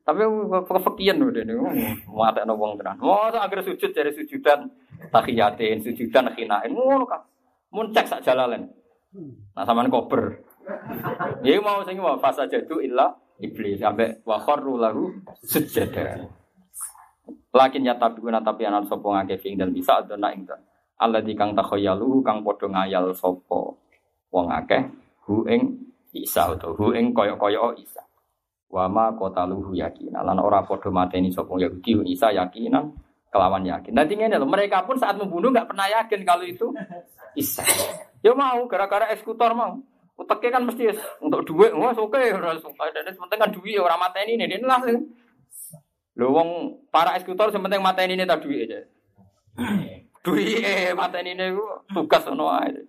Tapi 0.05 0.21
kefakian 0.69 1.17
lho 1.17 1.33
dene. 1.33 1.57
Mate 2.05 2.45
ana 2.45 2.53
wong 2.53 2.77
tenan. 2.77 3.01
Oh, 3.01 3.25
akhir 3.33 3.65
sujud 3.65 3.89
dari 3.89 4.13
sujudan 4.13 4.69
tahiyatin, 5.09 5.81
sujudan 5.81 6.29
khinain 6.37 6.73
kan. 7.09 7.21
Mun 7.73 7.89
cek 7.89 8.05
sak 8.05 8.21
jalalen. 8.21 8.69
Nah 9.57 9.63
sampean 9.65 9.89
kober. 9.89 10.45
Ya 11.41 11.57
mau 11.61 11.81
sing 11.85 11.97
mau 11.97 12.21
fasa 12.21 12.45
jadu 12.45 12.81
illa 12.81 13.17
iblis 13.41 13.81
sampai 13.81 14.21
wa 14.23 14.37
kharru 14.37 14.77
lahu 14.77 15.09
sujada. 15.41 16.29
Lakin 17.49 17.87
ya 17.87 17.97
tapi 17.97 18.21
guna 18.21 18.45
tapi 18.45 18.67
anak 18.69 18.85
sopo 18.85 19.09
ngake 19.15 19.41
fing 19.41 19.57
dan 19.57 19.73
bisa 19.73 20.05
ada 20.05 20.13
nak 20.13 20.37
ingkang. 20.37 20.61
Allah 21.01 21.19
di 21.25 21.33
kang 21.33 21.57
takhayalu 21.57 22.21
kang 22.21 22.45
podo 22.45 22.69
ngayal 22.69 23.09
sopo 23.17 23.79
wong 24.29 24.53
akeh 24.53 24.85
hu 25.25 25.43
ing 25.49 25.75
isa 26.13 26.53
atau 26.53 26.77
hu 26.77 26.93
ing 26.93 27.11
koyo-koyo 27.11 27.73
isa. 27.75 28.04
Wama 28.75 29.15
kota 29.15 29.47
luhu 29.47 29.71
yakin. 29.71 30.11
Lan 30.11 30.35
ora 30.35 30.59
podo 30.67 30.91
mateni 30.91 31.31
sopong 31.31 31.63
Yahudi 31.63 32.11
Isa 32.11 32.35
yakinan 32.35 32.91
kelawan 33.31 33.63
yakin. 33.63 33.95
Nanti 33.95 34.19
ini 34.19 34.35
loh, 34.35 34.43
mereka 34.43 34.83
pun 34.83 34.99
saat 34.99 35.15
membunuh 35.15 35.47
nggak 35.47 35.71
pernah 35.71 35.87
yakin 35.87 36.27
kalau 36.27 36.43
itu 36.43 36.75
Isa. 37.39 37.63
Ya 38.19 38.35
mau, 38.35 38.67
gara-gara 38.67 39.07
eksekutor 39.15 39.55
mau. 39.55 39.79
Uteknya 40.19 40.59
kan 40.59 40.63
mesti 40.67 40.91
untuk 41.23 41.43
duit, 41.47 41.71
wah 41.75 41.95
oke, 41.95 42.19
orang 42.19 42.59
suka. 42.59 42.91
Dan 42.91 43.15
penting 43.15 43.39
kan 43.39 43.51
duit 43.51 43.79
orang 43.79 43.99
mateni 43.99 44.35
ini, 44.35 44.43
ini 44.43 44.63
lah. 44.63 44.83
Lo 46.19 46.35
wong 46.35 46.79
para 46.91 47.15
eksekutor 47.15 47.55
sementing 47.55 47.79
mateni 47.79 48.19
ini 48.19 48.27
tak 48.27 48.43
duit 48.43 48.67
aja. 48.67 48.83
Duit 50.19 50.59
eh 50.59 50.91
mateni 50.91 51.31
ini 51.31 51.55
tugas 51.95 52.27
ono 52.27 52.51
aja. 52.51 52.83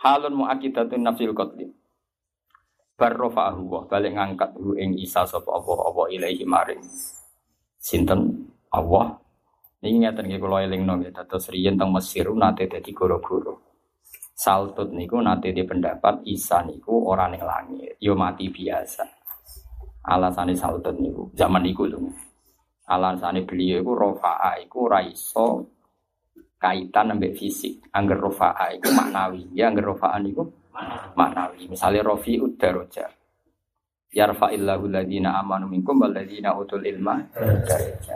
Halun 0.00 0.36
muakidatun 0.36 1.00
nafsil 1.00 1.36
qatli 1.36 1.83
barrofa'ahu 3.04 3.62
wa 3.68 3.84
balik 3.84 4.16
ngangkat 4.16 4.56
hu 4.56 4.72
ing 4.80 4.96
Isa 4.96 5.28
sapa 5.28 5.52
Allah 5.52 5.78
apa 5.92 6.02
ilaihi 6.08 6.48
maring 6.48 6.80
sinten? 7.76 8.48
Allah. 8.72 9.20
Ini 9.84 10.08
ngeten 10.08 10.24
nggih 10.26 10.40
kula 10.40 10.64
elingno 10.64 10.96
nggih. 10.96 11.12
Dados 11.12 11.52
riyen 11.52 11.76
teng 11.76 11.92
Mesir 11.92 12.26
nate 12.32 12.64
dadi 12.66 12.90
goro-goro. 12.90 13.76
Saltut 14.34 14.90
niku 14.90 15.20
nate 15.20 15.52
di 15.52 15.62
pendapat 15.62 16.24
Isa 16.26 16.64
niku 16.64 17.04
ora 17.06 17.28
ning 17.28 17.44
langit. 17.44 18.00
Yo 18.00 18.16
mati 18.16 18.48
biasa. 18.48 19.04
Alasane 20.08 20.56
Saltut 20.56 20.96
niku 20.96 21.28
zaman 21.36 21.62
niku 21.62 21.86
lho. 21.86 22.00
Alasane 22.88 23.44
beliau 23.44 23.84
iku 23.84 23.92
rofa'a 23.92 24.58
iku 24.64 24.88
ora 24.90 25.04
iso 25.04 25.68
kaitan 26.58 27.14
ambek 27.14 27.36
fisik. 27.36 27.84
Angger 27.94 28.18
rofa'a 28.18 28.74
iku 28.74 28.90
maknawi. 28.90 29.52
Ya 29.54 29.70
angger 29.70 29.92
rofa'a 29.92 30.18
niku 30.18 30.63
maknawi. 31.14 31.70
Misalnya 31.70 32.02
rofi 32.02 32.38
udaroja. 32.38 33.06
Yarfa'illahu 34.14 34.86
ladina 34.86 35.34
amanu 35.42 35.66
minkum 35.66 35.98
waladina 35.98 36.54
utul 36.54 36.86
ilma 36.86 37.18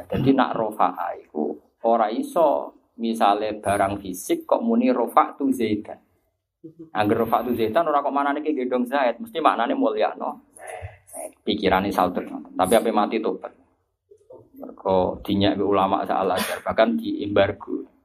Jadi 0.06 0.30
nak 0.30 0.54
rofa'a 0.54 1.18
itu 1.18 1.58
ora 1.82 2.06
iso 2.06 2.78
misalnya 3.02 3.58
barang 3.58 3.98
fisik 3.98 4.46
kok 4.46 4.62
muni 4.62 4.94
rofa 4.94 5.34
tu 5.34 5.50
zaidan. 5.50 5.98
Angger 6.94 7.26
rofa 7.26 7.42
tu 7.42 7.54
zaidan 7.54 7.86
ora 7.90 8.02
kok 8.02 8.14
mana 8.14 8.30
nih 8.30 8.46
gedong 8.50 8.86
zaid, 8.86 9.18
mesti 9.18 9.38
maknanya 9.42 9.74
mulia 9.74 10.14
no. 10.14 10.46
Pikirannya 11.42 11.90
salter, 11.90 12.30
tapi 12.30 12.72
apa 12.78 12.90
mati 12.94 13.18
tobat. 13.18 13.50
Kok 14.58 15.22
dinyak 15.26 15.58
ulama 15.58 16.06
salah 16.06 16.38
bahkan 16.62 16.94
di 16.94 17.26
embargo. 17.26 17.97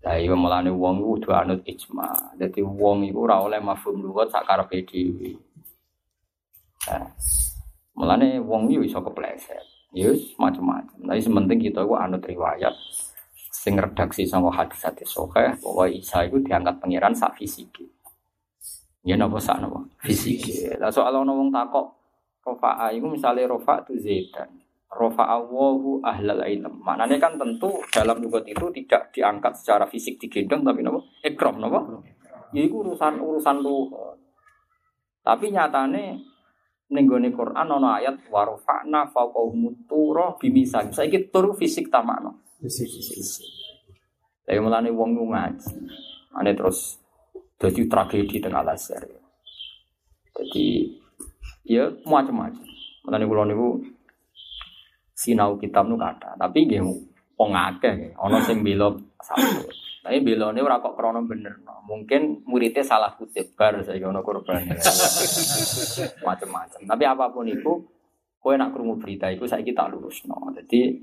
Lah 0.00 0.16
iya 0.16 0.32
mulane 0.32 0.72
wong 0.72 1.04
iku 1.04 1.08
kudu 1.20 1.28
anut 1.36 1.60
ijma. 1.68 2.36
Dadi 2.40 2.64
wong 2.64 3.04
iku 3.04 3.28
ora 3.28 3.44
oleh 3.44 3.60
mafhum 3.60 4.00
luwat 4.00 4.32
sak 4.32 4.48
karepe 4.48 4.80
dhewe. 4.88 5.36
Nah, 6.88 7.04
mulane 7.92 8.40
wong 8.40 8.72
iku 8.72 8.80
iso 8.80 9.04
kepleset. 9.04 9.60
Ya 9.92 10.08
wis 10.08 10.32
macam-macam. 10.40 10.96
Tapi 11.04 11.20
sementing 11.20 11.60
kita 11.60 11.84
itu 11.84 11.94
anut 11.98 12.22
riwayat 12.24 12.72
sing 13.60 13.76
redaksi 13.76 14.24
sama 14.24 14.48
hadis 14.48 14.80
hadis 14.80 15.12
sahih 15.12 15.52
bahwa 15.60 15.84
Isa 15.90 16.24
itu 16.24 16.40
diangkat 16.40 16.80
pangeran 16.80 17.12
sak 17.12 17.36
fisiki. 17.36 17.84
Ya 19.04 19.20
napa 19.20 19.36
sak 19.36 19.60
napa? 19.60 19.84
Fisiki. 20.00 20.64
Lah 20.80 20.88
soal 20.88 21.12
ana 21.12 21.28
wong 21.28 21.52
takok 21.52 21.92
rofa'a 22.40 22.88
itu 22.96 23.04
misalnya 23.04 23.52
rofa 23.52 23.84
itu 23.84 24.00
zaidan. 24.00 24.48
Rofa'a 24.90 25.38
wahu 25.38 26.02
ahlal 26.02 26.42
ilm. 26.42 26.82
Maknanya 26.82 27.22
kan 27.22 27.38
tentu 27.38 27.78
dalam 27.94 28.18
lugat 28.18 28.42
itu 28.50 28.66
tidak 28.74 29.14
diangkat 29.14 29.54
secara 29.54 29.86
fisik 29.86 30.18
digendong 30.18 30.66
tapi 30.66 30.82
napa? 30.82 30.98
Ikram 31.22 31.62
napa? 31.62 32.02
Ya 32.50 32.66
itu 32.66 32.82
urusan 32.82 33.22
urusan 33.22 33.62
lugat. 33.62 34.18
Tapi 35.22 35.54
nyatane 35.54 36.18
ning 36.90 37.06
gone 37.06 37.30
Quran 37.30 37.70
ana 37.70 38.02
ayat 38.02 38.18
wa 38.34 38.42
rafa'na 38.42 39.06
fawqahum 39.14 39.86
tura 39.86 40.34
bimisan. 40.34 40.90
Saiki 40.90 41.30
tur 41.30 41.54
fisik 41.54 41.86
ta 41.86 42.02
makna. 42.02 42.34
Tapi 44.42 44.58
mulane 44.58 44.90
wong 44.90 45.14
ngaji. 45.14 45.70
Ane 46.34 46.50
terus 46.58 46.98
jadi 47.62 47.86
tragedi 47.86 48.42
tengah 48.42 48.66
Al-Azhar. 48.66 49.06
Jadi 50.34 50.98
ya 51.62 51.86
macam-macam. 52.02 52.66
Mulane 53.06 53.24
kula 53.30 53.46
niku 53.46 53.68
sinau 55.20 55.60
kitab 55.60 55.84
nu 55.84 56.00
kata, 56.00 56.40
tapi 56.40 56.64
nggih 56.64 56.80
wong 57.36 57.52
akeh 57.52 58.16
ana 58.16 58.40
sing 58.40 58.64
bela 58.64 58.88
satu. 59.20 59.68
Tapi 60.00 60.24
belone 60.24 60.64
ora 60.64 60.80
kok 60.80 60.96
krana 60.96 61.20
bener. 61.20 61.60
no. 61.60 61.84
Mungkin 61.84 62.48
muridnya 62.48 62.80
salah 62.80 63.12
kutip 63.20 63.52
bar 63.52 63.84
saya 63.84 64.00
ono 64.08 64.24
korban. 64.24 64.64
Macam-macam. 66.26 66.80
Tapi 66.88 67.04
apa 67.04 67.28
pun 67.28 67.44
itu 67.44 67.84
kowe 68.40 68.56
nak 68.56 68.72
krungu 68.72 68.96
berita 68.96 69.28
iku 69.28 69.44
saiki 69.44 69.76
tak 69.76 69.92
lurusno. 69.92 70.56
Jadi 70.56 70.96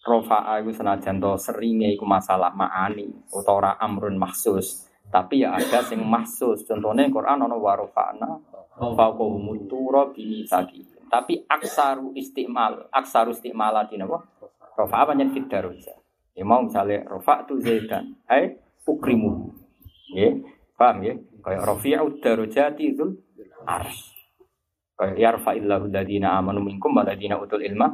Rofa'a 0.00 0.64
itu 0.64 0.72
senajan 0.72 1.20
to 1.20 1.36
seringe 1.36 1.92
iku 1.92 2.08
masalah 2.08 2.50
ma'ani 2.56 3.30
utawa 3.30 3.56
ora 3.62 3.72
amrun 3.78 4.18
mahsus. 4.18 4.90
Tapi 5.06 5.46
ya 5.46 5.54
ada 5.54 5.84
sing 5.86 6.02
mahsus. 6.02 6.66
Contohnya 6.66 7.06
Quran 7.12 7.46
ono 7.46 7.62
wa 7.62 7.78
rafa'na 7.78 8.30
fawqahum 8.74 9.70
tura 9.70 10.08
bimisaki. 10.10 10.89
Tapi 11.10 11.42
aksaru 11.50 12.14
istimal, 12.14 12.86
aksaru 12.94 13.34
istimala 13.34 13.82
di 13.90 13.98
napa? 13.98 14.22
Rofa'a 14.78 15.10
banyak 15.10 15.34
fit 15.34 15.50
daruja. 15.50 15.98
Ya 16.38 16.46
mau 16.46 16.62
misalnya 16.62 17.02
rofa 17.10 17.42
tu 17.44 17.58
zaidan, 17.58 18.14
hai 18.30 18.54
ukrimu. 18.86 19.50
Ya, 20.14 20.38
paham 20.78 21.02
ya? 21.02 21.14
Kayak 21.42 21.62
rafi'u 21.66 22.06
darujati 22.22 22.94
itu 22.94 23.18
ars. 23.66 24.14
Kayak 24.94 25.16
yarfa'illahu 25.18 25.90
alladhina 25.90 26.38
amanu 26.38 26.62
minkum 26.62 26.94
utul 26.94 27.60
ilma. 27.60 27.90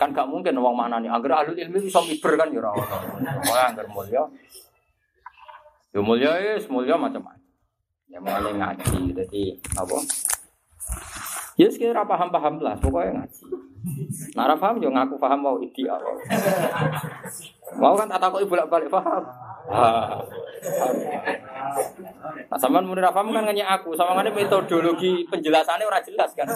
Kan 0.00 0.10
gak 0.10 0.26
mungkin 0.26 0.58
wong 0.58 0.74
manani 0.74 1.06
agar 1.06 1.46
ahlul 1.46 1.56
ilmi 1.60 1.78
bisa 1.78 2.02
miber 2.02 2.34
kan 2.34 2.50
ya 2.50 2.58
ora 2.58 2.74
ono. 2.74 2.96
Wah, 3.46 3.68
anggar 3.70 3.86
mulya. 3.88 4.26
Ya 5.94 6.00
mulya 6.02 6.32
ya, 6.42 6.54
mulya 6.68 6.94
macam-macam. 6.98 7.46
Ya 8.08 8.18
mulai 8.20 8.52
ngaji, 8.56 9.12
jadi 9.12 9.42
apa? 9.76 9.96
Ya 11.58 11.66
sekira 11.66 12.06
paham-paham 12.06 12.62
lah, 12.62 12.78
pokoknya 12.78 13.18
ngaji. 13.18 13.42
Nara 14.38 14.54
paham 14.54 14.78
yo 14.78 14.94
ngaku 14.94 15.18
paham 15.18 15.42
mau 15.42 15.56
ideal. 15.58 15.98
Mau 17.74 17.98
kan 17.98 18.06
tak 18.06 18.22
takoki 18.22 18.46
bolak-balik 18.46 18.86
paham. 18.86 19.26
Ah. 19.68 20.22
Nah, 22.48 22.58
sampean 22.58 22.86
muni 22.86 23.02
paham 23.02 23.34
kan 23.34 23.42
nanya 23.42 23.74
aku, 23.74 23.98
sama 23.98 24.14
ngene 24.22 24.30
metodologi 24.38 25.26
penjelasannya 25.26 25.84
ora 25.84 25.98
jelas 25.98 26.30
kan. 26.38 26.46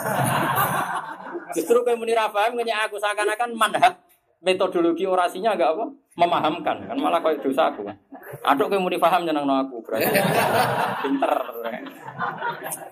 Justru 1.51 1.83
kayak 1.83 1.99
muni 1.99 2.15
paham 2.15 2.55
nanya 2.55 2.87
aku 2.87 2.95
seakan-akan 3.03 3.51
manhat 3.59 3.99
metodologi 4.43 5.06
orasinya 5.06 5.55
agak 5.55 5.78
apa? 5.78 5.85
Memahamkan 6.12 6.77
kan 6.85 6.97
malah 7.01 7.24
kayak 7.24 7.40
dosa 7.40 7.73
aku 7.73 7.89
kan. 7.89 7.97
Aduk 8.44 8.69
kayak 8.69 8.82
muni 8.85 9.01
paham 9.01 9.24
jeneng 9.24 9.48
no 9.48 9.56
aku 9.64 9.81
berarti 9.81 10.12
pinter. 11.06 11.32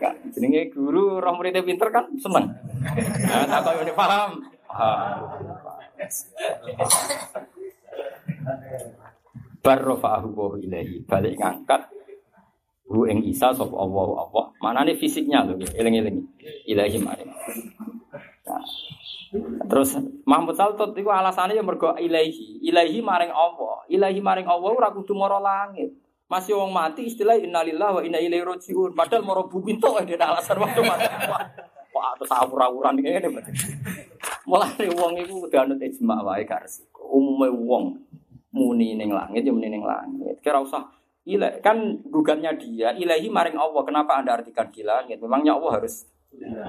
Gak, 0.01 0.15
jenenge 0.33 0.73
guru 0.73 1.21
roh 1.21 1.35
muridnya 1.37 1.61
pinter 1.61 1.93
kan 1.93 2.09
seneng. 2.17 2.49
Nah, 3.29 3.45
tak 3.45 3.61
kau 3.61 3.77
muni 3.77 3.93
paham. 3.93 4.31
Paham. 4.65 5.21
Barrofa'ahu 9.61 10.29
wa 10.33 10.57
ilahi 10.57 11.05
balik 11.05 11.37
ngangkat 11.37 11.93
hu 12.89 13.05
ing 13.05 13.21
Isa 13.29 13.53
sapa 13.53 13.77
Allah 13.77 14.25
Allah. 14.25 14.45
Manane 14.65 14.97
fisiknya 14.97 15.45
lho 15.45 15.61
eling-eling. 15.77 16.25
Ilahi 16.65 16.97
mari. 17.05 17.29
Nah, 18.49 18.65
Terus 19.71 19.91
Mahmud 20.27 20.59
Saltot 20.59 20.91
itu 20.99 21.07
alasannya 21.07 21.55
yang 21.55 21.67
mergo 21.67 21.95
ilahi, 21.95 22.59
ilahi 22.67 22.99
maring 22.99 23.31
Allah, 23.31 23.87
ilahi 23.87 24.19
maring 24.19 24.47
Allah 24.51 24.71
ora 24.75 24.91
kudu 24.91 25.15
mara 25.15 25.39
langit. 25.39 25.95
Masih 26.31 26.55
wong 26.55 26.71
mati 26.71 27.11
istilah 27.11 27.39
innalillahi 27.39 27.95
wa 27.95 28.03
inna 28.07 28.19
ilaihi 28.23 28.47
rajiun. 28.47 28.95
Padahal 28.95 29.27
mara 29.27 29.43
bumi 29.47 29.79
tok 29.79 30.03
ada 30.03 30.35
alasan 30.35 30.59
waktu 30.63 30.83
mati. 30.83 31.07
Wah, 31.91 32.15
terus 32.19 32.31
awur-awuran 32.31 32.99
ngene. 33.03 33.29
Mulane 34.47 34.87
wong 34.95 35.13
iku 35.27 35.47
kudu 35.47 35.57
anut 35.59 35.83
ijma 35.83 36.23
wae 36.23 36.47
gak 36.47 36.67
resiko. 36.67 37.03
Umume 37.11 37.51
wong 37.51 37.85
muni 38.55 38.95
ning 38.95 39.11
langit 39.11 39.43
ya 39.47 39.51
muni 39.51 39.71
ning 39.71 39.83
langit. 39.83 40.39
Kira 40.43 40.63
usah 40.63 40.87
Ilahi, 41.21 41.61
kan 41.61 42.01
gugatnya 42.09 42.57
dia, 42.57 42.97
ilahi 42.97 43.29
maring 43.29 43.61
Allah. 43.61 43.85
Kenapa 43.85 44.17
Anda 44.17 44.41
artikan 44.41 44.73
di 44.73 44.81
langit? 44.81 45.21
Memangnya 45.21 45.53
Allah 45.53 45.77
harus 45.77 46.09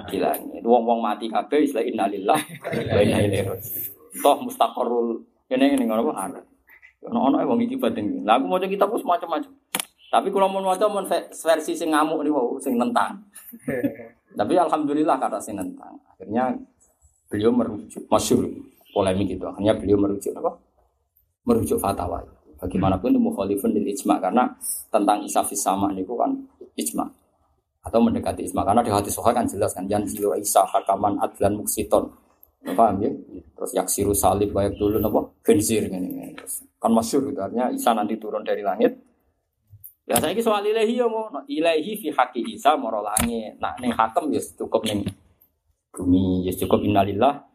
di 0.09 0.17
langit. 0.17 0.61
Wong-wong 0.65 0.99
mati 0.99 1.29
kabeh 1.29 1.65
istilah 1.65 1.85
innalillah 1.85 2.39
wa 2.39 3.01
inna 3.01 3.17
ilaihi 3.21 3.45
raji'un. 3.45 4.19
Toh 4.19 4.38
mustaqarrul 4.43 5.21
ini 5.51 5.65
ini 5.77 5.83
ngono 5.85 6.11
apa 6.11 6.13
ada. 6.27 6.41
Ono 7.09 7.19
ono 7.31 7.35
wong 7.45 7.59
iki 7.65 7.77
batin. 7.77 8.25
Lah 8.25 8.38
aku 8.38 8.45
maca 8.49 8.67
kitab 8.67 8.89
wis 8.93 9.05
macam-macam. 9.05 9.51
Tapi 10.11 10.27
kalau 10.27 10.47
mau 10.51 10.59
maca 10.59 10.85
mau 10.91 11.03
versi 11.31 11.71
sing 11.71 11.95
ngamuk 11.95 12.19
nih 12.25 12.31
wow, 12.33 12.59
sing 12.59 12.75
nentang. 12.75 13.15
Tapi 14.39 14.53
alhamdulillah 14.59 15.15
kata 15.17 15.39
sing 15.39 15.55
nentang. 15.55 15.95
Akhirnya 16.11 16.51
beliau 17.31 17.51
merujuk 17.55 18.03
masyhur 18.11 18.47
polemik 18.91 19.31
itu. 19.31 19.45
Akhirnya 19.47 19.73
beliau 19.77 19.97
merujuk 19.97 20.35
apa? 20.35 20.51
Merujuk 21.47 21.79
fatwa. 21.79 22.19
Bagaimanapun 22.61 23.09
itu 23.09 23.17
mukhalifun 23.17 23.73
lil 23.73 23.89
ijma 23.89 24.21
karena 24.21 24.45
tentang 24.93 25.25
isa 25.25 25.41
fis 25.41 25.65
sama 25.65 25.89
niku 25.89 26.13
kan 26.13 26.29
ijma 26.77 27.09
atau 27.81 27.99
mendekati 28.01 28.45
ijma 28.45 28.61
karena 28.61 28.85
di 28.85 28.91
hati 28.93 29.09
soha 29.09 29.33
kan 29.33 29.49
jelas 29.49 29.73
kan 29.73 29.89
yang 29.89 30.05
jiwa 30.05 30.37
isa 30.37 30.61
hakaman 30.65 31.17
adlan 31.17 31.57
muksiton. 31.57 32.13
Paham 32.61 33.01
ya 33.01 33.09
terus 33.57 33.73
yaksiru 33.73 34.13
salib 34.13 34.53
baik 34.53 34.77
dulu 34.77 35.01
nopo 35.01 35.41
benzir 35.41 35.89
ini 35.89 36.37
kan 36.77 36.93
masyur 36.93 37.25
gitu 37.25 37.41
artinya 37.41 37.73
isa 37.73 37.89
nanti 37.97 38.21
turun 38.21 38.45
dari 38.45 38.61
langit. 38.61 39.01
Ya 40.05 40.21
saya 40.21 40.33
ini 40.33 40.45
soal 40.45 40.61
ilahi 40.65 40.93
ya 40.93 41.09
mau 41.09 41.29
ilahi 41.49 41.97
fi 41.97 42.13
haki 42.13 42.53
isa 42.53 42.77
moro 42.77 43.01
langit. 43.01 43.57
Nah 43.57 43.73
neng 43.81 43.97
hakem 43.97 44.29
ya 44.29 44.41
cukup 44.61 44.85
neng 44.85 45.09
bumi 45.89 46.45
ya 46.45 46.53
cukup 46.53 46.85
innalillah. 46.85 47.49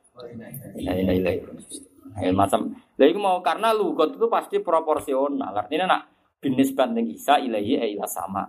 Inna 0.74 1.12
ilaihi 1.12 1.44
Ya, 2.16 2.32
macam, 2.32 2.72
lah 2.96 3.12
mau 3.20 3.44
karena 3.44 3.76
lugot 3.76 4.16
itu 4.16 4.26
pasti 4.32 4.56
proporsional. 4.64 5.52
Artinya 5.52 5.84
nak 5.84 6.02
binisbat 6.40 6.96
ning 6.96 7.12
Isa 7.12 7.36
ilahi 7.36 7.76
e 7.76 7.86
ila 7.92 8.08
sama. 8.08 8.48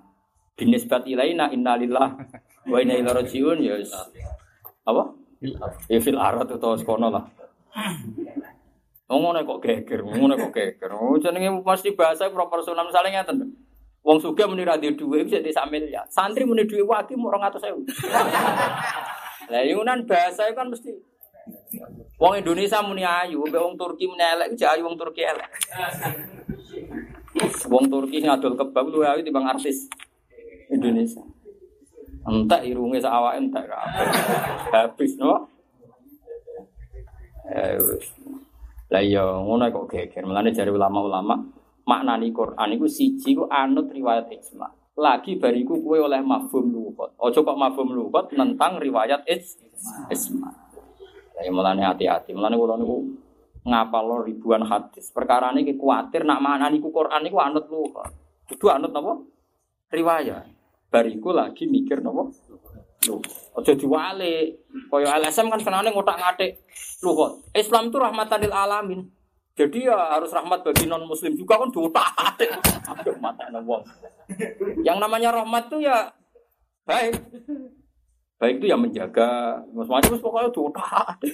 Binisbat 0.58 1.06
ilahi 1.06 1.38
na 1.38 1.54
innalillah 1.54 2.18
wa 2.66 2.78
inna 2.82 2.98
ilaihi 2.98 3.14
rajiun 3.14 3.58
ya 3.62 3.78
apa? 4.90 5.14
Ya 5.86 6.02
fil 6.02 6.18
arat 6.18 6.50
atau 6.50 6.74
sekono 6.74 7.14
lah. 7.14 7.30
Ngomongnya 9.06 9.46
kok 9.46 9.62
geger, 9.62 10.02
ngomongnya 10.02 10.50
kok 10.50 10.54
geger. 10.58 10.90
Oh, 10.98 11.16
jenenge 11.22 11.62
pasti 11.62 11.94
bahasa 11.94 12.28
proporsional 12.34 12.90
misalnya 12.90 13.22
ngeten. 13.22 13.54
Wong 14.02 14.18
sugih 14.18 14.50
muni 14.50 14.66
ra 14.66 14.82
duwe 14.82 14.98
dhuwit 14.98 15.30
bisa 15.30 15.44
desa 15.44 15.70
miliar. 15.70 16.10
Santri 16.10 16.42
muni 16.48 16.66
dhuwit 16.66 16.90
waki 16.90 17.14
mau 17.14 17.30
200.000. 17.30 17.86
Lah 19.54 19.64
yunan 19.64 20.10
bahasa 20.10 20.50
itu 20.50 20.58
kan 20.58 20.68
mesti 20.74 20.92
Wong 22.18 22.34
Indonesia 22.44 22.84
muni 22.84 23.06
ayu, 23.06 23.46
mbek 23.46 23.62
wong 23.62 23.78
Turki 23.80 24.10
muni 24.10 24.26
elek, 24.26 24.58
iki 24.58 24.66
ayu 24.66 24.84
wong 24.84 24.98
Turki 25.00 25.22
elek. 25.22 25.48
Wong 27.70 27.88
Turki 27.88 28.26
ngadol 28.26 28.58
kebab 28.58 28.86
lu 28.90 29.06
ayu 29.06 29.22
timbang 29.22 29.46
artis 29.48 29.86
Indonesia. 30.72 31.24
Entek 32.28 32.68
irunge 32.68 33.00
sak 33.00 33.14
awake 33.14 33.40
entek 33.40 33.66
kabeh. 33.72 34.08
Habis 34.76 35.16
no. 35.16 35.48
Eh. 37.48 37.80
Lah 38.92 39.04
iya 39.04 39.24
ngono 39.24 39.72
kok 39.72 39.88
geger. 39.88 40.28
Mulane 40.28 40.52
jare 40.52 40.72
ulama-ulama 40.72 41.40
maknani 41.88 42.36
Quran 42.36 42.76
iku 42.76 42.88
siji 42.88 43.32
ku 43.32 43.48
anut 43.48 43.88
riwayat 43.92 44.28
ijma. 44.28 44.68
Lagi 45.00 45.40
bariku 45.40 45.80
kue 45.80 46.04
oleh 46.04 46.20
mafhum 46.20 46.68
lugat. 46.68 47.16
Ojo 47.16 47.40
kok 47.48 47.56
mafhum 47.56 47.96
lugat 47.96 48.28
tentang 48.36 48.76
riwayat 48.76 49.24
ijma. 49.24 50.50
Ya 51.40 51.52
mulane 51.54 51.88
hati-hati. 51.88 52.36
Mulane 52.36 52.60
kula 52.60 52.76
niku 52.76 53.08
ngapal 53.64 54.28
ribuan 54.28 54.68
hadis. 54.68 55.16
Perkara 55.16 55.56
ini 55.56 55.80
kuatir 55.80 56.28
nak 56.28 56.44
mana 56.44 56.68
niku 56.68 56.92
Quran 56.92 57.24
niku 57.24 57.40
anut 57.40 57.72
lu. 57.72 57.88
Kudu 58.52 58.68
anut 58.68 58.92
napa? 58.92 59.16
Riwayat. 59.96 60.57
Bariku 60.88 61.36
lagi 61.36 61.68
mikir 61.68 62.00
napa? 62.00 62.32
Loh, 63.08 63.20
aja 63.60 63.74
diwale. 63.76 64.58
Kaya 64.88 65.20
LSM 65.20 65.52
kan 65.52 65.60
senane 65.60 65.92
ngotak-ngatik. 65.92 66.64
Kok 67.04 67.52
Islam 67.56 67.92
itu 67.92 67.98
rahmatan 68.00 68.40
lil 68.42 68.56
alamin. 68.56 69.02
Jadi 69.58 69.90
ya 69.90 69.98
harus 70.14 70.30
rahmat 70.30 70.62
bagi 70.62 70.86
non 70.86 71.10
muslim 71.10 71.34
juga 71.34 71.58
kan 71.58 71.74
diotak-atik. 71.74 72.62
Aduh 72.94 73.18
mata 73.18 73.50
wong. 73.50 73.82
Yang 74.86 74.98
namanya 75.02 75.34
rahmat 75.34 75.66
tuh 75.66 75.82
ya 75.82 76.14
baik. 76.86 77.18
Baik 78.38 78.62
itu 78.62 78.70
ya 78.70 78.78
menjaga, 78.78 79.58
macam-macam 79.74 80.14
pokoknya 80.22 80.50
diotak-atik. 80.54 81.34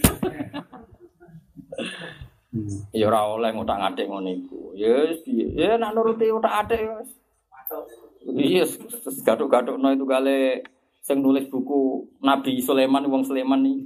Ya 2.95 3.11
ora 3.11 3.27
oleh 3.27 3.51
ngotak-ngatik 3.51 4.07
ngono 4.07 4.31
iku. 4.31 4.71
Ya 4.71 5.11
wis. 5.11 5.19
Ya 5.27 5.75
nak 5.75 5.91
nuruti 5.91 6.31
otak-atik 6.31 6.79
ya 6.79 7.03
wis. 7.03 7.11
Iya, 8.23 8.63
terus 9.03 9.19
gaduk-gadukno 9.27 9.91
itu 9.91 10.05
kali 10.07 10.63
sing 11.03 11.19
nulis 11.19 11.51
buku 11.51 12.07
Nabi 12.23 12.63
Sulaiman 12.63 13.03
wong 13.11 13.27
Sulaiman 13.27 13.59
nih. 13.59 13.83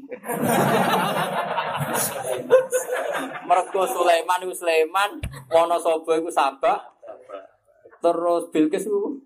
Mergo 3.49 3.81
Sulaiman 3.89 4.43
iku 4.45 4.53
Sulaiman, 4.53 5.17
Wonosobo 5.49 6.13
iku 6.13 6.29
Sabak. 6.29 6.77
Terus 7.97 8.53
Bilqis 8.53 8.85
iku 8.85 9.17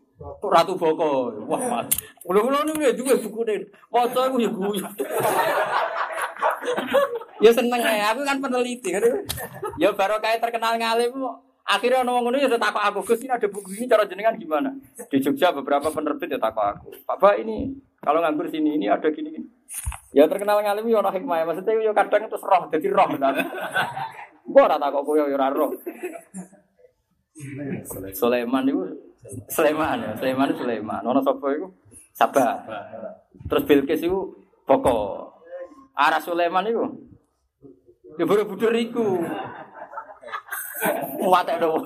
Ratu 0.47 0.79
Boko. 0.79 1.35
Wah, 1.49 1.83
niku 2.23 2.79
ya 2.79 2.95
duwe 2.95 3.19
bukune. 3.19 3.67
Maca 3.91 4.31
iku 4.31 4.37
ya 4.39 4.49
guyu. 4.53 4.85
ya 7.43 7.51
seneng 7.51 7.81
ya, 7.81 8.13
aku 8.15 8.21
kan 8.23 8.37
peneliti 8.39 8.95
kan. 8.95 9.03
Ya 9.75 9.91
baru 9.91 10.21
kayak 10.23 10.39
terkenal 10.39 10.79
ngalim 10.79 11.11
Akhirnya 11.61 12.01
orang 12.01 12.25
ngono 12.25 12.37
ya 12.41 12.49
takut 12.49 12.81
aku, 12.81 12.99
Gus 13.05 13.21
ini 13.21 13.31
ada 13.31 13.47
buku 13.47 13.77
ini 13.77 13.85
cara 13.85 14.03
jenengan 14.09 14.33
gimana? 14.35 14.73
Di 15.07 15.17
Jogja 15.21 15.53
beberapa 15.53 15.93
penerbit 15.93 16.33
ya 16.33 16.39
takut 16.41 16.65
aku. 16.65 16.87
Papa 17.05 17.37
ini 17.37 17.69
kalau 18.01 18.19
nganggur 18.19 18.49
sini 18.49 18.81
ini 18.81 18.89
ada 18.89 19.07
gini 19.13 19.29
gini. 19.29 19.47
Ya 20.11 20.27
terkenal 20.27 20.59
ngalim 20.59 20.89
ya 20.89 20.99
orang 20.99 21.13
hikmah 21.15 21.37
ya. 21.37 21.45
Maksudnya 21.45 21.73
ya 21.79 21.93
kadang 21.93 22.27
itu 22.27 22.37
roh, 22.41 22.63
jadi 22.73 22.87
roh. 22.91 23.07
Kan? 23.13 23.35
Gua 24.49 24.61
ora 24.67 24.77
takut 24.81 25.01
kowe 25.05 25.21
ya 25.21 25.47
roh. 25.53 25.71
Sulaiman 28.11 28.63
itu 28.67 28.81
Sulaiman 29.47 29.97
ya, 30.01 30.11
Sulaiman 30.17 30.49
itu 30.49 30.57
Sulaiman. 30.65 31.01
Ono 31.05 31.21
sapa 31.21 31.45
iku? 31.53 31.67
Sabah. 32.11 32.65
Terus 33.47 33.63
Bilqis 33.69 34.01
itu 34.01 34.19
pokok. 34.65 35.29
Arah 35.95 36.19
Sulaiman 36.19 36.65
itu 36.65 36.83
Ya 38.19 38.27
buru-buru 38.27 38.75
iku. 38.75 39.23
Muatek 41.21 41.57
do. 41.61 41.77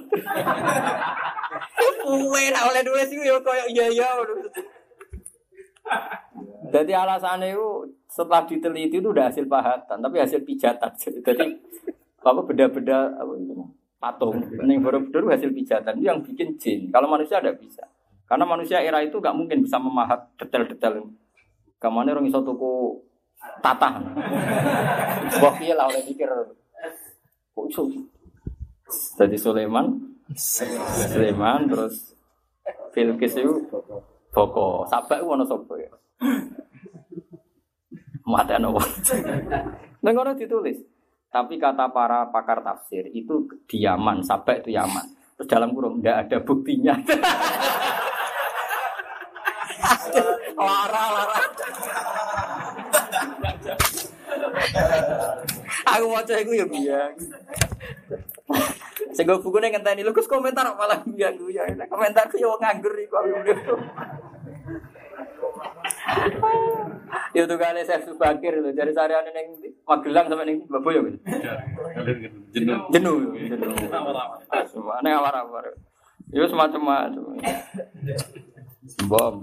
Kuwe 2.05 2.43
nak 2.53 2.63
oleh 2.71 2.81
duwe 2.85 3.03
sih 3.09 3.17
yo 3.19 3.41
koyo 3.43 3.65
iya 3.71 3.89
iya. 3.91 4.09
Jadi 6.71 6.91
alasannya 6.91 7.53
itu 7.53 7.93
setelah 8.09 8.47
diteliti 8.47 8.97
itu 8.97 9.09
udah 9.11 9.29
hasil 9.29 9.45
pahatan, 9.45 10.01
tapi 10.01 10.17
hasil 10.17 10.41
pijatan. 10.41 10.91
Jadi 10.97 11.45
apa 12.25 12.41
beda-beda 12.41 13.13
apa 13.21 13.31
itu 13.37 13.53
patung. 14.01 14.37
Ini 14.41 14.81
baru-baru 14.81 15.29
hasil 15.29 15.53
pijatan 15.53 16.01
itu 16.01 16.05
yang 16.09 16.19
bikin 16.25 16.57
jin. 16.57 16.89
Kalau 16.89 17.05
manusia 17.05 17.37
ada 17.37 17.53
bisa. 17.53 17.85
Karena 18.25 18.45
manusia 18.49 18.81
era 18.81 19.05
itu 19.05 19.21
gak 19.21 19.37
mungkin 19.37 19.61
bisa 19.61 19.77
memahat 19.77 20.25
detail-detail. 20.41 21.05
Kamane 21.77 22.09
orang 22.09 22.25
iso 22.25 22.41
tuku 22.41 22.97
tatah. 23.61 24.01
Wah 25.37 25.55
iya 25.61 25.77
lah 25.77 25.85
oleh 25.85 26.01
pikir. 26.01 26.25
Kok 27.53 27.65
iso 27.69 27.85
jadi 29.15 29.37
Sulaiman, 29.39 29.95
Sulaiman 31.11 31.69
terus 31.69 32.15
Filkis 32.95 33.35
itu 33.35 33.59
Boko, 34.35 34.83
Sabak 34.91 35.23
itu 35.23 35.27
mana 35.31 35.47
sopo 35.47 35.79
ya? 35.79 35.87
Mata 38.27 38.59
nopo. 38.59 38.83
Nengono 40.03 40.35
ditulis. 40.35 40.75
Tapi 41.31 41.59
kata 41.59 41.91
para 41.91 42.31
pakar 42.31 42.63
tafsir 42.63 43.07
itu 43.11 43.47
di 43.67 43.83
Yaman, 43.83 44.23
Sabak 44.23 44.63
itu 44.63 44.75
Yaman. 44.75 45.07
Terus 45.39 45.47
dalam 45.51 45.75
kurung 45.75 45.99
tidak 45.99 46.27
ada 46.27 46.37
buktinya. 46.43 46.95
lara 50.55 51.03
lara. 51.11 51.39
Aku 55.95 56.05
mau 56.11 56.23
cek 56.23 56.47
ya 56.51 56.65
biar. 56.67 57.11
Sing 59.11 59.27
go 59.27 59.43
bukune 59.43 59.67
ngenteni 59.71 60.03
lho 60.03 60.15
Gus 60.15 60.29
komentar 60.29 60.67
malah 60.75 61.03
biang 61.03 61.35
ya. 61.51 61.67
Komentarku 61.91 62.39
yo 62.39 62.55
nganggur 62.55 62.95
iku 62.95 63.15
aku. 63.19 63.75
Itu 67.35 67.45
tuh 67.47 67.59
kali 67.59 67.83
saya 67.83 67.99
subakir 68.03 68.55
loh 68.63 68.71
dari 68.71 68.95
sarian 68.95 69.27
neng 69.27 69.59
Magelang 69.83 70.25
sampai 70.31 70.45
neng 70.47 70.63
Baboyo 70.71 71.03
gitu. 71.07 71.19
Jenuh. 72.55 72.79
Jenuh. 72.91 73.35
Jenuh. 73.35 73.75
Semua 74.71 75.03
neng 75.03 75.19
awar-awar. 75.19 75.75
Yo 76.31 76.47
semacam-macam. 76.47 77.37
Bom. 79.11 79.35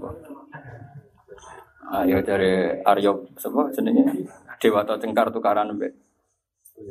Ayo 1.93 2.17
dari 2.25 2.81
Aryo 2.81 3.29
sebab 3.37 3.69
jenenge 3.75 4.25
Dewata 4.57 4.97
Cengkar 4.97 5.29
tukaran 5.29 5.75
mbek. 5.75 5.93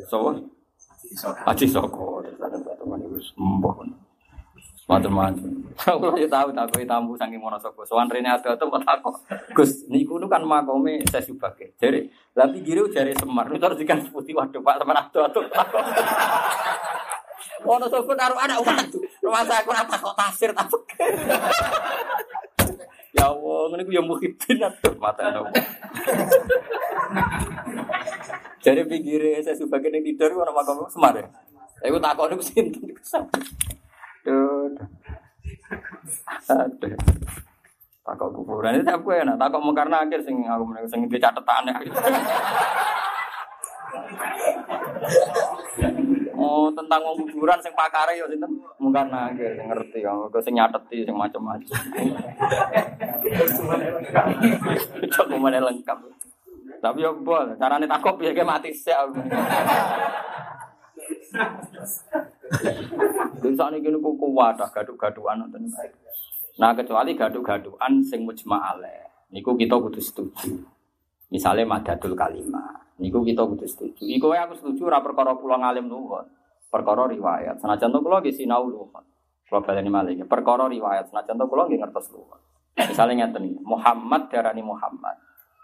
So, 0.07 0.31
Aji 1.47 1.67
Soko, 1.67 2.23
itu 2.23 3.19
sembuh. 3.35 3.75
Macam-macam. 4.83 5.47
Aku 5.79 6.19
ya 6.19 6.29
tahu 6.29 6.53
tak 6.53 6.69
kau 6.69 6.83
tamu 6.85 7.15
saking 7.15 7.41
Monosobo. 7.41 7.87
Soan 7.87 8.11
rene 8.11 8.29
atau 8.29 8.53
kok 8.59 8.83
takut. 8.83 9.15
Gus, 9.55 9.87
niku 9.89 10.19
nu 10.19 10.27
kan 10.27 10.43
makome 10.43 11.01
saya 11.09 11.23
subake. 11.23 11.79
Jadi, 11.79 12.11
tapi 12.35 12.61
giru 12.61 12.91
jari 12.91 13.15
semar. 13.17 13.49
Itu 13.55 13.63
harus 13.63 13.79
dikan 13.79 14.03
putih. 14.11 14.35
Waduh, 14.37 14.61
Pak 14.61 14.83
atau 14.83 15.31
takut. 15.31 15.47
Monosobo 17.63 18.13
naruh 18.19 18.37
anak 18.43 18.59
waduh. 18.59 19.03
Rumah 19.23 19.43
saya 19.47 19.63
aku 19.63 19.71
apa 19.71 19.95
kok 19.97 20.17
tasir 20.19 20.51
takut. 20.51 20.83
Ya 23.23 23.31
Allah, 23.31 23.79
ini 23.79 23.87
gue 23.87 23.95
yang 23.95 24.11
muhibin 24.11 24.59
atau 24.59 24.99
mata 24.99 25.31
nopo. 25.31 25.55
Jadi 28.67 28.83
pinggirnya 28.83 29.39
saya 29.47 29.55
sebagai 29.55 29.95
yang 29.95 30.03
tidur 30.03 30.43
orang 30.43 30.51
makam 30.51 30.83
semar 30.91 31.15
ya. 31.15 31.31
Saya 31.79 32.03
tak 32.03 32.19
kau 32.19 32.27
nih 32.27 32.43
sinten 32.43 32.83
di 32.83 32.91
kesam. 32.91 33.23
Duh. 34.27 34.75
Aduh. 36.51 36.99
Takok 38.03 38.29
kuburan 38.35 38.83
itu 38.83 38.91
aku 38.91 39.15
enak. 39.15 39.39
Takok 39.39 39.63
mungkar 39.63 39.87
nakir 39.87 40.19
sing 40.27 40.43
aku 40.43 40.67
meneng 40.67 40.91
sing 40.91 41.07
di 41.07 41.19
catatan 41.23 41.71
ya. 41.71 41.79
Oh, 46.43 46.69
tentang 46.75 47.01
wong 47.07 47.23
kuburan 47.23 47.63
sing 47.63 47.71
pakare 47.79 48.19
yo 48.19 48.27
sinten? 48.27 48.51
Mungkar 48.83 49.07
nakir 49.07 49.55
sing 49.55 49.71
ngerti 49.71 50.03
kok 50.03 50.35
kok 50.35 50.43
sing 50.43 50.59
nyateti 50.59 51.07
sing 51.07 51.15
macam-macam. 51.15 51.79
Coba 55.15 55.35
mana 55.39 55.63
lengkap. 55.63 55.99
Tapi 56.83 56.99
yo 56.99 57.15
bol, 57.23 57.55
carane 57.55 57.87
takok 57.87 58.19
piye 58.19 58.35
ke 58.35 58.43
mati 58.43 58.75
sik. 58.75 58.99
Wis 63.43 63.55
sak 63.55 63.71
niki 63.71 63.89
niku 63.89 64.19
kuat 64.19 64.59
gaduk-gadukan 64.59 65.47
nonton. 65.47 65.71
Nah, 66.59 66.77
kecuali 66.77 67.17
gaduk-gadukan 67.17 68.03
sing 68.05 68.27
mujma' 68.29 68.77
alaih. 68.77 69.09
Niku 69.33 69.57
kita 69.57 69.81
kudu 69.81 70.03
setuju. 70.03 70.53
Misalnya 71.33 71.65
madadul 71.65 72.13
kalimah. 72.13 72.82
Niku 73.01 73.25
kita 73.25 73.47
kudu 73.47 73.65
setuju. 73.65 74.05
Iku 74.05 74.33
aku 74.35 74.59
setuju 74.59 74.93
ora 74.93 75.01
perkara 75.01 75.33
kula 75.39 75.61
ngalim 75.63 75.89
nuwun. 75.89 76.29
Perkara 76.69 77.09
riwayat. 77.09 77.61
Senajan 77.61 77.93
to 77.93 78.01
kula 78.05 78.21
nggih 78.21 78.35
sinau 78.37 78.69
nuwun. 78.69 79.05
Kula 79.49 79.61
baleni 79.65 79.89
malih. 79.89 80.25
Perkara 80.29 80.69
riwayat 80.69 81.09
senajan 81.09 81.41
to 81.41 81.45
kula 81.49 81.69
nggih 81.69 81.81
ngertos 81.81 82.13
nuwun. 82.13 82.41
Misalnya 82.73 83.29
ngeten 83.29 83.61
Muhammad 83.65 84.33
darani 84.33 84.65
Muhammad. 84.65 85.17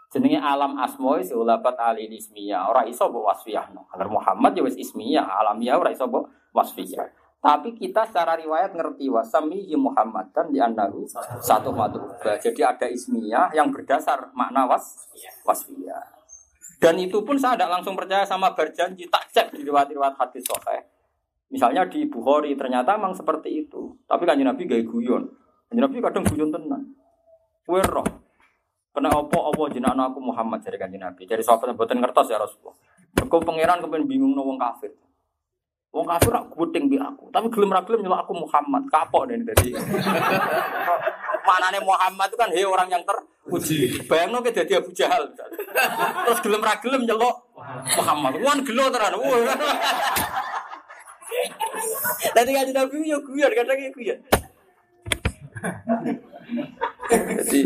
Jenenge 0.09 0.41
alam 0.41 0.81
asma 0.81 1.21
wis 1.21 1.29
ulabat 1.33 1.77
ali 1.77 2.09
ismiyah. 2.09 2.69
Ora 2.73 2.89
iso 2.89 3.13
mbok 3.13 3.29
wasfiyah. 3.29 3.69
Kalau 3.77 4.09
Muhammad 4.09 4.57
ya 4.57 4.65
wis 4.65 4.77
ismiyah, 4.81 5.25
alamiah 5.25 5.77
ora 5.77 5.93
iso 5.93 6.09
mbok 6.09 6.53
wasfiyah. 6.57 7.13
Tapi 7.39 7.77
kita 7.79 8.03
secara 8.03 8.35
riwayat 8.35 8.75
ngerti 8.75 9.07
wasamihi 9.07 9.79
Muhammad 9.79 10.35
kan 10.35 10.51
di 10.51 10.59
andaru 10.59 11.07
satu 11.39 11.71
madrubah. 11.71 12.35
Jadi 12.41 12.61
ada 12.67 12.91
ismiyah 12.91 13.55
yang 13.55 13.71
berdasar 13.71 14.35
makna 14.35 14.67
was 14.67 15.07
wasfiyah. 15.47 16.18
Dan 16.79 16.95
itu 17.03 17.19
pun 17.27 17.35
saya 17.35 17.59
tidak 17.59 17.79
langsung 17.79 17.99
percaya 17.99 18.23
sama 18.23 18.55
berjanji 18.55 19.11
tak 19.11 19.27
cek 19.35 19.47
di 19.51 19.67
riwayat-riwayat 19.67 20.15
hadis 20.15 20.47
sahih. 20.47 20.87
Misalnya 21.51 21.83
di 21.91 22.07
Bukhari 22.07 22.55
ternyata 22.55 22.95
memang 22.95 23.19
seperti 23.19 23.67
itu. 23.67 23.99
Tapi 24.07 24.23
kan 24.23 24.39
Nabi 24.39 24.63
gaya 24.69 24.87
guyon. 24.87 25.27
Kanjeng 25.67 25.85
Nabi 25.85 25.97
kadang 25.99 26.25
guyon 26.29 26.49
tenan. 26.55 26.83
Kue 27.67 27.83
roh. 27.83 28.07
Kena 28.95 29.11
opo 29.11 29.51
opo 29.53 29.67
jenah 29.69 29.93
aku 29.93 30.23
Muhammad 30.23 30.63
dari 30.63 30.79
kanjeng 30.79 31.03
Nabi. 31.03 31.27
Dari 31.27 31.43
sahabat 31.43 31.75
yang 31.75 31.77
buatan 31.77 31.99
ngertos 31.99 32.31
ya 32.31 32.39
Rasulullah. 32.39 32.77
Mergo 33.19 33.37
pangeran 33.43 33.83
kepen 33.83 34.07
bingung 34.07 34.33
no 34.37 34.47
wong 34.47 34.61
kafir. 34.61 34.95
Wong 35.89 36.05
kafir 36.05 36.31
rak 36.31 36.53
guting 36.53 36.93
bi 36.93 37.01
aku, 37.01 37.33
tapi 37.33 37.49
gelem 37.49 37.73
ra 37.73 37.81
gelem 37.81 38.13
aku 38.13 38.37
Muhammad. 38.37 38.85
Kapok 38.93 39.25
nih 39.33 39.41
dari. 39.41 39.73
Manane 41.49 41.81
Muhammad 41.81 42.29
itu 42.29 42.37
kan 42.37 42.51
he 42.53 42.61
orang 42.61 42.93
yang 42.93 43.01
ter 43.09 43.17
terpuji. 43.49 44.05
Bayangno 44.05 44.45
ke 44.45 44.53
dadi 44.53 44.77
Abu 44.77 44.93
Jahal. 44.93 45.33
Terus 45.33 46.39
gelem 46.45 46.61
ra 46.61 46.77
gelem 46.85 47.09
nyeluk 47.09 47.37
Muhammad. 47.97 48.37
Wan 48.45 48.61
gelo 48.61 48.93
tenan. 48.93 49.17
Wah. 49.17 49.57
Tadi 52.37 52.51
kan 52.53 52.69
Nabi 52.77 53.09
yo 53.09 53.19
guyon 53.25 53.53
kadang 53.57 53.81
yo 53.81 53.91
guyon. 53.97 54.21
Jadi 57.09 57.61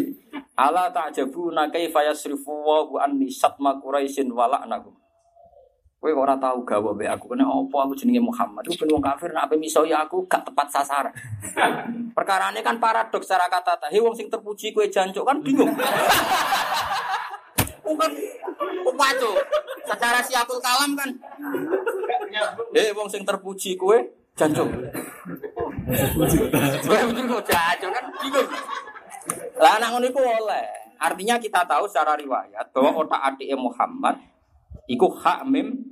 ala 0.54 0.86
ta'jabuna 0.94 1.66
kaifa 1.74 2.06
yasrifu 2.06 2.54
wa 2.62 3.02
anni 3.02 3.26
satma 3.26 3.82
quraisyin 3.82 4.30
wa 4.30 4.46
la'nahum. 4.46 4.94
Kowe 6.03 6.11
kok 6.11 6.27
ora 6.27 6.35
tau 6.35 6.59
gawe 6.66 6.91
mbek 6.99 7.15
aku 7.15 7.31
kene 7.31 7.47
apa 7.47 7.77
aku 7.87 7.95
jenenge 7.95 8.19
Muhammad. 8.19 8.66
Ku 8.66 8.74
ben 8.74 8.91
wong 8.91 8.99
kafir 8.99 9.31
nek 9.31 9.47
ape 9.47 9.55
miso 9.55 9.87
ya 9.87 10.03
aku 10.03 10.27
gak 10.27 10.43
tepat 10.43 10.66
sasaran. 10.66 11.15
Perkarane 12.19 12.59
kan 12.59 12.83
paradoks 12.83 13.23
secara 13.23 13.47
kata 13.47 13.87
He 13.87 14.03
wong 14.03 14.11
sing 14.11 14.27
terpuji 14.27 14.74
kowe 14.74 14.83
jancuk 14.83 15.23
kan 15.23 15.39
bingung. 15.39 15.70
Wong 17.87 17.99
kan 17.99 18.11
waco. 18.99 19.31
Secara 19.87 20.19
siapul 20.27 20.59
kalam 20.59 20.99
kan. 20.99 21.11
Eh 22.74 22.91
wong 22.99 23.07
sing 23.07 23.23
terpuji 23.23 23.79
kowe 23.79 23.95
jancuk. 24.35 24.66
Kowe 26.83 26.99
mesti 26.99 27.23
kok 27.31 27.43
jancuk 27.47 27.91
kan 27.95 28.05
bingung. 28.19 28.49
Lah 29.55 29.79
anak 29.79 29.95
ngono 29.95 30.07
iku 30.11 30.19
oleh. 30.19 30.66
Artinya 30.99 31.39
kita 31.39 31.62
tahu 31.62 31.87
secara 31.87 32.19
riwayat 32.19 32.74
bahwa 32.74 33.07
otak 33.07 33.23
adik 33.23 33.55
Muhammad 33.55 34.19
iku 34.91 35.15
hak 35.15 35.47
mim 35.47 35.91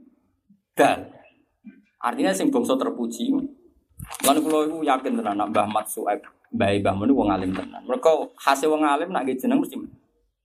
dal. 0.81 1.01
Artinya 2.01 2.33
sing 2.33 2.49
bangsa 2.49 2.73
terpuji. 2.81 3.37
Lan 4.25 4.37
kula 4.41 4.65
iku 4.65 4.81
yakin 4.81 5.21
tenan 5.21 5.37
nak 5.37 5.53
Mbah 5.53 5.69
Mat 5.69 5.85
Suaib, 5.85 6.25
Mbah 6.57 6.73
Mbah 6.81 6.95
Mun 6.97 7.13
wong 7.13 7.29
alim 7.29 7.53
tenan. 7.53 7.85
Mereka 7.85 8.33
hasil 8.41 8.73
wong 8.73 8.81
alim 8.81 9.13
nak 9.13 9.29
jeneng 9.29 9.61
mesti 9.61 9.77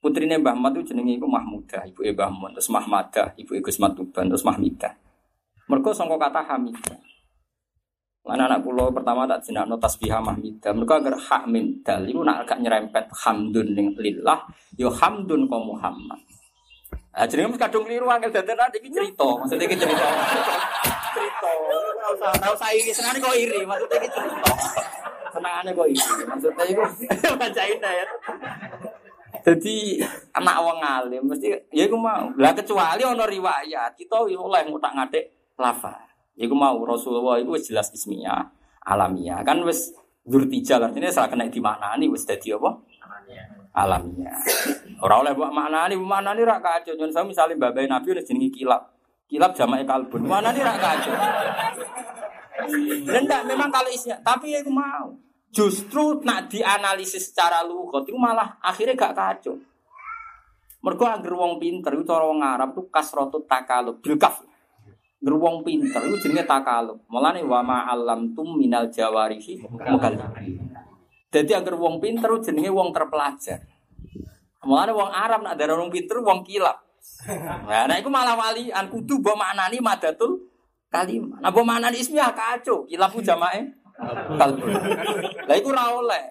putrine 0.03 0.35
Mbah 0.43 0.51
Mat 0.59 0.75
itu 0.75 0.91
jenenge 0.91 1.15
iku 1.15 1.23
Mahmudah, 1.31 1.87
ibu 1.87 2.03
Mbah 2.03 2.29
Mun, 2.35 2.51
terus 2.51 2.67
Mahmadah, 2.67 3.31
ibu 3.39 3.55
Gus 3.63 3.79
Matuban, 3.79 4.27
terus 4.27 4.43
Mahmidah. 4.43 4.91
Mereka 5.71 5.95
sangka 5.95 6.19
kata 6.19 6.43
Hamidah. 6.43 6.99
Lan 8.25 8.41
anak 8.41 8.65
kula 8.65 8.89
pertama 8.89 9.23
tak 9.29 9.45
jenakno 9.47 9.79
tasbihah 9.79 10.19
Mahmidah. 10.19 10.75
Mereka 10.75 10.93
agar 10.99 11.15
hak 11.15 11.43
min 11.47 11.79
dal 11.85 12.03
iku 12.03 12.27
nak 12.27 12.43
agak 12.43 12.59
nyerempet 12.59 13.05
hamdun 13.23 13.71
ning 13.71 13.95
lillah, 13.95 14.43
yo 14.75 14.91
hamdun 14.91 15.47
ka 15.47 15.57
Muhammad. 15.57 16.19
Ah 17.15 17.23
jenenge 17.23 17.55
kadung 17.55 17.87
keliru 17.87 18.11
angel 18.11 18.27
dadan 18.27 18.67
iki 18.75 18.91
cerita, 18.91 19.23
maksudnya 19.23 19.63
iki 19.71 19.79
cerita. 19.79 20.03
cerita. 21.15 21.49
Ora 21.71 22.07
usah 22.11 22.27
ora 22.35 22.47
usah 22.51 22.69
iri, 22.75 22.91
senane 22.91 23.23
kok 23.23 23.31
iri, 23.31 23.63
maksudnya 23.63 23.97
iki 24.03 24.09
cerita. 24.11 24.51
Senangane 25.31 25.71
kok 25.71 25.87
iri, 25.87 26.23
maksudnya 26.27 26.63
iku 26.67 26.83
bacain 27.39 27.79
ya. 27.79 28.05
Jadi 29.47 30.03
anak 30.35 30.57
wong 30.59 30.79
alim 30.83 31.23
mesti 31.23 31.55
ya 31.71 31.87
iku 31.87 31.95
mau. 31.95 32.35
Lah 32.35 32.51
kecuali 32.51 33.07
ana 33.07 33.23
riwayat, 33.23 33.95
kita 33.95 34.27
oleh 34.27 34.67
ngutak 34.67 34.91
ngatik 34.91 35.55
lafaz. 35.55 36.03
Iku 36.35 36.51
mau 36.51 36.75
Rasulullah 36.83 37.39
itu 37.39 37.55
wis 37.55 37.71
jelas 37.71 37.95
ismiyah, 37.95 38.43
alamiah. 38.83 39.39
Kan 39.47 39.63
wis 39.63 39.95
dzurtijal 40.27 40.83
artinya 40.83 41.07
salah 41.07 41.31
kena 41.31 41.47
dimaknani 41.47 42.11
wis 42.11 42.27
dadi 42.27 42.51
apa? 42.51 42.75
Alamiah. 43.71 44.35
Ora 45.03 45.19
oleh 45.19 45.35
mbok 45.35 45.51
maknani, 45.51 45.99
mbok 45.99 46.07
maknani 46.07 46.41
ra 46.47 46.57
kacau. 46.63 46.95
Nyon 46.95 47.11
saya 47.11 47.25
misalnya 47.27 47.55
babai 47.59 47.89
Nabi 47.89 48.15
wis 48.15 48.27
jenenge 48.27 48.51
kilap. 48.55 48.95
Kilap 49.27 49.51
jamae 49.57 49.83
kalbun. 49.83 50.23
Maknani 50.23 50.61
ra 50.63 50.75
kacau. 50.79 51.13
Rendak 53.05 53.41
memang 53.45 53.69
kalau 53.69 53.91
isinya, 53.91 54.17
tapi 54.23 54.55
ya 54.55 54.63
aku 54.63 54.71
mau. 54.71 55.11
Justru 55.55 56.19
nak 56.27 56.51
dianalisis 56.51 57.31
secara 57.31 57.63
lughat 57.63 58.03
itu 58.03 58.19
malah 58.19 58.59
akhirnya 58.59 58.91
gak 58.91 59.15
kacau. 59.15 59.55
Mergo 60.83 61.07
angger 61.07 61.31
wong 61.31 61.57
pinter 61.57 61.95
itu 61.95 62.03
cara 62.03 62.27
wong 62.27 62.43
Arab 62.43 62.75
tuh 62.75 62.91
kasratut 62.91 63.47
takalub 63.47 64.03
bil 64.03 64.19
kaf. 64.19 64.43
Angger 65.23 65.35
wong 65.39 65.63
pinter 65.63 66.03
itu 66.11 66.27
jenenge 66.27 66.43
takalub. 66.43 66.99
Mulane 67.07 67.39
wa 67.47 67.63
ma 67.63 67.87
alam 67.87 68.35
tum 68.35 68.59
minal 68.59 68.91
jawarihi 68.91 69.63
mukallaf. 69.63 70.35
Jadi 71.31 71.51
angger 71.55 71.79
wong 71.79 72.03
pinter 72.03 72.27
itu 72.35 72.51
jenenge 72.51 72.69
wong 72.75 72.91
terpelajar. 72.91 73.74
Mulane 74.65 74.91
wong 74.97 75.11
Arab 75.13 75.39
nak 75.45 75.55
darah 75.55 75.77
wong 75.77 75.93
pinter 75.93 76.17
wong 76.25 76.41
kilap. 76.41 76.81
Nah, 77.69 77.85
nah 77.85 77.95
iku 78.01 78.09
malah 78.09 78.33
walian 78.33 78.89
kudu 78.89 79.21
mbok 79.21 79.37
maknani 79.37 79.77
madatul 79.77 80.41
kalimah. 80.89 81.37
Nah, 81.37 81.49
mbok 81.53 81.65
maknani 81.65 82.01
ismiyah 82.01 82.33
kacau, 82.33 82.89
kilap 82.89 83.13
ku 83.13 83.21
jamae 83.21 83.61
kalbu. 84.35 84.65
Lah 85.45 85.55
iku 85.55 85.69
ora 85.69 85.93
oleh. 85.93 86.23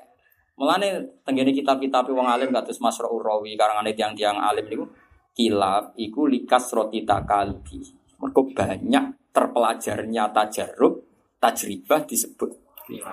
Mulane 0.54 1.18
tenggene 1.26 1.50
kitab-kitab 1.50 2.06
wong 2.14 2.30
alim 2.30 2.54
kados 2.54 2.78
Masra'ur 2.78 3.22
Rawi 3.22 3.58
karangane 3.58 3.90
tiang-tiang 3.94 4.38
alim 4.38 4.66
niku 4.70 4.86
kilap 5.34 5.94
iku 5.98 6.30
likas 6.30 6.74
roti 6.74 7.02
takalbi. 7.02 7.82
Mergo 8.22 8.46
banyak 8.54 9.34
terpelajarnya 9.34 10.30
tajarrub, 10.30 11.02
tajribah 11.42 12.06
disebut 12.06 12.50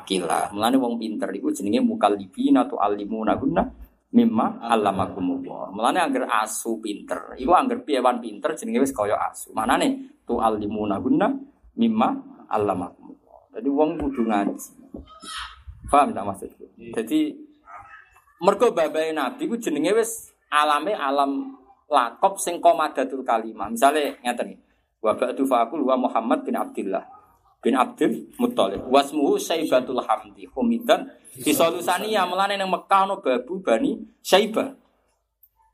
kilap. 0.06 0.54
Mulane 0.54 0.78
wong 0.78 1.02
pinter 1.02 1.30
iku 1.34 1.50
jenenge 1.50 1.82
mukallibina 1.82 2.70
atau 2.70 2.78
alimuna 2.78 3.34
guna 3.38 3.66
mimma 4.12 4.60
allamakumullah. 4.60 5.72
Mulane 5.72 6.00
angger 6.04 6.28
asu 6.28 6.80
pinter, 6.84 7.36
iku 7.40 7.56
angger 7.56 7.84
piyewan 7.84 8.20
pinter 8.20 8.56
jenenge 8.56 8.84
wis 8.84 8.94
kaya 8.96 9.16
asu. 9.32 9.56
Manane 9.56 10.20
tu 10.28 10.40
alimuna 10.40 11.00
guna 11.00 11.32
mimma 11.80 12.10
allamakumullah. 12.52 13.56
Jadi 13.56 13.70
wong 13.72 13.90
kudu 14.00 14.28
ngaji. 14.28 14.56
Paham 15.92 16.16
tak 16.16 16.24
maksudku? 16.24 16.66
Jadi 16.76 17.36
mergo 18.44 18.72
babai 18.72 19.16
Nabi 19.16 19.48
ku 19.48 19.56
jenenge 19.56 19.92
wis 19.96 20.32
alame 20.52 20.96
alam 20.96 21.56
lakop 21.88 22.40
sing 22.40 22.60
komadatul 22.60 23.24
kalimah. 23.24 23.72
Misale 23.72 24.20
ngeten 24.24 24.56
iki. 24.56 24.64
Wa 25.02 25.18
ba'du 25.18 25.44
faqul 25.50 25.82
wa 25.82 25.98
Muhammad 25.98 26.46
bin 26.46 26.54
Abdullah 26.54 27.21
bin 27.62 27.78
Abdul 27.78 28.34
Muthalib. 28.42 28.82
Wasmuhu 28.90 29.38
Saibatul 29.38 30.02
Hamdi. 30.02 30.50
Humidan 30.50 31.08
Fisolusania 31.32 32.26
melane 32.28 32.58
nang 32.58 32.74
Mekah 32.74 33.08
no 33.08 33.22
babu 33.22 33.62
Bani 33.62 34.02
Saibah. 34.20 34.76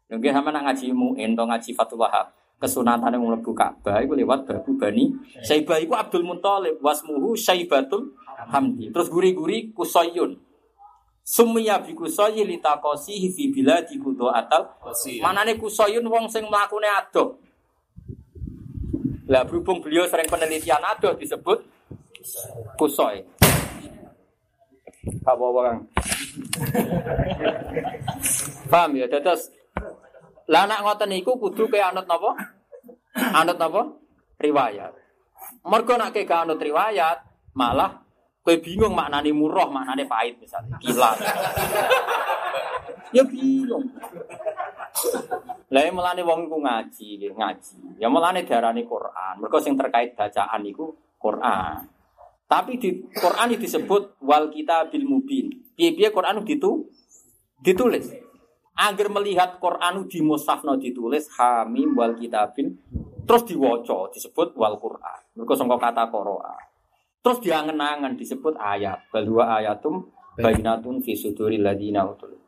Mungkin 0.08 0.32
sama 0.32 0.56
nak 0.56 0.72
ngaji 0.72 0.96
mu'in 0.96 1.36
atau 1.36 1.48
ngaji 1.48 1.72
Fatul 1.74 2.00
Wahab. 2.00 2.32
Kesunatan 2.58 3.14
yang 3.14 3.22
mlebu 3.22 3.54
Ka'bah 3.54 4.02
itu 4.02 4.14
lewat 4.18 4.48
babu 4.48 4.76
Bani 4.76 5.16
Saibah 5.42 5.80
itu 5.80 5.96
Abdul 5.96 6.28
Muthalib. 6.28 6.78
Wasmuhu 6.84 7.34
Saibatul 7.40 8.14
Hamdi. 8.52 8.92
Terus 8.92 9.08
guri-guri 9.08 9.72
Kusoyun. 9.72 10.44
Sumya 11.28 11.84
bi 11.84 11.92
kusoyi 11.92 12.48
litakosihi 12.48 13.28
fi 13.36 13.52
biladi 13.52 14.00
kudo 14.00 14.32
atal. 14.32 14.80
Manane 15.20 15.60
kusoyun 15.60 16.08
wong 16.08 16.32
sing 16.32 16.48
mlakune 16.48 16.88
adoh. 16.88 17.36
Lah 19.28 19.44
berhubung 19.44 19.84
beliau 19.84 20.08
sering 20.08 20.32
penelitian 20.32 20.80
adoh 20.80 21.20
disebut 21.20 21.68
kusoy. 22.76 23.24
Apa 25.24 25.44
orang? 25.44 25.88
Paham 28.68 28.92
ya? 29.00 29.08
Terus 29.08 29.52
lah 30.48 30.64
anak 30.64 30.84
ngoten 30.84 31.12
niku 31.12 31.36
kudu 31.36 31.68
ke 31.68 31.80
anut 31.80 32.08
napa? 32.08 32.32
Anut 33.16 33.58
napa? 33.60 33.82
Riwayat. 34.40 34.94
Mergo 35.68 35.94
nek 35.96 36.16
ke 36.16 36.24
anut 36.28 36.60
riwayat, 36.60 37.24
malah 37.56 38.04
kowe 38.44 38.56
bingung 38.64 38.96
maknane 38.96 39.32
murah, 39.36 39.68
maknane 39.68 40.08
pahit 40.08 40.40
misalnya. 40.40 40.80
Gila. 40.80 41.12
ya 43.16 43.24
bingung. 43.28 43.92
Lah 45.68 45.84
melane 45.92 46.24
wong 46.24 46.48
iku 46.48 46.58
ngaji, 46.64 47.08
nggih, 47.20 47.34
ngaji. 47.36 47.76
Ya 48.00 48.08
melane 48.08 48.48
diarani 48.48 48.88
Quran. 48.88 49.44
Mergo 49.44 49.60
sing 49.60 49.76
terkait 49.76 50.16
bacaan 50.16 50.64
iku 50.64 50.96
Quran. 51.20 51.97
Tapi 52.48 52.80
di 52.80 53.04
Quran 53.12 53.60
disebut 53.60 54.24
wal 54.24 54.48
kita 54.48 54.88
bil 54.88 55.04
mubin. 55.04 55.52
Piye-piye 55.76 56.16
Quran 56.16 56.48
itu 56.48 56.88
ditulis. 57.60 58.08
Agar 58.78 59.12
melihat 59.12 59.60
Quran 59.60 60.08
di 60.08 60.24
musafno 60.24 60.80
ditulis 60.80 61.28
hamim 61.36 61.92
wal 61.98 62.16
kitabil 62.16 62.72
terus 63.28 63.44
diwaca 63.44 64.08
disebut 64.16 64.56
wal 64.56 64.80
Quran. 64.80 65.20
Mergo 65.36 65.54
sangka 65.60 65.76
kata 65.76 66.08
qoroa. 66.08 66.56
Terus 67.20 67.44
diangen-angen 67.44 68.16
disebut 68.16 68.56
ayat. 68.56 69.12
Balwa 69.12 69.60
ayatum 69.60 70.08
bainatun 70.40 71.04
fi 71.04 71.14
ladina 71.60 72.08
utul. 72.08 72.40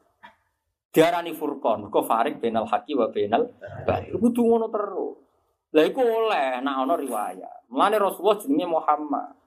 Diarani 0.89 1.37
furqan, 1.37 1.85
kok 1.93 2.07
farik 2.07 2.41
benal 2.41 2.65
haqi 2.65 2.97
wa 2.97 3.11
benal 3.13 3.45
batil. 3.85 4.17
Kudu 4.17 4.41
ngono 4.41 4.71
terus. 4.73 5.21
Lah 5.69 5.85
iku 5.85 6.01
oleh 6.01 6.65
nek 6.65 6.75
ana 6.81 6.95
riwayat. 6.97 7.69
Mulane 7.69 7.97
Rasulullah 8.01 8.41
jenenge 8.41 8.65
Muhammad. 8.65 9.38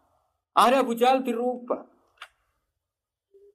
Akhirnya 0.52 0.80
Abu 0.84 0.92
Jahal 0.92 1.24
dirubah. 1.24 1.88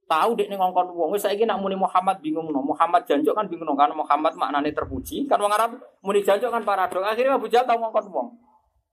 Tahu 0.08 0.40
dek 0.40 0.48
ning 0.48 0.56
ngongkon 0.56 0.96
wong 0.96 1.12
wis 1.12 1.28
saiki 1.28 1.44
nak 1.44 1.60
muni 1.60 1.76
Muhammad 1.76 2.24
bingung 2.24 2.48
no. 2.48 2.64
Muhammad 2.64 3.04
janjuk 3.04 3.36
kan 3.36 3.44
bingung 3.52 3.68
no 3.68 3.76
karena 3.76 3.92
Muhammad 3.92 4.34
maknane 4.40 4.72
terpuji. 4.72 5.28
Kan 5.28 5.44
wong 5.44 5.52
Arab 5.52 5.76
muni 6.00 6.24
janjuk 6.24 6.48
kan 6.48 6.64
paradok. 6.64 7.04
Akhirnya 7.04 7.36
Abu 7.36 7.52
Jahal 7.52 7.68
tahu 7.68 7.78
ngongkon 7.84 8.08
wong. 8.10 8.28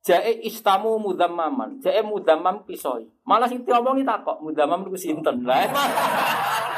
Jae 0.05 0.43
istamu 0.45 1.01
mudammaman. 1.01 1.81
Jae 1.81 2.03
mudammam 2.05 2.67
pisoi. 2.67 3.09
Malah 3.25 3.49
sing 3.49 3.65
diomongi 3.65 4.05
takok 4.05 4.43
mudammam 4.43 4.85
niku 4.85 4.99
sinten. 4.99 5.47
Lah. 5.47 5.65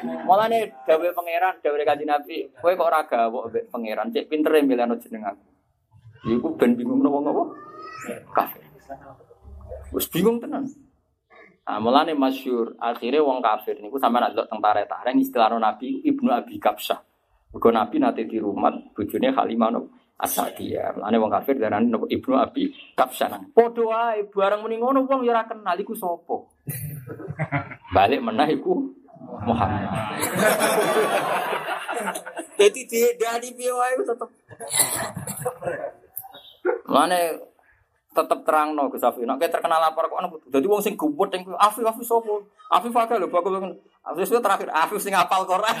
Malah 0.00 0.46
nih 0.46 0.70
gawe 0.86 1.06
pangeran, 1.10 1.54
gawe 1.58 1.74
kaji 1.74 2.04
nabi, 2.06 2.46
kowe 2.62 2.70
kok 2.70 2.86
ora 2.86 3.02
gawok 3.02 3.50
mbek 3.50 3.64
pangeran, 3.66 4.14
cek 4.14 4.30
pinter 4.30 4.54
ya 4.54 4.62
milih 4.62 4.98
jeneng 5.02 5.26
aku. 5.26 5.44
Iku 6.30 6.48
ben 6.54 6.78
bingung 6.78 7.02
nopo 7.02 7.18
ngopo? 7.18 7.42
Kafir. 8.30 8.69
Wis 9.90 10.06
bingung 10.06 10.38
tenan. 10.38 10.66
Nah, 11.70 11.78
mulane 11.78 12.18
masyur, 12.18 12.74
akhirnya 12.82 13.22
wong 13.22 13.38
kafir 13.38 13.78
niku 13.78 13.94
sampe 14.02 14.18
nak 14.18 14.34
delok 14.34 14.50
teng 14.50 14.58
tare-tare 14.58 15.14
istilah 15.14 15.54
Nabi 15.54 16.02
Ibnu 16.02 16.30
Abi 16.34 16.58
Kapsah. 16.58 16.98
Mergo 17.54 17.70
Nabi 17.70 17.96
nate 17.98 18.26
di 18.26 18.38
rumah 18.42 18.74
bojone 18.94 19.30
Halimah 19.30 19.70
no 19.74 19.80
Asadiyah. 20.18 20.98
Mulane 20.98 21.16
wong 21.22 21.30
kafir 21.30 21.54
darani 21.62 21.90
Ibnu 21.90 22.34
Abi 22.34 22.74
Kapsah. 22.98 23.54
Padha 23.54 23.82
wae 23.86 24.26
bareng 24.26 24.66
muni 24.66 24.82
ngono 24.82 25.06
wong 25.06 25.22
ya 25.22 25.30
ora 25.30 25.46
kenal 25.46 25.78
iku 25.78 25.94
sapa. 25.94 26.36
Balik 27.94 28.18
menah 28.18 28.50
iku 28.50 28.90
Muhammad. 29.46 29.86
Jadi 32.58 32.80
dia 32.90 33.14
dari 33.14 33.50
piye 33.54 33.70
wae 33.70 33.94
tetep. 34.02 34.30
Mulane 36.90 37.49
tetep 38.20 38.44
terang 38.44 38.76
no 38.76 38.92
Gus 38.92 39.00
Afif. 39.00 39.24
Nek 39.24 39.40
terkenal 39.40 39.80
lapor 39.80 40.04
kok 40.12 40.20
ana 40.20 40.28
dadi 40.52 40.66
wong 40.68 40.84
sing 40.84 40.94
gubut 41.00 41.32
ning 41.32 41.48
Afif 41.56 41.80
Afif 41.80 42.04
sapa? 42.04 42.44
Afif 42.68 42.92
akeh 42.92 43.16
lho 43.16 43.32
bakal 43.32 43.56
Afif 44.04 44.28
itu 44.28 44.40
terakhir 44.44 44.68
Afif 44.68 45.00
sing 45.00 45.16
hafal 45.16 45.48
Quran. 45.48 45.76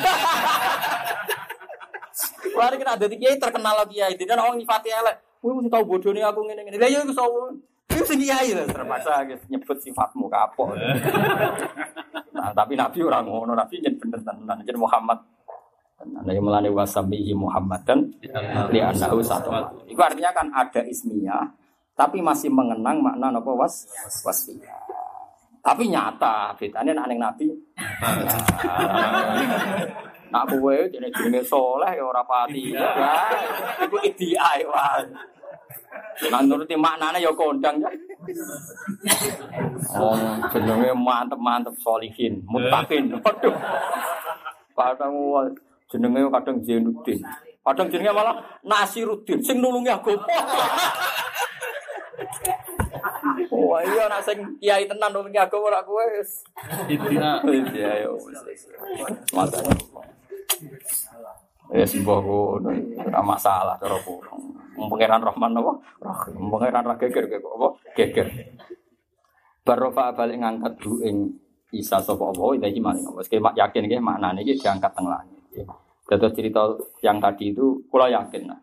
Mari 2.56 2.76
kita 2.76 2.96
dadi 2.96 3.16
kiai 3.20 3.36
terkenal 3.36 3.84
lagi 3.84 4.00
kiai. 4.00 4.16
Dene 4.16 4.40
orang 4.40 4.56
nyifati 4.56 4.88
elek. 4.88 5.16
Kowe 5.40 5.56
mesti 5.56 5.72
tau 5.72 5.84
bodone 5.84 6.20
aku 6.20 6.40
ngene 6.48 6.60
ngene. 6.64 6.76
Lah 6.80 6.88
ya 6.88 7.04
iku 7.04 7.12
sapa? 7.12 7.52
Iku 7.92 8.04
sing 8.08 8.18
kiai 8.24 8.56
lho 8.56 8.64
terpaksa 8.68 9.24
guys 9.28 9.44
nyebut 9.52 9.78
sifatmu 9.78 10.32
kapok. 10.32 10.74
Nah, 12.40 12.56
tapi 12.56 12.72
Nabi 12.72 13.04
orang 13.04 13.28
ngono, 13.28 13.52
Nabi 13.52 13.84
jen 13.84 14.00
bener 14.00 14.16
tenan, 14.24 14.64
jen 14.64 14.80
Muhammad. 14.80 15.20
Nah, 16.00 16.32
yang 16.32 16.40
melani 16.48 16.72
wasabihi 16.72 17.36
Muhammad 17.36 17.84
dan 17.84 18.08
li 18.72 18.80
anahu 18.80 19.20
satu. 19.20 19.52
Itu 19.84 20.00
artinya 20.00 20.32
kan 20.32 20.48
ada 20.48 20.80
ismiyah, 20.80 21.44
tapi 21.94 22.18
masih 22.24 22.48
mengenang 22.48 23.02
makna 23.02 23.30
apa 23.34 23.50
was 23.52 23.86
wasfiyah. 24.24 24.80
Tapi 25.60 25.92
nyata, 25.92 26.56
bedanya 26.56 26.96
nak 26.96 27.06
neng 27.12 27.20
Nabi. 27.20 27.52
Nak 30.30 30.46
kowe 30.46 30.76
jenenge 30.94 31.10
jenenge 31.10 31.42
soleh 31.42 31.90
ya 31.90 32.06
ora 32.06 32.22
pati. 32.22 32.70
Ya, 32.70 32.86
iku 33.82 33.98
idiai 33.98 34.62
wae. 34.62 35.02
Nah, 36.30 36.38
nuruti 36.46 36.78
maknanya 36.78 37.18
ya 37.18 37.34
kondang 37.34 37.82
ya. 37.82 37.90
Oh, 39.98 40.14
jenenge 40.54 40.94
mantep-mantep 40.94 41.74
solihin, 41.82 42.46
mutakin. 42.46 43.10
Waduh. 43.18 43.56
Kadang 44.78 45.14
jenenge 45.90 46.30
kadang 46.30 46.56
Zainuddin. 46.62 47.20
Kadang 47.66 47.90
jenenge 47.90 48.14
malah 48.14 48.38
Nasiruddin 48.62 49.42
sing 49.42 49.58
nulungi 49.58 49.90
agama. 49.90 50.30
Wah 53.50 53.80
iya 53.84 54.04
nak 54.10 54.22
sing 54.24 54.38
kiai 54.58 54.84
tenan 54.86 55.10
nulungi 55.14 55.38
agama 55.38 55.70
ora 55.70 55.80
kowe 55.84 56.04
wis. 56.16 56.44
Iya. 56.90 57.40
Iya 57.46 57.92
yo. 58.06 58.18
Mata. 59.36 59.60
Ya 61.70 61.86
sembah 61.86 62.18
ngono, 62.18 62.70
ora 63.06 63.20
masalah 63.22 63.78
cara 63.78 63.94
kurang. 64.02 64.42
Pangeran 64.74 65.22
Rahman 65.22 65.54
apa? 65.54 65.72
Rahim. 66.02 66.50
Pangeran 66.50 66.84
ra 66.88 66.94
geger 66.98 67.24
kok 67.30 67.54
apa? 67.54 67.68
Geger. 67.94 68.28
Barofa 69.62 70.16
balik 70.16 70.40
ngangkat 70.40 70.72
bu 70.80 70.98
ing 71.04 71.16
Isa 71.70 72.02
sapa 72.02 72.34
apa 72.34 72.58
iki 72.66 72.82
maring 72.82 73.06
apa. 73.06 73.22
Wis 73.22 73.30
yakin 73.30 73.86
iki 73.86 74.02
maknane 74.02 74.42
iki 74.42 74.58
diangkat 74.58 74.90
teng 74.90 75.06
langit. 75.06 75.38
Terus 76.10 76.34
cerita 76.34 76.74
yang 77.06 77.22
tadi 77.22 77.54
itu 77.54 77.86
kula 77.86 78.10
yakin 78.10 78.50
nah. 78.50 78.58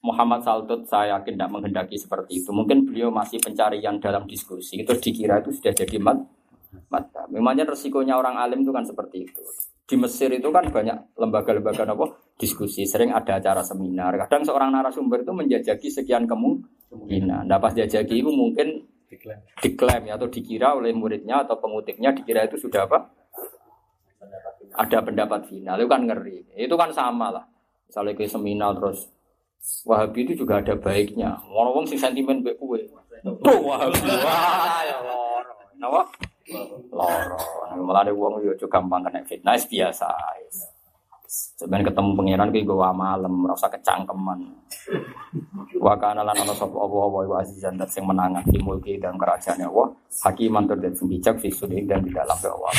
Muhammad 0.00 0.40
Saltut 0.40 0.88
saya 0.88 1.20
yakin 1.20 1.36
tidak 1.36 1.50
menghendaki 1.52 2.00
seperti 2.00 2.40
itu. 2.40 2.50
Mungkin 2.56 2.88
beliau 2.88 3.12
masih 3.12 3.36
pencarian 3.36 4.00
dalam 4.00 4.24
diskusi. 4.24 4.80
Itu 4.80 4.96
dikira 4.96 5.44
itu 5.44 5.52
sudah 5.52 5.76
jadi 5.76 5.96
mat. 6.00 6.16
mat. 6.88 7.04
Memangnya 7.28 7.68
resikonya 7.68 8.16
orang 8.16 8.40
alim 8.40 8.64
itu 8.64 8.72
kan 8.72 8.88
seperti 8.88 9.28
itu. 9.28 9.44
Di 9.84 9.98
Mesir 9.98 10.30
itu 10.30 10.48
kan 10.54 10.70
banyak 10.70 11.18
lembaga-lembaga 11.18 11.82
apa 11.82 12.06
diskusi, 12.38 12.86
sering 12.86 13.10
ada 13.10 13.42
acara 13.42 13.60
seminar. 13.60 14.14
Kadang 14.24 14.46
seorang 14.46 14.70
narasumber 14.72 15.26
itu 15.26 15.34
menjajaki 15.34 15.90
sekian 15.90 16.24
kemungkinan. 16.30 17.50
Nah 17.50 17.58
pas 17.58 17.74
jajaki 17.74 18.22
itu 18.22 18.30
mungkin 18.30 18.86
diklaim 19.60 20.06
ya, 20.06 20.14
atau 20.14 20.30
dikira 20.30 20.78
oleh 20.78 20.94
muridnya 20.94 21.42
atau 21.42 21.58
pengutipnya 21.58 22.14
dikira 22.14 22.46
itu 22.46 22.56
sudah 22.56 22.86
apa? 22.86 23.10
Ada 24.78 25.02
pendapat 25.02 25.50
final, 25.50 25.74
itu 25.82 25.90
kan 25.90 26.06
ngeri. 26.06 26.54
Itu 26.54 26.78
kan 26.78 26.94
sama 26.94 27.34
lah. 27.34 27.44
Misalnya 27.90 28.14
ke 28.14 28.30
seminar 28.30 28.78
terus 28.78 29.10
Wahabi 29.84 30.28
itu 30.28 30.44
juga 30.44 30.60
ada 30.60 30.76
baiknya. 30.76 31.40
Wong-wong 31.48 31.84
sing 31.88 32.00
sentimen 32.00 32.40
mbek 32.44 32.56
kowe. 32.56 32.80
Tuh 33.20 33.58
Wahabi. 33.64 34.00
Wah, 34.26 34.80
ya 34.84 34.96
loro. 35.04 35.52
Napa? 35.76 36.02
Loro. 36.92 37.40
Mulane 37.76 38.10
wong 38.12 38.44
yo 38.44 38.52
aja 38.56 38.66
gampang 38.66 39.04
kena 39.06 39.24
fitnah 39.24 39.56
biasa. 39.56 40.08
Sebenarnya 41.30 41.94
ketemu 41.94 42.10
pangeran 42.18 42.50
ki 42.50 42.66
gue 42.66 42.90
malam, 42.90 43.34
rasa 43.46 43.70
kecangkeman. 43.70 44.50
Wa 45.78 45.94
kana 45.94 46.26
lan 46.26 46.34
ana 46.34 46.50
sapa 46.58 46.74
apa 46.74 46.96
apa 47.06 47.18
wa 47.22 47.36
azizan 47.38 47.78
dat 47.78 47.86
sing 47.94 48.02
menangan 48.02 48.42
di 48.50 48.58
mulki 48.58 48.98
dan 48.98 49.14
kerajaannya 49.14 49.70
Allah. 49.70 49.94
Hakiman 50.26 50.66
tur 50.66 50.82
dan 50.82 50.90
bijak 50.98 51.38
fi 51.38 51.48
dan 51.86 52.02
di 52.02 52.10
dalam 52.10 52.34
Allah. 52.34 52.74